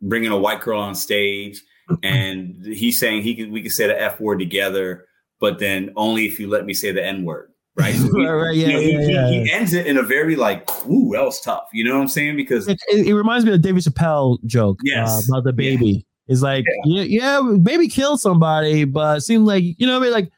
bringing 0.00 0.30
a 0.30 0.38
white 0.38 0.60
girl 0.60 0.80
on 0.80 0.94
stage, 0.94 1.62
and 2.02 2.64
he's 2.64 2.98
saying 2.98 3.22
he 3.22 3.34
could 3.34 3.50
we 3.50 3.62
could 3.62 3.72
say 3.72 3.86
the 3.86 4.00
f 4.00 4.20
word 4.20 4.38
together, 4.38 5.06
but 5.40 5.58
then 5.58 5.92
only 5.96 6.26
if 6.26 6.38
you 6.38 6.48
let 6.48 6.64
me 6.64 6.74
say 6.74 6.92
the 6.92 7.04
n 7.04 7.24
word. 7.24 7.48
Right, 7.74 7.94
so 7.94 8.04
he, 8.16 8.26
right, 8.26 8.54
yeah, 8.54 8.66
you 8.66 8.72
know, 8.72 8.78
yeah, 8.78 9.06
he, 9.06 9.12
yeah, 9.12 9.28
he, 9.28 9.44
he, 9.44 9.52
ends 9.52 9.72
it 9.72 9.86
in 9.86 9.96
a 9.96 10.02
very 10.02 10.36
like, 10.36 10.70
ooh, 10.86 11.12
that 11.14 11.24
was 11.24 11.40
tough. 11.40 11.64
You 11.72 11.84
know 11.84 11.94
what 11.94 12.02
I'm 12.02 12.08
saying? 12.08 12.36
Because 12.36 12.68
it, 12.68 12.78
it, 12.88 13.06
it 13.06 13.14
reminds 13.14 13.46
me 13.46 13.52
of 13.54 13.62
David 13.62 13.82
Chappelle 13.82 14.44
joke 14.44 14.78
uh, 14.80 14.84
yes. 14.84 15.30
uh, 15.30 15.32
about 15.32 15.44
the 15.44 15.52
baby. 15.52 16.06
It's 16.28 16.42
like, 16.42 16.64
yeah. 16.84 17.02
yeah, 17.02 17.40
maybe 17.42 17.88
kill 17.88 18.16
somebody, 18.16 18.84
but 18.84 19.18
it 19.18 19.20
seems 19.22 19.46
like, 19.46 19.64
you 19.64 19.86
know, 19.86 19.96
I 19.96 20.00
mean, 20.00 20.12
like 20.12 20.30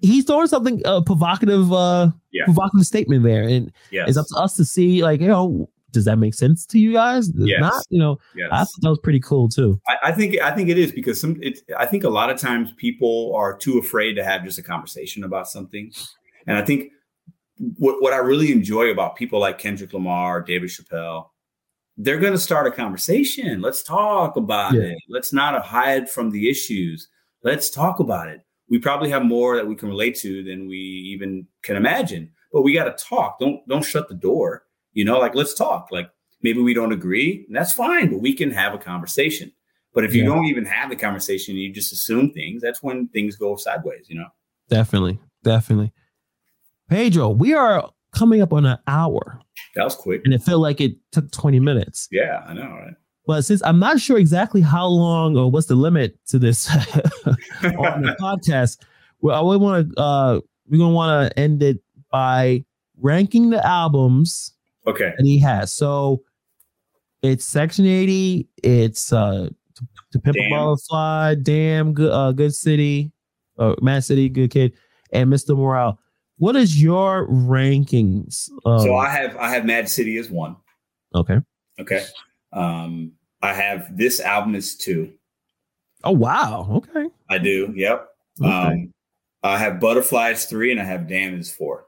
he's 0.00 0.24
throwing 0.24 0.46
something 0.46 0.82
a 0.84 0.96
uh, 0.96 1.00
provocative, 1.00 1.72
uh, 1.72 2.10
yeah. 2.32 2.44
provocative 2.44 2.86
statement 2.86 3.24
there, 3.24 3.44
and 3.44 3.72
yes. 3.90 4.08
it's 4.08 4.18
up 4.18 4.26
to 4.28 4.36
us 4.36 4.56
to 4.56 4.64
see, 4.64 5.02
like, 5.02 5.20
you 5.20 5.28
know, 5.28 5.68
does 5.92 6.04
that 6.04 6.18
make 6.18 6.34
sense 6.34 6.66
to 6.66 6.78
you 6.78 6.92
guys? 6.92 7.30
Yes. 7.36 7.60
Not, 7.60 7.84
you 7.88 7.98
know, 7.98 8.18
yes. 8.34 8.48
I 8.50 8.58
thought 8.58 8.80
that 8.82 8.90
was 8.90 8.98
pretty 8.98 9.20
cool 9.20 9.48
too. 9.48 9.80
I, 9.88 10.08
I, 10.08 10.12
think 10.12 10.40
I 10.40 10.50
think 10.50 10.68
it 10.68 10.76
is 10.76 10.92
because 10.92 11.20
some. 11.20 11.38
It's, 11.40 11.62
I 11.78 11.86
think 11.86 12.04
a 12.04 12.10
lot 12.10 12.30
of 12.30 12.38
times 12.38 12.72
people 12.76 13.32
are 13.34 13.56
too 13.56 13.78
afraid 13.78 14.14
to 14.14 14.24
have 14.24 14.44
just 14.44 14.58
a 14.58 14.62
conversation 14.62 15.24
about 15.24 15.48
something, 15.48 15.92
and 16.46 16.58
I 16.58 16.62
think 16.62 16.90
what 17.78 18.02
what 18.02 18.12
I 18.12 18.16
really 18.16 18.52
enjoy 18.52 18.90
about 18.90 19.16
people 19.16 19.40
like 19.40 19.58
Kendrick 19.58 19.92
Lamar, 19.92 20.42
David 20.42 20.68
Chappelle, 20.68 21.28
they're 21.96 22.18
going 22.18 22.32
to 22.32 22.38
start 22.38 22.66
a 22.66 22.70
conversation. 22.70 23.60
Let's 23.60 23.82
talk 23.82 24.36
about 24.36 24.74
yeah. 24.74 24.82
it. 24.82 24.98
Let's 25.08 25.32
not 25.32 25.60
hide 25.64 26.10
from 26.10 26.30
the 26.30 26.48
issues. 26.48 27.08
Let's 27.42 27.70
talk 27.70 28.00
about 28.00 28.28
it. 28.28 28.40
We 28.68 28.78
probably 28.78 29.10
have 29.10 29.24
more 29.24 29.56
that 29.56 29.66
we 29.66 29.76
can 29.76 29.88
relate 29.88 30.16
to 30.20 30.42
than 30.42 30.66
we 30.66 30.76
even 30.76 31.46
can 31.62 31.76
imagine. 31.76 32.30
But 32.52 32.62
we 32.62 32.72
got 32.72 32.84
to 32.84 33.04
talk. 33.04 33.38
Don't 33.38 33.66
don't 33.68 33.84
shut 33.84 34.08
the 34.08 34.14
door. 34.14 34.64
You 34.92 35.04
know, 35.04 35.18
like 35.18 35.34
let's 35.34 35.54
talk. 35.54 35.88
Like 35.90 36.08
maybe 36.42 36.62
we 36.62 36.74
don't 36.74 36.92
agree, 36.92 37.44
and 37.46 37.56
that's 37.56 37.72
fine, 37.72 38.10
but 38.10 38.20
we 38.20 38.32
can 38.32 38.50
have 38.50 38.74
a 38.74 38.78
conversation. 38.78 39.52
But 39.92 40.04
if 40.04 40.14
you 40.14 40.22
yeah. 40.22 40.28
don't 40.28 40.46
even 40.46 40.64
have 40.64 40.90
the 40.90 40.96
conversation, 40.96 41.56
you 41.56 41.72
just 41.72 41.92
assume 41.92 42.32
things. 42.32 42.62
That's 42.62 42.82
when 42.82 43.08
things 43.08 43.36
go 43.36 43.56
sideways. 43.56 44.06
You 44.08 44.20
know. 44.20 44.28
Definitely, 44.68 45.18
definitely. 45.42 45.92
Pedro, 46.88 47.30
we 47.30 47.54
are 47.54 47.90
coming 48.14 48.40
up 48.40 48.52
on 48.52 48.64
an 48.64 48.78
hour. 48.86 49.40
That 49.74 49.84
was 49.84 49.94
quick. 49.94 50.22
And 50.24 50.32
it 50.32 50.42
felt 50.42 50.60
like 50.60 50.80
it 50.80 50.96
took 51.12 51.30
20 51.32 51.60
minutes. 51.60 52.08
Yeah, 52.10 52.44
I 52.46 52.54
know, 52.54 52.62
right? 52.62 52.94
But 53.26 53.42
since 53.42 53.62
I'm 53.64 53.78
not 53.78 54.00
sure 54.00 54.18
exactly 54.18 54.60
how 54.60 54.86
long 54.86 55.36
or 55.36 55.50
what's 55.50 55.66
the 55.66 55.74
limit 55.74 56.18
to 56.26 56.38
this 56.38 56.70
on 56.74 58.02
the 58.02 58.16
podcast, 58.20 58.78
well, 59.20 59.50
I 59.50 59.56
want 59.56 59.94
to 59.94 60.00
uh 60.00 60.40
we're 60.68 60.78
gonna 60.78 60.92
want 60.92 61.30
to 61.30 61.38
end 61.38 61.62
it 61.62 61.78
by 62.10 62.64
ranking 63.00 63.50
the 63.50 63.64
albums 63.66 64.52
okay 64.86 65.12
that 65.16 65.24
he 65.24 65.38
has. 65.40 65.72
So 65.72 66.22
it's 67.22 67.44
Section 67.44 67.86
80, 67.86 68.46
it's 68.62 69.12
uh 69.12 69.48
to, 69.76 69.86
to 70.12 70.18
Pimp 70.18 70.36
a 70.36 70.50
Butterfly, 70.50 71.36
Damn, 71.42 71.94
Good 71.94 72.12
uh, 72.12 72.32
Good 72.32 72.54
City, 72.54 73.10
uh, 73.58 73.74
Mad 73.80 74.04
City, 74.04 74.28
Good 74.28 74.50
Kid, 74.50 74.74
and 75.12 75.32
Mr. 75.32 75.56
Morale. 75.56 75.98
What 76.38 76.56
is 76.56 76.82
your 76.82 77.28
rankings? 77.28 78.48
so 78.64 78.96
I 78.96 79.08
have 79.08 79.36
I 79.36 79.50
have 79.50 79.64
Mad 79.64 79.88
City 79.88 80.18
as 80.18 80.30
one. 80.30 80.56
Okay. 81.14 81.38
Okay. 81.78 82.04
Um, 82.52 83.12
I 83.42 83.52
have 83.52 83.96
this 83.96 84.20
album 84.20 84.54
is 84.54 84.76
two. 84.76 85.12
Oh 86.02 86.12
wow. 86.12 86.68
Okay. 86.72 87.08
I 87.30 87.38
do. 87.38 87.72
Yep. 87.76 88.08
Okay. 88.42 88.50
Um, 88.50 88.92
I 89.42 89.58
have 89.58 89.78
Butterflies 89.78 90.46
three, 90.46 90.70
and 90.70 90.80
I 90.80 90.84
have 90.84 91.08
Damn 91.08 91.38
is 91.38 91.52
four. 91.52 91.86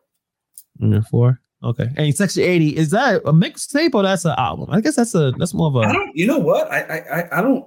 Four. 1.10 1.40
Okay. 1.64 1.88
And 1.96 2.14
Section 2.14 2.42
eighty 2.42 2.76
is 2.76 2.90
that 2.90 3.22
a 3.24 3.32
mixtape 3.32 3.94
or 3.94 4.02
that's 4.02 4.24
an 4.24 4.34
album? 4.38 4.68
I 4.70 4.80
guess 4.80 4.96
that's 4.96 5.14
a 5.14 5.32
that's 5.38 5.54
more 5.54 5.68
of 5.68 5.76
a. 5.76 5.78
I 5.80 5.92
don't. 5.92 6.16
You 6.16 6.26
know 6.26 6.38
what? 6.38 6.70
I 6.70 6.80
I 6.80 7.38
I 7.38 7.42
don't. 7.42 7.66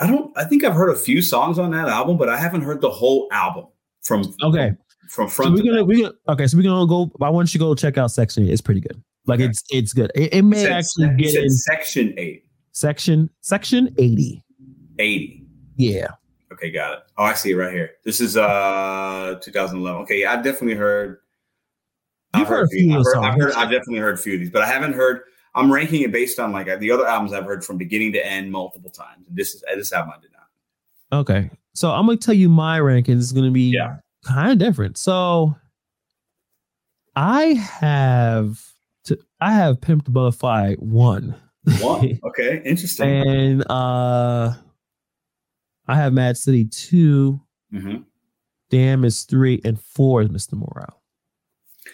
I 0.00 0.06
don't. 0.06 0.36
I 0.38 0.44
think 0.44 0.64
I've 0.64 0.74
heard 0.74 0.90
a 0.90 0.98
few 0.98 1.20
songs 1.20 1.58
on 1.58 1.72
that 1.72 1.88
album, 1.88 2.16
but 2.16 2.28
I 2.30 2.38
haven't 2.38 2.62
heard 2.62 2.80
the 2.80 2.90
whole 2.90 3.28
album 3.30 3.66
from. 4.02 4.22
Okay 4.42 4.68
from 4.68 4.78
front. 5.08 5.32
So 5.32 5.50
we're 5.50 5.62
gonna, 5.62 5.84
we 5.84 6.02
gonna 6.02 6.14
okay. 6.28 6.46
So 6.46 6.56
we're 6.56 6.62
gonna 6.62 6.86
go. 6.86 7.10
I 7.20 7.30
want 7.30 7.52
you 7.52 7.58
to 7.58 7.64
go 7.64 7.74
check 7.74 7.98
out 7.98 8.10
section 8.10 8.44
eight. 8.44 8.50
It's 8.50 8.60
pretty 8.60 8.80
good. 8.80 9.02
Like 9.26 9.40
okay. 9.40 9.50
it's 9.50 9.62
it's 9.70 9.92
good. 9.92 10.10
It, 10.14 10.34
it 10.34 10.42
may 10.42 10.68
actually 10.68 11.14
get 11.16 11.34
in 11.34 11.50
section 11.50 12.14
eight. 12.16 12.44
Section 12.72 13.30
section 13.40 13.94
eighty. 13.98 14.42
Eighty. 14.98 15.46
Yeah. 15.76 16.08
Okay, 16.52 16.70
got 16.70 16.92
it. 16.94 16.98
Oh, 17.16 17.24
I 17.24 17.34
see 17.34 17.52
it 17.52 17.56
right 17.56 17.72
here. 17.72 17.92
This 18.04 18.20
is 18.20 18.36
uh 18.36 19.38
2011. 19.42 20.02
Okay, 20.02 20.22
yeah, 20.22 20.32
I've 20.32 20.42
definitely 20.42 20.74
heard. 20.74 21.18
You've 22.34 22.42
I've 22.42 22.48
heard, 22.48 22.56
heard 22.56 22.66
a 22.66 22.68
few. 22.68 22.98
I've 22.98 23.04
heard, 23.04 23.16
I've, 23.16 23.40
heard, 23.40 23.52
I've 23.52 23.70
definitely 23.70 23.98
heard 23.98 24.14
a 24.14 24.18
few 24.18 24.34
of 24.34 24.40
these, 24.40 24.50
but 24.50 24.62
I 24.62 24.66
haven't 24.66 24.94
heard. 24.94 25.22
I'm 25.54 25.72
ranking 25.72 26.02
it 26.02 26.12
based 26.12 26.38
on 26.38 26.52
like 26.52 26.66
the 26.78 26.90
other 26.90 27.06
albums 27.06 27.32
I've 27.32 27.44
heard 27.44 27.64
from 27.64 27.78
beginning 27.78 28.12
to 28.12 28.26
end 28.26 28.50
multiple 28.50 28.90
times. 28.90 29.26
And 29.28 29.36
this 29.36 29.54
is 29.54 29.62
this 29.74 29.92
album 29.92 30.14
I 30.16 30.20
did 30.20 30.30
not. 30.32 31.20
Okay, 31.20 31.50
so 31.74 31.90
I'm 31.90 32.06
gonna 32.06 32.18
tell 32.18 32.34
you 32.34 32.48
my 32.48 32.78
rankings 32.80 33.18
is 33.18 33.32
gonna 33.32 33.50
be 33.50 33.72
yeah 33.74 33.96
kind 34.24 34.52
of 34.52 34.58
different. 34.58 34.98
So 34.98 35.56
I 37.16 37.54
have 37.54 38.60
to 39.04 39.18
I 39.40 39.52
have 39.52 39.80
pimped 39.80 40.04
the 40.04 40.10
Butterfly 40.10 40.74
one. 40.76 41.34
One. 41.80 42.18
Okay, 42.24 42.62
interesting. 42.64 43.08
and 43.08 43.70
uh 43.70 44.54
I 45.86 45.94
have 45.96 46.12
Mad 46.12 46.36
City 46.36 46.66
2 46.66 47.40
mm-hmm. 47.72 47.96
Damn 48.70 49.04
is 49.04 49.22
three, 49.22 49.60
and 49.64 49.80
four 49.80 50.20
is 50.20 50.28
Mr. 50.28 50.52
Morale. 50.52 51.00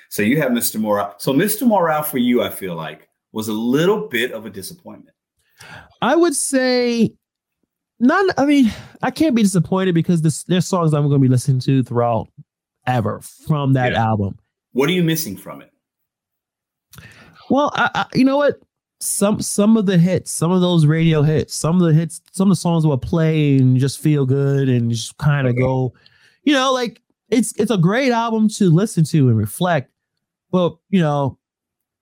So 0.09 0.23
you 0.23 0.41
have 0.41 0.51
Mr. 0.51 0.81
Morale. 0.81 1.15
So 1.19 1.33
Mr. 1.33 1.67
Morale 1.67 2.03
for 2.03 2.19
you, 2.19 2.43
I 2.43 2.51
feel 2.51 2.75
like, 2.75 3.09
was 3.33 3.49
a 3.49 3.53
little 3.53 4.09
bit 4.09 4.33
of 4.33 4.45
a 4.45 4.51
disappointment. 4.51 5.15
I 6.03 6.17
would 6.17 6.35
say 6.35 7.15
none. 8.01 8.29
I 8.37 8.45
mean, 8.45 8.73
I 9.03 9.11
can't 9.11 9.35
be 9.35 9.43
disappointed 9.43 9.95
because 9.95 10.23
this, 10.23 10.45
there's 10.45 10.67
songs 10.67 10.93
I'm 10.93 11.09
going 11.09 11.21
to 11.21 11.27
be 11.27 11.29
listening 11.29 11.61
to 11.61 11.83
throughout 11.83 12.29
ever 12.87 13.21
from 13.21 13.73
that 13.75 13.93
yeah. 13.93 14.05
album. 14.05 14.39
What 14.73 14.89
are 14.89 14.93
you 14.93 15.03
missing 15.03 15.37
from 15.37 15.63
it? 15.63 15.71
Well, 17.51 17.71
I, 17.75 17.91
I, 17.95 18.07
you 18.15 18.25
know 18.25 18.37
what? 18.37 18.61
Some 19.01 19.43
some 19.43 19.77
of 19.77 19.85
the 19.87 19.99
hits, 19.99 20.31
some 20.31 20.51
of 20.51 20.63
those 20.63 20.87
radio 20.87 21.23
hits, 21.23 21.55
some 21.55 21.77
of 21.81 21.87
the 21.87 21.93
hits, 21.93 22.23
some 22.33 22.51
of 22.51 22.57
the 22.57 22.61
songs 22.61 22.87
will 22.87 22.97
play 22.97 23.57
and 23.57 23.77
just 23.77 24.01
feel 24.01 24.25
good 24.25 24.69
and 24.69 24.91
just 24.91 25.19
kind 25.19 25.47
of 25.47 25.53
okay. 25.53 25.61
go, 25.61 25.93
you 26.43 26.55
know, 26.55 26.73
like 26.73 27.03
it's 27.29 27.53
it's 27.59 27.71
a 27.71 27.77
great 27.77 28.13
album 28.13 28.49
to 28.49 28.71
listen 28.71 29.05
to 29.05 29.29
and 29.29 29.37
reflect. 29.37 29.91
But 30.51 30.77
you 30.89 31.01
know, 31.01 31.39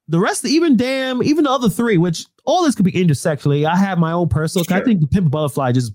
the 0.08 0.20
rest, 0.20 0.44
of, 0.44 0.50
even 0.50 0.76
damn, 0.76 1.22
even 1.22 1.44
the 1.44 1.50
other 1.50 1.68
three, 1.68 1.96
which 1.96 2.26
all 2.44 2.64
this 2.64 2.74
could 2.74 2.84
be 2.84 2.92
intersectionally. 2.92 3.64
I 3.66 3.76
have 3.76 3.98
my 3.98 4.12
own 4.12 4.28
personal. 4.28 4.64
Sure. 4.64 4.76
I 4.76 4.84
think 4.84 5.00
the 5.00 5.06
Pimp 5.06 5.30
Butterfly 5.30 5.72
just 5.72 5.92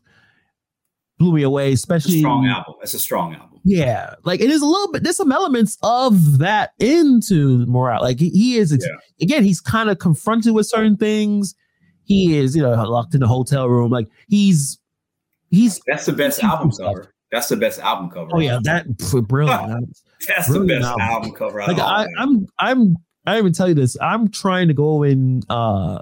blew 1.17 1.33
me 1.33 1.43
away, 1.43 1.73
especially 1.73 2.15
it's 2.15 2.19
a 2.19 2.21
strong 2.21 2.47
album. 2.47 2.75
It's 2.81 2.93
a 2.93 2.99
strong 2.99 3.33
album. 3.35 3.59
Yeah, 3.63 4.15
like 4.23 4.39
it 4.39 4.49
is 4.49 4.61
a 4.61 4.65
little 4.65 4.91
bit. 4.91 5.03
There's 5.03 5.17
some 5.17 5.31
elements 5.31 5.77
of 5.83 6.37
that 6.37 6.71
into 6.79 7.65
Morale. 7.65 8.01
Like 8.01 8.19
he, 8.19 8.29
he 8.29 8.57
is 8.57 8.71
yeah. 8.71 8.87
again. 9.21 9.43
He's 9.43 9.59
kind 9.59 9.89
of 9.89 9.99
confronted 9.99 10.53
with 10.53 10.67
certain 10.67 10.95
things. 10.95 11.53
He 12.05 12.37
is, 12.37 12.55
you 12.55 12.61
know, 12.61 12.71
locked 12.71 13.13
in 13.13 13.21
a 13.21 13.27
hotel 13.27 13.67
room. 13.67 13.91
Like 13.91 14.07
he's 14.29 14.79
he's. 15.49 15.81
That's 15.85 16.05
the 16.05 16.13
best 16.13 16.41
album 16.41 16.71
cover. 16.71 17.13
That's 17.29 17.49
the 17.49 17.57
best 17.57 17.79
album 17.79 18.09
cover. 18.09 18.29
Oh 18.31 18.39
yeah, 18.39 18.59
that 18.63 18.85
brilliant. 19.27 19.97
That's 20.27 20.47
brilliant 20.47 20.69
the 20.69 20.75
best 20.75 20.87
album, 20.87 21.01
album 21.01 21.31
cover. 21.33 21.59
Like 21.59 21.79
I, 21.79 22.07
I'm, 22.17 22.47
I'm 22.59 22.95
I 23.27 23.31
didn't 23.33 23.45
even 23.45 23.53
tell 23.53 23.67
you 23.67 23.75
this. 23.75 23.95
I'm 24.01 24.29
trying 24.29 24.67
to 24.69 24.73
go 24.73 25.03
and 25.03 25.45
uh 25.49 25.99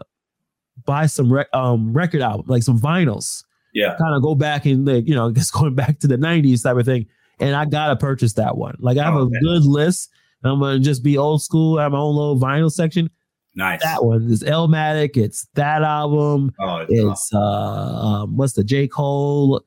buy 0.85 1.05
some 1.07 1.31
rec- 1.33 1.53
um, 1.53 1.93
record 1.93 2.21
album, 2.21 2.45
like 2.47 2.61
some 2.63 2.79
vinyls. 2.79 3.43
Yeah. 3.73 3.95
Kind 3.97 4.13
of 4.15 4.21
go 4.21 4.35
back 4.35 4.65
and 4.65 4.85
like, 4.85 5.07
you 5.07 5.15
know, 5.15 5.31
just 5.33 5.51
going 5.53 5.73
back 5.75 5.99
to 5.99 6.07
the 6.07 6.17
90s 6.17 6.63
type 6.63 6.77
of 6.77 6.85
thing. 6.85 7.07
And 7.39 7.55
I 7.55 7.65
gotta 7.65 7.95
purchase 7.95 8.33
that 8.33 8.55
one. 8.57 8.75
Like 8.79 8.97
I 8.97 9.03
have 9.03 9.15
Oh, 9.15 9.23
a 9.27 9.29
good 9.41 9.63
list. 9.65 10.09
I'm 10.43 10.59
gonna 10.59 10.79
just 10.79 11.03
be 11.03 11.17
old 11.17 11.41
school. 11.41 11.79
I 11.79 11.83
have 11.83 11.91
my 11.93 11.97
own 11.97 12.15
little 12.15 12.39
vinyl 12.39 12.71
section. 12.71 13.09
Nice. 13.55 13.81
That 13.81 14.03
one 14.05 14.29
is 14.29 14.43
Illmatic. 14.43 15.17
It's 15.17 15.47
that 15.55 15.81
album. 15.81 16.51
Oh, 16.59 16.77
it's, 16.87 16.91
It's 16.93 17.33
uh, 17.33 17.39
um, 17.39 18.37
what's 18.37 18.53
the 18.53 18.63
J 18.63 18.87
Cole? 18.87 19.61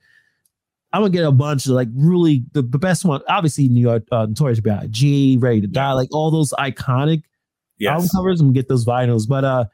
I'm 0.92 1.02
gonna 1.02 1.10
get 1.10 1.24
a 1.24 1.32
bunch 1.32 1.66
of 1.66 1.72
like 1.72 1.88
really 1.94 2.44
the, 2.52 2.62
the 2.62 2.78
best 2.78 3.04
one. 3.04 3.20
Obviously, 3.28 3.68
New 3.68 3.80
York 3.80 4.04
uh, 4.12 4.26
Notorious 4.26 4.60
B.I.G. 4.60 5.38
Ready 5.40 5.60
to 5.62 5.66
Die, 5.66 5.92
like 5.92 6.08
all 6.12 6.30
those 6.30 6.52
iconic 6.58 7.22
album 7.86 8.08
covers. 8.14 8.40
Gonna 8.40 8.52
get 8.52 8.68
those 8.68 8.84
vinyls. 8.84 9.28
But 9.28 9.44
uh, 9.44 9.64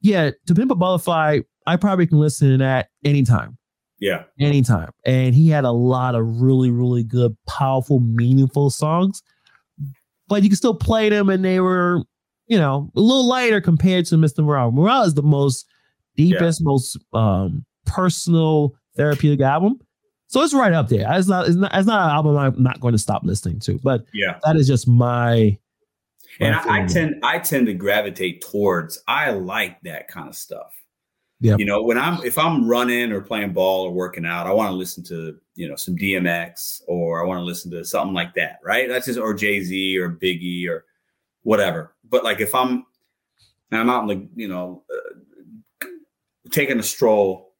yeah, 0.00 0.30
to 0.46 0.54
Pimp 0.54 0.70
a 0.70 0.74
Butterfly, 0.74 1.40
I 1.66 1.76
probably 1.76 2.06
can 2.06 2.18
listen 2.18 2.50
to 2.50 2.58
that 2.58 2.88
anytime, 3.04 3.56
Yeah. 4.00 4.24
anytime. 4.38 4.90
And 5.06 5.34
he 5.34 5.48
had 5.48 5.64
a 5.64 5.70
lot 5.72 6.14
of 6.14 6.40
really, 6.42 6.70
really 6.70 7.02
good, 7.04 7.36
powerful, 7.48 8.00
meaningful 8.00 8.68
songs. 8.70 9.22
But 10.28 10.42
you 10.42 10.48
can 10.48 10.56
still 10.56 10.74
play 10.74 11.08
them, 11.10 11.28
and 11.28 11.44
they 11.44 11.60
were, 11.60 12.02
you 12.46 12.58
know, 12.58 12.90
a 12.96 13.00
little 13.00 13.26
lighter 13.26 13.60
compared 13.60 14.06
to 14.06 14.16
Mr. 14.16 14.44
Morale. 14.44 14.72
Morale 14.72 15.04
is 15.04 15.14
the 15.14 15.22
most 15.22 15.66
deepest, 16.16 16.62
most 16.62 16.98
um 17.12 17.64
personal 17.86 18.74
therapeutic 18.96 19.40
album. 19.40 19.78
So 20.26 20.40
it's 20.42 20.54
right 20.54 20.72
up 20.72 20.88
there. 20.88 21.06
It's 21.12 21.28
not, 21.28 21.46
it's 21.46 21.56
not, 21.56 21.70
it's 21.74 21.86
not 21.86 22.04
an 22.08 22.10
album 22.16 22.36
I'm 22.36 22.60
not 22.62 22.80
going 22.80 22.92
to 22.92 22.98
stop 22.98 23.22
listening 23.24 23.60
to, 23.60 23.78
but 23.84 24.04
Yeah. 24.14 24.38
that 24.44 24.56
is 24.56 24.66
just 24.66 24.88
my. 24.88 25.58
And 26.40 26.54
I, 26.54 26.82
I 26.82 26.86
tend 26.86 27.20
I 27.22 27.38
tend 27.38 27.66
to 27.66 27.74
gravitate 27.74 28.42
towards 28.42 29.02
I 29.06 29.30
like 29.30 29.80
that 29.82 30.08
kind 30.08 30.28
of 30.28 30.34
stuff. 30.34 30.74
Yeah. 31.40 31.56
You 31.58 31.64
know, 31.64 31.82
when 31.82 31.98
I'm 31.98 32.24
if 32.24 32.38
I'm 32.38 32.68
running 32.68 33.12
or 33.12 33.20
playing 33.20 33.52
ball 33.52 33.86
or 33.86 33.92
working 33.92 34.24
out, 34.24 34.46
I 34.46 34.52
want 34.52 34.70
to 34.70 34.76
listen 34.76 35.04
to, 35.04 35.36
you 35.54 35.68
know, 35.68 35.76
some 35.76 35.96
DMX 35.96 36.82
or 36.86 37.22
I 37.22 37.26
want 37.26 37.38
to 37.38 37.44
listen 37.44 37.70
to 37.72 37.84
something 37.84 38.14
like 38.14 38.34
that, 38.34 38.60
right? 38.64 38.88
That's 38.88 39.06
just 39.06 39.18
or 39.18 39.34
Jay-Z 39.34 39.98
or 39.98 40.10
Biggie 40.10 40.68
or 40.68 40.84
whatever. 41.42 41.94
But 42.08 42.24
like 42.24 42.40
if 42.40 42.54
I'm 42.54 42.86
I'm 43.70 43.90
out 43.90 44.08
in 44.08 44.18
the, 44.18 44.28
you 44.34 44.48
know, 44.48 44.84
uh, 44.92 45.86
taking 46.50 46.78
a 46.78 46.82
stroll, 46.82 47.52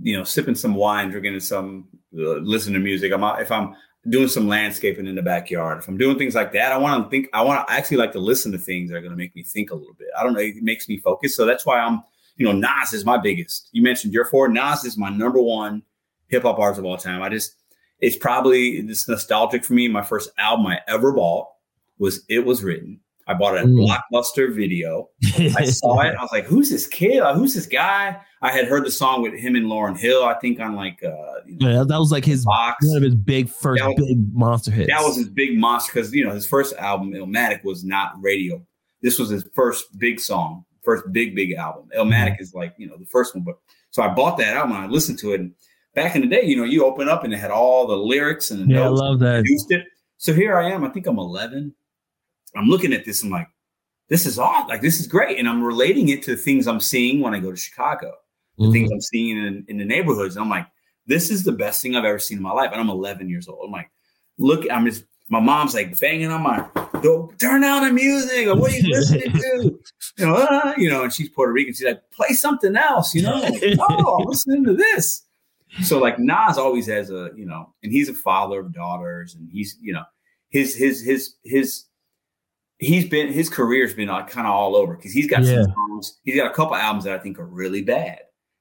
you 0.00 0.16
know, 0.16 0.24
sipping 0.24 0.54
some 0.54 0.74
wine, 0.74 1.10
drinking 1.10 1.40
some 1.40 1.88
uh, 2.16 2.38
listening 2.38 2.74
to 2.74 2.80
music. 2.80 3.12
I'm 3.12 3.24
out 3.24 3.40
if 3.40 3.50
I'm 3.50 3.74
doing 4.08 4.28
some 4.28 4.48
landscaping 4.48 5.06
in 5.06 5.14
the 5.14 5.22
backyard, 5.22 5.78
if 5.78 5.88
I'm 5.88 5.96
doing 5.96 6.18
things 6.18 6.34
like 6.34 6.52
that, 6.52 6.72
I 6.72 6.78
want 6.78 7.04
to 7.04 7.10
think. 7.10 7.28
I 7.32 7.42
want 7.42 7.66
to 7.66 7.72
actually 7.72 7.98
like 7.98 8.12
to 8.12 8.18
listen 8.18 8.52
to 8.52 8.58
things 8.58 8.90
that 8.90 8.96
are 8.96 9.00
going 9.00 9.12
to 9.12 9.16
make 9.16 9.34
me 9.34 9.42
think 9.42 9.70
a 9.70 9.74
little 9.74 9.94
bit. 9.94 10.08
I 10.18 10.22
don't 10.22 10.32
know. 10.32 10.40
It 10.40 10.62
makes 10.62 10.88
me 10.88 10.98
focus. 10.98 11.36
So 11.36 11.44
that's 11.44 11.66
why 11.66 11.78
I'm. 11.78 12.02
You 12.36 12.46
know, 12.46 12.52
Nas 12.52 12.94
is 12.94 13.04
my 13.04 13.18
biggest. 13.18 13.68
You 13.72 13.82
mentioned 13.82 14.14
your 14.14 14.24
four. 14.24 14.48
Nas 14.48 14.84
is 14.84 14.96
my 14.96 15.10
number 15.10 15.40
one 15.40 15.82
hip 16.28 16.44
hop 16.44 16.58
artist 16.58 16.78
of 16.78 16.86
all 16.86 16.96
time. 16.96 17.22
I 17.22 17.28
just, 17.28 17.54
it's 18.00 18.16
probably 18.16 18.70
it's 18.70 19.06
nostalgic 19.06 19.64
for 19.64 19.74
me. 19.74 19.86
My 19.86 20.02
first 20.02 20.30
album 20.38 20.66
I 20.66 20.80
ever 20.88 21.12
bought 21.12 21.48
was 21.98 22.24
"It 22.28 22.46
Was 22.46 22.64
Written." 22.64 23.00
I 23.28 23.34
bought 23.34 23.54
it 23.56 23.60
at 23.60 23.66
Mm. 23.66 23.86
Blockbuster 24.12 24.54
Video. 24.54 25.08
I 25.56 25.64
saw 25.66 26.00
it. 26.00 26.14
I 26.18 26.22
was 26.22 26.30
like, 26.32 26.44
"Who's 26.44 26.70
this 26.70 26.86
kid? 26.86 27.22
Who's 27.34 27.54
this 27.54 27.66
guy?" 27.66 28.20
I 28.42 28.50
had 28.50 28.66
heard 28.66 28.84
the 28.84 28.90
song 28.90 29.22
with 29.22 29.34
him 29.34 29.54
and 29.54 29.66
Lauryn 29.66 29.96
Hill. 29.96 30.24
I 30.24 30.34
think 30.34 30.58
on 30.58 30.74
like 30.74 31.02
uh, 31.04 31.08
you 31.46 31.56
know, 31.60 31.68
Yeah, 31.70 31.84
that 31.86 31.98
was 31.98 32.10
like 32.10 32.24
his 32.24 32.44
box. 32.44 32.84
one 32.88 32.96
of 32.96 33.02
his 33.04 33.14
big 33.14 33.48
first 33.48 33.82
was- 33.84 33.94
big 33.96 34.18
monster 34.34 34.70
hits. 34.72 34.90
That 34.90 35.02
was 35.06 35.16
his 35.16 35.28
big 35.28 35.56
monster 35.58 35.92
because 35.94 36.12
you 36.12 36.24
know 36.24 36.32
his 36.32 36.46
first 36.46 36.74
album, 36.76 37.12
Illmatic, 37.12 37.62
was 37.64 37.84
not 37.84 38.12
radio. 38.20 38.60
This 39.02 39.18
was 39.18 39.30
his 39.30 39.46
first 39.54 39.96
big 39.98 40.18
song, 40.20 40.64
first 40.82 41.04
big 41.12 41.34
big 41.36 41.52
album. 41.52 41.88
Illmatic 41.96 42.40
is 42.40 42.54
like 42.54 42.74
you 42.78 42.88
know 42.88 42.96
the 42.98 43.06
first 43.06 43.34
one, 43.34 43.44
but 43.44 43.56
so 43.90 44.02
I 44.02 44.08
bought 44.08 44.38
that 44.38 44.56
album. 44.56 44.76
and 44.76 44.84
I 44.84 44.88
listened 44.88 45.18
to 45.20 45.32
it. 45.32 45.40
And 45.40 45.52
back 45.94 46.16
in 46.16 46.22
the 46.22 46.26
day, 46.28 46.44
you 46.44 46.56
know, 46.56 46.64
you 46.64 46.84
open 46.84 47.08
up 47.08 47.22
and 47.24 47.32
it 47.32 47.36
had 47.38 47.50
all 47.52 47.86
the 47.86 47.96
lyrics 47.96 48.50
and 48.50 48.68
the 48.68 48.74
yeah, 48.74 48.84
I 48.84 48.88
love 48.88 49.20
that. 49.20 49.42
produced 49.44 49.70
it. 49.70 49.84
So 50.18 50.32
here 50.32 50.56
I 50.56 50.70
am. 50.70 50.82
I 50.84 50.88
think 50.88 51.06
I'm 51.06 51.18
11. 51.18 51.74
I'm 52.56 52.66
looking 52.68 52.92
at 52.92 53.04
this. 53.04 53.22
I'm 53.22 53.30
like, 53.30 53.48
this 54.08 54.26
is 54.26 54.38
odd. 54.38 54.68
Like 54.68 54.82
this 54.82 55.00
is 55.00 55.06
great, 55.06 55.38
and 55.38 55.48
I'm 55.48 55.62
relating 55.62 56.08
it 56.10 56.22
to 56.24 56.32
the 56.32 56.36
things 56.36 56.66
I'm 56.66 56.80
seeing 56.80 57.20
when 57.20 57.34
I 57.34 57.40
go 57.40 57.50
to 57.50 57.56
Chicago, 57.56 58.12
the 58.58 58.64
Mhm. 58.66 58.72
things 58.72 58.90
I'm 58.92 59.00
seeing 59.00 59.38
in, 59.38 59.64
in 59.68 59.78
the 59.78 59.84
neighborhoods. 59.84 60.36
And 60.36 60.44
I'm 60.44 60.50
like, 60.50 60.66
this 61.06 61.30
is 61.30 61.44
the 61.44 61.52
best 61.52 61.80
thing 61.82 61.96
I've 61.96 62.04
ever 62.04 62.18
seen 62.18 62.36
in 62.38 62.42
my 62.42 62.52
life. 62.52 62.70
And 62.72 62.80
I'm 62.80 62.90
11 62.90 63.28
years 63.28 63.48
old. 63.48 63.64
I'm 63.64 63.72
like, 63.72 63.90
look, 64.38 64.64
I'm 64.70 64.84
just. 64.86 65.04
My 65.28 65.40
mom's 65.40 65.72
like 65.72 65.98
banging 65.98 66.30
on 66.30 66.42
my 66.42 66.68
door. 67.00 67.30
Turn 67.38 67.62
down 67.62 67.84
the 67.86 67.92
music. 67.92 68.48
Or, 68.48 68.54
what 68.56 68.70
are 68.70 68.76
you 68.76 68.90
listening 68.90 69.32
to? 69.32 69.78
You 70.18 70.26
know, 70.26 70.34
uh, 70.34 70.74
you 70.76 70.90
know. 70.90 71.04
And 71.04 71.12
she's 71.12 71.30
Puerto 71.30 71.52
Rican. 71.52 71.72
She's 71.72 71.86
like, 71.86 72.02
play 72.10 72.34
something 72.34 72.76
else. 72.76 73.14
You 73.14 73.22
know, 73.22 73.36
like, 73.40 73.62
oh, 73.78 74.18
I'm 74.20 74.26
listening 74.26 74.64
to 74.66 74.74
this. 74.74 75.22
So 75.84 75.98
like 75.98 76.18
Nas 76.18 76.58
always 76.58 76.86
has 76.88 77.08
a, 77.08 77.30
you 77.34 77.46
know, 77.46 77.72
and 77.82 77.90
he's 77.90 78.10
a 78.10 78.14
father 78.14 78.60
of 78.60 78.74
daughters, 78.74 79.34
and 79.34 79.48
he's, 79.50 79.78
you 79.80 79.94
know, 79.94 80.02
his 80.50 80.76
his 80.76 81.00
his 81.00 81.34
his 81.44 81.84
he's 82.82 83.08
been 83.08 83.32
his 83.32 83.48
career's 83.48 83.94
been 83.94 84.10
uh, 84.10 84.24
kind 84.26 84.46
of 84.46 84.52
all 84.52 84.74
over 84.76 84.94
because 84.96 85.12
he's 85.12 85.28
got 85.30 85.42
Yeah. 85.42 85.62
some 85.62 85.72
songs. 85.74 86.18
He's 86.24 86.36
got 86.36 86.50
a 86.50 86.54
couple 86.54 86.74
albums 86.74 87.04
that 87.04 87.14
I 87.14 87.18
think 87.22 87.38
are 87.38 87.46
really 87.46 87.82
bad, 87.82 88.18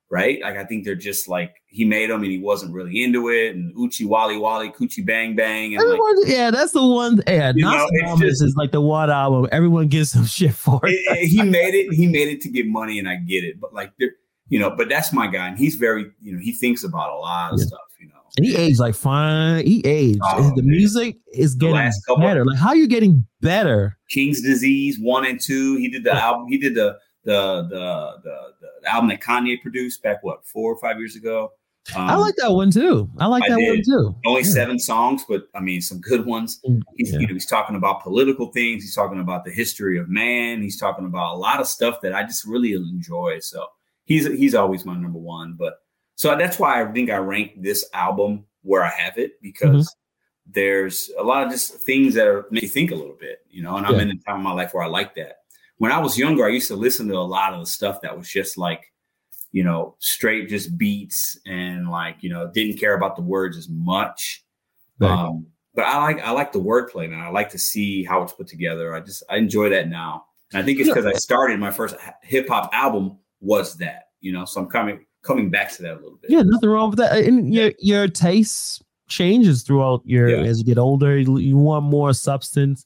right? 0.10 0.40
Like 0.42 0.58
I 0.58 0.64
think 0.64 0.86
they're 0.86 0.96
just 0.96 1.28
like 1.28 1.56
he 1.68 1.86
made 1.86 2.10
them 2.10 2.22
and 2.22 2.32
he 2.32 2.38
wasn't 2.40 2.74
really 2.74 3.04
into 3.04 3.30
it, 3.30 3.56
and 3.56 3.76
Oochie 3.76 4.06
Wally 4.06 4.38
Wally 4.38 4.70
Coochie 4.70 5.06
Bang 5.06 5.36
Bang, 5.36 5.76
and 5.76 5.90
like 5.90 6.00
yeah, 6.26 6.52
that's 6.52 6.72
the 6.72 6.86
one. 6.86 7.22
Yeah, 7.28 7.52
You 7.56 7.64
know, 7.66 7.88
it's 7.90 8.04
Nastradamus 8.04 8.42
is 8.44 8.56
like 8.56 8.72
the 8.72 8.82
one 8.82 9.10
album 9.10 9.48
everyone 9.52 9.88
gives 9.88 10.12
some 10.12 10.26
shit 10.38 10.54
for. 10.54 10.80
it- 10.84 10.92
it- 11.18 11.28
he 11.28 11.42
made 11.42 11.74
it. 11.74 11.94
He 11.94 12.08
made 12.08 12.28
it 12.28 12.42
to 12.42 12.50
get 12.50 12.68
money, 12.68 13.00
and 13.00 13.10
I 13.10 13.16
get 13.16 13.44
it. 13.44 13.60
But 13.60 13.74
like, 13.74 13.92
there- 14.00 14.12
you 14.50 14.60
know, 14.60 14.70
but 14.70 14.90
that's 14.90 15.14
my 15.14 15.28
guy, 15.28 15.48
and 15.48 15.58
he's 15.58 15.76
very, 15.76 16.06
you 16.22 16.34
know, 16.34 16.40
he 16.40 16.52
thinks 16.52 16.84
about 16.84 17.10
a 17.10 17.16
lot 17.16 17.54
of 17.54 17.60
Yeah. 17.60 17.66
stuff, 17.68 17.80
you 17.91 17.91
know. 17.91 17.91
And 17.91 17.91
he 18.40 18.56
aged 18.56 18.80
like 18.80 18.96
fine. 18.96 19.66
He 19.66 19.82
aged. 19.86 20.20
Oh, 20.24 20.52
the 20.56 20.62
man. 20.64 20.72
music 20.72 21.18
is 21.34 21.56
getting 21.56 21.92
better. 22.20 22.46
Like, 22.46 22.58
how 22.58 22.70
are 22.70 22.76
you 22.76 22.88
getting 22.88 23.26
better? 23.42 23.98
King's 24.10 24.42
Disease 24.42 24.98
one 25.00 25.26
and 25.26 25.40
two. 25.40 25.76
He 25.78 25.90
did 25.90 26.04
the 26.04 26.14
album. 26.14 26.48
He 26.48 26.58
did 26.58 26.76
the 26.76 26.98
the 27.24 27.64
the 27.64 28.12
the, 28.24 28.38
the 28.84 28.90
album 28.90 29.10
that 29.10 29.22
Kanye 29.22 29.62
produced 29.62 30.02
back 30.02 30.24
what 30.24 30.46
four 30.46 30.72
or 30.74 30.78
five 30.80 30.98
years 30.98 31.16
ago. 31.16 31.52
Um, 31.96 32.02
I 32.04 32.16
like 32.16 32.36
that 32.38 32.52
one 32.52 32.70
too. 32.70 33.10
I 33.18 33.26
like 33.26 33.44
I 33.44 33.50
that 33.50 33.58
one 33.60 33.82
too. 33.84 34.16
only 34.26 34.42
Yeah. 34.42 34.48
seven 34.50 34.78
songs, 34.80 35.24
but 35.28 35.48
I 35.56 35.60
mean 35.62 35.82
some 35.82 36.00
good 36.00 36.26
ones. 36.28 36.62
He's 36.96 37.12
Yeah. 37.12 37.20
you 37.20 37.28
know 37.28 37.34
he's 37.34 37.48
talking 37.48 37.76
about 37.76 38.04
political 38.04 38.52
things. 38.52 38.84
He's 38.84 38.94
talking 38.96 39.20
about 39.20 39.46
the 39.46 39.52
history 39.52 39.98
of 39.98 40.08
man. 40.08 40.62
He's 40.62 40.80
talking 40.80 41.06
about 41.06 41.34
a 41.36 41.38
lot 41.38 41.60
of 41.60 41.68
stuff 41.68 42.00
that 42.04 42.14
I 42.14 42.22
just 42.24 42.46
really 42.46 42.74
enjoy. 42.74 43.40
So 43.40 43.66
he's 44.06 44.26
he's 44.28 44.54
always 44.54 44.86
my 44.86 44.96
number 44.96 45.18
one. 45.20 45.56
But 45.58 45.80
so 46.22 46.38
that's 46.38 46.60
why 46.60 46.82
I 46.84 46.92
think 46.92 47.10
I 47.10 47.18
rank 47.18 47.62
this 47.64 47.90
album 47.94 48.46
where 48.62 48.84
I 48.84 48.90
have 48.90 49.18
it 49.18 49.42
because 49.42 49.88
Mm-hmm. 49.88 50.52
there's 50.54 51.10
a 51.18 51.24
lot 51.24 51.44
of 51.46 51.52
just 51.52 51.74
things 51.82 52.14
that 52.14 52.28
are, 52.28 52.46
make 52.52 52.62
you 52.64 52.70
think 52.70 52.92
a 52.92 52.96
little 52.96 53.18
bit, 53.20 53.40
you 53.50 53.64
know. 53.64 53.76
And 53.78 53.86
I'm 53.88 53.96
Yeah. 53.96 54.02
in 54.04 54.12
a 54.12 54.18
time 54.18 54.38
of 54.38 54.44
my 54.44 54.54
life 54.54 54.74
where 54.74 54.84
I 54.84 54.88
like 54.88 55.16
that. 55.16 55.38
When 55.78 55.92
I 55.92 55.98
was 56.00 56.18
younger, 56.20 56.46
I 56.46 56.50
used 56.50 56.68
to 56.68 56.76
listen 56.76 57.08
to 57.08 57.16
a 57.16 57.20
lot 57.38 57.54
of 57.54 57.60
the 57.60 57.66
stuff 57.66 58.02
that 58.02 58.16
was 58.16 58.30
just 58.30 58.56
like, 58.58 58.84
you 59.52 59.64
know, 59.64 59.96
straight 60.00 60.48
just 60.48 60.78
beats 60.78 61.40
and 61.48 61.90
like, 61.90 62.18
you 62.22 62.30
know, 62.30 62.52
didn't 62.54 62.78
care 62.80 62.94
about 62.96 63.16
the 63.16 63.24
words 63.24 63.58
as 63.58 63.68
much. 63.68 64.44
Right. 65.00 65.10
Um, 65.10 65.48
but 65.74 65.86
I 65.86 65.98
like 66.04 66.20
I 66.22 66.32
like 66.32 66.52
the 66.52 66.60
wordplay, 66.60 67.10
man. 67.10 67.20
I 67.20 67.30
like 67.30 67.50
to 67.52 67.58
see 67.60 68.04
how 68.04 68.22
it's 68.22 68.34
put 68.34 68.48
together. 68.48 68.94
I 68.94 69.00
just 69.00 69.24
I 69.28 69.38
enjoy 69.38 69.70
that 69.70 69.88
now. 69.90 70.26
And 70.54 70.62
I 70.62 70.66
think 70.66 70.80
it's 70.80 70.90
because 70.90 71.06
I 71.08 71.14
started 71.14 71.60
my 71.60 71.72
first 71.72 71.96
hip 72.22 72.48
hop 72.48 72.70
album 72.74 73.18
was 73.40 73.78
that, 73.78 74.04
you 74.20 74.32
know. 74.34 74.46
So 74.46 74.62
I'm 74.62 74.68
coming 74.68 75.06
coming 75.24 75.50
back 75.50 75.72
to 75.74 75.82
that 75.84 75.94
a 75.94 75.96
little 75.96 76.18
bit. 76.22 76.32
Yeah, 76.32 76.42
nothing 76.44 76.70
wrong 76.70 76.90
with 76.92 77.00
that. 77.00 77.12
Uh, 77.14 77.28
and 77.28 77.54
your 77.54 77.72
your 77.80 78.08
taste 78.08 78.82
changes 79.08 79.64
throughout 79.64 80.02
your 80.06 80.30
Yeah. 80.30 80.38
as 80.50 80.60
you 80.60 80.66
get 80.66 80.78
older. 80.78 81.18
You, 81.18 81.38
you 81.38 81.58
want 81.58 81.86
more 81.86 82.14
substance. 82.14 82.86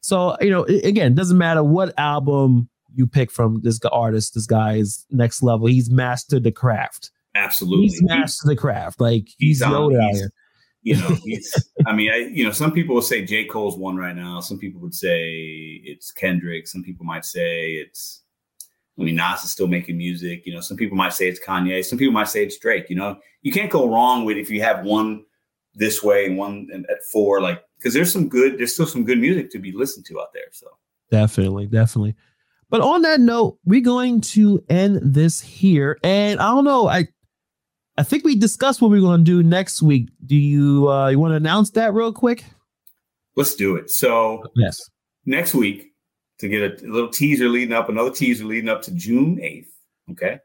So 0.00 0.36
you 0.40 0.50
know, 0.50 0.64
again, 0.64 1.12
it 1.12 1.16
doesn't 1.16 1.38
matter 1.38 1.62
what 1.64 1.92
album 1.98 2.68
you 2.94 3.06
pick 3.06 3.30
from 3.30 3.60
this 3.62 3.78
artist. 3.92 4.34
This 4.34 4.46
guy 4.46 4.76
is 4.76 5.04
next 5.10 5.42
level. 5.42 5.66
He's 5.66 5.90
mastered 5.90 6.44
the 6.44 6.52
craft. 6.52 7.10
Absolutely. 7.34 7.88
He's 7.88 8.02
mastered 8.02 8.50
the 8.50 8.56
craft. 8.56 9.00
Like 9.00 9.28
he's, 9.36 9.58
He's 9.58 9.62
Yoda 9.62 10.02
out 10.02 10.14
here. 10.14 10.30
you 10.82 10.96
know, 10.96 11.08
he's, 11.24 11.70
I 11.86 11.92
mean, 11.92 12.10
I, 12.10 12.16
you 12.32 12.44
know, 12.44 12.52
some 12.52 12.72
people 12.72 12.94
will 12.94 13.02
say 13.02 13.22
J. 13.26 13.44
Cole's 13.44 13.76
one 13.76 13.96
right 13.96 14.16
now. 14.16 14.40
Some 14.40 14.58
people 14.58 14.80
would 14.80 14.94
say 14.94 15.82
it's 15.84 16.10
Kendrick. 16.12 16.66
Some 16.66 16.82
people 16.82 17.04
might 17.04 17.26
say 17.26 17.72
it's, 17.74 18.22
I 18.98 19.02
mean, 19.02 19.16
Nas 19.16 19.44
is 19.44 19.50
still 19.52 19.66
making 19.66 19.98
music. 19.98 20.46
You 20.46 20.54
know, 20.54 20.60
some 20.60 20.76
people 20.76 20.96
might 20.96 21.12
say 21.12 21.28
it's 21.28 21.44
Kanye. 21.44 21.84
Some 21.84 21.98
people 21.98 22.14
might 22.14 22.28
say 22.28 22.44
it's 22.44 22.58
Drake. 22.58 22.88
You 22.88 22.96
know, 22.96 23.18
you 23.42 23.52
can't 23.52 23.70
go 23.70 23.88
wrong 23.88 24.24
with 24.24 24.36
if 24.38 24.50
you 24.50 24.62
have 24.62 24.84
one 24.84 25.24
this 25.74 26.02
way 26.02 26.24
and 26.26 26.38
one 26.38 26.68
at 26.88 27.04
four, 27.12 27.40
like, 27.42 27.62
because 27.76 27.92
there's 27.92 28.10
some 28.10 28.28
good, 28.28 28.58
there's 28.58 28.72
still 28.72 28.86
some 28.86 29.04
good 29.04 29.18
music 29.18 29.50
to 29.50 29.58
be 29.58 29.70
listened 29.72 30.06
to 30.06 30.20
out 30.20 30.32
there. 30.32 30.44
So, 30.52 30.66
Definitely, 31.10 31.66
definitely. 31.66 32.14
But 32.70 32.80
on 32.80 33.02
that 33.02 33.20
note, 33.20 33.58
we're 33.64 33.82
going 33.82 34.22
to 34.22 34.64
end 34.68 34.98
this 35.02 35.40
here. 35.40 35.98
And 36.02 36.40
I 36.40 36.48
don't 36.50 36.64
know, 36.64 36.88
I 36.88 37.06
I 37.98 38.02
think 38.02 38.24
we 38.24 38.34
discussed 38.34 38.82
what 38.82 38.90
we're 38.90 39.00
going 39.00 39.20
to 39.20 39.24
do 39.24 39.42
next 39.42 39.82
week. 39.82 40.08
Do 40.24 40.34
you 40.34 40.88
uh 40.90 41.08
you 41.08 41.18
want 41.18 41.32
to 41.32 41.36
announce 41.36 41.70
that 41.72 41.92
real 41.94 42.12
quick? 42.12 42.44
let's 43.36 43.54
do 43.54 43.76
it. 43.76 43.90
So, 43.90 44.42
Yes. 44.56 44.80
next 45.26 45.54
week 45.54 45.92
to 46.38 46.48
get 46.48 46.82
a, 46.82 46.86
little 46.86 47.08
teaser 47.08 47.48
leading 47.48 47.74
up, 47.74 47.88
another 47.88 48.10
teaser 48.10 48.44
leading 48.44 48.68
up 48.68 48.82
to 48.82 48.94
June 48.94 49.36
8th. 49.36 49.68
Okay. 50.12 50.38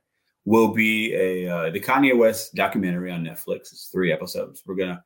will 0.45 0.69
be 0.69 1.13
a 1.13 1.47
uh, 1.47 1.69
the 1.69 1.79
Kanye 1.79 2.17
West 2.17 2.55
documentary 2.55 3.11
on 3.11 3.23
Netflix. 3.23 3.71
It's 3.71 3.89
three 3.91 4.11
episodes. 4.11 4.63
We're 4.65 4.75
gonna 4.75 5.03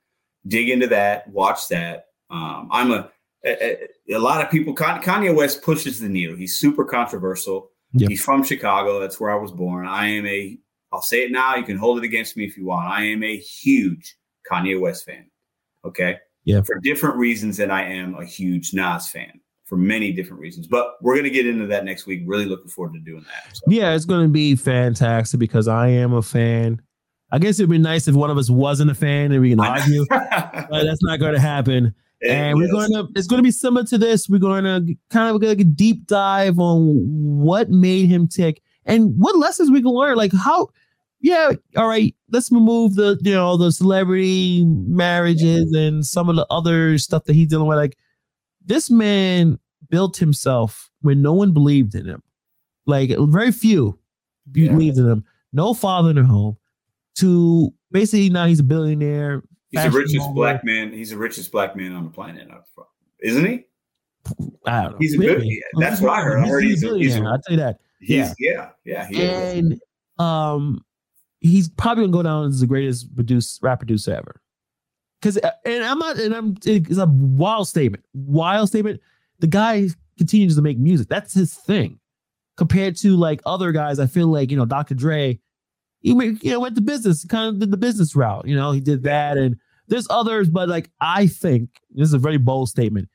dig 0.47 0.69
into 0.69 0.87
that, 0.87 1.27
watch 1.27 1.67
that. 1.69 2.05
Um, 2.29 2.69
I'm 2.71 2.91
a, 2.91 3.11
a, 3.45 3.87
a 4.13 4.17
lot 4.17 4.43
of 4.43 4.49
people. 4.49 4.73
Kanye 4.73 5.35
West 5.35 5.61
pushes 5.61 5.99
the 5.99 6.09
needle. 6.09 6.35
He's 6.35 6.55
super 6.55 6.85
controversial. 6.85 7.69
Yep. 7.93 8.09
He's 8.09 8.23
from 8.23 8.43
Chicago. 8.43 8.99
That's 8.99 9.19
where 9.19 9.31
I 9.31 9.35
was 9.35 9.51
born. 9.51 9.87
I 9.87 10.07
am 10.07 10.25
a. 10.25 10.57
I'll 10.91 11.01
say 11.01 11.25
it 11.25 11.31
now. 11.31 11.55
You 11.55 11.63
can 11.63 11.77
hold 11.77 11.97
it 11.97 12.05
against 12.05 12.37
me 12.37 12.45
if 12.45 12.55
you 12.57 12.65
want. 12.65 12.87
I 12.87 13.03
am 13.03 13.23
a 13.23 13.37
huge 13.37 14.15
Kanye 14.49 14.79
West 14.79 15.05
fan. 15.05 15.29
Okay. 15.83 16.19
Yeah. 16.45 16.61
For 16.61 16.79
different 16.79 17.17
reasons 17.17 17.57
than 17.57 17.71
I 17.71 17.83
am 17.83 18.15
a 18.15 18.23
huge 18.23 18.73
Nas 18.73 19.09
fan 19.09 19.41
for 19.65 19.77
many 19.77 20.11
different 20.11 20.39
reasons. 20.39 20.67
But 20.67 20.95
we're 21.01 21.15
going 21.15 21.25
to 21.25 21.29
get 21.29 21.47
into 21.47 21.67
that 21.67 21.85
next 21.85 22.05
week. 22.05 22.21
Really 22.25 22.45
looking 22.45 22.69
forward 22.69 22.93
to 22.93 22.99
doing 22.99 23.23
that. 23.23 23.55
So. 23.55 23.63
Yeah, 23.67 23.93
it's 23.93 24.05
going 24.05 24.23
to 24.23 24.31
be 24.31 24.55
fantastic 24.55 25.39
because 25.39 25.67
I 25.67 25.87
am 25.89 26.13
a 26.13 26.21
fan. 26.21 26.81
I 27.31 27.39
guess 27.39 27.59
it'd 27.59 27.69
be 27.69 27.79
nice 27.79 28.07
if 28.07 28.15
one 28.15 28.29
of 28.29 28.37
us 28.37 28.49
wasn't 28.49 28.91
a 28.91 28.95
fan 28.95 29.31
and 29.31 29.41
we 29.41 29.49
can 29.49 29.59
argue, 29.59 30.05
but 30.09 30.69
that's 30.69 31.03
not 31.03 31.19
going 31.19 31.33
to 31.33 31.39
happen. 31.39 31.93
It 32.21 32.31
and 32.31 32.61
is. 32.61 32.71
we're 32.71 32.71
going 32.71 32.91
to, 32.93 33.11
it's 33.15 33.27
going 33.27 33.39
to 33.39 33.43
be 33.43 33.51
similar 33.51 33.85
to 33.87 33.97
this. 33.97 34.29
We're 34.29 34.37
going 34.37 34.63
to 34.63 34.95
kind 35.09 35.35
of 35.35 35.41
get 35.41 35.59
a 35.59 35.63
deep 35.63 36.05
dive 36.05 36.59
on 36.59 37.01
what 37.43 37.69
made 37.69 38.07
him 38.07 38.27
tick 38.27 38.61
and 38.85 39.13
what 39.17 39.35
lessons 39.35 39.71
we 39.71 39.81
can 39.81 39.91
learn. 39.91 40.15
Like 40.15 40.31
how, 40.33 40.69
yeah, 41.19 41.51
all 41.75 41.87
right, 41.87 42.15
let's 42.29 42.51
remove 42.51 42.95
the, 42.95 43.17
you 43.21 43.33
know, 43.33 43.57
the 43.57 43.71
celebrity 43.71 44.63
marriages 44.65 45.73
and 45.73 46.05
some 46.05 46.29
of 46.29 46.35
the 46.35 46.45
other 46.51 46.99
stuff 46.99 47.23
that 47.25 47.33
he's 47.33 47.47
dealing 47.47 47.67
with. 47.67 47.79
Like, 47.79 47.97
this 48.65 48.89
man 48.89 49.59
built 49.89 50.17
himself 50.17 50.89
when 51.01 51.21
no 51.21 51.33
one 51.33 51.51
believed 51.51 51.95
in 51.95 52.05
him. 52.05 52.23
Like 52.85 53.11
very 53.17 53.51
few 53.51 53.97
yeah. 54.53 54.71
believed 54.71 54.97
in 54.97 55.09
him. 55.09 55.25
No 55.53 55.73
father 55.73 56.09
in 56.09 56.15
their 56.15 56.25
home. 56.25 56.57
To 57.19 57.73
basically 57.91 58.29
now 58.29 58.45
he's 58.45 58.59
a 58.59 58.63
billionaire. 58.63 59.41
He's 59.69 59.83
the 59.83 59.91
richest 59.91 60.33
black 60.33 60.63
man. 60.65 60.91
He's 60.91 61.11
the 61.11 61.17
richest 61.17 61.51
black 61.51 61.75
man 61.75 61.93
on 61.93 62.03
the 62.03 62.09
planet, 62.09 62.47
isn't 63.21 63.45
he? 63.45 63.65
I 64.65 64.83
don't 64.83 64.91
know. 64.91 64.97
He's 64.99 65.15
a 65.15 65.19
billionaire. 65.19 65.61
That's 65.79 66.01
what 66.01 66.11
I 66.11 66.21
heard. 66.21 66.43
I 66.43 66.47
heard 66.47 66.63
he's, 66.63 66.83
a 66.83 66.87
billionaire. 66.87 67.31
I'll 67.31 67.39
tell 67.39 67.55
you 67.55 67.63
that. 67.63 67.79
Yeah, 68.01 68.33
yeah, 68.37 68.69
yeah. 68.83 69.07
He 69.07 69.21
and 69.21 69.73
is. 69.73 69.79
um, 70.19 70.83
he's 71.39 71.69
probably 71.69 72.03
gonna 72.03 72.13
go 72.13 72.23
down 72.23 72.47
as 72.47 72.59
the 72.59 72.67
greatest 72.67 73.15
produce 73.15 73.59
rap 73.61 73.79
producer 73.79 74.13
ever 74.13 74.41
because 75.21 75.37
uh, 75.37 75.51
and 75.65 75.83
I'm 75.83 75.99
not 75.99 76.17
and 76.17 76.33
I'm 76.33 76.57
it's 76.65 76.97
a 76.97 77.05
wild 77.05 77.67
statement, 77.67 78.03
wild 78.13 78.69
statement. 78.69 79.01
The 79.39 79.47
guy 79.47 79.89
continues 80.17 80.55
to 80.55 80.61
make 80.61 80.77
music. 80.77 81.07
That's 81.07 81.33
his 81.33 81.53
thing. 81.53 81.99
Compared 82.57 82.95
to 82.97 83.17
like 83.17 83.41
other 83.45 83.71
guys, 83.71 83.99
I 83.99 84.07
feel 84.07 84.27
like 84.27 84.51
you 84.51 84.57
know 84.57 84.65
Dr. 84.65 84.95
Dre, 84.95 85.39
he 86.01 86.11
you 86.11 86.51
know 86.51 86.59
went 86.59 86.75
to 86.75 86.81
business, 86.81 87.25
kind 87.25 87.49
of 87.49 87.59
did 87.59 87.71
the 87.71 87.77
business 87.77 88.15
route. 88.15 88.47
You 88.47 88.55
know 88.55 88.71
he 88.71 88.79
did 88.79 89.03
that, 89.03 89.37
and 89.37 89.57
there's 89.87 90.07
others, 90.09 90.49
but 90.49 90.69
like 90.69 90.89
I 91.01 91.27
think 91.27 91.69
this 91.91 92.07
is 92.07 92.13
a 92.13 92.19
very 92.19 92.37
bold 92.37 92.69
statement. 92.69 93.09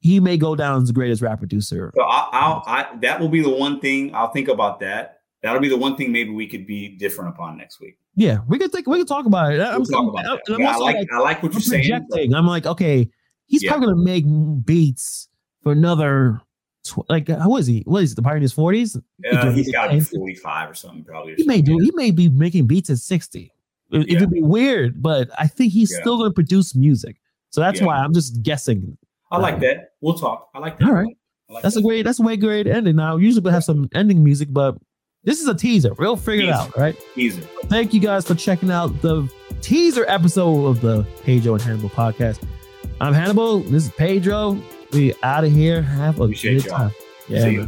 He 0.00 0.18
may 0.18 0.36
go 0.36 0.56
down 0.56 0.82
as 0.82 0.88
the 0.88 0.94
greatest 0.94 1.22
rap 1.22 1.38
producer. 1.38 1.92
So 1.94 2.02
I'll, 2.02 2.28
I'll 2.32 2.62
I, 2.66 2.96
that 3.02 3.20
will 3.20 3.28
be 3.28 3.40
the 3.40 3.50
one 3.50 3.80
thing 3.80 4.14
I'll 4.14 4.32
think 4.32 4.48
about 4.48 4.80
that. 4.80 5.20
That'll 5.42 5.60
be 5.60 5.68
the 5.68 5.76
one 5.76 5.96
thing 5.96 6.12
maybe 6.12 6.30
we 6.30 6.46
could 6.46 6.66
be 6.66 6.88
different 6.88 7.30
upon 7.30 7.56
next 7.56 7.80
week. 7.80 7.98
Yeah, 8.14 8.38
we 8.46 8.58
can 8.58 8.68
think 8.68 8.86
we 8.86 8.98
can 8.98 9.06
talk 9.06 9.26
about 9.26 9.52
it. 9.52 9.58
We'll 9.58 9.68
I'm, 9.68 9.84
talk 9.84 10.08
about 10.12 10.40
I'm, 10.48 10.60
yeah, 10.60 10.70
i 10.70 10.76
like, 10.76 10.96
like, 10.96 11.12
I 11.12 11.18
like 11.18 11.42
what 11.42 11.52
you're 11.52 11.60
saying. 11.60 12.34
I'm 12.34 12.46
like, 12.46 12.66
okay, 12.66 13.08
he's 13.46 13.62
yeah. 13.62 13.70
probably 13.70 13.88
gonna 13.88 14.04
make 14.04 14.24
beats 14.64 15.28
for 15.62 15.72
another 15.72 16.40
tw- 16.84 17.08
like 17.08 17.28
how 17.28 17.56
is 17.56 17.66
he? 17.66 17.82
What 17.86 18.02
is 18.02 18.10
he, 18.10 18.14
the 18.14 18.22
part 18.22 18.36
in 18.36 18.42
his 18.42 18.52
forties? 18.52 18.96
Uh, 19.30 19.52
he's 19.52 19.72
got 19.72 19.88
to 19.88 19.94
be 19.94 20.00
45 20.00 20.70
or 20.70 20.74
something, 20.74 21.04
probably. 21.04 21.32
Or 21.32 21.36
he 21.36 21.44
something. 21.44 21.56
may 21.56 21.62
do 21.62 21.78
he 21.78 21.90
may 21.94 22.10
be 22.10 22.28
making 22.28 22.66
beats 22.66 22.90
at 22.90 22.98
60. 22.98 23.52
It, 23.92 24.08
yeah. 24.08 24.20
would 24.20 24.30
be 24.30 24.42
weird, 24.42 25.02
but 25.02 25.28
I 25.38 25.46
think 25.46 25.72
he's 25.72 25.94
still 25.94 26.18
gonna 26.18 26.32
produce 26.32 26.74
music. 26.74 27.16
So 27.50 27.60
that's 27.60 27.80
why 27.80 27.96
I'm 27.96 28.14
just 28.14 28.42
guessing. 28.42 28.96
I 29.30 29.38
like 29.38 29.60
that. 29.60 29.92
We'll 30.00 30.14
talk. 30.14 30.50
I 30.54 30.58
like 30.58 30.78
that. 30.78 30.88
All 30.88 30.94
right. 30.94 31.16
Like 31.48 31.62
that's 31.62 31.74
that. 31.74 31.80
a 31.80 31.82
great 31.82 32.02
that's 32.02 32.18
a 32.18 32.22
way 32.22 32.36
great 32.36 32.66
ending. 32.66 32.96
Now 32.96 33.16
usually 33.16 33.42
we 33.42 33.50
have 33.50 33.64
some 33.64 33.88
ending 33.94 34.24
music, 34.24 34.48
but 34.50 34.76
this 35.24 35.40
is 35.40 35.48
a 35.48 35.54
teaser. 35.54 35.94
We'll 35.94 36.16
figure 36.16 36.46
teaser. 36.46 36.52
it 36.52 36.56
out, 36.56 36.76
right? 36.76 36.96
Teaser. 37.14 37.42
Thank 37.64 37.94
you 37.94 38.00
guys 38.00 38.26
for 38.26 38.34
checking 38.34 38.70
out 38.70 39.00
the 39.02 39.28
teaser 39.60 40.04
episode 40.08 40.66
of 40.66 40.80
the 40.80 41.06
Pedro 41.22 41.54
and 41.54 41.62
Hannibal 41.62 41.90
podcast. 41.90 42.42
I'm 43.00 43.14
Hannibal. 43.14 43.60
This 43.60 43.86
is 43.86 43.92
Pedro. 43.92 44.58
We 44.92 45.14
out 45.22 45.44
of 45.44 45.52
here. 45.52 45.82
Have 45.82 46.20
a 46.20 46.24
Appreciate 46.24 46.64
good 46.64 46.70
time. 46.70 46.90
Yeah. 47.28 47.66